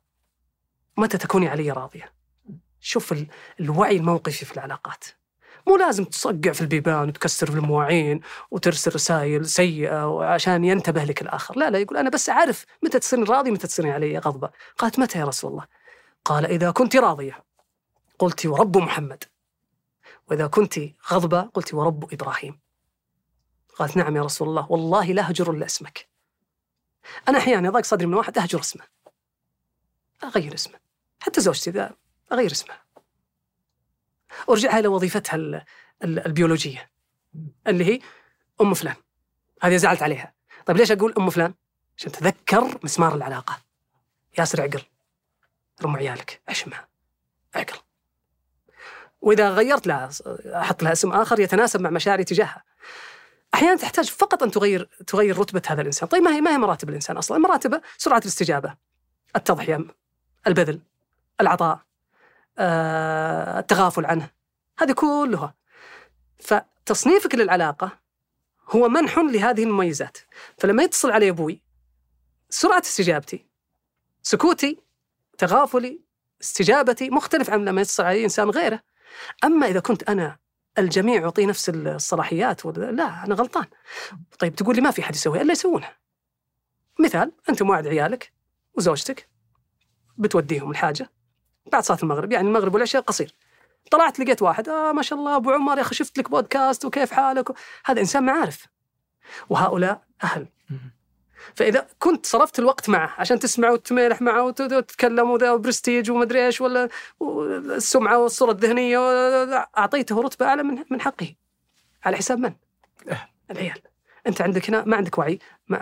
[0.97, 2.13] متى تكوني علي راضية.
[2.79, 3.25] شوف
[3.59, 5.05] الوعي الموقفي في العلاقات.
[5.67, 11.57] مو لازم تصقع في البيبان وتكسر في المواعين وترسل رسائل سيئة عشان ينتبه لك الآخر.
[11.57, 14.49] لا لا يقول أنا بس أعرف متى تصيرين راضي متى تصيرين علي غضبة.
[14.77, 15.65] قالت متى يا رسول الله؟
[16.25, 17.43] قال إذا كنت راضية.
[18.19, 19.23] قلت ورب محمد.
[20.27, 20.79] وإذا كنت
[21.11, 22.59] غضبة قلت ورب إبراهيم.
[23.77, 26.07] قالت نعم يا رسول الله والله لا أهجر إلا اسمك.
[27.27, 28.83] أنا أحيانا يضاق صدري من واحد أهجر اسمه.
[30.23, 30.79] أغير اسمه.
[31.19, 31.95] حتى زوجتي ذا
[32.31, 32.75] أغير اسمه.
[34.47, 35.65] وارجعها إلى وظيفتها
[36.03, 36.91] البيولوجية
[37.67, 37.99] اللي هي
[38.61, 38.95] أم فلان.
[39.61, 40.33] هذه زعلت عليها.
[40.65, 41.53] طيب ليش أقول أم فلان؟
[41.97, 43.61] عشان تذكر مسمار العلاقة.
[44.37, 44.81] ياسر عقل.
[45.83, 46.41] رم عيالك.
[46.49, 46.87] أشمها.
[47.55, 47.79] عقل.
[49.21, 50.09] وإذا غيرت لها
[50.45, 52.63] أحط لها اسم آخر يتناسب مع مشاعري تجاهها.
[53.53, 56.09] أحيانا تحتاج فقط أن تغير تغير رتبة هذا الإنسان.
[56.09, 58.75] طيب ما هي ما هي مراتب الإنسان أصلا؟ مراتبه سرعة الاستجابة
[59.35, 59.85] التضحية
[60.47, 60.81] البذل
[61.41, 61.79] العطاء
[62.59, 64.29] آه، التغافل عنه.
[64.79, 65.53] هذه كلها.
[66.39, 67.99] فتصنيفك للعلاقة
[68.69, 70.17] هو منح لهذه المميزات.
[70.57, 71.61] فلما يتصل علي أبوي
[72.49, 73.45] سرعة استجابتي
[74.23, 74.79] سكوتي
[75.37, 76.01] تغافلي
[76.41, 78.81] استجابتي مختلف عن لما يتصل علي إنسان غيره.
[79.43, 80.37] أما إذا كنت أنا
[80.77, 83.65] الجميع يعطي نفس الصلاحيات ولا لا؟ أنا غلطان.
[84.39, 85.97] طيب تقول لي ما في حد يسويها إلا يسوونها.
[86.99, 88.33] مثال أنت موعد عيالك
[88.73, 89.29] وزوجتك
[90.17, 91.09] بتوديهم الحاجة
[91.71, 93.35] بعد صلاة المغرب يعني المغرب والعشاء قصير.
[93.91, 97.11] طلعت لقيت واحد آه ما شاء الله أبو عمر يا أخي شفت لك بودكاست وكيف
[97.11, 97.49] حالك؟
[97.85, 98.67] هذا إنسان معارف.
[99.49, 100.47] وهؤلاء أهل.
[101.55, 106.89] فإذا كنت صرفت الوقت معه عشان تسمع وتميلح معه وتتكلم وذا برستيج ومدري إيش ولا
[107.75, 108.99] السمعة والصورة الذهنية
[109.77, 111.35] أعطيته رتبة أعلى من من حقه.
[112.05, 112.53] على حساب من؟
[113.51, 113.81] العيال.
[114.27, 115.39] أنت عندك هنا ما عندك وعي.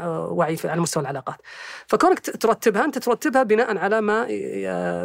[0.10, 1.42] وعي على مستوى العلاقات.
[1.88, 4.28] فكونك ترتبها أنت ترتبها بناء على ما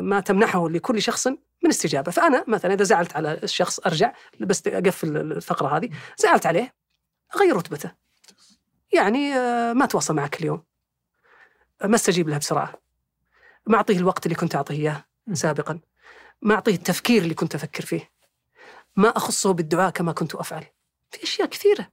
[0.01, 1.27] ما تمنحه لكل شخص
[1.63, 2.11] من استجابة.
[2.11, 5.91] فأنا مثلا إذا زعلت على الشخص أرجع بس أقفل الفقرة هذه.
[6.19, 6.75] زعلت عليه
[7.37, 7.93] أغير رتبته.
[8.93, 10.65] يعني آه، ما تواصل معك اليوم.
[11.85, 12.75] ما أستجيب لها بسرعة.
[13.67, 15.81] ما أعطيه الوقت اللي كنت أعطيه إياه سابقا.
[16.43, 18.11] ما أعطيه التفكير اللي كنت أفكر فيه.
[18.97, 20.65] ما أخصه بالدعاء كما كنت أفعل.
[21.11, 21.89] في أشياء كثيرة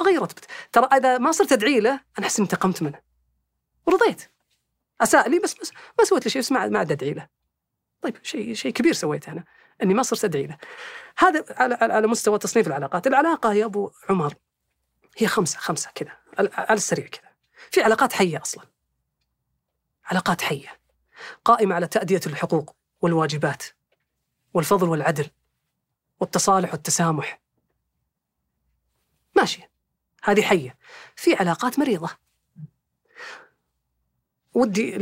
[0.00, 3.00] رتبته ترى إذا ما صرت أدعي له أنا أحس انتقمت منه.
[3.86, 4.30] ورضيت.
[5.00, 7.28] أساء لي بس, بس ما سويت له شيء بس ما عاد أدعي له.
[8.02, 9.44] طيب شيء شيء كبير سويته أنا
[9.82, 10.58] إني ما صرت أدعي له.
[11.18, 13.06] هذا على على مستوى تصنيف العلاقات.
[13.06, 14.34] العلاقة يا أبو عمر
[15.16, 17.30] هي خمسة خمسة كذا على السريع كذا.
[17.70, 18.64] في علاقات حية أصلا.
[20.04, 20.80] علاقات حية.
[21.44, 23.62] قائمة على تأدية الحقوق والواجبات
[24.54, 25.30] والفضل والعدل
[26.20, 27.40] والتصالح والتسامح.
[29.36, 29.70] ماشيه
[30.22, 30.76] هذه حية.
[31.16, 32.10] في علاقات مريضة.
[34.54, 34.96] ودي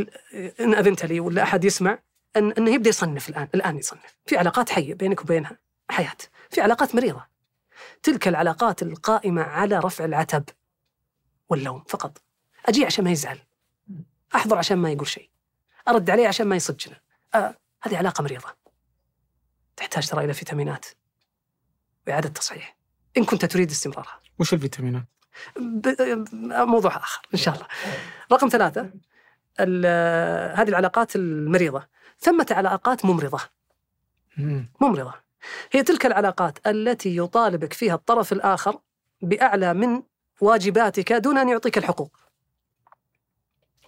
[0.60, 1.98] إن أذنت لي ولا أحد يسمع
[2.36, 4.16] إن إنه يبدأ يصنف الآن الآن يصنف.
[4.26, 5.58] في علاقات حية بينك وبينها
[5.90, 6.16] حياة.
[6.50, 7.29] في علاقات مريضة.
[8.02, 10.44] تلك العلاقات القائمة على رفع العتب
[11.48, 12.22] واللوم فقط.
[12.66, 13.38] أجي عشان ما يزعل.
[14.34, 15.30] أحضر عشان ما يقول شيء.
[15.88, 17.00] أرد عليه عشان ما يصجنا
[17.34, 18.56] آه هذه علاقة مريضة.
[19.76, 20.86] تحتاج ترى إلى فيتامينات.
[22.06, 22.76] وإعادة تصحيح.
[23.16, 24.20] إن كنت تريد استمرارها.
[24.38, 25.04] وش الفيتامينات؟
[26.52, 27.66] موضوع آخر إن شاء الله.
[28.32, 28.80] رقم ثلاثة.
[30.60, 31.88] هذه العلاقات المريضة.
[32.18, 33.40] ثمة علاقات ممرضة.
[34.80, 35.14] ممرضة.
[35.72, 38.80] هي تلك العلاقات التي يطالبك فيها الطرف الآخر
[39.22, 40.02] بأعلى من
[40.40, 42.16] واجباتك دون أن يعطيك الحقوق.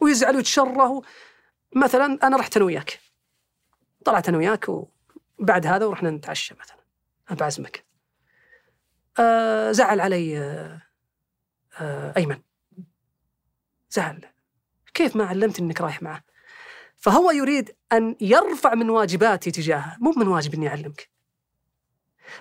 [0.00, 1.02] ويزعل ويتشره
[1.76, 3.00] مثلا أنا رحت أنا وياك.
[4.04, 4.66] طلعت أنا وياك
[5.38, 6.76] وبعد هذا ورحنا نتعشى مثلا.
[7.30, 7.84] أنا بعزمك
[9.18, 10.82] آه زعل علي آه
[11.80, 12.42] آه أيمن.
[13.90, 14.24] زعل.
[14.94, 16.24] كيف ما علمت إنك رايح معه؟
[16.96, 21.08] فهو يريد أن يرفع من واجباتي تجاهه مو من واجب أني أعلمك.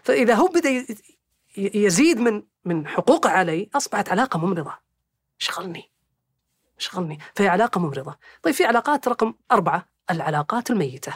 [0.04, 0.86] فإذا هو بدأ
[1.58, 4.78] يزيد من من حقوقه علي أصبحت علاقة ممرضة.
[5.38, 5.92] شغلني.
[6.78, 7.20] شغلني.
[7.36, 8.18] فهي علاقة ممرضة.
[8.44, 11.14] طيب في علاقات رقم أربعة العلاقات الميتة.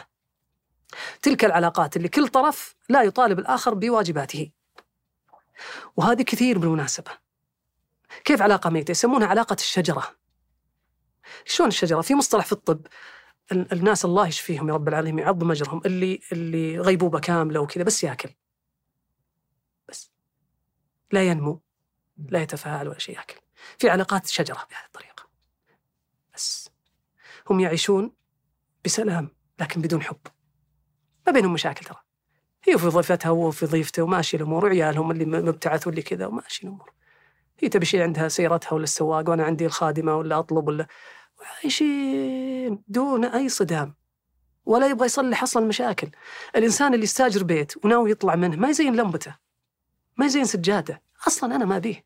[1.22, 4.50] تلك العلاقات اللي كل طرف لا يطالب الآخر بواجباته.
[5.96, 7.10] وهذه كثير بالمناسبة.
[8.24, 10.16] كيف علاقة ميتة؟ يسمونها علاقة الشجرة.
[11.44, 12.86] شلون الشجرة؟ في مصطلح في الطب
[13.52, 15.80] الناس الله يشفيهم يا رب العالمين يعظم أجرهم.
[15.86, 18.30] اللي اللي غيبوبة كاملة وكذا بس ياكل.
[21.12, 21.60] لا ينمو
[22.28, 23.40] لا يتفاعل ولا شيء ياكل.
[23.78, 25.28] في علاقات شجرة بهذه الطريقة.
[26.34, 26.70] بس
[27.50, 28.12] هم يعيشون
[28.84, 29.28] بسلام
[29.60, 30.20] لكن بدون حب.
[31.26, 31.98] ما بينهم مشاكل ترى.
[32.64, 36.92] هي في ضيفتها وهو في ضيفته وماشي الأمور وعيالهم اللي مبتعث واللي كذا وماشي الأمور.
[37.58, 40.86] هي تبي شيء عندها سيارتها ولا السواق وأنا عندي الخادمة ولا أطلب ولا
[41.62, 43.94] عايشين دون أي صدام.
[44.64, 46.10] ولا يبغى يصلح أصلا المشاكل
[46.56, 49.45] الإنسان اللي يستاجر بيت وناوي يطلع منه ما يزين لمبته.
[50.16, 52.04] ما يزين سجادة أصلا أنا ما بيه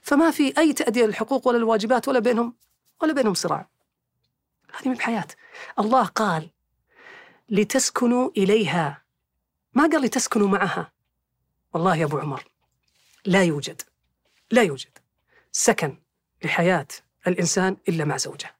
[0.00, 2.54] فما في أي تأدية للحقوق ولا الواجبات ولا بينهم
[3.02, 3.68] ولا بينهم صراع.
[4.76, 5.26] هذه من الحياة.
[5.78, 6.50] الله قال
[7.48, 9.02] لتسكنوا إليها.
[9.74, 10.92] ما قال لتسكنوا معها؟
[11.72, 12.44] والله يا أبو عمر
[13.24, 13.82] لا يوجد
[14.50, 14.98] لا يوجد
[15.52, 15.98] سكن
[16.44, 16.86] لحياة
[17.26, 18.54] الإنسان إلا مع زوجة.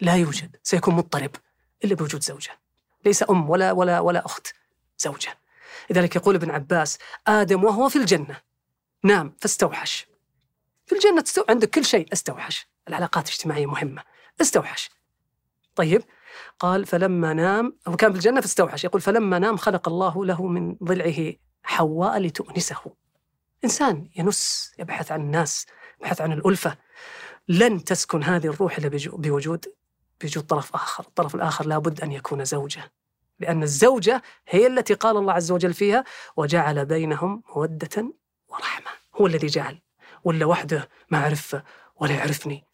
[0.00, 1.36] لا يوجد سيكون مضطرب
[1.84, 2.58] إلا بوجود زوجة.
[3.04, 4.54] ليس أم ولا ولا ولا أخت
[4.98, 5.39] زوجة.
[5.90, 8.40] لذلك يقول ابن عباس آدم وهو في الجنة.
[9.04, 10.06] نام فاستوحش.
[10.86, 11.44] في الجنة تستو...
[11.48, 12.68] عندك كل شيء استوحش.
[12.88, 14.02] العلاقات الاجتماعية مهمة.
[14.40, 14.90] استوحش.
[15.74, 16.02] طيب
[16.58, 18.84] قال فلما نام هو كان في الجنة فاستوحش.
[18.84, 22.94] يقول فلما نام خلق الله له من ضلعه حواء لتؤنسه.
[23.64, 25.66] إنسان ينس يبحث عن الناس
[26.00, 26.76] يبحث عن الألفة.
[27.48, 29.74] لن تسكن هذه الروح إلا بوجود
[30.20, 31.04] بوجود طرف آخر.
[31.04, 32.92] الطرف الآخر لابد أن يكون زوجة.
[33.40, 36.04] لأن الزوجة هي التي قال الله عز وجل فيها
[36.36, 38.12] وجعل بينهم مودة
[38.48, 39.78] ورحمة هو الذي جعل
[40.24, 41.62] ولا وحده ما أعرفه
[41.96, 42.64] ولا يعرفني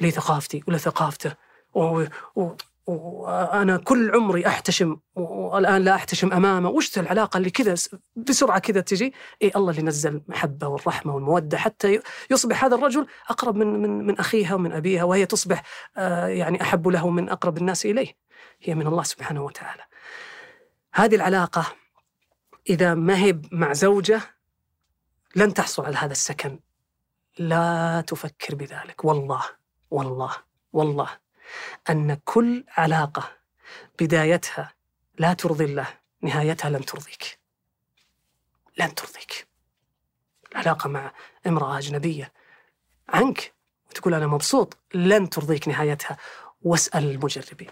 [0.00, 1.34] لي ثقافتي ولا ثقافته
[1.74, 2.04] و...
[2.36, 2.50] و...
[2.88, 7.74] وأنا كل عمري أحتشم والآن لا أحتشم أمامه وش العلاقة اللي كذا
[8.16, 12.00] بسرعة كذا تجي؟ اي الله اللي نزل المحبه والرحمة والمودة حتى
[12.30, 15.62] يصبح هذا الرجل أقرب من من من أخيها ومن أبيها وهي تصبح
[15.96, 18.27] آه، يعني أحب له من أقرب الناس إليه.
[18.60, 19.84] هي من الله سبحانه وتعالى.
[20.94, 21.76] هذه العلاقة
[22.70, 24.20] إذا ما هي مع زوجة
[25.36, 26.60] لن تحصل على هذا السكن.
[27.38, 29.04] لا تفكر بذلك.
[29.04, 29.44] والله
[29.90, 30.36] والله
[30.72, 31.18] والله.
[31.90, 33.32] أن كل علاقة
[34.00, 34.74] بدايتها
[35.18, 35.86] لا ترضي الله
[36.22, 37.38] نهايتها لن ترضيك.
[38.78, 39.48] لن ترضيك.
[40.52, 41.12] العلاقة مع
[41.46, 42.32] امرأة أجنبية
[43.08, 43.52] عنك
[43.90, 46.16] وتقول أنا مبسوط لن ترضيك نهايتها.
[46.62, 47.70] واسأل المجربين.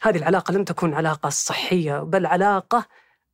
[0.00, 2.86] هذه العلاقة لن تكون علاقة صحية بل علاقة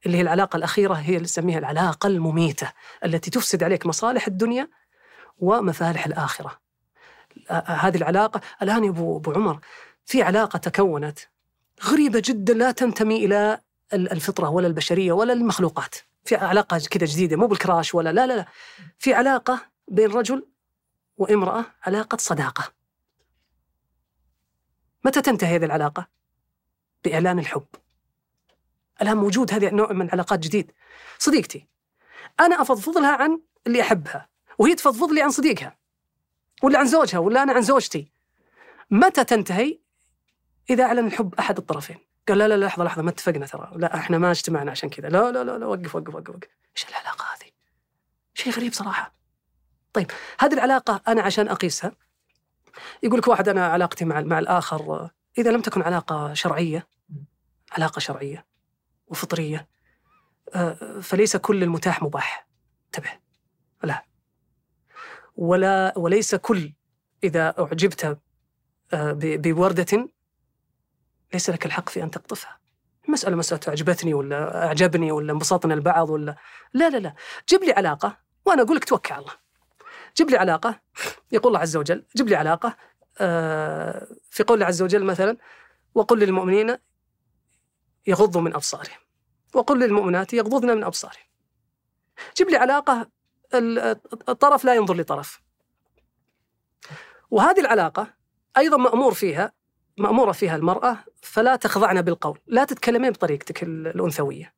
[0.06, 2.72] اللي هي العلاقة الأخيرة هي اللي نسميها العلاقة المميتة
[3.04, 4.68] التي تفسد عليك مصالح الدنيا
[5.38, 6.60] ومفالح الآخرة.
[7.50, 9.60] هذه العلاقة الآن يا أبو, أبو عمر
[10.04, 11.18] في علاقة تكونت
[11.84, 13.60] غريبة جدا لا تنتمي إلى
[13.92, 15.94] الفطرة ولا البشرية ولا المخلوقات.
[16.24, 18.46] في علاقة كذا جديدة مو بالكراش ولا لا لا لا.
[18.98, 20.46] في علاقة بين رجل
[21.16, 22.72] وامرأة علاقة صداقة.
[25.04, 26.08] متى تنتهي هذه العلاقة؟
[27.04, 27.66] بإعلان الحب.
[29.02, 30.72] الآن موجود هذا النوع من العلاقات جديد.
[31.18, 31.66] صديقتي
[32.40, 34.28] أنا أفضفض لها عن اللي أحبها
[34.58, 35.76] وهي تفضفض لي عن صديقها
[36.62, 38.12] ولا عن زوجها ولا أنا عن زوجتي.
[38.90, 39.78] متى تنتهي؟
[40.70, 41.98] إذا أعلن الحب أحد الطرفين.
[42.28, 43.72] قال لا لا لا لحظة لحظة ما اتفقنا ترى.
[43.76, 45.08] لا إحنا ما اجتمعنا عشان كذا.
[45.08, 46.48] لا لا لا, لا وقف وقف وقف وقف.
[46.76, 47.50] إيش العلاقة هذه؟
[48.34, 49.14] شيء غريب صراحة.
[49.92, 51.92] طيب هذه العلاقة أنا عشان أقيسها.
[53.02, 56.86] يقول لك واحد أنا علاقتي مع مع الآخر إذا لم تكن علاقة شرعية
[57.74, 58.46] علاقة شرعية
[59.06, 59.68] وفطرية.
[60.54, 62.48] آه، فليس كل المتاح مباح.
[62.86, 63.10] انتبه.
[63.82, 64.04] لا.
[65.36, 66.72] ولا وليس كل
[67.24, 68.18] إذا أعجبت
[68.92, 70.08] آه، بوردة
[71.32, 72.60] ليس لك الحق في أن تقطفها.
[73.08, 76.36] المسألة مسألة أعجبتني ولا أعجبني ولا انبسطنا البعض ولا.
[76.72, 77.14] لا لا لا.
[77.48, 79.34] جيب لي علاقة وأنا أقول لك توكل على الله.
[80.16, 80.80] جيب لي علاقة
[81.32, 82.76] يقول الله عز وجل جيب لي علاقة
[83.20, 85.36] آه، في قول الله عز وجل مثلا
[85.94, 86.76] وقل للمؤمنين
[88.06, 88.98] يغضوا من أبصارهم.
[89.54, 91.24] وقل للمؤمنات يغضضن من أبصارهم.
[92.36, 93.10] جيب لي علاقة
[94.28, 95.42] الطرف لا ينظر لطرف.
[97.30, 98.14] وهذه العلاقة
[98.56, 99.52] أيضا مأمور فيها
[99.98, 102.38] مأمورة فيها المرأة فلا تخضعن بالقول.
[102.46, 104.54] لا تتكلمين بطريقتك الأنثوية.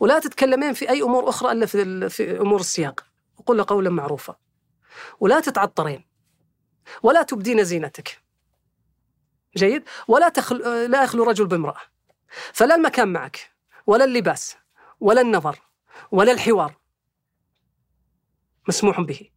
[0.00, 3.06] ولا تتكلمين في أي أمور أخرى إلا في, في أمور السياق.
[3.38, 4.36] وقل قولا معروفا.
[5.20, 6.04] ولا تتعطرين.
[7.02, 8.22] ولا تبدين زينتك.
[9.56, 10.90] جيد؟ ولا تخل...
[10.90, 11.80] لا يخلو رجل بامرأة.
[12.52, 13.50] فلا المكان معك
[13.86, 14.56] ولا اللباس
[15.00, 15.58] ولا النظر
[16.10, 16.76] ولا الحوار.
[18.68, 19.30] مسموح به.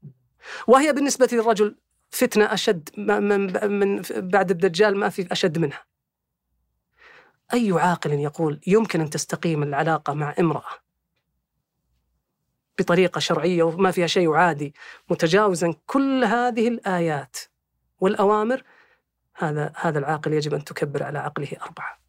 [0.67, 1.75] وهي بالنسبة للرجل
[2.09, 5.85] فتنة أشد من, من بعد الدجال ما في أشد منها.
[7.53, 10.85] أي عاقل يقول يمكن أن تستقيم العلاقة مع امرأة
[12.79, 14.73] بطريقة شرعية وما فيها شيء عادي
[15.09, 17.37] متجاوزا كل هذه الآيات
[17.99, 18.63] والأوامر
[19.35, 21.99] هذا هذا العاقل يجب أن تكبر على عقله أربعة.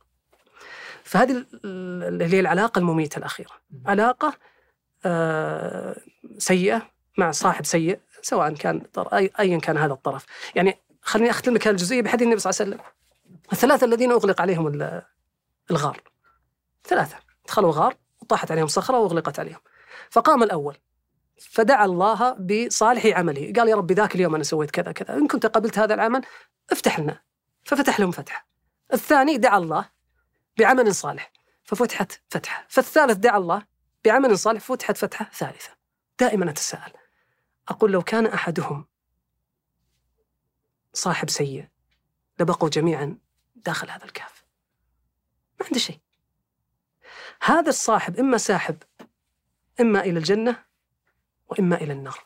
[1.05, 3.51] فهذه اللي هي العلاقة المميتة الأخيرة.
[3.86, 4.35] علاقة
[5.07, 5.97] آه،
[6.39, 6.82] سيئة
[7.19, 10.27] مع صاحب سيء سواء كان أي أيا كان هذا الطرف.
[10.55, 12.93] يعني خليني أختم لك الجزئية بحديث النبي صلى الله عليه وسلم.
[13.53, 14.66] الثلاثة الذين أغلق عليهم
[15.70, 16.01] الغار.
[16.85, 17.16] ثلاثة.
[17.48, 19.61] دخلوا الغار وطاحت عليهم صخرة وأغلقت عليهم.
[20.11, 20.77] فقام الأول.
[21.40, 23.52] فدعا الله بصالح عمله.
[23.56, 25.16] قال يا رب ذاك اليوم أنا سويت كذا كذا.
[25.16, 26.22] إن كنت قبلت هذا العمل
[26.72, 27.22] افتح لنا.
[27.64, 28.48] ففتح لهم فتحة.
[28.92, 29.88] الثاني دعا الله
[30.58, 31.32] بعمل صالح
[31.64, 32.66] ففتحت فتحة.
[32.68, 33.66] فالثالث دعا الله
[34.04, 35.70] بعمل صالح فتحت فتحة ثالثة.
[36.20, 36.92] دائما أتساءل
[37.68, 38.86] أقول لو كان أحدهم
[40.92, 41.68] صاحب سيء
[42.40, 43.18] لبقوا جميعا
[43.54, 44.44] داخل هذا الكهف.
[45.60, 46.00] ما عنده شيء.
[47.42, 48.82] هذا الصاحب إما ساحب
[49.80, 50.64] إما إلى الجنة
[51.48, 52.18] وإما إلى النار.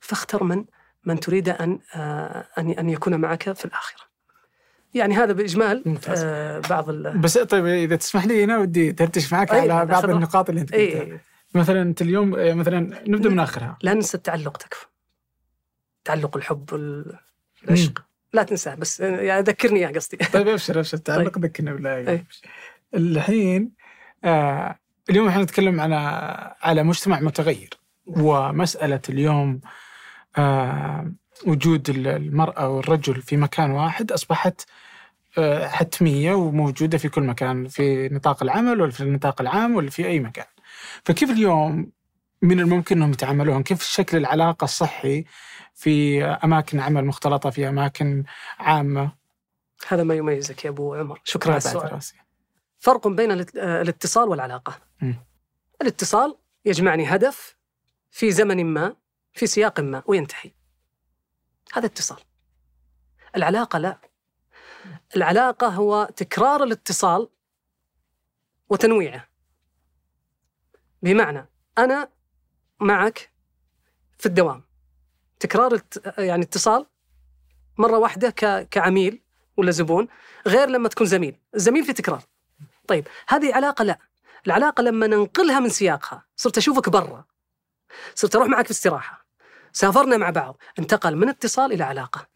[0.00, 0.64] فاختر من
[1.04, 4.06] من تريد أن آه، أن أن يكون معك في الآخرة.
[4.94, 6.22] يعني هذا بإجمال ممتاز.
[6.24, 7.18] آه بعض ال...
[7.18, 10.74] بس طيب إذا تسمح لي أنا ودي دردش معك أيه على بعض النقاط اللي أنت
[10.74, 11.02] قلتها.
[11.02, 11.20] أيه
[11.54, 13.78] مثلا أنت اليوم آه، مثلا نبدأ من آخرها.
[13.82, 14.86] لا ننسى التعلق تكفى.
[16.04, 20.16] تعلق الحب والعشق لا تنساه بس يعني ذكرني إياه قصدي.
[20.32, 20.96] طيب أبشر أبشر.
[20.96, 21.44] التعلق طيب.
[21.44, 22.26] ذكرنا بالله أيه.
[22.94, 23.72] الحين
[24.24, 24.78] آه
[25.10, 25.96] اليوم إحنا نتكلم على
[26.62, 27.70] على مجتمع متغير.
[28.06, 29.60] ومسألة اليوم
[30.38, 31.12] آه
[31.46, 34.60] وجود المرأة والرجل في مكان واحد أصبحت
[35.38, 40.06] آه حتمية وموجودة في كل مكان في نطاق العمل ولا في النطاق العام ولا في
[40.06, 40.46] أي مكان.
[41.04, 41.90] فكيف اليوم
[42.42, 45.24] من الممكن أنهم يتعاملون؟ كيف شكل العلاقة الصحي
[45.74, 48.24] في أماكن عمل مختلطة في أماكن
[48.58, 49.12] عامة؟
[49.88, 52.14] هذا ما يميزك يا أبو عمر شكرا على السؤال راسي
[52.78, 55.14] فرق بين الات- الاتصال والعلاقة مم.
[55.82, 57.55] الاتصال يجمعني هدف
[58.16, 58.96] في زمن ما
[59.32, 60.50] في سياق ما وينتهي.
[61.72, 62.18] هذا اتصال.
[63.36, 63.98] العلاقة لا.
[65.16, 67.28] العلاقة هو تكرار الاتصال
[68.68, 69.28] وتنويعه.
[71.02, 71.46] بمعنى
[71.78, 72.08] أنا
[72.80, 73.32] معك
[74.18, 74.64] في الدوام.
[75.40, 75.80] تكرار
[76.18, 76.86] يعني اتصال
[77.78, 79.22] مرة واحدة ك- كعميل
[79.56, 80.08] ولا زبون
[80.46, 81.36] غير لما تكون زميل.
[81.54, 82.22] الزميل في تكرار.
[82.88, 83.98] طيب هذه علاقة لا.
[84.46, 87.24] العلاقة لما ننقلها من سياقها صرت أشوفك برا.
[88.14, 89.26] صرت أروح معك في استراحة.
[89.72, 92.26] سافرنا مع بعض انتقل من اتصال إلى علاقة.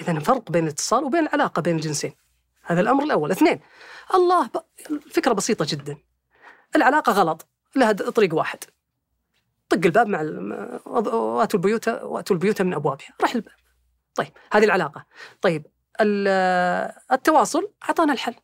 [0.00, 2.14] اذا فرق بين الاتصال وبين العلاقة بين الجنسين
[2.62, 3.30] هذا الأمر الأول.
[3.30, 3.60] اثنين
[4.14, 4.56] الله ب...
[4.90, 5.98] الفكرة بسيطة جدا.
[6.76, 8.58] العلاقة غلط لها طريق واحد.
[9.68, 10.20] طق الباب مع
[10.86, 13.08] واتوا البيوت واتوا البيوت من أبوابها.
[13.20, 13.54] راح الباب.
[14.14, 15.06] طيب هذه العلاقة.
[15.40, 15.66] طيب
[16.00, 18.34] ال- التواصل أعطانا الحل.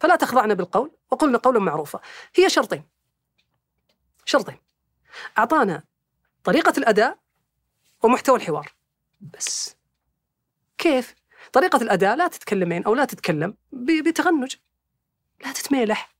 [0.00, 2.00] فلا تخضعنا بالقول وقلنا قولا معروفا.
[2.34, 2.84] هي شرطين.
[4.24, 4.56] شرطين.
[5.38, 5.82] أعطانا
[6.44, 7.18] طريقة الأداء
[8.02, 8.72] ومحتوى الحوار.
[9.20, 9.76] بس
[10.78, 11.14] كيف؟
[11.52, 14.56] طريقة الأداء لا تتكلمين أو لا تتكلم بتغنج.
[15.44, 16.14] لا تتميلح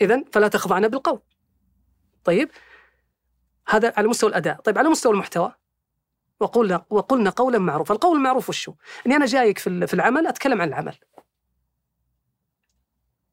[0.00, 1.20] اذا فلا تخضعنا بالقول.
[2.24, 2.50] طيب؟
[3.68, 4.60] هذا على مستوى الأداء.
[4.60, 5.54] طيب على مستوى المحتوى؟
[6.40, 7.94] وقلنا وقلنا قولا معروفا.
[7.94, 8.74] القول المعروف وشو
[9.06, 10.98] إني أنا جايك في ال- في العمل أتكلم عن العمل.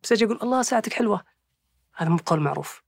[0.03, 1.24] بس أجي أقول الله ساعتك حلوة.
[1.95, 2.84] هذا مو بقول معروف.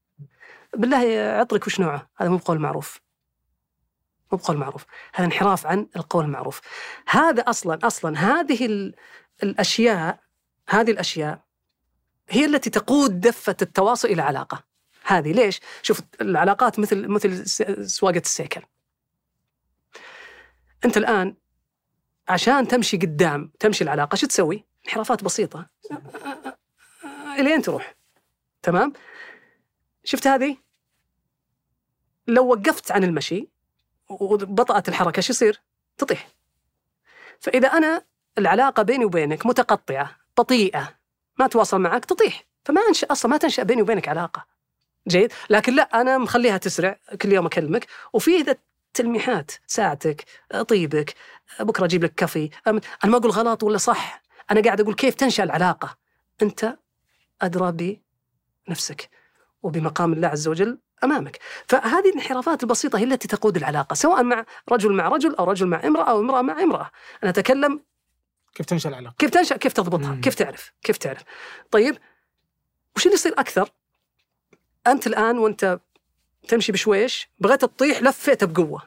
[0.76, 3.00] بالله عطرك وش نوعه؟ هذا مو بقول معروف.
[4.32, 4.86] مو بقول معروف.
[5.14, 6.62] هذا انحراف عن القول المعروف.
[7.08, 8.96] هذا أصلا أصلا هذه ال-
[9.44, 10.20] الأشياء
[10.70, 11.44] هذه الأشياء
[12.30, 14.64] هي التي تقود دفة التواصل إلى علاقة.
[15.06, 17.62] هذه ليش؟ شوف العلاقات مثل مثل س-
[17.96, 18.62] سواقة السيكل.
[20.86, 21.36] أنت الآن
[22.30, 25.70] عشان تمشي قدام تمشي العلاقة شو تسوي؟ انحرافات بسيطة.
[27.40, 27.96] الين تروح؟
[28.62, 28.94] تمام؟
[30.10, 30.58] شفت هذه؟
[32.28, 33.48] لو وقفت عن المشي
[34.10, 35.62] وبطأت الحركة شو يصير؟
[35.98, 36.28] تطيح.
[37.40, 38.06] فإذا أنا
[38.38, 40.96] العلاقة بيني وبينك متقطعة بطيئة
[41.40, 42.44] ما تواصل معك تطيح.
[42.66, 44.46] فما أنشأ أصلا ما تنشأ بيني وبينك علاقة.
[45.08, 47.88] جيد؟ لكن لا أنا مخليها تسرع كل يوم أكلمك.
[48.14, 48.56] وفي ذا
[48.94, 50.26] تلميحات ساعتك
[50.68, 51.16] طيبك
[51.60, 52.50] بكرة أجيب لك كافي.
[52.68, 54.24] أنا ما أقول غلط ولا صح.
[54.52, 55.98] أنا قاعد أقول كيف تنشأ العلاقة؟
[56.42, 56.78] أنت
[57.42, 58.00] أدرى
[58.68, 59.19] بنفسك.
[59.62, 64.94] وبمقام الله عز وجل أمامك، فهذه الانحرافات البسيطة هي التي تقود العلاقة، سواء مع رجل
[64.94, 66.92] مع رجل أو رجل مع امرأة أو امرأة مع امرأة،
[67.24, 67.84] أنا أتكلم
[68.56, 70.22] كيف تنشأ العلاقة؟ كيف تنشأ كيف تضبطها، مم.
[70.22, 71.24] كيف تعرف، كيف تعرف.
[71.72, 71.98] طيب
[72.96, 73.70] وش اللي يصير أكثر؟
[74.88, 75.80] أنت الآن وأنت
[76.48, 78.84] تمشي بشويش بغيت تطيح لفيت بقوة.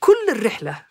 [0.00, 0.86] كل الرحلة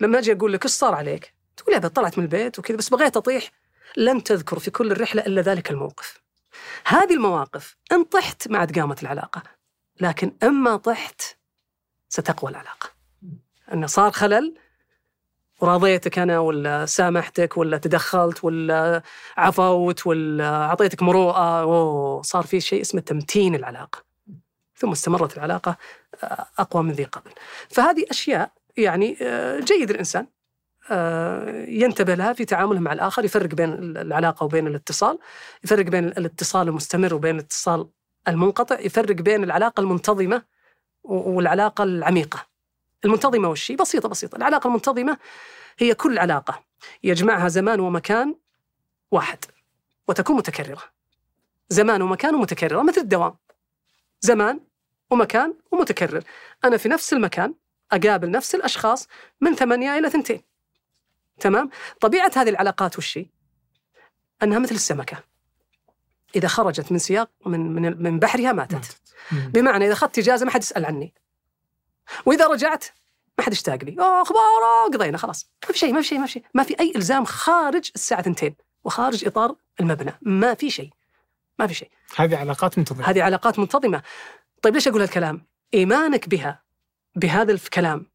[0.00, 3.16] لما أجي أقول لك إيش صار عليك؟ تقول يا طلعت من البيت وكذا بس بغيت
[3.16, 3.50] أطيح
[3.96, 6.25] لن تذكر في كل الرحلة إلا ذلك الموقف.
[6.86, 9.42] هذه المواقف إن طحت ما عاد قامت العلاقة
[10.00, 11.22] لكن إما طحت
[12.08, 12.90] ستقوى العلاقة.
[13.72, 14.54] انه صار خلل
[15.60, 19.02] وراضيتك أنا ولا سامحتك ولا تدخلت ولا
[19.36, 24.04] عفوت ولا أعطيتك مروءة أوه صار في شيء اسمه تمتين العلاقة.
[24.76, 25.76] ثم استمرت العلاقة
[26.24, 27.30] آه، أقوى من ذي قبل.
[27.70, 30.35] فهذه أشياء يعني آه، جيد الإنسان آه،
[31.68, 35.18] ينتبه لها في تعامله مع الآخر يفرق بين العلاقة وبين الاتصال
[35.64, 37.88] يفرق بين الاتصال المستمر وبين الاتصال
[38.28, 40.42] المنقطع يفرق بين العلاقة المنتظمة
[41.04, 42.46] والعلاقة العميقة.
[43.04, 44.36] المنتظمة وش هي؟ بسيطة بسيطة.
[44.36, 45.18] العلاقة المنتظمة
[45.78, 46.62] هي كل علاقة
[47.02, 48.34] يجمعها زمان ومكان
[49.10, 49.38] واحد
[50.08, 50.82] وتكون متكررة.
[51.68, 53.36] زمان ومكان ومتكررة مثل الدوام.
[54.20, 54.60] زمان
[55.10, 56.24] ومكان ومتكرر.
[56.64, 57.54] أنا في نفس المكان
[57.92, 59.08] أقابل نفس الأشخاص
[59.40, 60.42] من ثمانية إلى ثنتين.
[61.40, 63.26] تمام؟ طبيعة هذه العلاقات هي؟
[64.42, 65.24] أنها مثل السمكة.
[66.36, 69.00] إذا خرجت من سياق من من من بحرها ماتت.
[69.32, 69.50] مم.
[69.54, 71.14] بمعنى إذا أخذت إجازة ما حد يسأل عني.
[72.26, 72.84] وإذا رجعت
[73.38, 73.96] ما حد اشتاق لي.
[73.98, 75.50] أخبارك؟ قضينا خلاص.
[75.66, 76.44] ما في شيء ما في شيء ما في شيء.
[76.54, 80.18] ما في أي إلزام خارج الساعة 2 وخارج إطار المبنى.
[80.22, 80.90] ما في شيء.
[81.58, 81.90] ما في شيء.
[82.16, 83.10] هذه علاقات منتظمة.
[83.10, 84.02] هذه علاقات منتظمة.
[84.62, 86.62] طيب ليش أقول هالكلام؟ إيمانك بها
[87.16, 88.06] بهذا الكلام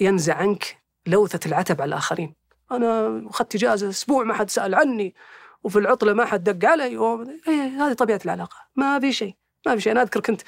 [0.00, 2.34] ينزع عنك لوثة العتب على الآخرين.
[2.72, 5.14] أنا أخذت إجازة أسبوع ما حد سأل عني
[5.62, 7.22] وفي العطلة ما حد دق علي و...
[7.48, 8.56] إيه هذه طبيعة العلاقة.
[8.76, 9.34] ما في شيء
[9.66, 9.92] ما في شيء.
[9.92, 10.42] أنا أذكر كنت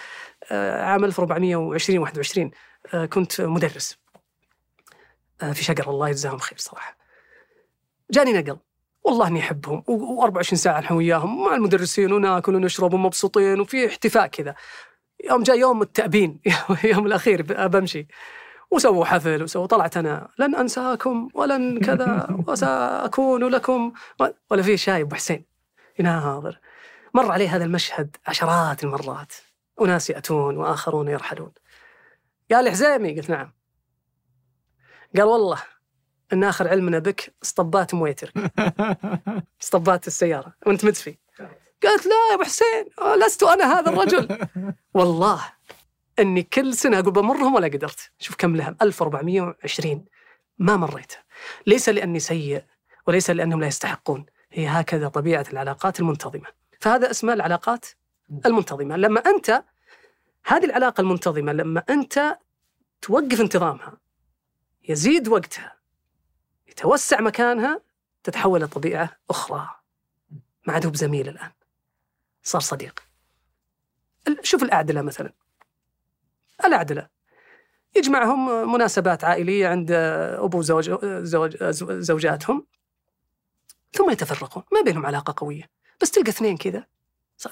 [0.51, 2.51] آه، عام 1420 21
[2.95, 3.99] آه، كنت مدرس
[5.43, 6.97] آه، في شقر الله يجزاهم خير صراحة.
[8.11, 8.59] جاني نقل
[9.05, 14.55] والله إني أحبهم و24 ساعة نحن وياهم مع المدرسين وناكل ونشرب ومبسوطين وفي احتفاء كذا.
[15.25, 16.41] يوم جاء يوم التأبين
[16.85, 18.07] يوم الأخير ب- بمشي.
[18.71, 23.93] وسووا حفل وسووا طلعت أنا لن أنساكم ولن كذا وسأكون لكم
[24.51, 25.45] ولا في شايب أبو حسين.
[25.99, 26.59] يناظر.
[27.15, 29.33] مر عليه هذا المشهد عشرات المرات.
[29.81, 31.53] أناس يأتون وآخرون يرحلون.
[32.53, 33.53] قال لي حزيمي؟ قلت نعم.
[35.17, 35.59] قال والله
[36.33, 38.33] إن آخر علمنا بك اسطبات مويتر
[39.63, 40.55] اسطبات السيارة.
[40.67, 41.19] وأنت مدفي.
[41.83, 42.85] قالت لا يا أبو حسين
[43.17, 44.39] لست أنا هذا الرجل.
[44.95, 45.45] والله
[46.21, 48.11] إني كل سنة أقول بمرهم ولا قدرت.
[48.19, 48.77] شوف كم لهم.
[48.83, 50.05] 1420
[50.59, 51.13] ما مريت.
[51.67, 52.65] ليس لأني سيء
[53.07, 54.27] وليس لأنهم لا يستحقون.
[54.53, 56.47] هي هكذا طبيعة العلاقات المنتظمة.
[56.81, 57.87] فهذا اسمه العلاقات
[58.47, 58.97] المنتظمة.
[58.97, 59.65] لما أنت
[60.47, 62.39] هذه العلاقة المنتظمة لما أنت
[63.03, 63.97] توقف انتظامها
[64.89, 65.77] يزيد وقتها
[66.69, 67.81] يتوسع مكانها
[68.23, 69.69] تتحول لطبيعة أخرى.
[70.67, 71.51] ما عاد هو بزميل الآن.
[72.43, 73.03] صار صديق.
[74.43, 75.33] شوف الأعدلة مثلا.
[76.65, 77.09] الأعدلة
[77.97, 79.91] يجمعهم مناسبات عائلية عند
[80.39, 82.67] أبو زوج, زوج زوجاتهم
[83.93, 84.63] ثم يتفرقون.
[84.73, 85.71] ما بينهم علاقة قوية.
[86.03, 86.87] بس تلقى اثنين كذا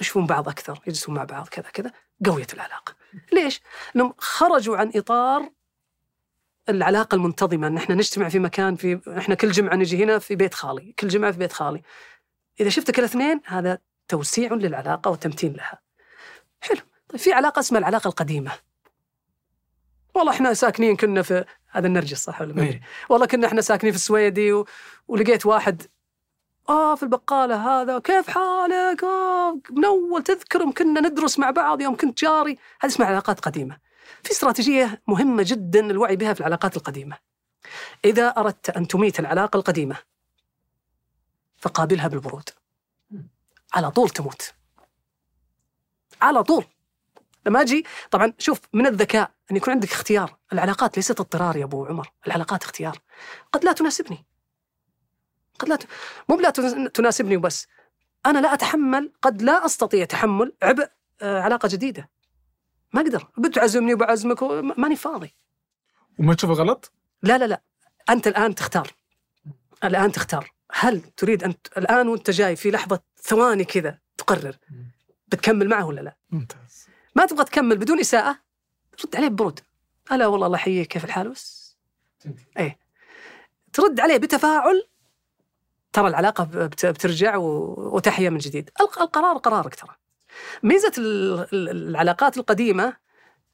[0.00, 1.92] يشوفون بعض أكثر يجلسون مع بعض كذا كذا.
[2.26, 2.94] قوية العلاقة.
[3.32, 3.60] ليش؟
[3.94, 5.50] لأنهم خرجوا عن إطار
[6.68, 7.66] العلاقة المنتظمة.
[7.66, 11.08] أن إحنا نجتمع في مكان في إحنا كل جمعة نجي هنا في بيت خالي كل
[11.08, 11.82] جمعة في بيت خالي.
[12.60, 13.78] إذا شفت كل اثنين هذا
[14.08, 15.78] توسيع للعلاقة وتمتين لها.
[16.60, 16.80] حلو.
[17.08, 18.52] طيب في علاقة اسمها العلاقة القديمة.
[20.18, 23.92] والله إحنا ساكنين كنا في هذا النرجس صح ولا ما أدري والله كنا إحنا ساكنين
[23.92, 24.66] في السويدي و...
[25.08, 25.82] ولقيت واحد
[26.68, 31.96] آه في البقالة هذا كيف حالك؟ آه من أول تذكر كنا ندرس مع بعض يوم
[31.96, 33.78] كنت جاري هذه اسمها علاقات قديمة.
[34.22, 37.16] في استراتيجية مهمة جدا الوعي بها في العلاقات القديمة.
[38.04, 39.96] إذا أردت أن تميت العلاقة القديمة
[41.56, 42.50] فقابلها بالبرود.
[43.74, 44.54] على طول تموت.
[46.22, 46.64] على طول.
[47.48, 51.86] لما أجي طبعا شوف من الذكاء أن يكون عندك اختيار، العلاقات ليست اضطرار يا أبو
[51.86, 52.98] عمر، العلاقات اختيار.
[53.52, 54.24] قد لا تناسبني.
[55.58, 55.86] قد لا ت...
[56.28, 56.50] مو بلا
[56.88, 57.66] تناسبني وبس.
[58.26, 60.88] أنا لا أتحمل قد لا أستطيع تحمل عبء
[61.22, 62.10] آه، علاقة جديدة.
[62.92, 64.42] ما أقدر، بتعزمني وبعزمك
[64.78, 65.34] ماني فاضي.
[66.18, 67.62] وما تشوفه غلط؟ لا لا لا،
[68.10, 68.92] أنت الآن تختار.
[69.84, 74.56] الآن تختار، هل تريد أن الآن وأنت جاي في لحظة ثواني كذا تقرر
[75.28, 76.88] بتكمل معه ولا لا؟ ممتاز.
[77.18, 78.38] ما تبغى تكمل بدون إساءة؟
[79.04, 79.60] رد عليه ببرود
[80.08, 81.76] هلا والله الله يحييك كيف الحال؟ بس.
[82.58, 82.78] إيه.
[83.72, 84.88] ترد عليه بتفاعل
[85.92, 86.44] ترى العلاقة
[86.84, 88.70] بترجع وتحيا من جديد.
[88.80, 89.94] القرار قرارك ترى.
[90.62, 90.92] ميزة
[91.52, 92.96] العلاقات القديمة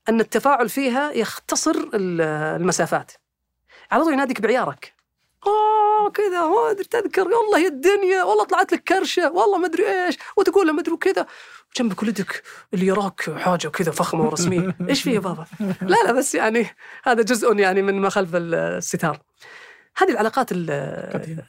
[0.09, 3.13] أن التفاعل فيها يختصر المسافات.
[3.91, 4.95] على طول يناديك بعيارك.
[5.47, 10.05] آه كذا ما أدري تذكر والله يا الدنيا والله طلعت لك كرشة والله ما أدري
[10.05, 10.19] إيش.
[10.37, 11.27] وتقول له ما أدري كذا
[11.77, 12.43] جنبك ولدك
[12.75, 14.77] اللي يراك حاجة كذا فخمة ورسمية.
[14.89, 15.47] إيش فيه يا بابا؟
[15.83, 16.67] لا لا بس يعني
[17.05, 19.19] هذا جزء يعني من ما خلف الستار.
[19.97, 20.49] هذه العلاقات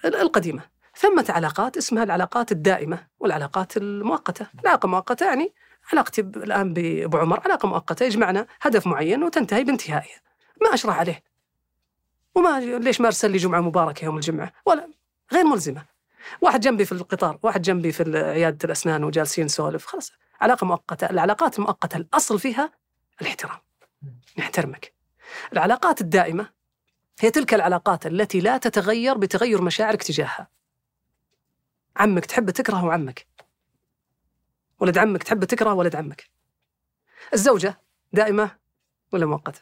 [0.05, 0.61] القديمة.
[0.97, 4.47] ثمة علاقات اسمها العلاقات الدائمة والعلاقات المؤقتة.
[4.61, 5.53] العلاقة المؤقتة يعني
[5.93, 7.39] علاقتي الآن بأبو عمر.
[7.45, 10.21] علاقة مؤقتة يجمعنا هدف معين وتنتهي بانتهائها
[10.61, 11.23] ما أشرح عليه.
[12.35, 14.87] وما ليش ما أرسل لي جمعة مباركة يوم الجمعة؟ ولا
[15.33, 15.94] غير ملزمة.
[16.41, 20.11] واحد جنبي في القطار واحد جنبي في عيادة الأسنان وجالسين نسولف خلاص.
[20.41, 22.71] علاقة مؤقتة العلاقات المؤقتة الأصل فيها
[23.21, 23.57] الاحترام.
[24.37, 24.93] نحترمك.
[25.53, 26.49] العلاقات الدائمة
[27.19, 30.47] هي تلك العلاقات التي لا تتغير بتغير مشاعرك تجاهها.
[31.97, 33.27] عمك تحب تكره عمك.
[34.79, 36.29] ولد عمك تحب تكره ولد عمك.
[37.33, 37.81] الزوجة
[38.13, 38.51] دائمة
[39.11, 39.61] ولا مؤقتة؟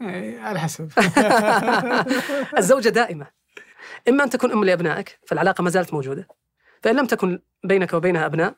[0.00, 0.90] إيه، على حسب.
[2.58, 3.37] الزوجة دائمة.
[4.08, 6.28] إما أن تكون أم لأبنائك فالعلاقة ما زالت موجودة.
[6.82, 8.54] فإن لم تكن بينك وبينها أبناء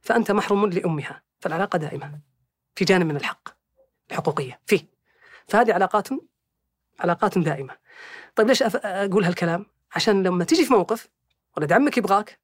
[0.00, 1.22] فأنت محروم لأمها.
[1.40, 2.20] فالعلاقة دائمة
[2.74, 3.48] في جانب من الحق
[4.10, 4.88] الحقوقية فيه.
[5.48, 6.08] فهذه علاقات
[7.00, 7.76] علاقات دائمة.
[8.36, 11.08] طيب ليش أقول هالكلام؟ عشان لما تيجي في موقف
[11.56, 12.40] ولد عمك يبغاك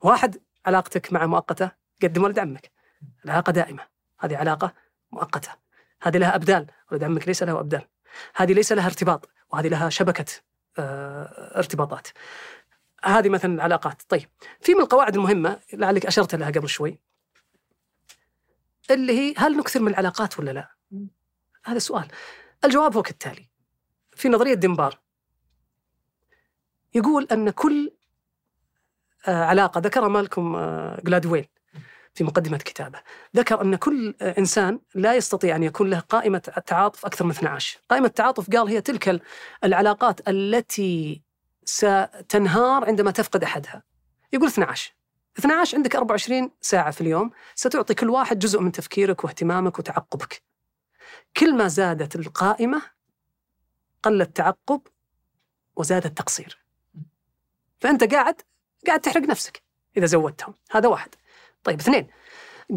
[0.00, 1.70] واحد علاقتك مع مؤقتة
[2.02, 2.70] قدم ولد عمك.
[3.24, 3.86] العلاقة دائمة.
[4.20, 4.74] هذه علاقة
[5.12, 5.50] مؤقتة.
[6.02, 6.66] هذه لها أبدال.
[6.92, 7.88] ولد عمك ليس له أبدال.
[8.34, 9.28] هذه ليس لها ارتباط.
[9.52, 10.24] وهذه لها شبكة
[10.78, 12.08] ارتباطات.
[13.04, 14.02] هذه مثلا العلاقات.
[14.08, 14.28] طيب
[14.60, 16.98] في من القواعد المهمة لعلك أشرت لها قبل شوي
[18.90, 20.76] اللي هي هل نكثر من العلاقات ولا لا؟
[21.64, 22.08] هذا سؤال
[22.64, 23.48] الجواب هو كالتالي.
[24.16, 24.98] في نظرية ديمبار
[26.94, 27.92] يقول أن كل
[29.28, 31.48] آه، علاقة ذكرها مالكم آه، جلادويل
[32.16, 33.00] في مقدمة كتابه.
[33.36, 38.06] ذكر أن كل إنسان لا يستطيع أن يكون له قائمة تعاطف أكثر من 12 قائمة
[38.06, 39.22] التعاطف قال هي تلك
[39.64, 41.22] العلاقات التي
[41.64, 43.82] ستنهار عندما تفقد أحدها.
[44.32, 44.94] يقول 12
[45.38, 50.42] 12 عندك 24 ساعة في اليوم ستعطي كل واحد جزء من تفكيرك واهتمامك وتعقبك.
[51.36, 52.82] كل ما زادت القائمة
[54.02, 54.80] قل التعقب
[55.76, 56.58] وزاد التقصير.
[57.80, 58.40] فأنت قاعد
[58.86, 59.62] قاعد تحرق نفسك
[59.96, 60.54] إذا زودتهم.
[60.70, 61.14] هذا واحد.
[61.66, 62.06] طيب اثنين.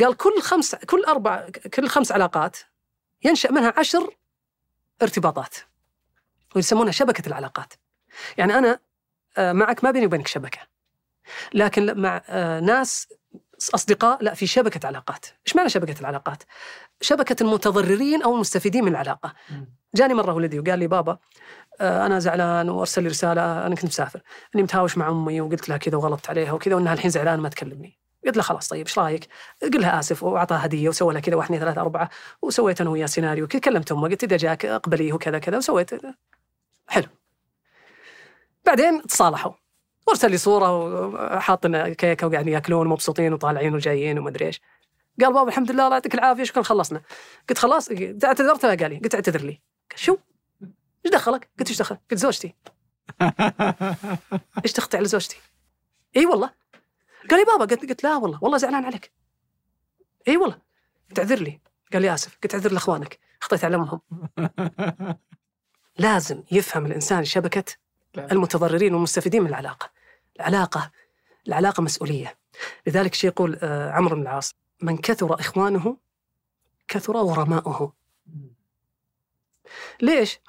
[0.01, 2.57] قال كل خمس كل أربع كل خمس علاقات
[3.23, 4.15] ينشأ منها عشر
[5.01, 5.55] ارتباطات
[6.55, 7.73] ويسمونها شبكة العلاقات.
[8.37, 8.79] يعني أنا
[9.37, 10.59] آه، معك ما بيني وبينك شبكة
[11.53, 13.07] لكن مع آه، ناس
[13.75, 15.25] أصدقاء لا في شبكة علاقات.
[15.47, 16.43] إيش معنى شبكة العلاقات؟
[17.01, 19.33] شبكة المتضررين أو المستفيدين من العلاقة.
[19.95, 21.17] جاني مرة ولدي وقال لي بابا
[21.81, 24.21] آه، أنا زعلان وأرسل لي رسالة أنا كنت مسافر
[24.55, 27.99] إني متهاوش مع أمي وقلت لها كذا وغلطت عليها وكذا وأنها الحين زعلان ما تكلمني.
[28.25, 29.27] قلت له خلاص طيب إيش رأيك؟
[29.61, 32.09] قل لها آسف واعطاها هدية وسوى لها كذا واحد اثنين ثلاثة أربعة
[32.41, 35.91] وسويت أنا وياه سيناريو كلمت أمه قلت إذا جاك اقبليه وكذا كذا وسويت
[36.87, 37.07] حلو
[38.65, 39.51] بعدين تصالحوا
[40.07, 44.61] وارسل لي صورة وحاطنا كيكة وقاعدين يأكلون ومبسوطين وطالعين وجايين وما ادري إيش
[45.21, 47.01] قال بابا الحمد لله الله يعطيك العافية شكرا خلصنا
[47.49, 47.89] قلت خلاص
[48.23, 50.17] اعتذرت قال لي قلت اعتذر لي قال شو؟
[51.05, 52.55] إيش دخلك؟ قلت إيش دخل؟ قلت زوجتي
[54.65, 55.37] إيش تخطي على زوجتي؟
[56.17, 56.58] إي والله
[57.29, 59.11] قال لي بابا قلت قلت لا والله والله زعلان عليك.
[60.27, 60.57] إي والله.
[61.09, 61.59] قلت اعذر لي.
[61.93, 62.37] قال لي آسف.
[62.43, 63.19] قلت اعذر لأخوانك.
[63.41, 64.01] خطيت على امهم
[65.99, 67.63] لازم يفهم الإنسان شبكة
[68.17, 69.91] المتضررين والمستفيدين من العلاقة.
[70.39, 70.91] العلاقة
[71.47, 72.37] العلاقة مسؤولية.
[72.87, 75.97] لذلك شيء يقول آه، عمرو بن العاص من كثر إخوانه
[76.87, 77.93] كثر غرماؤه
[80.01, 80.39] ليش؟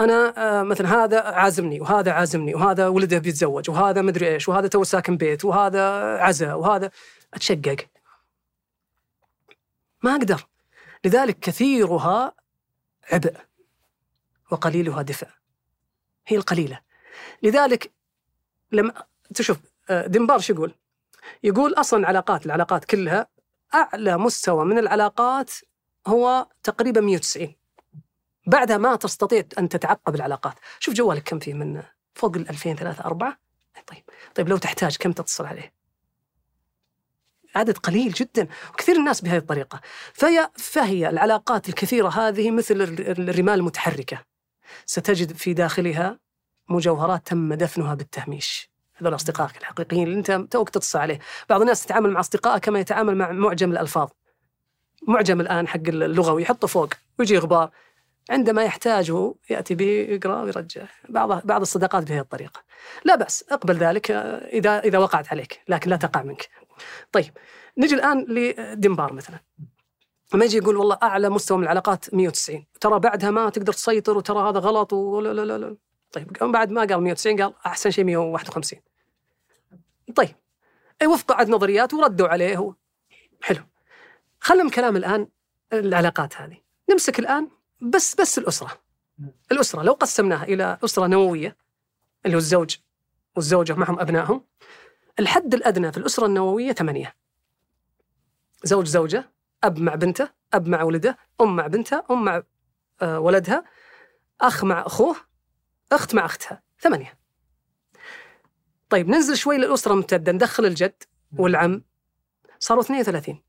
[0.00, 4.84] أنا آه، مثلا هذا عازمني وهذا عازمني وهذا ولده بيتزوج وهذا مدري إيش وهذا تو
[4.84, 5.82] ساكن بيت وهذا
[6.18, 6.90] عزا وهذا
[7.34, 7.86] أتشقق.
[10.02, 10.46] ما أقدر.
[11.04, 12.34] لذلك كثيرها
[13.12, 13.36] عبء
[14.50, 15.28] وقليلها دفء.
[16.26, 16.80] هي القليلة.
[17.42, 17.92] لذلك
[18.72, 19.58] لما تشوف
[19.90, 20.74] آه، ديمبار شو يقول؟
[21.42, 23.26] يقول أصلا علاقات العلاقات كلها
[23.74, 25.50] أعلى مستوى من العلاقات
[26.06, 27.54] هو تقريبا 190
[28.46, 30.54] بعدها ما تستطيع أن تتعقب العلاقات.
[30.78, 31.82] شوف جوالك كم فيه من
[32.14, 33.38] فوق ال 2000 3 4
[33.86, 34.02] طيب.
[34.34, 35.72] طيب لو تحتاج كم تتصل عليه؟
[37.54, 39.80] عدد قليل جدا وكثير الناس بهذه الطريقة.
[40.12, 42.74] فهي, فهي العلاقات الكثيرة هذه مثل
[43.18, 44.24] الرمال المتحركة.
[44.86, 46.18] ستجد في داخلها
[46.68, 48.70] مجوهرات تم دفنها بالتهميش.
[48.94, 51.18] هذول أصدقائك الحقيقيين اللي أنت توك تتصل عليه.
[51.48, 54.08] بعض الناس تتعامل مع أصدقائه كما يتعامل مع معجم الألفاظ.
[55.08, 57.70] معجم الآن حق اللغوي يحطه فوق ويجي غبار
[58.30, 62.62] عندما يحتاجه يأتي به يقرأ ويرجع بعض بعض الصداقات بهذه الطريقة.
[63.04, 66.48] لا بأس اقبل ذلك إذا إذا وقعت عليك لكن لا تقع منك.
[67.12, 67.32] طيب
[67.78, 69.38] نجي الآن لدنبار مثلا.
[70.34, 74.50] لما يجي يقول والله أعلى مستوى من العلاقات 190 ترى بعدها ما تقدر تسيطر وترى
[74.50, 75.76] هذا غلط ولا لا لا لا
[76.12, 78.80] طيب بعد ما قال 190 قال أحسن شيء 151
[80.16, 80.36] طيب
[81.02, 82.74] أي وفق عد نظريات وردوا عليه هو.
[83.42, 83.60] حلو.
[84.40, 85.28] خلنا من كلام الآن
[85.72, 86.58] العلاقات هذه.
[86.90, 87.48] نمسك الآن
[87.90, 88.70] بس بس الأسرة.
[89.52, 91.56] الأسرة لو قسمناها إلى أسرة نووية
[92.26, 92.76] اللي هو الزوج
[93.36, 94.44] والزوجة معهم أبنائهم
[95.18, 97.16] الحد الأدنى في الأسرة النووية ثمانية.
[98.64, 99.30] زوج زوجة
[99.64, 102.42] أب مع بنته أب مع ولده أم مع بنتها أم مع
[103.02, 103.64] آه، ولدها
[104.40, 105.16] أخ مع أخوه
[105.92, 107.18] أخت مع أختها ثمانية.
[108.88, 111.02] طيب ننزل شوي للأسرة الممتدة ندخل الجد
[111.38, 111.84] والعم.
[112.58, 113.42] صاروا 32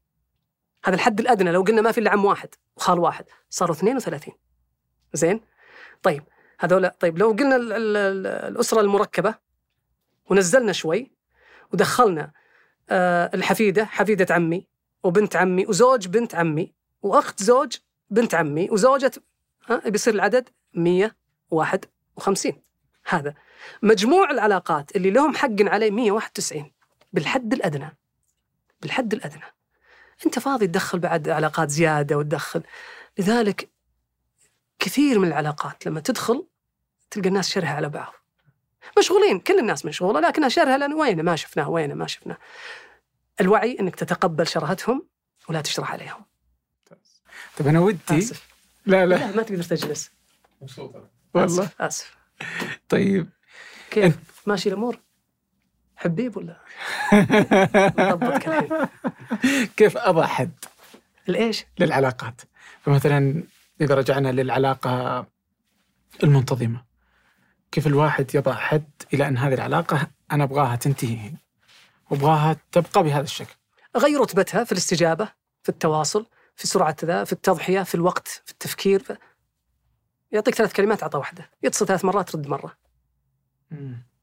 [0.85, 4.33] هذا الحد الأدنى لو قلنا ما في إلا عم واحد وخال واحد صاروا 32
[5.13, 5.41] زين؟
[6.03, 6.23] طيب
[6.59, 9.35] هذول طيب لو قلنا ال ال ال الأسرة المركبة
[10.29, 11.11] ونزلنا شوي
[11.73, 12.31] ودخلنا
[12.89, 14.67] آه الحفيدة حفيدة عمي
[15.03, 17.77] وبنت عمي وزوج بنت عمي وأخت زوج
[18.09, 19.11] بنت عمي وزوجة
[19.69, 22.53] ها بيصير العدد 151
[23.05, 23.33] هذا
[23.81, 26.71] مجموع العلاقات اللي لهم حق عليه 191
[27.13, 27.97] بالحد الأدنى.
[28.81, 29.54] بالحد الأدنى.
[30.25, 32.63] أنت فاضي تدخل بعد علاقات زيادة وتدخل.
[33.17, 33.69] لذلك
[34.79, 36.47] كثير من العلاقات لما تدخل
[37.11, 38.13] تلقى الناس شرها على بعض.
[38.99, 42.37] مشغولين كل الناس مشغولة لكنها شرها لأن وين ما شفناه وين ما شفناه.
[43.41, 45.07] الوعي إنك تتقبل شرهتهم
[45.49, 46.25] ولا تشرح عليهم.
[47.57, 48.47] طيب أنا ودي آسف.
[48.85, 50.11] لا لا, لا ما تقدر تجلس.
[51.33, 51.81] والله آسف.
[51.81, 52.17] آسف.
[52.89, 53.29] طيب.
[53.91, 54.99] كيف؟ ماشي الأمور؟
[55.95, 56.61] حبيب ولا؟
[59.77, 60.65] كيف اضع حد؟
[61.29, 62.41] الايش؟ للعلاقات.
[62.81, 63.43] فمثلا
[63.81, 65.25] إذا رجعنا للعلاقة
[66.23, 66.83] المنتظمة.
[67.71, 71.31] كيف الواحد يضع حد إلى أن هذه العلاقة أنا أبغاها تنتهي؟
[72.09, 73.55] وابغاها تبقى بهذا الشكل.
[73.97, 75.29] غير رتبتها في الاستجابة
[75.63, 76.25] في التواصل
[76.55, 79.03] في سرعة ذا في التضحية في الوقت في التفكير.
[79.03, 79.17] في...
[80.31, 81.49] يعطيك ثلاث كلمات أعطى واحدة.
[81.63, 82.77] يتصل ثلاث مرات رد مرة.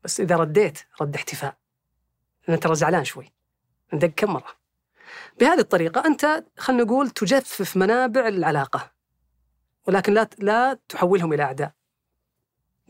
[0.05, 1.57] بس إذا رديت رد احتفاء.
[2.49, 3.33] لأن ترى زعلان شوي.
[3.93, 4.57] ندق كم مرة؟
[5.41, 8.93] بهذه الطريقة أنت خلينا نقول تجفف منابع العلاقة
[9.87, 11.73] ولكن لا لا تحولهم إلى أعداء.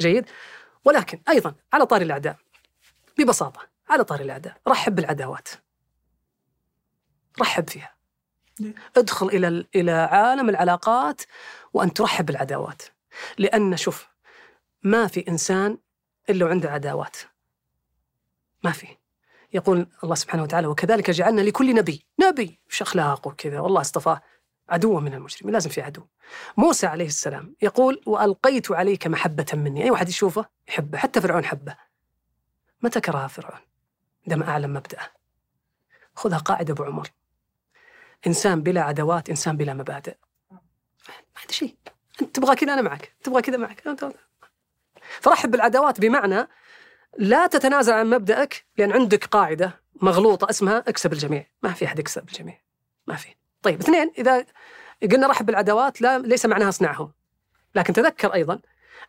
[0.01, 0.27] جيد؟
[0.85, 2.37] ولكن أيضا على طار الأعداء
[3.19, 5.49] ببساطة على طار الأعداء رحب بالعداوات.
[7.41, 7.95] رحب فيها.
[8.97, 11.23] ادخل إلى إلى عالم العلاقات
[11.73, 12.83] وأن ترحب بالعداوات.
[13.39, 14.09] لأن شوف
[14.83, 15.79] ما في إنسان
[16.31, 17.17] إلا وعنده عداوات.
[18.65, 19.02] ما في.
[19.53, 22.61] يقول الله سبحانه وتعالى وكذلك جعلنا لكل نبي نبي!
[22.69, 24.23] وش اخلاقه وكذا والله اصطفاه
[24.69, 26.07] عدوا من المجرمين لازم في عدو.
[26.57, 29.85] موسى عليه السلام يقول وألقيت عليك محبة مني.
[29.85, 31.77] أي واحد يشوفه يحبه حتى فرعون حبه.
[32.83, 33.61] متى كره فرعون؟
[34.27, 35.11] عندما اعلم مبدأه.
[36.15, 37.09] خذها قاعدة أبو عمر.
[38.27, 40.17] إنسان بلا عداوات إنسان بلا مبادئ.
[40.51, 40.59] ما
[41.37, 41.77] عنده شيء.
[42.23, 43.17] أنت تبغى كذا أنا معك.
[43.23, 43.83] تبغى كذا معك.
[45.21, 46.49] فرحب بالعداوات بمعنى
[47.19, 51.47] لا تتنازل عن مبدأك لأن عندك قاعدة مغلوطة اسمها اكسب الجميع.
[51.63, 52.61] ما في أحد يكسب الجميع.
[53.07, 53.29] ما في.
[53.63, 54.47] طيب اثنين إذا
[55.03, 57.13] قلنا رحب بالعداوات لا ليس معناها اصنعهم
[57.75, 58.61] لكن تذكر أيضا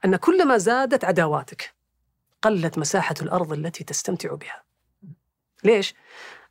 [0.05, 1.73] أن كلما زادت عداواتك
[2.41, 4.63] قلت مساحة الأرض التي تستمتع بها.
[5.63, 5.95] ليش؟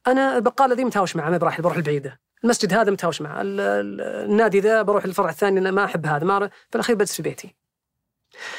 [0.06, 2.20] أنا البقالة ذي متهاوش معه ما بروح بروح البعيدة.
[2.44, 3.40] المسجد هذا متهاوش معه.
[3.42, 7.54] النادي ذا بروح الفرع الثاني أنا ما أحب هذا ما في الأخير بجلس في بيتي.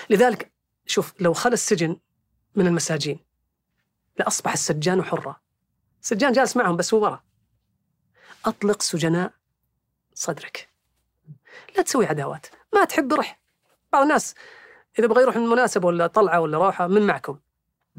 [0.10, 0.52] لذلك
[0.86, 1.98] شوف لو خلى السجن
[2.56, 3.19] من المساجين.
[4.19, 5.41] لأصبح السجان حرا.
[6.01, 7.23] السجان جالس معهم بس هو ورا.
[8.45, 9.33] أطلق سجناء
[10.14, 10.69] صدرك.
[11.77, 12.48] لا تسوي عداوات.
[12.73, 13.40] ما تحب روح.
[13.93, 14.35] بعض الناس
[14.99, 17.40] إذا بغى يروح من مناسبة ولا طلعة ولا روحة من معكم.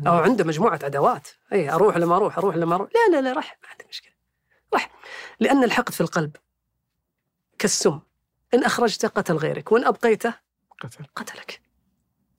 [0.07, 1.29] أو عنده مجموعة عداوات.
[1.53, 2.91] أي أروح لما أروح أروح لما أروح.
[2.95, 4.13] لا لا لا رح ما عندي مشكلة.
[4.75, 4.91] رح
[5.41, 6.37] لأن الحقد في القلب.
[7.59, 8.01] كالسم.
[8.55, 10.35] إن أخرجته قتل غيرك وإن أبقيته
[10.81, 11.05] قتل.
[11.17, 11.63] قتلك.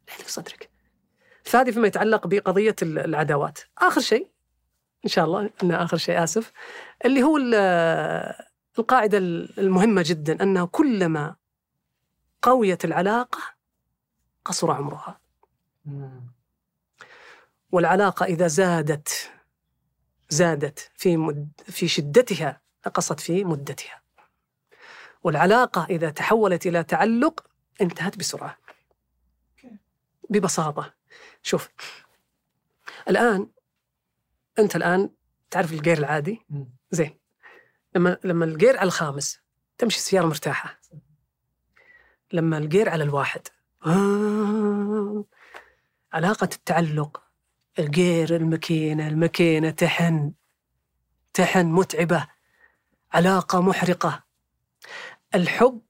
[0.08, 0.75] لا في صدرك.
[1.46, 3.60] فهذه فيما يتعلق بقضية العداوات.
[3.78, 4.28] آخر شيء
[5.06, 6.52] إن شاء الله أن آخر شيء آسف
[7.06, 7.38] اللي هو
[8.80, 9.18] القاعدة
[9.58, 11.36] المهمة جدا أنه كلما
[12.42, 13.40] قويت العلاقة
[14.46, 15.20] قصر عمرها.
[17.72, 19.32] والعلاقة إذا زادت
[20.30, 24.02] زادت في مد في شدتها نقصت في مدتها.
[25.24, 27.46] والعلاقة إذا تحولت إلى تعلق
[27.82, 28.58] انتهت بسرعة.
[30.30, 30.94] ببساطة.
[31.46, 31.70] شوف
[33.10, 33.50] الآن
[34.60, 35.10] أنت الآن
[35.52, 36.46] تعرف الجير العادي؟
[36.92, 37.20] زين.
[37.96, 39.40] لما لما الجير على الخامس
[39.78, 40.80] تمشي السيارة مرتاحة.
[42.34, 43.48] لما الجير على الواحد
[43.86, 45.26] آه
[46.14, 47.24] علاقة التعلق
[47.80, 50.34] الجير الماكينة الماكينة تحن
[51.34, 52.28] تحن متعبة
[53.14, 54.24] علاقة محرقة.
[55.36, 55.82] الحب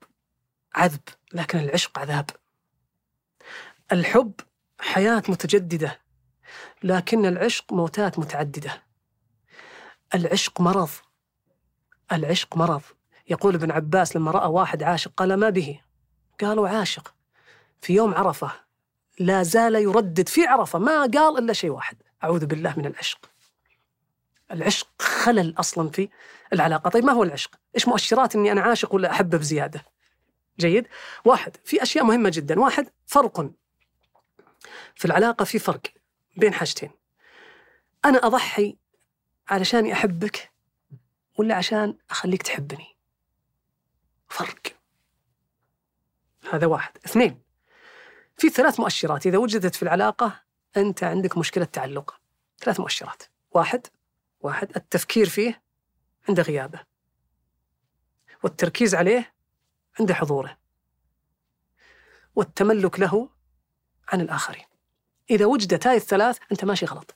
[0.75, 1.01] عذب
[1.33, 2.29] لكن العشق عذاب.
[3.91, 4.33] الحب
[4.79, 5.99] حياة متجددة
[6.83, 8.83] لكن العشق موتات متعددة.
[10.15, 10.89] العشق مرض.
[12.11, 12.81] العشق مرض.
[13.29, 15.81] يقول ابن عباس لما رأى واحد عاشق قال ما به؟
[16.41, 17.13] قالوا عاشق.
[17.81, 18.51] في يوم عرفة
[19.19, 23.29] لا زال يردد في عرفة ما قال إلا شيء واحد أعوذ بالله من العشق.
[24.51, 26.09] العشق خلل أصلا في
[26.53, 26.89] العلاقة.
[26.89, 29.85] طيب ما هو العشق؟ إيش مؤشرات أني أنا عاشق ولا أحبه بزيادة
[30.59, 30.87] جيد.
[31.25, 32.59] واحد في أشياء مهمة جدا.
[32.59, 33.51] واحد فرق
[34.95, 35.81] في العلاقة في فرق
[36.37, 36.91] بين حاجتين.
[38.05, 38.77] أنا أضحي
[39.49, 40.51] علشان أحبك
[41.37, 42.97] ولا عشان أخليك تحبني؟
[44.29, 44.61] فرق.
[46.53, 46.97] هذا واحد.
[47.05, 47.41] اثنين
[48.37, 49.27] في ثلاث مؤشرات.
[49.27, 50.41] إذا وجدت في العلاقة
[50.77, 52.21] أنت عندك مشكلة تعلق.
[52.59, 53.23] ثلاث مؤشرات.
[53.51, 53.87] واحد
[54.39, 55.61] واحد التفكير فيه
[56.29, 56.79] عند غيابة.
[58.43, 59.33] والتركيز عليه
[59.99, 60.57] عند حضوره.
[62.35, 63.29] والتملك له
[64.09, 64.65] عن الآخرين.
[65.29, 67.15] إذا وجدت هاي الثلاث أنت ماشي غلط.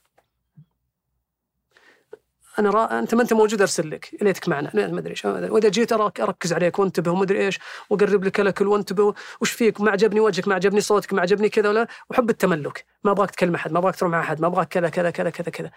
[2.60, 3.00] أنا را...
[3.00, 4.18] أنت ما أنت موجود أرسل لك.
[4.22, 4.72] ليتك معنا.
[4.74, 7.60] ما أدري إيش وإذا جيت أراك أركز عليك وانتبه وما أدري إيش.
[7.90, 9.14] وأقرب لك الأكل وانتبه.
[9.42, 11.88] وش فيك؟ ما عجبني وجهك ما عجبني صوتك ما عجبني كذا ولا.
[12.10, 12.86] وحب التملك.
[13.04, 14.42] ما أبغاك تكلم أحد ما أبغاك تروح مع أحد.
[14.42, 15.72] ما أبغاك كذا كذا كذا كذا كذا.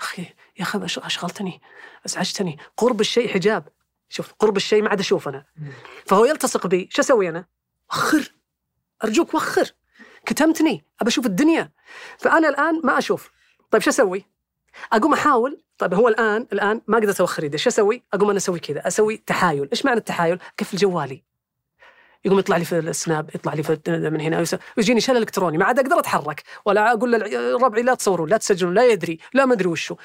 [0.00, 0.22] أخي
[0.58, 1.62] يا أخي أشغلتني.
[2.06, 2.58] أزعجتني.
[2.76, 3.68] قرب الشيء حجاب.
[4.08, 5.44] شوف قرب الشيء ما عاد أشوف أنا.
[6.06, 6.88] فهو يلتصق بي.
[6.92, 7.44] شو أسوي أنا؟
[7.90, 8.32] وخر
[9.04, 9.72] أرجوك وخر
[10.28, 11.70] كتمتني ابى أشوف الدنيا.
[12.18, 13.30] فأنا الآن ما أشوف.
[13.70, 14.24] طيب شو أسوي؟
[14.92, 15.62] أقوم أحاول.
[15.78, 18.88] طيب هو الآن الآن ما قدرت اوخر يدي شو أسوي؟ أقوم أنا أسوي كذا.
[18.88, 21.22] أسوي تحايل، إيش معنى التحايل؟ قفل جوالي
[22.24, 24.44] يقوم يطلع لي في السناب يطلع لي في من هنا
[24.76, 25.58] ويجيني شلل إلكتروني.
[25.58, 26.42] ما عاد أقدر أتحرك.
[26.64, 29.96] ولا أقول لربعي لا تصورون لا تسجلون لا يدري لا ما أدري وشو.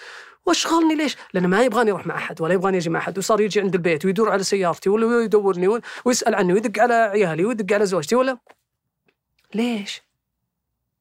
[0.46, 3.18] وأشغلني ليش؟ لأنه ما يبغاني أروح مع أحد ولا يبغاني أجي مع أحد.
[3.18, 7.76] وصار يجي عند البيت ويدور على سيارتي ولا يدورني ويسأل عني ويدق على عيالي ويدق
[7.76, 8.38] على زوجتي ولا
[9.56, 10.02] ليش؟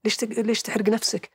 [0.05, 0.29] ليش تق...
[0.29, 1.31] ليش تحرق نفسك؟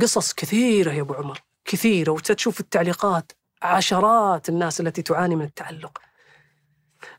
[0.00, 3.32] قصص كثيرة يا أبو عمر كثيرة وتشوف التعليقات
[3.62, 5.98] عشرات الناس التي تعاني من التعلق.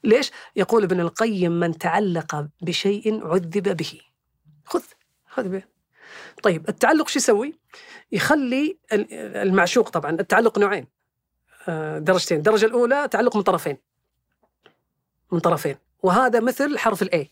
[0.03, 4.01] ليش؟ يقول ابن القيم من تعلق بشيء عذب به.
[4.65, 4.83] خذ
[5.27, 5.63] خذ به
[6.43, 7.59] طيب التعلق شو يسوي؟
[8.11, 10.87] يخلي ال- المعشوق طبعا التعلق نوعين.
[11.67, 12.37] آه، درجتين.
[12.37, 13.77] الدرجة الأولى تعلق من طرفين.
[15.31, 15.75] من طرفين.
[16.03, 17.31] وهذا مثل حرف ال A.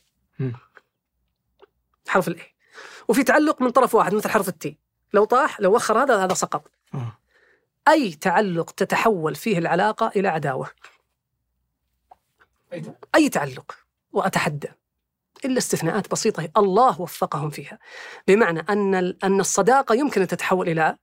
[2.08, 2.46] حرف ال A
[3.12, 4.78] وفي تعلق من طرف واحد مثل حرف ال T.
[5.14, 6.72] لو طاح لو وخر هذا هذا سقط.
[7.88, 10.70] أي تعلق تتحول فيه العلاقة إلى عداوة؟
[13.16, 13.78] أي تعلق.
[14.12, 14.68] وأتحدى.
[15.46, 17.80] إلا استثناءات بسيطة الله وفقهم فيها.
[18.28, 20.98] بمعنى أن أن الصداقة يمكن أن تتحول إلى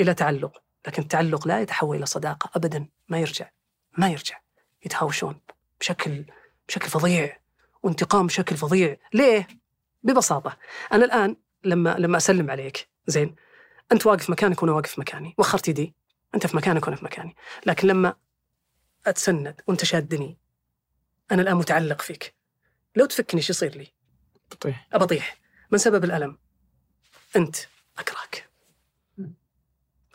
[0.00, 0.62] إلى تعلق.
[0.86, 2.88] لكن التعلق لا يتحول إلى صداقة أبدا.
[3.08, 3.50] ما يرجع.
[3.98, 4.40] ما يرجع.
[4.84, 5.40] يتهاوشون
[5.80, 6.24] بشكل
[6.68, 7.40] بشكل فظيع.
[7.82, 8.96] وانتقام بشكل فظيع.
[9.14, 9.60] ليه؟
[10.02, 10.58] ببساطة.
[10.92, 13.34] أنا الآن لما لما أسلم عليك زين
[13.92, 15.34] أنت واقف مكانك وأنا واقف مكاني.
[15.38, 15.94] وخرت يدي
[16.34, 17.36] أنت في مكانك وأنا في مكاني.
[17.66, 18.16] لكن لما
[19.06, 20.38] أتسند وأنت شادني
[21.32, 22.34] أنا الآن متعلق فيك.
[22.96, 23.92] لو تفكني شو يصير لي؟
[24.92, 26.38] أبى أطيح من سبب الألم؟
[27.36, 27.56] أنت
[27.98, 28.50] أكرهك.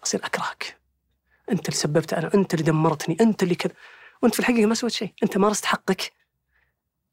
[0.03, 0.77] أصير أكرهك.
[1.51, 3.73] أنت اللي سببت أنا أنت اللي دمرتني أنت اللي كذا
[4.21, 5.13] وأنت في الحقيقة ما سويت شيء.
[5.23, 6.13] أنت مارست حقك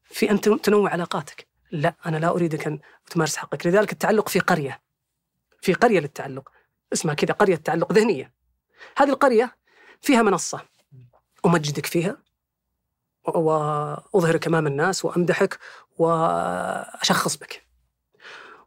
[0.03, 1.52] في أن تنوع علاقاتك.
[1.73, 2.79] لا أنا لا أريدك أن
[3.09, 3.67] تمارس حقك.
[3.67, 4.81] لذلك التعلق في قرية
[5.61, 6.51] في قرية للتعلق.
[6.93, 8.33] اسمها كذا قرية تعلق ذهنية.
[8.97, 9.57] هذه القرية
[10.01, 10.61] فيها منصة.
[11.45, 12.17] أمجدك فيها
[13.23, 15.59] وأظهرك أمام الناس وأمدحك
[15.97, 17.67] وأشخص بك.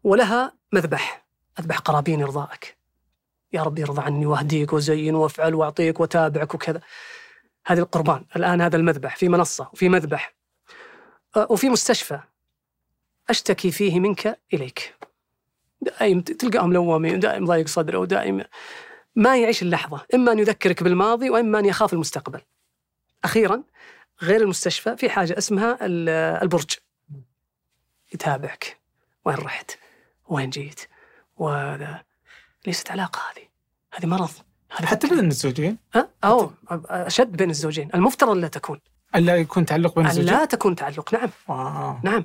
[0.05, 1.27] ولها مذبح
[1.59, 2.77] أذبح قرابين إرضائك.
[3.53, 6.81] يا رب يرضى عني واهديك وزين وافعل واعطيك وتابعك وكذا.
[7.67, 8.25] هذه القربان.
[8.37, 9.17] الآن هذا المذبح.
[9.17, 10.35] في منصة وفي مذبح.
[11.37, 12.21] وفي مستشفى.
[13.31, 14.95] أشتكي فيه منك إليك.
[15.81, 18.45] دائم تلقاهم لوامين دائم ضايق صدره ودائم
[19.17, 20.07] ما يعيش اللحظة.
[20.15, 22.41] إما أن يذكرك بالماضي وإما أن يخاف المستقبل.
[23.25, 23.63] أخيرا
[24.23, 26.09] غير المستشفى في حاجة اسمها ال-
[26.43, 26.71] البرج.
[28.15, 28.77] يتابعك.
[29.25, 29.79] وين رحت؟
[30.29, 30.81] وين جيت؟
[31.37, 32.05] وهذا
[32.67, 33.47] ليست علاقة هذه.
[33.95, 34.31] هذه مرض.
[34.77, 37.91] هذه حتى بين الزوجين؟ ها؟ أو أشد بين الزوجين.
[37.95, 38.81] المفترض لا تكون.
[39.17, 41.31] ألا يكون تعلق بين الزوجين؟ لا تكون تعلق نعم.
[41.49, 41.99] واو.
[42.03, 42.25] نعم.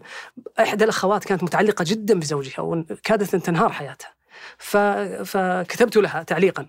[0.59, 4.13] إحدى الأخوات كانت متعلقة جدا بزوجها وكادت أن تنهار حياتها.
[4.57, 4.77] ف...
[5.25, 6.67] فكتبت لها تعليقا.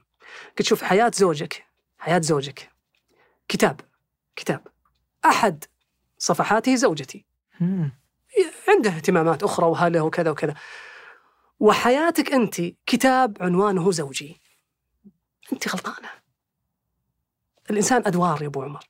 [0.58, 1.66] قلت شوف حياة زوجك
[1.98, 2.70] حياة زوجك.
[3.48, 3.80] كتاب
[4.36, 4.66] كتاب.
[5.24, 5.64] أحد
[6.18, 7.24] صفحاته زوجتي.
[7.60, 7.92] مم.
[8.68, 10.54] عنده اهتمامات أخرى وهذا وكذا وكذا.
[11.60, 14.40] وحياتك أنت كتاب عنوانه زوجي.
[15.52, 16.08] أنت غلطانة.
[17.70, 18.84] الإنسان أدوار يا أبو عمر.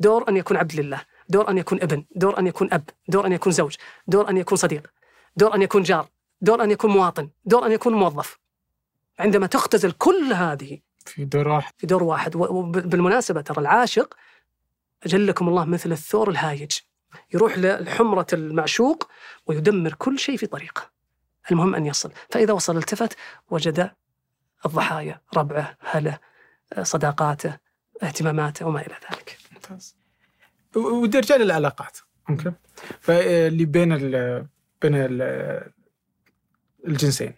[0.00, 3.32] دور أن يكون عبد لله دور أن يكون ابن دور أن يكون أب دور أن
[3.32, 3.76] يكون زوج
[4.06, 4.90] دور أن يكون صديق
[5.36, 6.08] دور أن يكون جار
[6.40, 8.38] دور أن يكون مواطن دور أن يكون موظف.
[9.18, 11.72] عندما تختزل كل هذه في دور واحد.
[11.78, 14.14] في دور واحد وبالمناسبة ترى العاشق
[15.02, 16.72] أجلكم الله مثل الثور الهايج.
[17.34, 19.08] يروح لحمرة المعشوق
[19.46, 20.90] ويدمر كل شيء في طريقه.
[21.50, 22.12] المهم أن يصل.
[22.30, 23.16] فإذا وصل التفت
[23.50, 23.90] وجد
[24.66, 26.18] الضحايا ربعه هله
[26.82, 27.58] صداقاته
[28.02, 29.38] اهتماماته وما إلى ذلك.
[29.70, 29.96] ممتاز
[30.76, 31.98] ودي ارجع للعلاقات.
[32.30, 32.52] أوكي.
[33.00, 34.46] فاللي بين ال
[34.82, 35.22] بين ال
[36.86, 37.32] الجنسين.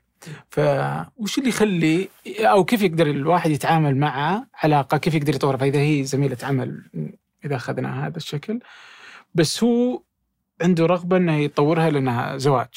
[0.50, 2.08] فوش اللي يخلي
[2.38, 6.82] أو كيف يقدر الواحد يتعامل مع علاقة؟ كيف يقدر يطورها؟ فإذا هي زميلة عمل
[7.44, 8.60] إذا أخذنا هذا الشكل.
[9.34, 10.02] بس هو
[10.60, 12.68] عنده رغبة إنه يطورها لأنها زواج.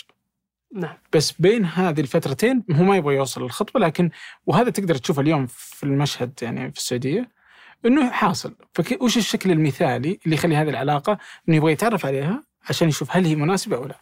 [0.74, 0.98] نعم.
[1.14, 4.10] بس بين هذه الفترتين هو ما يبغى يوصل للخطبه لكن
[4.46, 7.41] وهذا تقدر تشوفه اليوم في المشهد يعني في السعودية.
[7.86, 8.56] إنه حاصل.
[8.74, 11.18] فوش الشكل المثالي اللي يخلي هذه العلاقة
[11.50, 13.96] إنه يبغى يتعرف عليها عشان يشوف هل هي مناسبة أو لا؟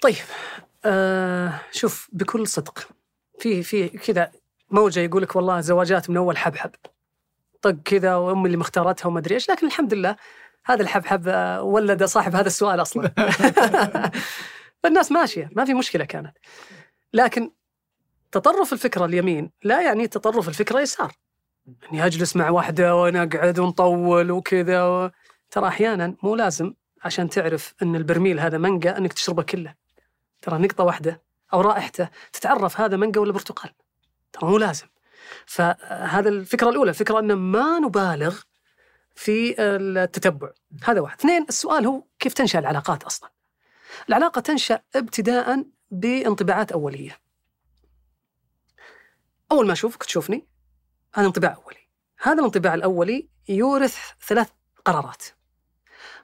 [0.00, 0.16] طيب
[0.84, 2.88] آه شوف بكل صدق
[3.38, 4.32] في في كذا
[4.70, 6.70] موجة يقول لك والله زواجات من أول حبحب.
[7.62, 10.16] طق كذا وأمي اللي مختارتها وما أدري إيش لكن الحمد لله
[10.64, 13.12] هذا الحبحب آه، ولد صاحب هذا السؤال أصلا.
[14.82, 16.36] فالناس ماشية ما في مشكلة كانت.
[17.12, 17.50] لكن
[18.32, 21.12] تطرف الفكرة اليمين لا يعني تطرف الفكرة يسار.
[21.68, 25.10] إني أجلس مع واحدة ونقعد ونطول وكذا و...
[25.50, 26.74] ترى أحيانا مو لازم
[27.04, 29.74] عشان تعرف إن البرميل هذا مانجا إنك تشربه كله.
[30.42, 33.70] ترى نقطة واحدة أو رائحته تتعرف هذا مانجا ولا برتقال؟
[34.32, 34.86] ترى مو لازم.
[35.46, 38.40] فهذا الفكرة الأولى الفكرة ان ما نبالغ
[39.14, 40.50] في التتبع.
[40.84, 41.18] هذا واحد.
[41.18, 43.30] اثنين السؤال هو كيف تنشأ العلاقات أصلا؟
[44.08, 47.18] العلاقة تنشأ ابتداء بانطباعات أولية.
[49.52, 50.51] أول ما أشوفك تشوفني
[51.14, 51.88] هذا انطباع أولي.
[52.22, 54.50] هذا الانطباع الأولي يورث ثلاث
[54.84, 55.22] قرارات.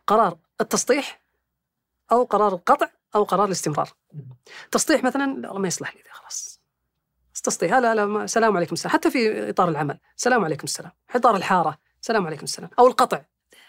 [0.07, 1.23] قرار التسطيح
[2.13, 3.93] أو قرار القطع أو قرار الاستمرار.
[4.71, 6.61] تسطيح مثلا لا ما يصلح لي خلاص.
[7.43, 8.93] تسطيح لا لا ما السلام عليكم السلام.
[8.93, 10.93] حتى في إطار العمل السلام عليكم السلام.
[11.09, 12.71] في إطار الحارة السلام عليكم السلام.
[12.79, 13.23] أو القطع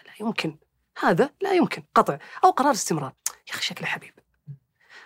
[0.06, 0.57] لا يمكن.
[0.99, 1.83] هذا لا يمكن.
[1.95, 3.14] قطع أو قرار استمرار.
[3.48, 4.14] يا أخي شكله حبيب.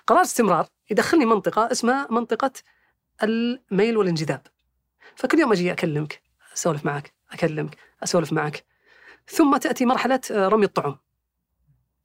[0.08, 2.52] قرار استمرار يدخلني منطقة اسمها منطقة
[3.24, 4.48] الميل والانجذاب.
[5.16, 6.22] فكل يوم أجي أكلمك
[6.54, 8.66] أسولف معك أكلمك أسولف معك.
[9.28, 10.98] ثم تأتي مرحلة رمي الطعم.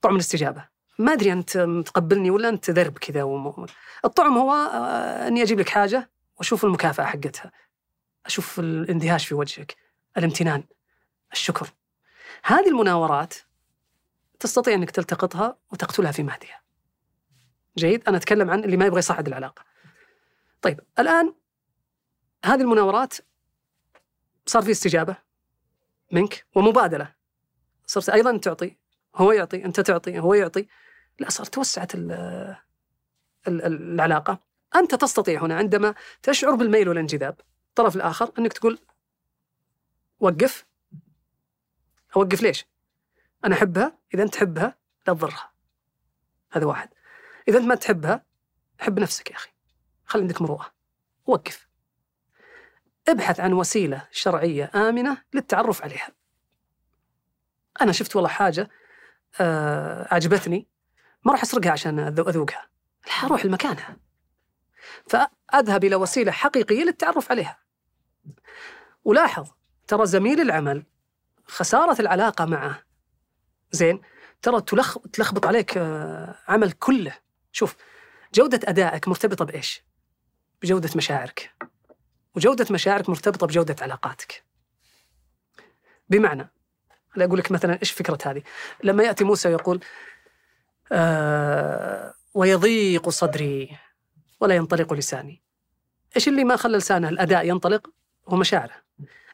[0.00, 0.68] طعم الاستجابة.
[0.98, 3.66] ما أدري أنت متقبلني ولا أنت ذرب كذا وم...
[4.04, 7.52] الطعم هو آه، أني أجيب لك حاجة وأشوف المكافأة حقتها.
[8.26, 9.76] أشوف الاندهاش في وجهك
[10.16, 10.64] الامتنان
[11.32, 11.68] الشكر.
[12.44, 13.34] هذه المناورات
[14.40, 16.60] تستطيع أنك تلتقطها وتقتلها في مهدها.
[17.78, 19.64] جيد؟ أنا أتكلم عن اللي ما يبغى يصعد العلاقة.
[20.62, 21.34] طيب الآن
[22.44, 23.14] هذه المناورات
[24.46, 25.16] صار في استجابة
[26.12, 27.14] منك ومبادلة.
[27.86, 28.76] صرت أيضا تعطي
[29.14, 30.68] هو يعطي أنت تعطي هو يعطي.
[31.18, 31.92] لا صارت توسعت
[33.46, 34.38] العلاقة.
[34.76, 38.78] أنت تستطيع هنا عندما تشعر بالميل والانجذاب الطرف الآخر أنك تقول
[40.20, 40.66] وقف.
[42.16, 42.66] أوقف ليش؟
[43.44, 45.52] أنا أحبها إذا أنت تحبها لا تضرها.
[46.50, 46.88] هذا واحد.
[47.48, 48.24] إذا أنت ما تحبها
[48.78, 49.50] حب نفسك يا أخي.
[50.06, 50.72] خلي عندك مروءة.
[51.26, 51.67] وقف.
[53.08, 56.08] ابحث عن وسيلة شرعية آمنة للتعرف عليها.
[57.80, 58.70] أنا شفت والله حاجة
[59.40, 60.68] آه عجبتني
[61.24, 62.68] ما راح أسرقها عشان أذوقها.
[63.24, 63.96] أروح لمكانها.
[65.08, 67.58] فأذهب إلى وسيلة حقيقية للتعرف عليها.
[69.04, 69.48] ولاحظ
[69.86, 70.86] ترى زميل العمل
[71.46, 72.82] خسارة العلاقة معه.
[73.72, 74.00] زين
[74.42, 74.60] ترى
[75.12, 77.14] تلخبط عليك آه، عمل كله.
[77.52, 77.76] شوف
[78.34, 79.82] جودة أدائك مرتبطة بإيش؟
[80.62, 81.54] بجودة مشاعرك.
[82.36, 84.44] وجودة مشاعرك مرتبطة بجودة علاقاتك.
[86.08, 86.50] بمعنى
[87.16, 88.42] لا أقول لك مثلا إيش فكرة هذه؟
[88.84, 89.80] لما يأتي موسى ويقول
[90.92, 93.78] آه ويضيق صدري
[94.40, 95.42] ولا ينطلق لساني.
[96.16, 97.90] إيش اللي ما خلى لسانه؟ الأداء ينطلق
[98.28, 98.74] هو مشاعره.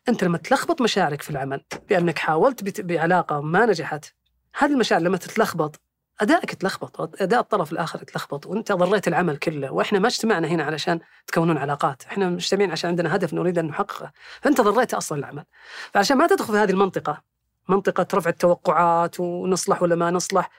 [0.08, 4.14] أنت لما تلخبط مشاعرك في العمل لأنك حاولت بعلاقة ما نجحت
[4.54, 5.80] هذه المشاعر لما تتلخبط
[6.20, 11.00] ادائك يتلخبط أداء الطرف الآخر يتلخبط وأنت ضريت العمل كله وإحنا ما اجتمعنا هنا علشان
[11.26, 15.44] تكونون علاقات إحنا مجتمعين عشان عندنا هدف نريد أن نحققه فأنت ضريت أصلا العمل.
[15.92, 17.22] فعشان ما تدخل في هذه المنطقة
[17.68, 20.50] منطقة رفع التوقعات ونصلح ولا ما نصلح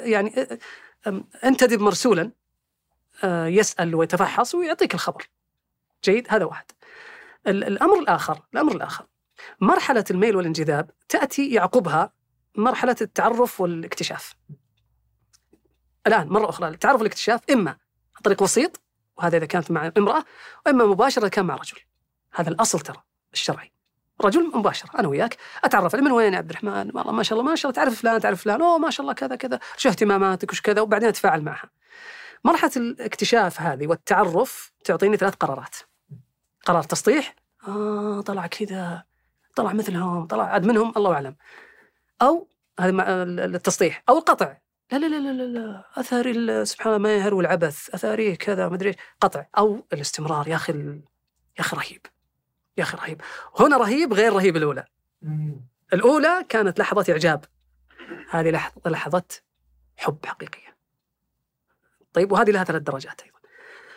[0.00, 0.46] يعني
[1.44, 2.30] انتدب مرسولا
[3.24, 5.28] يسأل ويتفحص ويعطيك الخبر.
[6.04, 6.64] جيد؟ هذا واحد.
[7.46, 9.06] الأمر الآخر الأمر الآخر
[9.60, 12.17] مرحلة الميل والانجذاب تأتي يعقبها
[12.58, 14.34] مرحلة التعرف والاكتشاف.
[16.06, 17.70] الآن مرة أخرى التعرف والاكتشاف إما
[18.16, 18.80] عن طريق وسيط
[19.16, 20.24] وهذا إذا كانت مع امرأة
[20.66, 21.78] وإما مباشرة كان مع رجل.
[22.34, 23.72] هذا الأصل ترى الشرعي.
[24.24, 27.56] رجل مباشر أنا وياك أتعرف من وين يا عبد الرحمن؟ والله ما شاء الله ما
[27.56, 30.60] شاء الله تعرف فلان تعرف فلان أوه ما شاء الله كذا كذا شو اهتماماتك وش
[30.60, 31.70] كذا وبعدين أتفاعل معها.
[32.44, 35.76] مرحلة الاكتشاف هذه والتعرف تعطيني ثلاث قرارات.
[36.66, 37.34] قرار تسطيح
[37.68, 39.04] آه طلع كذا
[39.56, 41.36] طلع مثلهم طلع عاد منهم الله أعلم.
[42.22, 42.48] أو
[42.80, 44.56] هذا التسطيح أو القطع.
[44.92, 48.94] لا لا لا لا لا أثاري سبحان الله ما يهر العبث اثاريه كذا ما أدري
[49.20, 50.48] قطع أو الاستمرار.
[50.48, 52.06] يا أخي يا أخي رهيب
[52.76, 53.22] يا أخي رهيب.
[53.60, 54.84] هنا رهيب غير رهيب الأولى.
[55.92, 57.44] الأولى كانت لحظة إعجاب.
[58.30, 59.24] هذه لحظه لحظة
[59.96, 60.76] حب حقيقية.
[62.12, 63.38] طيب وهذه لها ثلاث درجات أيضا.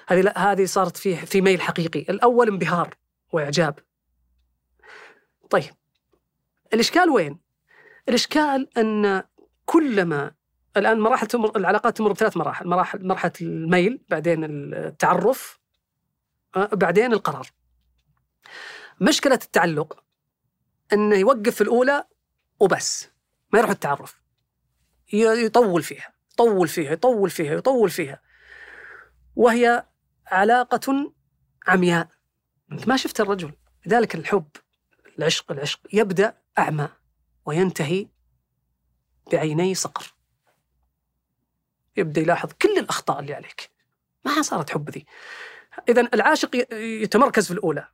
[0.07, 1.99] هذه هذه صارت في في ميل حقيقي.
[1.99, 2.95] الأول انبهار
[3.31, 3.79] وإعجاب.
[5.49, 5.73] طيب
[6.73, 7.50] الإشكال وين؟
[8.09, 9.23] الإشكال أن
[9.65, 10.31] كلما
[10.77, 12.67] الآن مراحل تمر العلاقات تمر بثلاث مراحل.
[12.67, 15.59] مراحل مرحلة الميل بعدين التعرف
[16.55, 17.47] آه، بعدين القرار.
[19.01, 20.03] مشكلة التعلق
[20.93, 22.03] أنه يوقف في الأولى
[22.59, 23.09] وبس.
[23.53, 24.21] ما يروح التعرف.
[25.13, 28.21] يطول فيها يطول فيها يطول فيها يطول فيها.
[29.35, 29.85] وهي
[30.27, 31.13] علاقة
[31.67, 32.07] عمياء.
[32.71, 33.53] أنت ما شفت الرجل.
[33.85, 34.49] لذلك الحب
[35.19, 36.89] العشق العشق يبدأ أعمى.
[37.45, 38.07] وينتهي
[39.31, 40.13] بعيني صقر.
[41.97, 43.69] يبدأ يلاحظ كل الأخطاء اللي عليك.
[44.25, 45.05] ما صارت حب ذي.
[45.89, 47.87] إذا العاشق يتمركز في الأولى.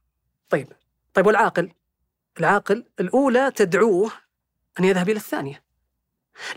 [0.49, 0.73] طيب
[1.13, 1.71] طيب والعاقل؟
[2.39, 4.11] العاقل الأولى تدعوه
[4.79, 5.63] أن يذهب إلى الثانية.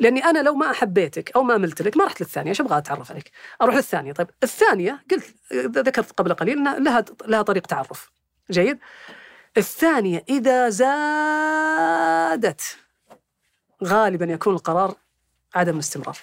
[0.01, 3.11] لأني أنا لو ما أحبيتك أو ما ملت لك ما رحت للثانية إيش أبغى أتعرف
[3.11, 3.31] عليك؟
[3.63, 8.11] أروح للثانية، طيب الثانية قلت ذكرت قبل قليل إنها لها لها طريق تعرف.
[8.51, 8.79] جيد؟
[9.57, 12.11] الثانية إذا زادت
[13.85, 14.97] غالبا يكون القرار
[15.55, 16.17] عدم الاستمرار.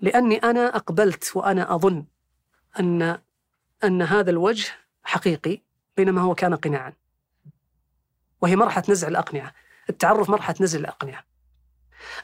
[0.00, 2.04] لأني أنا أقبلت وأنا أظن
[2.80, 3.18] أن
[3.84, 4.72] أن هذا الوجه
[5.04, 5.60] حقيقي
[5.96, 6.92] بينما هو كان قناعا.
[8.40, 9.54] وهي مرحلة نزع الأقنعة.
[9.90, 11.24] التعرف مرحلة نزع الأقنعة.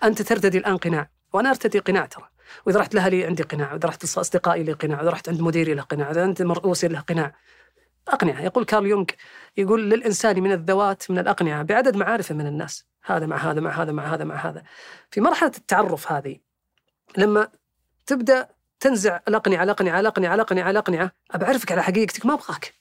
[0.05, 2.29] أنت ترتدي الآن قناع وأنا أرتدي قناع ترى.
[2.67, 5.83] وإذا رحت لأهلي عندي قناع وإذا رحت أصدقائي لي قناع وإذا رحت عند مديري له
[5.83, 7.35] قناع وإذا عند مرؤوسي له قناع.
[8.09, 8.41] أقنعة.
[8.41, 9.05] يقول كارل يونغ
[9.57, 12.85] يقول للإنسان من الذوات من الأقنعة بعدد معارفه من الناس.
[13.05, 14.63] هذا مع هذا مع هذا مع هذا مع هذا.
[15.11, 16.39] في مرحلة التعرف هذه
[17.17, 17.49] لما
[18.07, 18.49] تبدأ
[18.81, 22.75] تنزع الأقنعة الأقنعة الأقنعة الأقنعة الأقنعة أبى أعرفك على حقيقتك ما أبغاك.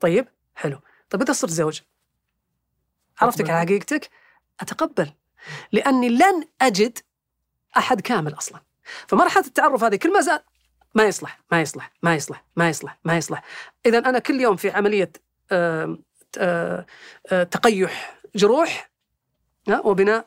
[0.00, 0.78] طيب حلو.
[1.10, 1.80] طيب إذا صرت زوج
[3.20, 4.10] عرفتك على حقيقتك؟
[4.60, 5.12] أتقبل.
[5.72, 6.98] لأني لن أجد
[7.76, 8.60] أحد كامل أصلا.
[9.06, 10.42] فمرحلة التعرف هذه كل ما زاد
[10.94, 13.42] ما يصلح ما يصلح ما يصلح ما يصلح ما يصلح.
[13.86, 15.12] إذا أنا كل يوم في عملية
[15.52, 15.98] آه،
[16.38, 16.86] آه،
[17.32, 18.90] آه، تقيح جروح
[19.84, 20.26] وبناء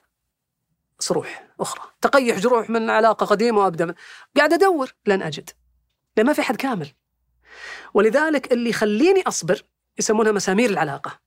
[1.00, 1.84] صروح أخرى.
[2.02, 3.94] تقيح جروح من علاقة قديمة وأبدأ من...
[4.38, 5.50] قاعد أدور لن أجد
[6.18, 6.90] لأن ما في حد كامل.
[7.94, 9.64] ولذلك اللي يخليني أصبر
[10.00, 11.25] يسمونها مسامير العلاقة.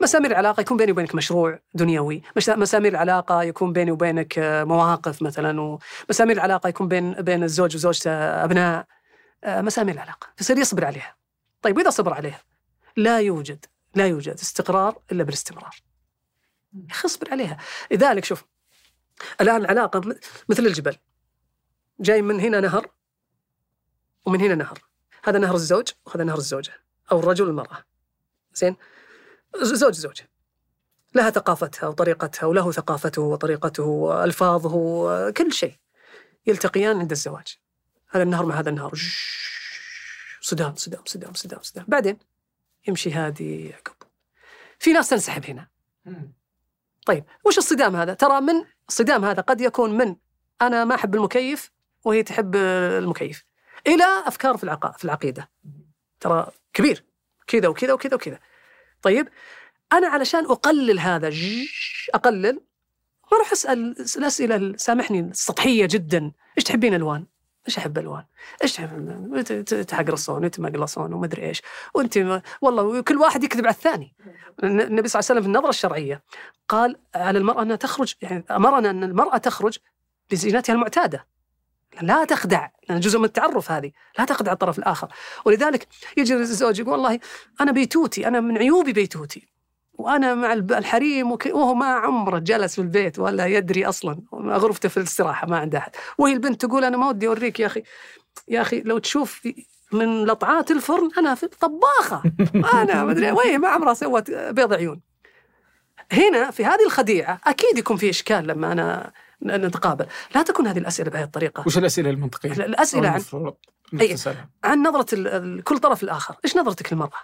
[0.00, 2.22] مسامير العلاقة يكون بيني وبينك مشروع دنيوي.
[2.36, 8.10] مسامير العلاقة يكون بيني وبينك مواقف مثلا ومسامير العلاقة يكون بين بين الزوج وزوجته
[8.44, 8.86] أبناء.
[9.46, 11.16] مسامير العلاقة يصير يصبر عليها.
[11.62, 12.40] طيب وإذا صبر عليها؟
[12.96, 15.76] لا يوجد لا يوجد استقرار إلا بالاستمرار.
[17.04, 17.58] اصبر عليها.
[17.90, 18.44] لذلك شوف
[19.40, 20.16] الآن العلاقة
[20.48, 20.96] مثل الجبل.
[22.00, 22.86] جاي من هنا نهر
[24.24, 24.78] ومن هنا نهر.
[25.24, 26.72] هذا نهر الزوج وهذا نهر الزوجة
[27.12, 27.84] أو الرجل والمرأة.
[28.54, 28.76] زين؟
[29.56, 30.30] زوج زوجة
[31.14, 35.74] لها ثقافتها وطريقتها وله ثقافته وطريقته وألفاظه كل شيء
[36.46, 37.58] يلتقيان عند الزواج.
[38.08, 38.92] هذا النهر مع هذا النهر.
[40.40, 41.84] صدام صدام صدام صدام صدام.
[41.88, 42.18] بعدين
[42.88, 43.94] يمشي هادي يعقب
[44.78, 45.68] في ناس تنسحب هنا.
[47.06, 50.16] طيب وش الصدام هذا؟ ترى من الصدام هذا قد يكون من
[50.62, 51.70] أنا ما أحب المكيف
[52.04, 53.44] وهي تحب المكيف.
[53.86, 55.50] إلى أفكار في العقا في العقيدة.
[56.20, 57.04] ترى كبير.
[57.46, 58.38] كذا وكذا وكذا وكذا.
[59.02, 59.28] طيب
[59.92, 61.32] أنا علشان أقلل هذا
[62.14, 62.60] أقلل
[63.32, 66.32] ما راح أسأل الأسئلة سامحني السطحية جدا.
[66.58, 67.26] إيش تحبين ألوان؟
[67.68, 68.24] إيش أحب ألوان؟
[68.62, 68.76] إيش
[69.88, 71.62] تحقرصون وانت ما قلصون وما أدري إيش.
[71.94, 74.16] وأنت والله كل واحد يكذب على الثاني.
[74.64, 76.22] النبي صلى الله عليه وسلم في النظرة الشرعية
[76.68, 79.78] قال على المرأة أنها تخرج يعني أمرنا أن المرأة تخرج
[80.30, 81.26] بزينتها المعتادة.
[82.00, 85.08] لا تخدع لأن جزء من التعرف هذه لا تخدع الطرف الآخر.
[85.44, 87.20] ولذلك يجي الزوج يقول والله
[87.60, 89.48] أنا بيتوتي أنا من عيوبي بيتوتي.
[89.92, 95.46] وأنا مع الحريم وهو ما عمره جلس في البيت ولا يدري أصلا غرفته في الاستراحة
[95.46, 95.90] ما عنده أحد.
[96.18, 97.82] وهي البنت تقول أنا ما ودي أوريك يا أخي
[98.48, 99.48] يا أخي لو تشوف
[99.92, 102.22] من لطعات الفرن أنا في طباخة.
[102.82, 105.00] أنا ما أدري وين ما عمرها سوت بيض عيون.
[106.12, 109.12] هنا في هذه الخديعة أكيد يكون في إشكال لما أنا
[109.42, 110.06] نتقابل.
[110.34, 111.64] لا تكون هذه الأسئلة بهذه الطريقة.
[111.66, 113.22] وش الأسئلة المنطقية؟ الأسئلة عن
[114.00, 114.16] أي
[114.64, 115.06] عن نظرة
[115.60, 116.36] كل طرف الآخر.
[116.44, 117.18] إيش نظرتك للمرأة؟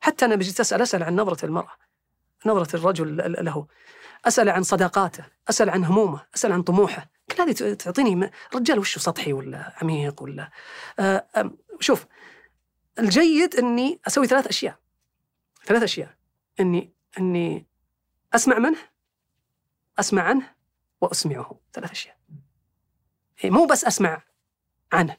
[0.00, 1.76] حتى أنا بجيت أسأل أسأل عن نظرة المرأة
[2.46, 3.66] نظرة الرجل له.
[4.24, 7.10] أسأل عن صداقاته أسأل عن همومه أسأل عن طموحه.
[7.30, 10.50] كل هذه تعطيني رجال وشه سطحي ولا عميق ولا؟
[10.98, 11.26] آه
[11.80, 12.06] شوف
[12.98, 14.78] الجيد أني أسوي ثلاث أشياء.
[15.64, 16.14] ثلاث أشياء.
[16.60, 17.66] أني أني
[18.34, 18.78] أسمع منه
[19.98, 20.53] أسمع عنه
[21.04, 22.16] وأسمعه ثلاث أشياء
[23.44, 24.22] إيه، مو بس أسمع
[24.92, 25.16] عنه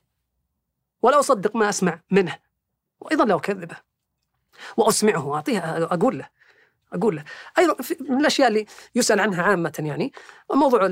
[1.01, 2.37] ولا أصدق ما أسمع منه
[2.99, 3.77] وأيضا لا أكذبه
[4.77, 6.29] وأسمعه اعطيها أقول له
[6.93, 7.23] أقول له
[7.57, 7.75] أيضا
[8.09, 8.65] من الأشياء اللي
[8.95, 10.13] يسأل عنها عامة يعني
[10.53, 10.83] موضوع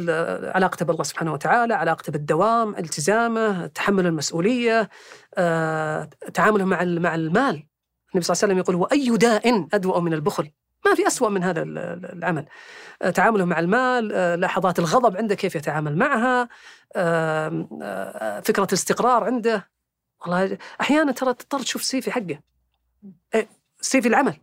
[0.55, 4.89] علاقته بالله سبحانه وتعالى، علاقته بالدوام، التزامه، تحمل المسؤولية،
[5.37, 7.67] آه، تعامله مع مع المال.
[8.13, 10.51] النبي صلى الله عليه وسلم يقول وأي داء أدوأ من البخل.
[10.85, 11.63] ما في أسوأ من هذا
[12.13, 12.45] العمل.
[13.01, 16.49] آه، تعامله مع المال آه، لحظات الغضب عنده كيف يتعامل معها
[18.41, 19.69] فكرة الاستقرار عنده.
[20.21, 22.39] والله أحيانا ترى تضطر تشوف سيفي حقه.
[23.35, 23.47] إيه،
[23.81, 24.35] سيف العمل.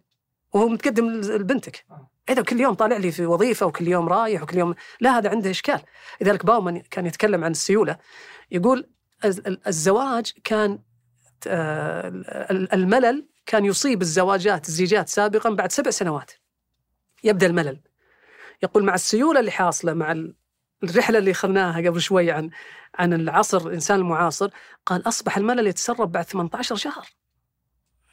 [0.53, 1.85] وهو متقدم لبنتك.
[2.29, 5.51] إذا كل يوم طالع لي في وظيفة وكل يوم رايح وكل يوم لا هذا عنده
[5.51, 5.81] إشكال.
[6.21, 7.97] لذلك باومان كان يتكلم عن السيولة.
[8.51, 8.91] يقول
[9.67, 10.79] الزواج كان
[11.47, 12.09] آه،
[12.51, 16.31] الملل كان يصيب الزواجات الزيجات سابقا بعد سبع سنوات.
[17.25, 17.81] يبدأ الملل.
[18.63, 20.25] يقول مع السيولة اللي حاصلة مع
[20.85, 22.51] الرحلة اللي اخذناها قبل شوي عن
[22.95, 24.51] عن العصر الإنسان المعاصر
[24.87, 27.07] قال أصبح الملل يتسرب بعد 18 شهر.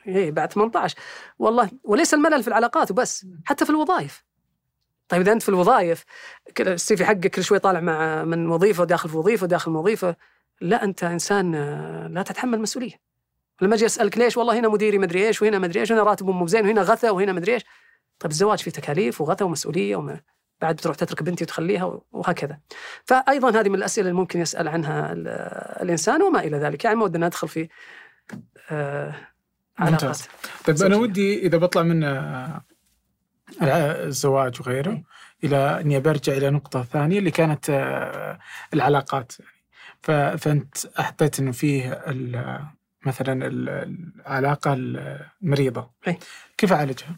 [0.07, 0.97] إيه بعد 18
[1.39, 4.23] والله وليس الملل في العلاقات وبس حتى في الوظائف.
[5.09, 6.06] طيب إذا أنت في الوظائف
[6.59, 10.15] السي في حقك كل شوي طالع مع من وظيفة وداخل في وظيفة وداخل وظيفة
[10.61, 13.07] لا أنت إنسان آه، لا تتحمل مسؤولية.
[13.61, 16.48] لما أجي أسألك ليش؟ والله هنا مديري مدري إيش وهنا مدري إيش وهنا راتبه مو
[16.48, 17.64] زين وهنا غثى وهنا مدري إيش.
[18.19, 20.22] طيب الزواج فيه تكاليف وغثى ومسؤولية وما
[20.61, 22.60] بعد بتروح تترك بنتي وتخليها وهكذا.
[23.06, 25.14] فايضا هذه من الأسئلة اللي ممكن يسأل عنها
[25.82, 26.86] الإنسان وما إلى ذلك.
[26.86, 27.69] يعني ما ودنا ندخل في
[28.72, 29.16] آه
[29.80, 30.27] ممتاز.
[30.66, 32.64] طيب أنا ودي إذا بطلع من آه،
[33.61, 35.03] الزواج وغيره
[35.44, 38.40] إلى أني برجع إلى نقطة ثانية اللي كانت آه،
[38.74, 39.34] العلاقات.
[40.02, 42.03] فأنت حطيت إنه فيه
[43.08, 43.69] مثلا ال-
[44.19, 46.19] العلاقه المريضه أي.
[46.58, 47.16] كيف أعالجها؟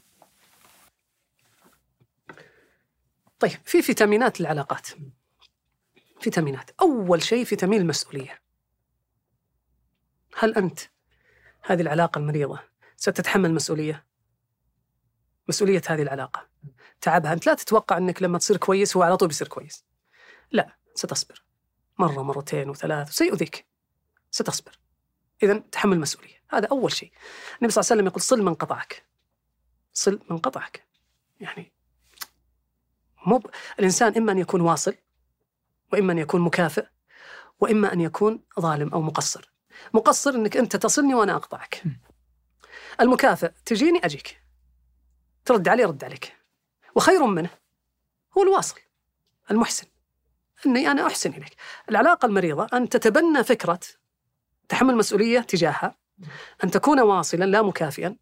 [3.39, 4.87] طيب في فيتامينات للعلاقات.
[6.21, 6.71] فيتامينات.
[6.81, 8.41] أول شيء فيتامين المسؤولية.
[10.37, 10.79] هل أنت
[11.63, 12.59] هذه العلاقة المريضة
[12.97, 14.05] ستتحمل مسؤولية؟
[15.47, 16.47] مسؤولية هذه العلاقة.
[17.01, 17.33] تعبها.
[17.33, 19.85] أنت لا تتوقع أنك لما تصير كويس هو على طول بيصير كويس.
[20.51, 21.43] لا ستصبر.
[21.99, 23.65] مرة مرتين وثلاث وسيؤذيك.
[24.31, 24.79] ستصبر.
[25.43, 27.11] إذا تحمل مسؤولية هذا أول شيء.
[27.59, 29.05] النبي صلى الله عليه وسلم يقول صل من قطعك.
[29.93, 30.87] صل من قطعك.
[31.39, 31.71] يعني
[33.25, 33.45] مو ب...
[33.79, 34.95] الإنسان إما أن يكون واصل
[35.93, 36.85] وإما أن يكون مكافئ
[37.59, 39.51] وإما أن يكون ظالم أو مقصر.
[39.93, 41.83] مقصر أنك أنت تصلني وأنا أقطعك.
[43.01, 44.43] المكافئ تجيني أجيك.
[45.45, 46.35] ترد علي رد عليك.
[46.95, 47.49] وخير منه
[48.37, 48.79] هو الواصل
[49.51, 49.87] المحسن.
[50.65, 51.55] أني أنا أحسن إليك.
[51.89, 53.79] العلاقة المريضة أن تتبنى فكرة
[54.69, 55.95] تحمل مسؤولية تجاهها.
[56.63, 58.15] أن تكون واصلا لا مكافئا.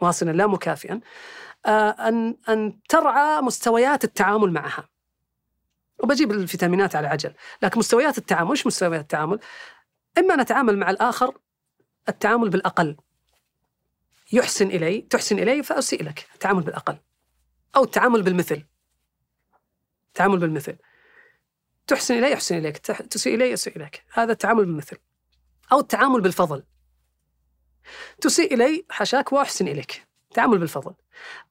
[0.00, 1.00] واصلا لا مكافئا.
[1.66, 4.88] آه، أن أن ترعى مستويات التعامل معها.
[5.98, 7.34] وبجيب الفيتامينات على عجل.
[7.62, 9.38] لكن مستويات التعامل إيش مستويات التعامل؟
[10.18, 11.38] إما نتعامل مع الآخر
[12.08, 12.96] التعامل بالأقل.
[14.32, 16.26] يحسن إلي تحسن إلي فأسيء لك.
[16.34, 16.98] التعامل بالأقل.
[17.76, 18.64] أو التعامل بالمثل.
[20.08, 20.76] التعامل بالمثل.
[21.86, 22.78] تحسن إلي يحسن إليك.
[22.78, 24.04] تح- تسيء إلي يسيء إليك.
[24.12, 24.96] هذا التعامل بالمثل.
[25.72, 26.62] أو التعامل بالفضل.
[28.20, 30.06] تسيء إلي حاشاك وأحسن إليك.
[30.34, 30.94] تعامل بالفضل.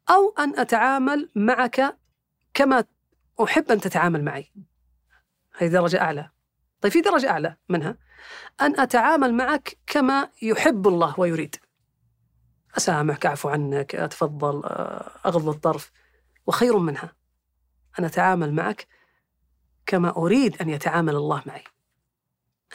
[0.10, 1.98] أو أن أتعامل معك
[2.54, 2.84] كما
[3.44, 4.54] أحب أن تتعامل معي.
[5.58, 6.30] هذه درجة أعلى.
[6.82, 7.98] طيب في درجة أعلى منها.
[8.62, 11.56] أن أتعامل معك كما يحب الله ويريد.
[12.78, 15.92] أسامحك أعفو عنك أتفضل آه، أغض الطرف.
[16.48, 17.16] وخير منها.
[18.00, 18.88] أن أتعامل معك
[19.86, 21.64] كما أريد أن يتعامل الله معي.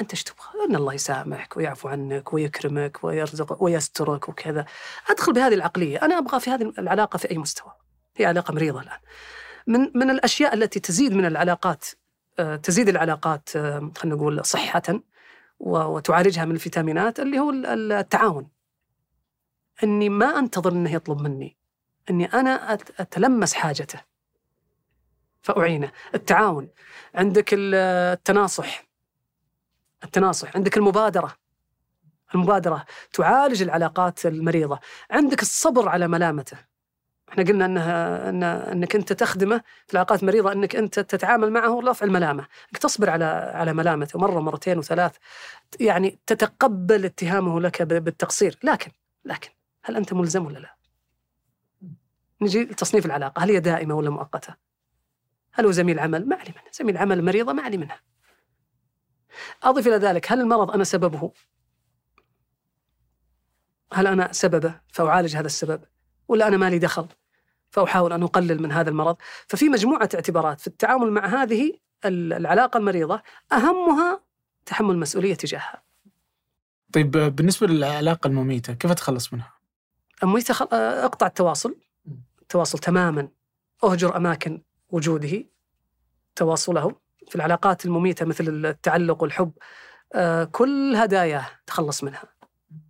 [0.01, 4.65] أنت إيش تبغى؟ إن الله يسامحك ويعفو عنك ويكرمك ويرزقك ويسترك وكذا.
[5.11, 5.99] أدخل بهذه العقلية.
[6.03, 7.73] أنا أبغى في هذه العلاقة في أي مستوى.
[8.17, 8.99] هي علاقة مريضة الآن.
[9.67, 11.85] من من الأشياء التي تزيد من العلاقات
[12.39, 14.83] آه، تزيد العلاقات آه، خلينا نقول صحة
[15.61, 18.49] و- وتعالجها من الفيتامينات اللي هو ال- ال- التعاون.
[19.85, 21.57] إني ما أنتظر إنه يطلب مني.
[22.11, 24.01] إني أنا أت- أتلمس حاجته.
[25.43, 25.93] فأعينه.
[26.15, 26.69] التعاون.
[27.15, 27.75] عندك ال-
[28.15, 28.85] التناصح.
[30.05, 31.34] التناصح عندك المبادرة
[32.34, 34.78] المبادرة تعالج العلاقات المريضة
[35.10, 36.58] عندك الصبر على ملامته
[37.28, 42.07] إحنا قلنا انها أن إنك أنت تخدمه في العلاقات المريضة إنك أنت تتعامل معه رفع
[42.07, 43.24] الملامة، إنك تصبر على
[43.55, 45.16] على ملامته مرة مرتين وثلاث
[45.81, 48.91] يعني تتقبل اتهامه لك بالتقصير، لكن
[49.24, 49.50] لكن
[49.84, 50.76] هل أنت ملزم ولا لا؟
[52.41, 54.55] نجي لتصنيف العلاقة، هل هي دائمة ولا مؤقتة؟
[55.52, 58.00] هل هو زميل عمل؟ ما علي منه، زميل عمل مريضة ما علي منها.
[59.63, 61.33] أضف إلى ذلك هل المرض أنا سببه؟
[63.93, 65.81] هل أنا سببه فأعالج هذا السبب؟
[66.29, 67.07] ولا أنا مالي دخل؟
[67.71, 69.17] فأحاول أن أقلل من هذا المرض،
[69.49, 71.73] ففي مجموعة اعتبارات في التعامل مع هذه
[72.05, 73.23] ال- العلاقة المريضة
[73.53, 74.21] أهمها
[74.67, 75.83] تحمل مسؤوليه تجاهها.
[76.93, 79.53] طيب بالنسبة للعلاقة المميتة كيف أتخلص منها؟
[80.53, 80.67] خل...
[80.75, 81.77] أقطع التواصل
[82.43, 83.29] التواصل تماما
[83.85, 85.45] أهجر أماكن وجوده
[86.37, 86.97] تواصله
[87.28, 89.53] في العلاقات المميتة مثل التعلق والحب
[90.15, 92.23] آه، كل هداياه تخلص منها.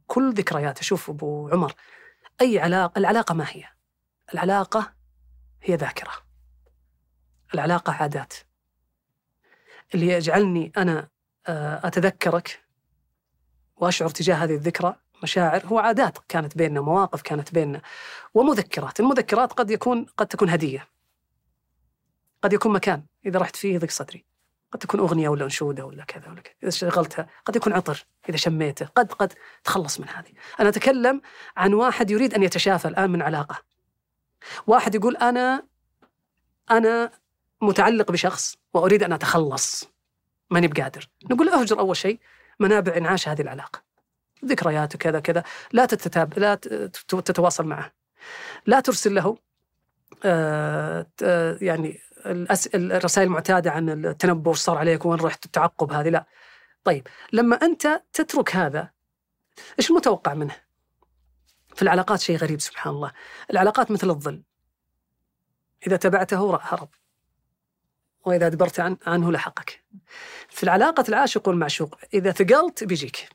[0.06, 1.72] كل ذكرياته شوف أبو عمر
[2.40, 3.64] أي علاقة العلاقة ما هي؟
[4.34, 4.92] العلاقة
[5.62, 6.12] هي ذاكرة.
[7.54, 8.34] العلاقة عادات.
[9.94, 11.08] اللي يجعلني أنا
[11.46, 12.64] آه، أتذكرك
[13.76, 17.80] وأشعر تجاه هذه الذكرى مشاعر هو عادات كانت بيننا مواقف كانت بيننا
[18.34, 19.00] ومذكرات.
[19.00, 20.93] المذكرات قد يكون قد تكون هدية.
[22.44, 24.24] قد يكون مكان إذا رحت فيه يضيق صدري.
[24.72, 26.54] قد تكون أغنية ولا أنشودة ولا كذا ولا كذا.
[26.62, 28.06] إذا شغلتها قد يكون عطر.
[28.28, 29.32] إذا شميته قد قد
[29.64, 30.30] تخلص من هذه.
[30.60, 31.20] أنا أتكلم
[31.56, 33.62] عن واحد يريد أن يتشافى الآن من علاقة.
[34.66, 35.62] واحد يقول أنا
[36.70, 37.10] أنا
[37.62, 39.84] متعلق بشخص وأريد أن أتخلص.
[40.50, 41.08] ماني بقادر.
[41.30, 42.20] نقول له أهجر أول شيء
[42.60, 43.82] منابع إنعاش هذه العلاقة.
[44.44, 45.44] ذكريات وكذا كذا.
[45.72, 46.54] لا تتتاب لا
[47.08, 47.92] تتواصل معه.
[48.66, 49.38] لا ترسل له
[50.24, 51.06] آه،
[51.60, 56.26] يعني الرسائل المعتادة عن التنبؤ وش صار عليك وين رحت التعقب هذه لا.
[56.84, 58.90] طيب لما أنت تترك هذا
[59.78, 60.56] إيش المتوقع منه؟
[61.74, 63.12] في العلاقات شيء غريب سبحان الله.
[63.50, 64.42] العلاقات مثل الظل.
[65.86, 66.88] إذا تبعته هرب.
[68.24, 69.84] وإذا أدبرت عن عنه لحقك.
[70.48, 73.28] في العلاقة العاشق والمعشوق إذا ثقلت بيجيك.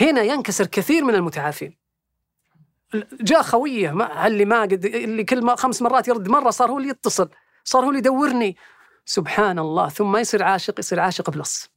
[0.00, 1.76] هنا ينكسر كثير من المتعافين.
[3.20, 6.78] جاء خويه ما اللي ما قد اللي كل ما خمس مرات يرد مرة صار هو
[6.78, 7.30] اللي يتصل.
[7.64, 8.56] صار هو اللي يدورني.
[9.04, 11.70] سبحان الله ثم ما يصير عاشق يصير عاشق بلس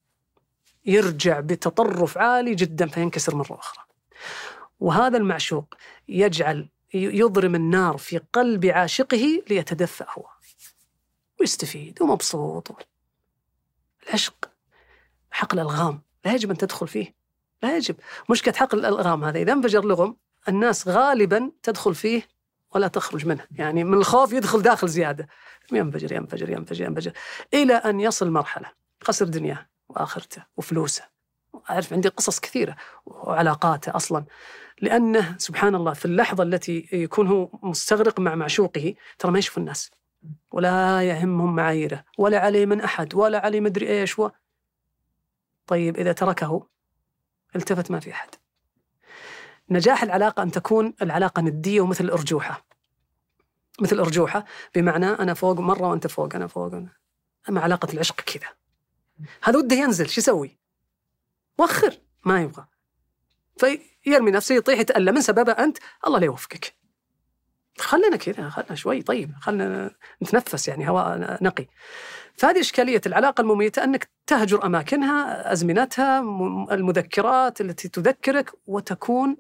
[0.86, 3.84] يرجع بتطرف عالي جدا فينكسر مرة أخرى.
[4.80, 5.76] وهذا المعشوق
[6.08, 10.26] يجعل يضرم النار في قلب عاشقه ليتدفأ هو.
[11.40, 12.88] ويستفيد ومبسوط.
[14.08, 14.50] العشق
[15.32, 16.02] حقل الألغام.
[16.26, 17.16] لا يجب أن تدخل فيه.
[17.64, 17.96] لا يجب.
[18.30, 20.16] مشكلة حقل الألغام هذا إذا انفجر لغم
[20.48, 22.28] الناس غالبا تدخل فيه
[22.76, 25.28] ولا تخرج منه يعني من الخوف يدخل داخل زيادة.
[25.72, 27.12] ينفجر ينفجر ينفجر ينفجر
[27.54, 28.72] إلى أن يصل مرحلة
[29.04, 31.04] خسر دنياه وآخرته وفلوسه.
[31.70, 34.26] أعرف عندي قصص كثيرة وعلاقاته أصلا.
[34.82, 39.92] لأنه سبحان الله في اللحظة التي يكون هو مستغرق مع معشوقه ترى ما يشوف الناس.
[40.52, 44.30] ولا يهمهم معاييره ولا عليه من أحد ولا عليه مدري إيش و...
[45.68, 46.68] طيب إذا تركه
[47.56, 48.30] التفت ما في أحد.
[49.70, 52.66] نجاح العلاقة أن تكون العلاقة ندية ومثل الأرجوحة.
[53.82, 54.46] مثل أرجوحة
[54.76, 56.90] بمعنى أنا فوق مرة وأنت فوق أنا فوق أنا.
[57.50, 58.48] أما علاقة العشق كذا.
[59.44, 60.58] هذا وده ينزل شو يسوي؟
[61.58, 62.66] وخر ما يبغى.
[63.58, 65.16] فيرمي نفسه يطيح يتألم.
[65.16, 65.78] من سببه أنت؟
[66.08, 66.76] الله لا يوفقك.
[67.78, 69.92] خلنا كذا خلنا شوي طيب خلنا
[70.24, 71.68] نتنفس يعني هواء نقي.
[72.38, 76.20] فهذه إشكالية العلاقة المميتة أنك تهجر أماكنها أزمنتها
[76.72, 79.38] المذكرات التي تذكرك وتكون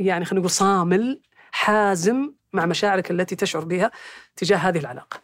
[0.00, 1.22] يعني خلينا نقول صامل
[1.52, 3.90] حازم مع مشاعرك التي تشعر بها
[4.36, 5.20] تجاه هذه العلاقة.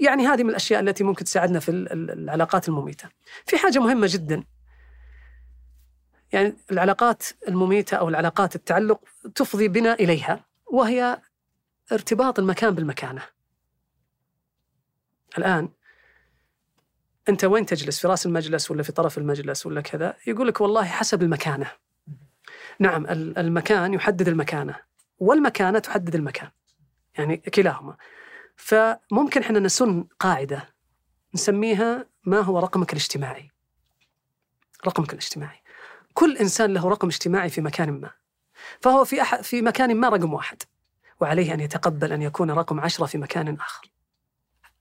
[0.00, 3.08] يعني هذه من الأشياء التي ممكن تساعدنا في العلاقات المميتة.
[3.46, 4.44] في حاجة مهمة جدا.
[6.32, 9.00] يعني العلاقات المميتة أو العلاقات التعلق
[9.34, 11.22] تفضي بنا إليها وهي
[11.92, 13.22] ارتباط المكان بالمكانة.
[15.38, 15.68] الآن
[17.28, 20.84] أنت وين تجلس؟ في رأس المجلس ولا في طرف المجلس ولا كذا؟ يقول لك والله
[20.84, 21.70] حسب المكانة.
[22.80, 23.06] نعم
[23.38, 24.76] المكان يحدد المكانة
[25.18, 26.50] والمكانة تحدد المكان
[27.18, 27.96] يعني كلاهما.
[28.56, 30.68] فممكن إحنا نسن قاعدة
[31.34, 33.50] نسميها ما هو رقمك الاجتماعي.
[34.86, 35.62] رقمك الاجتماعي.
[36.14, 38.10] كل إنسان له رقم اجتماعي في مكان ما.
[38.80, 40.62] فهو في, أحد في مكان ما رقم واحد
[41.20, 43.90] وعليه أن يتقبل أن يكون رقم عشرة في مكان آخر.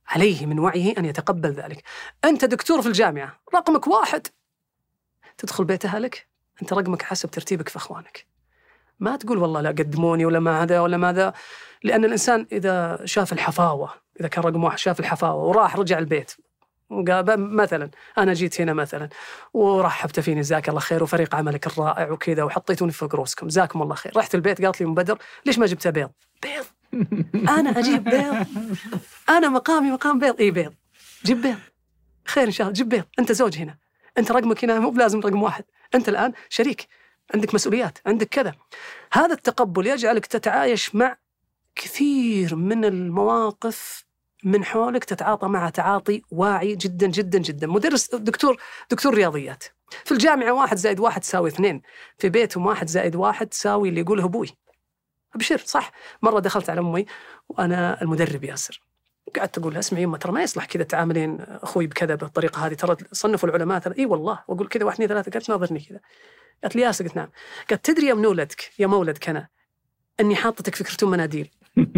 [0.07, 1.83] عليه من وعيه أن يتقبل ذلك.
[2.25, 4.27] أنت دكتور في الجامعة رقمك واحد.
[5.37, 6.28] تدخل بيت أهلك؟
[6.61, 8.25] أنت رقمك حسب ترتيبك في أخوانك.
[8.99, 11.33] ما تقول والله لا قدموني ولا ما هذا ولا ماذا
[11.83, 16.31] لأن الإنسان إذا شاف الحفاوة إذا كان رقم واحد شاف الحفاوة وراح رجع البيت
[17.37, 19.09] مثلا أنا جيت هنا مثلا
[19.53, 24.11] ورحبت فيني جزاك الله خير وفريق عملك الرائع وكذا وحطيتوني فوق رؤوسكم جزاكم الله خير.
[24.17, 26.11] رحت البيت قالت لي أم بدر ليش ما جبت بيض؟
[26.43, 26.65] بيض.
[27.49, 28.45] أنا أجيب بيض.
[29.29, 30.39] أنا مقامي مقام بيض.
[30.39, 30.73] اي بيض.
[31.25, 31.59] جيب بيض.
[32.25, 33.03] خير إن شاء الله جيب بيض.
[33.19, 33.77] أنت زوج هنا.
[34.19, 35.63] أنت رقمك هنا مو بلازم رقم واحد.
[35.95, 36.87] أنت الآن شريك.
[37.33, 37.97] عندك مسؤوليات.
[38.05, 38.53] عندك كذا.
[39.13, 41.17] هذا التقبل يجعلك تتعايش مع
[41.75, 44.05] كثير من المواقف
[44.43, 47.67] من حولك تتعاطى معها تعاطي واعي جدا جدا جدا.
[47.67, 49.63] مدرس دكتور دكتور رياضيات.
[50.05, 51.81] في الجامعة واحد زائد واحد تساوي اثنين.
[52.17, 54.49] في بيتهم واحد زائد واحد تساوي اللي يقوله أبوي.
[55.35, 55.91] أبشر صح؟
[56.21, 57.05] مرة دخلت على أمي
[57.49, 58.88] وأنا المدرب ياسر.
[59.37, 62.73] قعدت أقول لها اسمعي ترى ما يصلح كذا تعاملين أخوي بكذا بالطريقة هذه.
[62.73, 64.39] ترى صنفوا العلماء ترى إي والله.
[64.47, 65.31] وأقول كذا واحد اثنين ثلاثة.
[65.31, 65.99] قالت ناظرني كذا.
[66.63, 67.29] قالت لي ياسر قلت نعم.
[67.69, 69.47] قالت تدري يا من ولدك يا مولدك أنا
[70.19, 71.49] أني حاطتك في كرتون مناديل.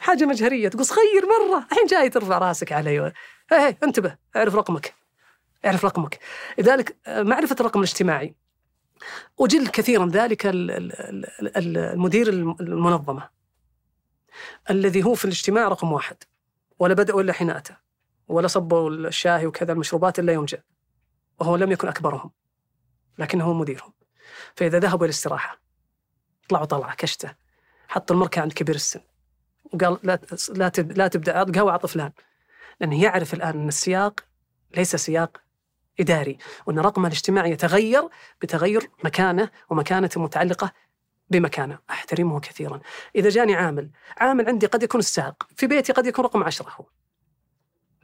[0.00, 3.00] حاجة مجهرية تقول صغير مرة الحين جاي ترفع راسك علي.
[3.00, 3.12] هي
[3.52, 4.94] هي انتبه اعرف رقمك
[5.64, 6.18] اعرف رقمك.
[6.58, 8.34] لذلك آه، معرفة الرقم الاجتماعي.
[9.40, 10.42] أجل كثيرا ذلك
[11.56, 12.28] المدير
[12.60, 13.39] المنظمة.
[14.70, 16.16] الذي هو في الاجتماع رقم واحد.
[16.78, 17.74] ولا بدأوا إلا حين أتى
[18.28, 20.62] ولا صبوا الشاهي وكذا المشروبات إلا يوم جاء.
[21.38, 22.30] وهو لم يكن أكبرهم.
[23.18, 23.92] لكنه مديرهم.
[24.56, 25.60] فإذا ذهبوا إلى الاستراحة
[26.48, 27.34] طلعوا طلعة كشته
[27.88, 29.00] حط المركة عند كبير السن.
[29.72, 32.12] وقال لا لا لا تبدأ قهوة على فلان
[32.80, 34.20] لأنه يعرف الآن أن السياق
[34.76, 35.40] ليس سياق
[36.00, 38.08] إداري وأن رقمه الاجتماعي يتغير
[38.42, 40.72] بتغير مكانه ومكانته متعلقة
[41.30, 42.80] بمكانه أحترمه كثيرا.
[43.16, 46.84] إذا جاني عامل عامل عندي قد يكون السائق في بيتي قد يكون رقم عشرة هو.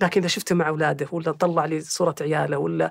[0.01, 2.91] لكن إذا شفته مع أولاده ولا طلع لي صورة عياله ولا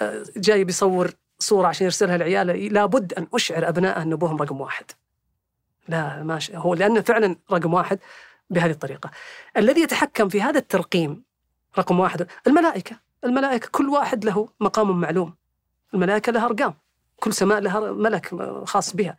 [0.00, 4.84] آه، جاي بيصور صورة عشان يرسلها لعياله لابد أن أشعر ابنائه ان ابوهم رقم واحد.
[5.88, 7.98] لا ما هو لأنه فعلا رقم واحد
[8.50, 9.10] بهذه الطريقة.
[9.56, 11.22] الذي يتحكم في هذا الترقيم
[11.78, 12.96] رقم واحد الملائكة.
[13.24, 15.34] الملائكة كل واحد له مقام معلوم.
[15.94, 16.74] الملائكة لها أرقام.
[17.20, 18.34] كل سماء لها ملك
[18.64, 19.16] خاص بها.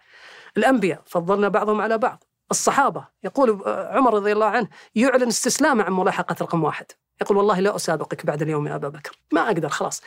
[0.57, 2.23] الأنبياء فضلنا بعضهم على بعض.
[2.51, 6.85] الصحابة يقول عمر رضي الله عنه يعلن استسلامه عن ملاحقة رقم واحد.
[7.21, 9.19] يقول والله لا أسابقك بعد اليوم يا أبا بكر.
[9.33, 10.01] ما أقدر خلاص.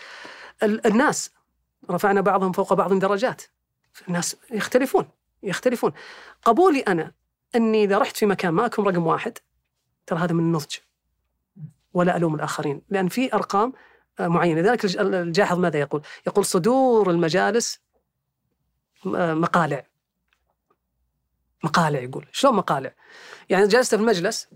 [0.62, 1.31] الناس
[1.90, 3.42] رفعنا بعضهم فوق بعض درجات.
[4.08, 5.08] الناس يختلفون
[5.42, 5.92] يختلفون.
[6.44, 7.12] قبولي أنا
[7.55, 9.39] أني إذا رحت في مكان ما أكون رقم واحد
[10.06, 10.76] ترى هذا من النضج.
[11.94, 13.73] ولا ألوم الآخرين لأن في أرقام
[14.20, 14.60] آه، معينة.
[14.60, 17.81] لذلك الج- الجاحظ ماذا يقول؟ يقول صدور المجالس
[19.16, 19.86] آه، مقالع.
[21.64, 22.26] مقالع يقول.
[22.32, 22.94] شلون مقالع؟
[23.48, 24.48] يعني جلست في المجلس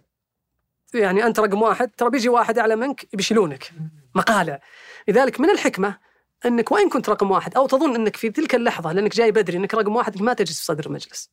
[0.94, 3.72] يعني أنت رقم واحد ترى بيجي واحد أعلى منك بيشيلونك.
[4.14, 4.60] مقالع.
[5.08, 5.98] لذلك من الحكمة
[6.46, 9.74] إنك وين كنت رقم واحد أو تظن إنك في تلك اللحظة لأنك جاي بدري إنك
[9.74, 11.30] رقم واحد إنك ما تجلس في صدر المجلس.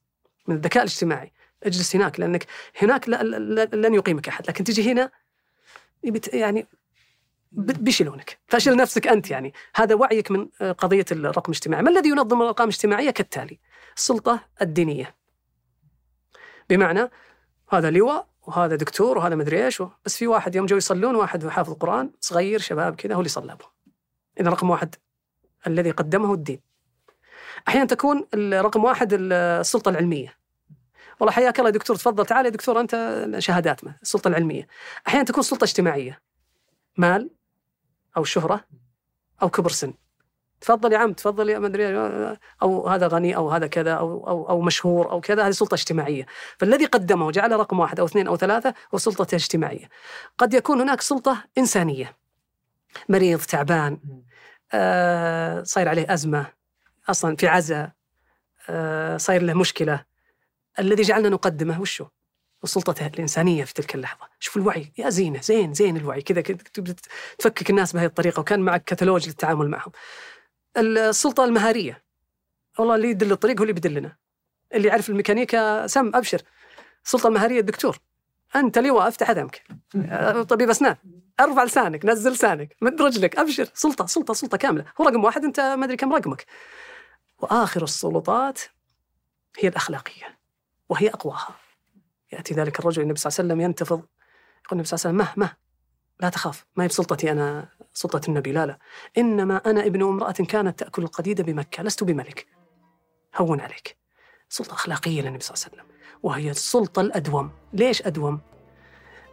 [0.47, 1.33] من الذكاء الاجتماعي.
[1.63, 2.45] اجلس هناك لأنك
[2.81, 3.09] هناك
[3.73, 4.47] لن يقيمك أحد.
[4.47, 5.11] لكن تجي هنا
[6.33, 6.67] يعني
[7.51, 8.37] بيشيلونك.
[8.47, 9.53] فاشيل نفسك أنت يعني.
[9.75, 11.83] هذا وعيك من آه، قضية الرقم الاجتماعي.
[11.83, 13.59] ما الذي ينظم الأرقام الاجتماعية؟ كالتالي
[13.97, 15.15] السلطة الدينية.
[16.69, 17.09] بمعنى
[17.69, 21.71] هذا لواء وهذا دكتور وهذا مدري إيش بس في واحد يوم جو يصلون واحد حافظ
[21.71, 23.69] القرآن صغير شباب كذا هو اللي صلى بهم
[24.39, 24.95] إذا رقم واحد
[25.67, 26.61] الذي قدمه الدين.
[27.67, 30.37] أحيانا تكون رقم واحد السلطة العلمية.
[31.19, 34.67] والله حياك الله دكتور تفضل تعال يا دكتور أنت شهادات ما السلطة العلمية.
[35.07, 36.21] أحيانا تكون سلطة اجتماعية.
[36.97, 37.29] مال
[38.17, 38.65] أو شهرة
[39.41, 39.93] أو كبر سن.
[40.65, 41.97] تفضل يا عم تفضل يا مدري
[42.61, 46.25] أو هذا غني أو هذا كذا أو أو أو مشهور أو كذا هذه سلطة اجتماعية.
[46.59, 49.89] فالذي قدمه وجعله رقم واحد أو اثنين أو ثلاثة هو سلطة اجتماعية.
[50.37, 52.17] قد يكون هناك سلطة إنسانية.
[53.09, 53.99] مريض تعبان
[54.73, 56.45] آه صاير عليه أزمة
[57.09, 57.91] أصلا في عزاء
[58.69, 60.05] آه صاير له مشكلة.
[60.79, 62.05] الذي جعلنا نقدمه وشو؟
[62.63, 64.27] وسلطته الإنسانية في تلك اللحظة.
[64.39, 66.21] شوف الوعي يا زينة زين زين الوعي.
[66.21, 66.41] كذا
[67.37, 68.39] تفكك الناس بهذه الطريقة.
[68.39, 69.91] وكان معك كتالوج للتعامل معهم.
[70.77, 72.03] السلطة المهارية.
[72.79, 74.17] والله اللي يدل الطريق هو اللي بيدلنا
[74.73, 76.41] اللي يعرف الميكانيكا سم أبشر.
[77.05, 77.99] السلطة المهارية الدكتور
[78.55, 79.63] أنت لواء افتح أذنك
[80.49, 80.95] طبيب أسنان
[81.39, 83.69] أرفع لسانك نزل لسانك مد رجلك أبشر.
[83.73, 84.85] سلطة سلطة سلطة كاملة.
[85.01, 86.45] هو رقم واحد أنت ما أدري كم رقمك.
[87.37, 88.61] وآخر السلطات
[89.59, 90.39] هي الأخلاقية
[90.89, 91.55] وهي أقواها.
[92.31, 93.97] يأتي ذلك الرجل النبي صلى الله عليه وسلم ينتفض.
[94.65, 95.64] يقول النبي صلى الله عليه وسلم مه مه.
[96.19, 98.77] لا تخاف ما هي بسلطتي أنا سلطة النبي لا لا.
[99.17, 102.47] إنما أنا ابن امرأة كانت تأكل القديد بمكة لست بملك.
[103.35, 103.97] هون عليك.
[104.49, 107.51] سلطة أخلاقية للنبي صلى الله عليه وسلم وهي السلطة الأدوم.
[107.73, 108.39] ليش أدوم؟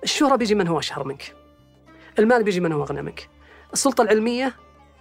[0.02, 1.36] الشهره بيجي من هو أشهر منك.
[2.18, 3.28] المال بيجي من هو أغنى منك.
[3.72, 4.54] السلطة العلمية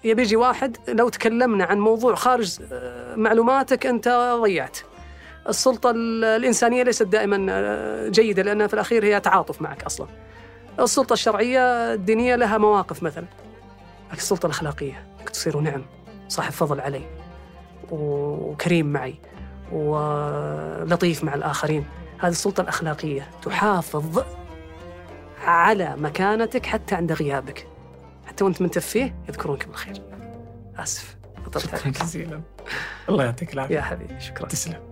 [0.04, 2.58] يا بيجي واحد لو تكلمنا عن موضوع خارج
[3.16, 4.78] معلوماتك أنت ضيعت.
[5.50, 10.08] السلطة الإنسانية ليست دائما جيدة لأنها في الأخير هي تعاطف معك أصلا.
[10.80, 13.26] السلطة الشرعية الدينية لها مواقف مثلا.
[14.08, 15.86] لكن السلطة الأخلاقية أنك تصير نعم
[16.28, 17.06] صاحب فضل علي
[17.92, 19.16] وكريم معي
[19.72, 21.86] ولطيف مع الآخرين.
[22.20, 24.24] هذه السلطة الأخلاقية تحافظ
[25.42, 27.68] على مكانتك حتى عند غيابك.
[28.26, 30.02] حتى وأنت منتفيه يذكرونك بالخير.
[30.78, 31.18] آسف.
[31.58, 32.42] شكرا جزيلا.
[33.10, 33.76] الله يعطيك العافية.
[33.76, 34.48] يا حبيبي شكرا.
[34.48, 34.91] تسلم.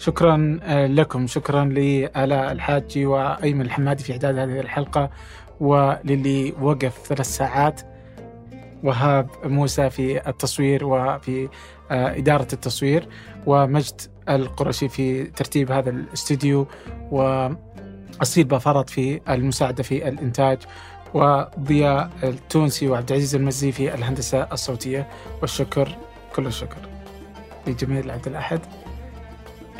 [0.00, 1.26] شكرا لكم.
[1.26, 5.10] شكرا لآلاء الحاجي وأيمن الحمادي في إعداد هذه الحلقة
[5.60, 7.80] وللي وقف ثلاث ساعات.
[8.82, 11.48] وهاب موسى في التصوير وفي
[11.90, 13.08] إدارة التصوير.
[13.46, 16.66] ومجد القرشي في ترتيب هذا الاستوديو.
[17.10, 20.58] وأصيل بافرط في المساعدة في الإنتاج.
[21.14, 25.08] وضياء التونسي وعبد العزيز المزي في الهندسة الصوتية.
[25.40, 25.96] والشكر
[26.34, 26.78] كل الشكر
[27.66, 28.60] لجميل عبد الأحد.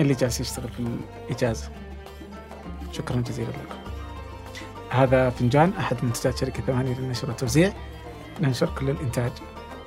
[0.00, 0.80] اللي جالس يشتغل في
[1.28, 1.70] الإجازة.
[2.92, 3.78] شكرا جزيلا لكم.
[4.90, 7.72] هذا فنجان أحد منتجات شركة ثمانية للنشر والتوزيع.
[8.40, 9.32] ننشر كل الإنتاج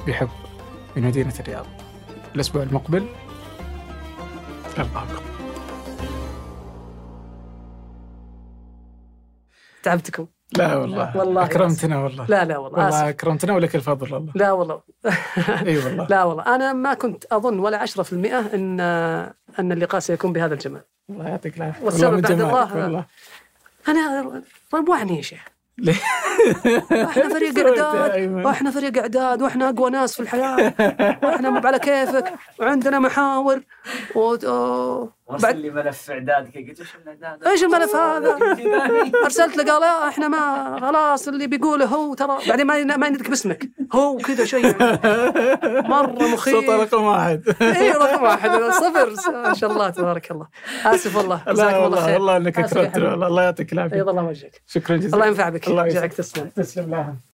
[0.08, 0.30] بحب
[0.95, 1.66] من مدينة الرياض.
[2.35, 3.08] الأسبوع المقبل.
[4.77, 5.24] نلقاكم
[9.83, 10.27] تعبتكم.
[10.58, 11.18] لا والله.
[11.18, 11.46] والله.
[11.46, 12.26] أكرمتنا والله.
[12.30, 13.08] لا لا والله, والله آسف.
[13.08, 14.32] أكرمتنا ولك الفضل والله.
[14.36, 14.82] لا والله.
[15.68, 16.08] إي والله.
[16.10, 16.56] لا والله.
[16.56, 18.14] أنا ما كنت أظن ولا 10%
[18.54, 18.80] إن
[19.60, 20.82] أن اللقاء سيكون بهذا الجمال.
[21.10, 21.86] الله يعطيك العافية.
[21.86, 23.06] والسبب بعد الله- والله.
[23.88, 24.42] أنا
[24.74, 25.46] روعني يا شيخ.
[25.78, 25.96] ليه؟
[27.04, 30.74] إحنا فريق اعداد؟ وإحنا فريق اعداد وإحنا أقوى ناس في الحياة.
[31.24, 32.34] وإحنا مو على كيفك.
[32.60, 33.62] وعندنا محاور.
[34.16, 34.36] و...
[35.34, 38.38] وارسل بعد لي ملف اعدادك قلت إيش الإعداد؟ إيش الملف هذا؟
[39.26, 43.30] أرسلت له قال لا إحنا ما خلاص اللي بيقوله هو ترى بعدين ما ما يندك
[43.30, 43.70] باسمك.
[43.94, 44.76] هو كذا شيء.
[45.90, 46.56] مرة مخيف.
[46.56, 47.56] صوت رقم واحد.
[47.62, 48.50] اي رقم واحد.
[48.72, 49.32] صفر.
[49.32, 50.48] ما شاء الله تبارك الله.
[50.86, 51.42] آسف والله.
[51.48, 52.14] لا جزاكم الله والله خير.
[52.14, 52.58] والله إنك.
[52.58, 53.95] والله الله يعطيك العافية.
[53.95, 55.14] بيض الله وجهك شكرا جزيلا.
[55.14, 55.88] الله ينفع بك الله.
[55.88, 56.50] جعلك تسلم.
[56.50, 57.16] تسلم لها.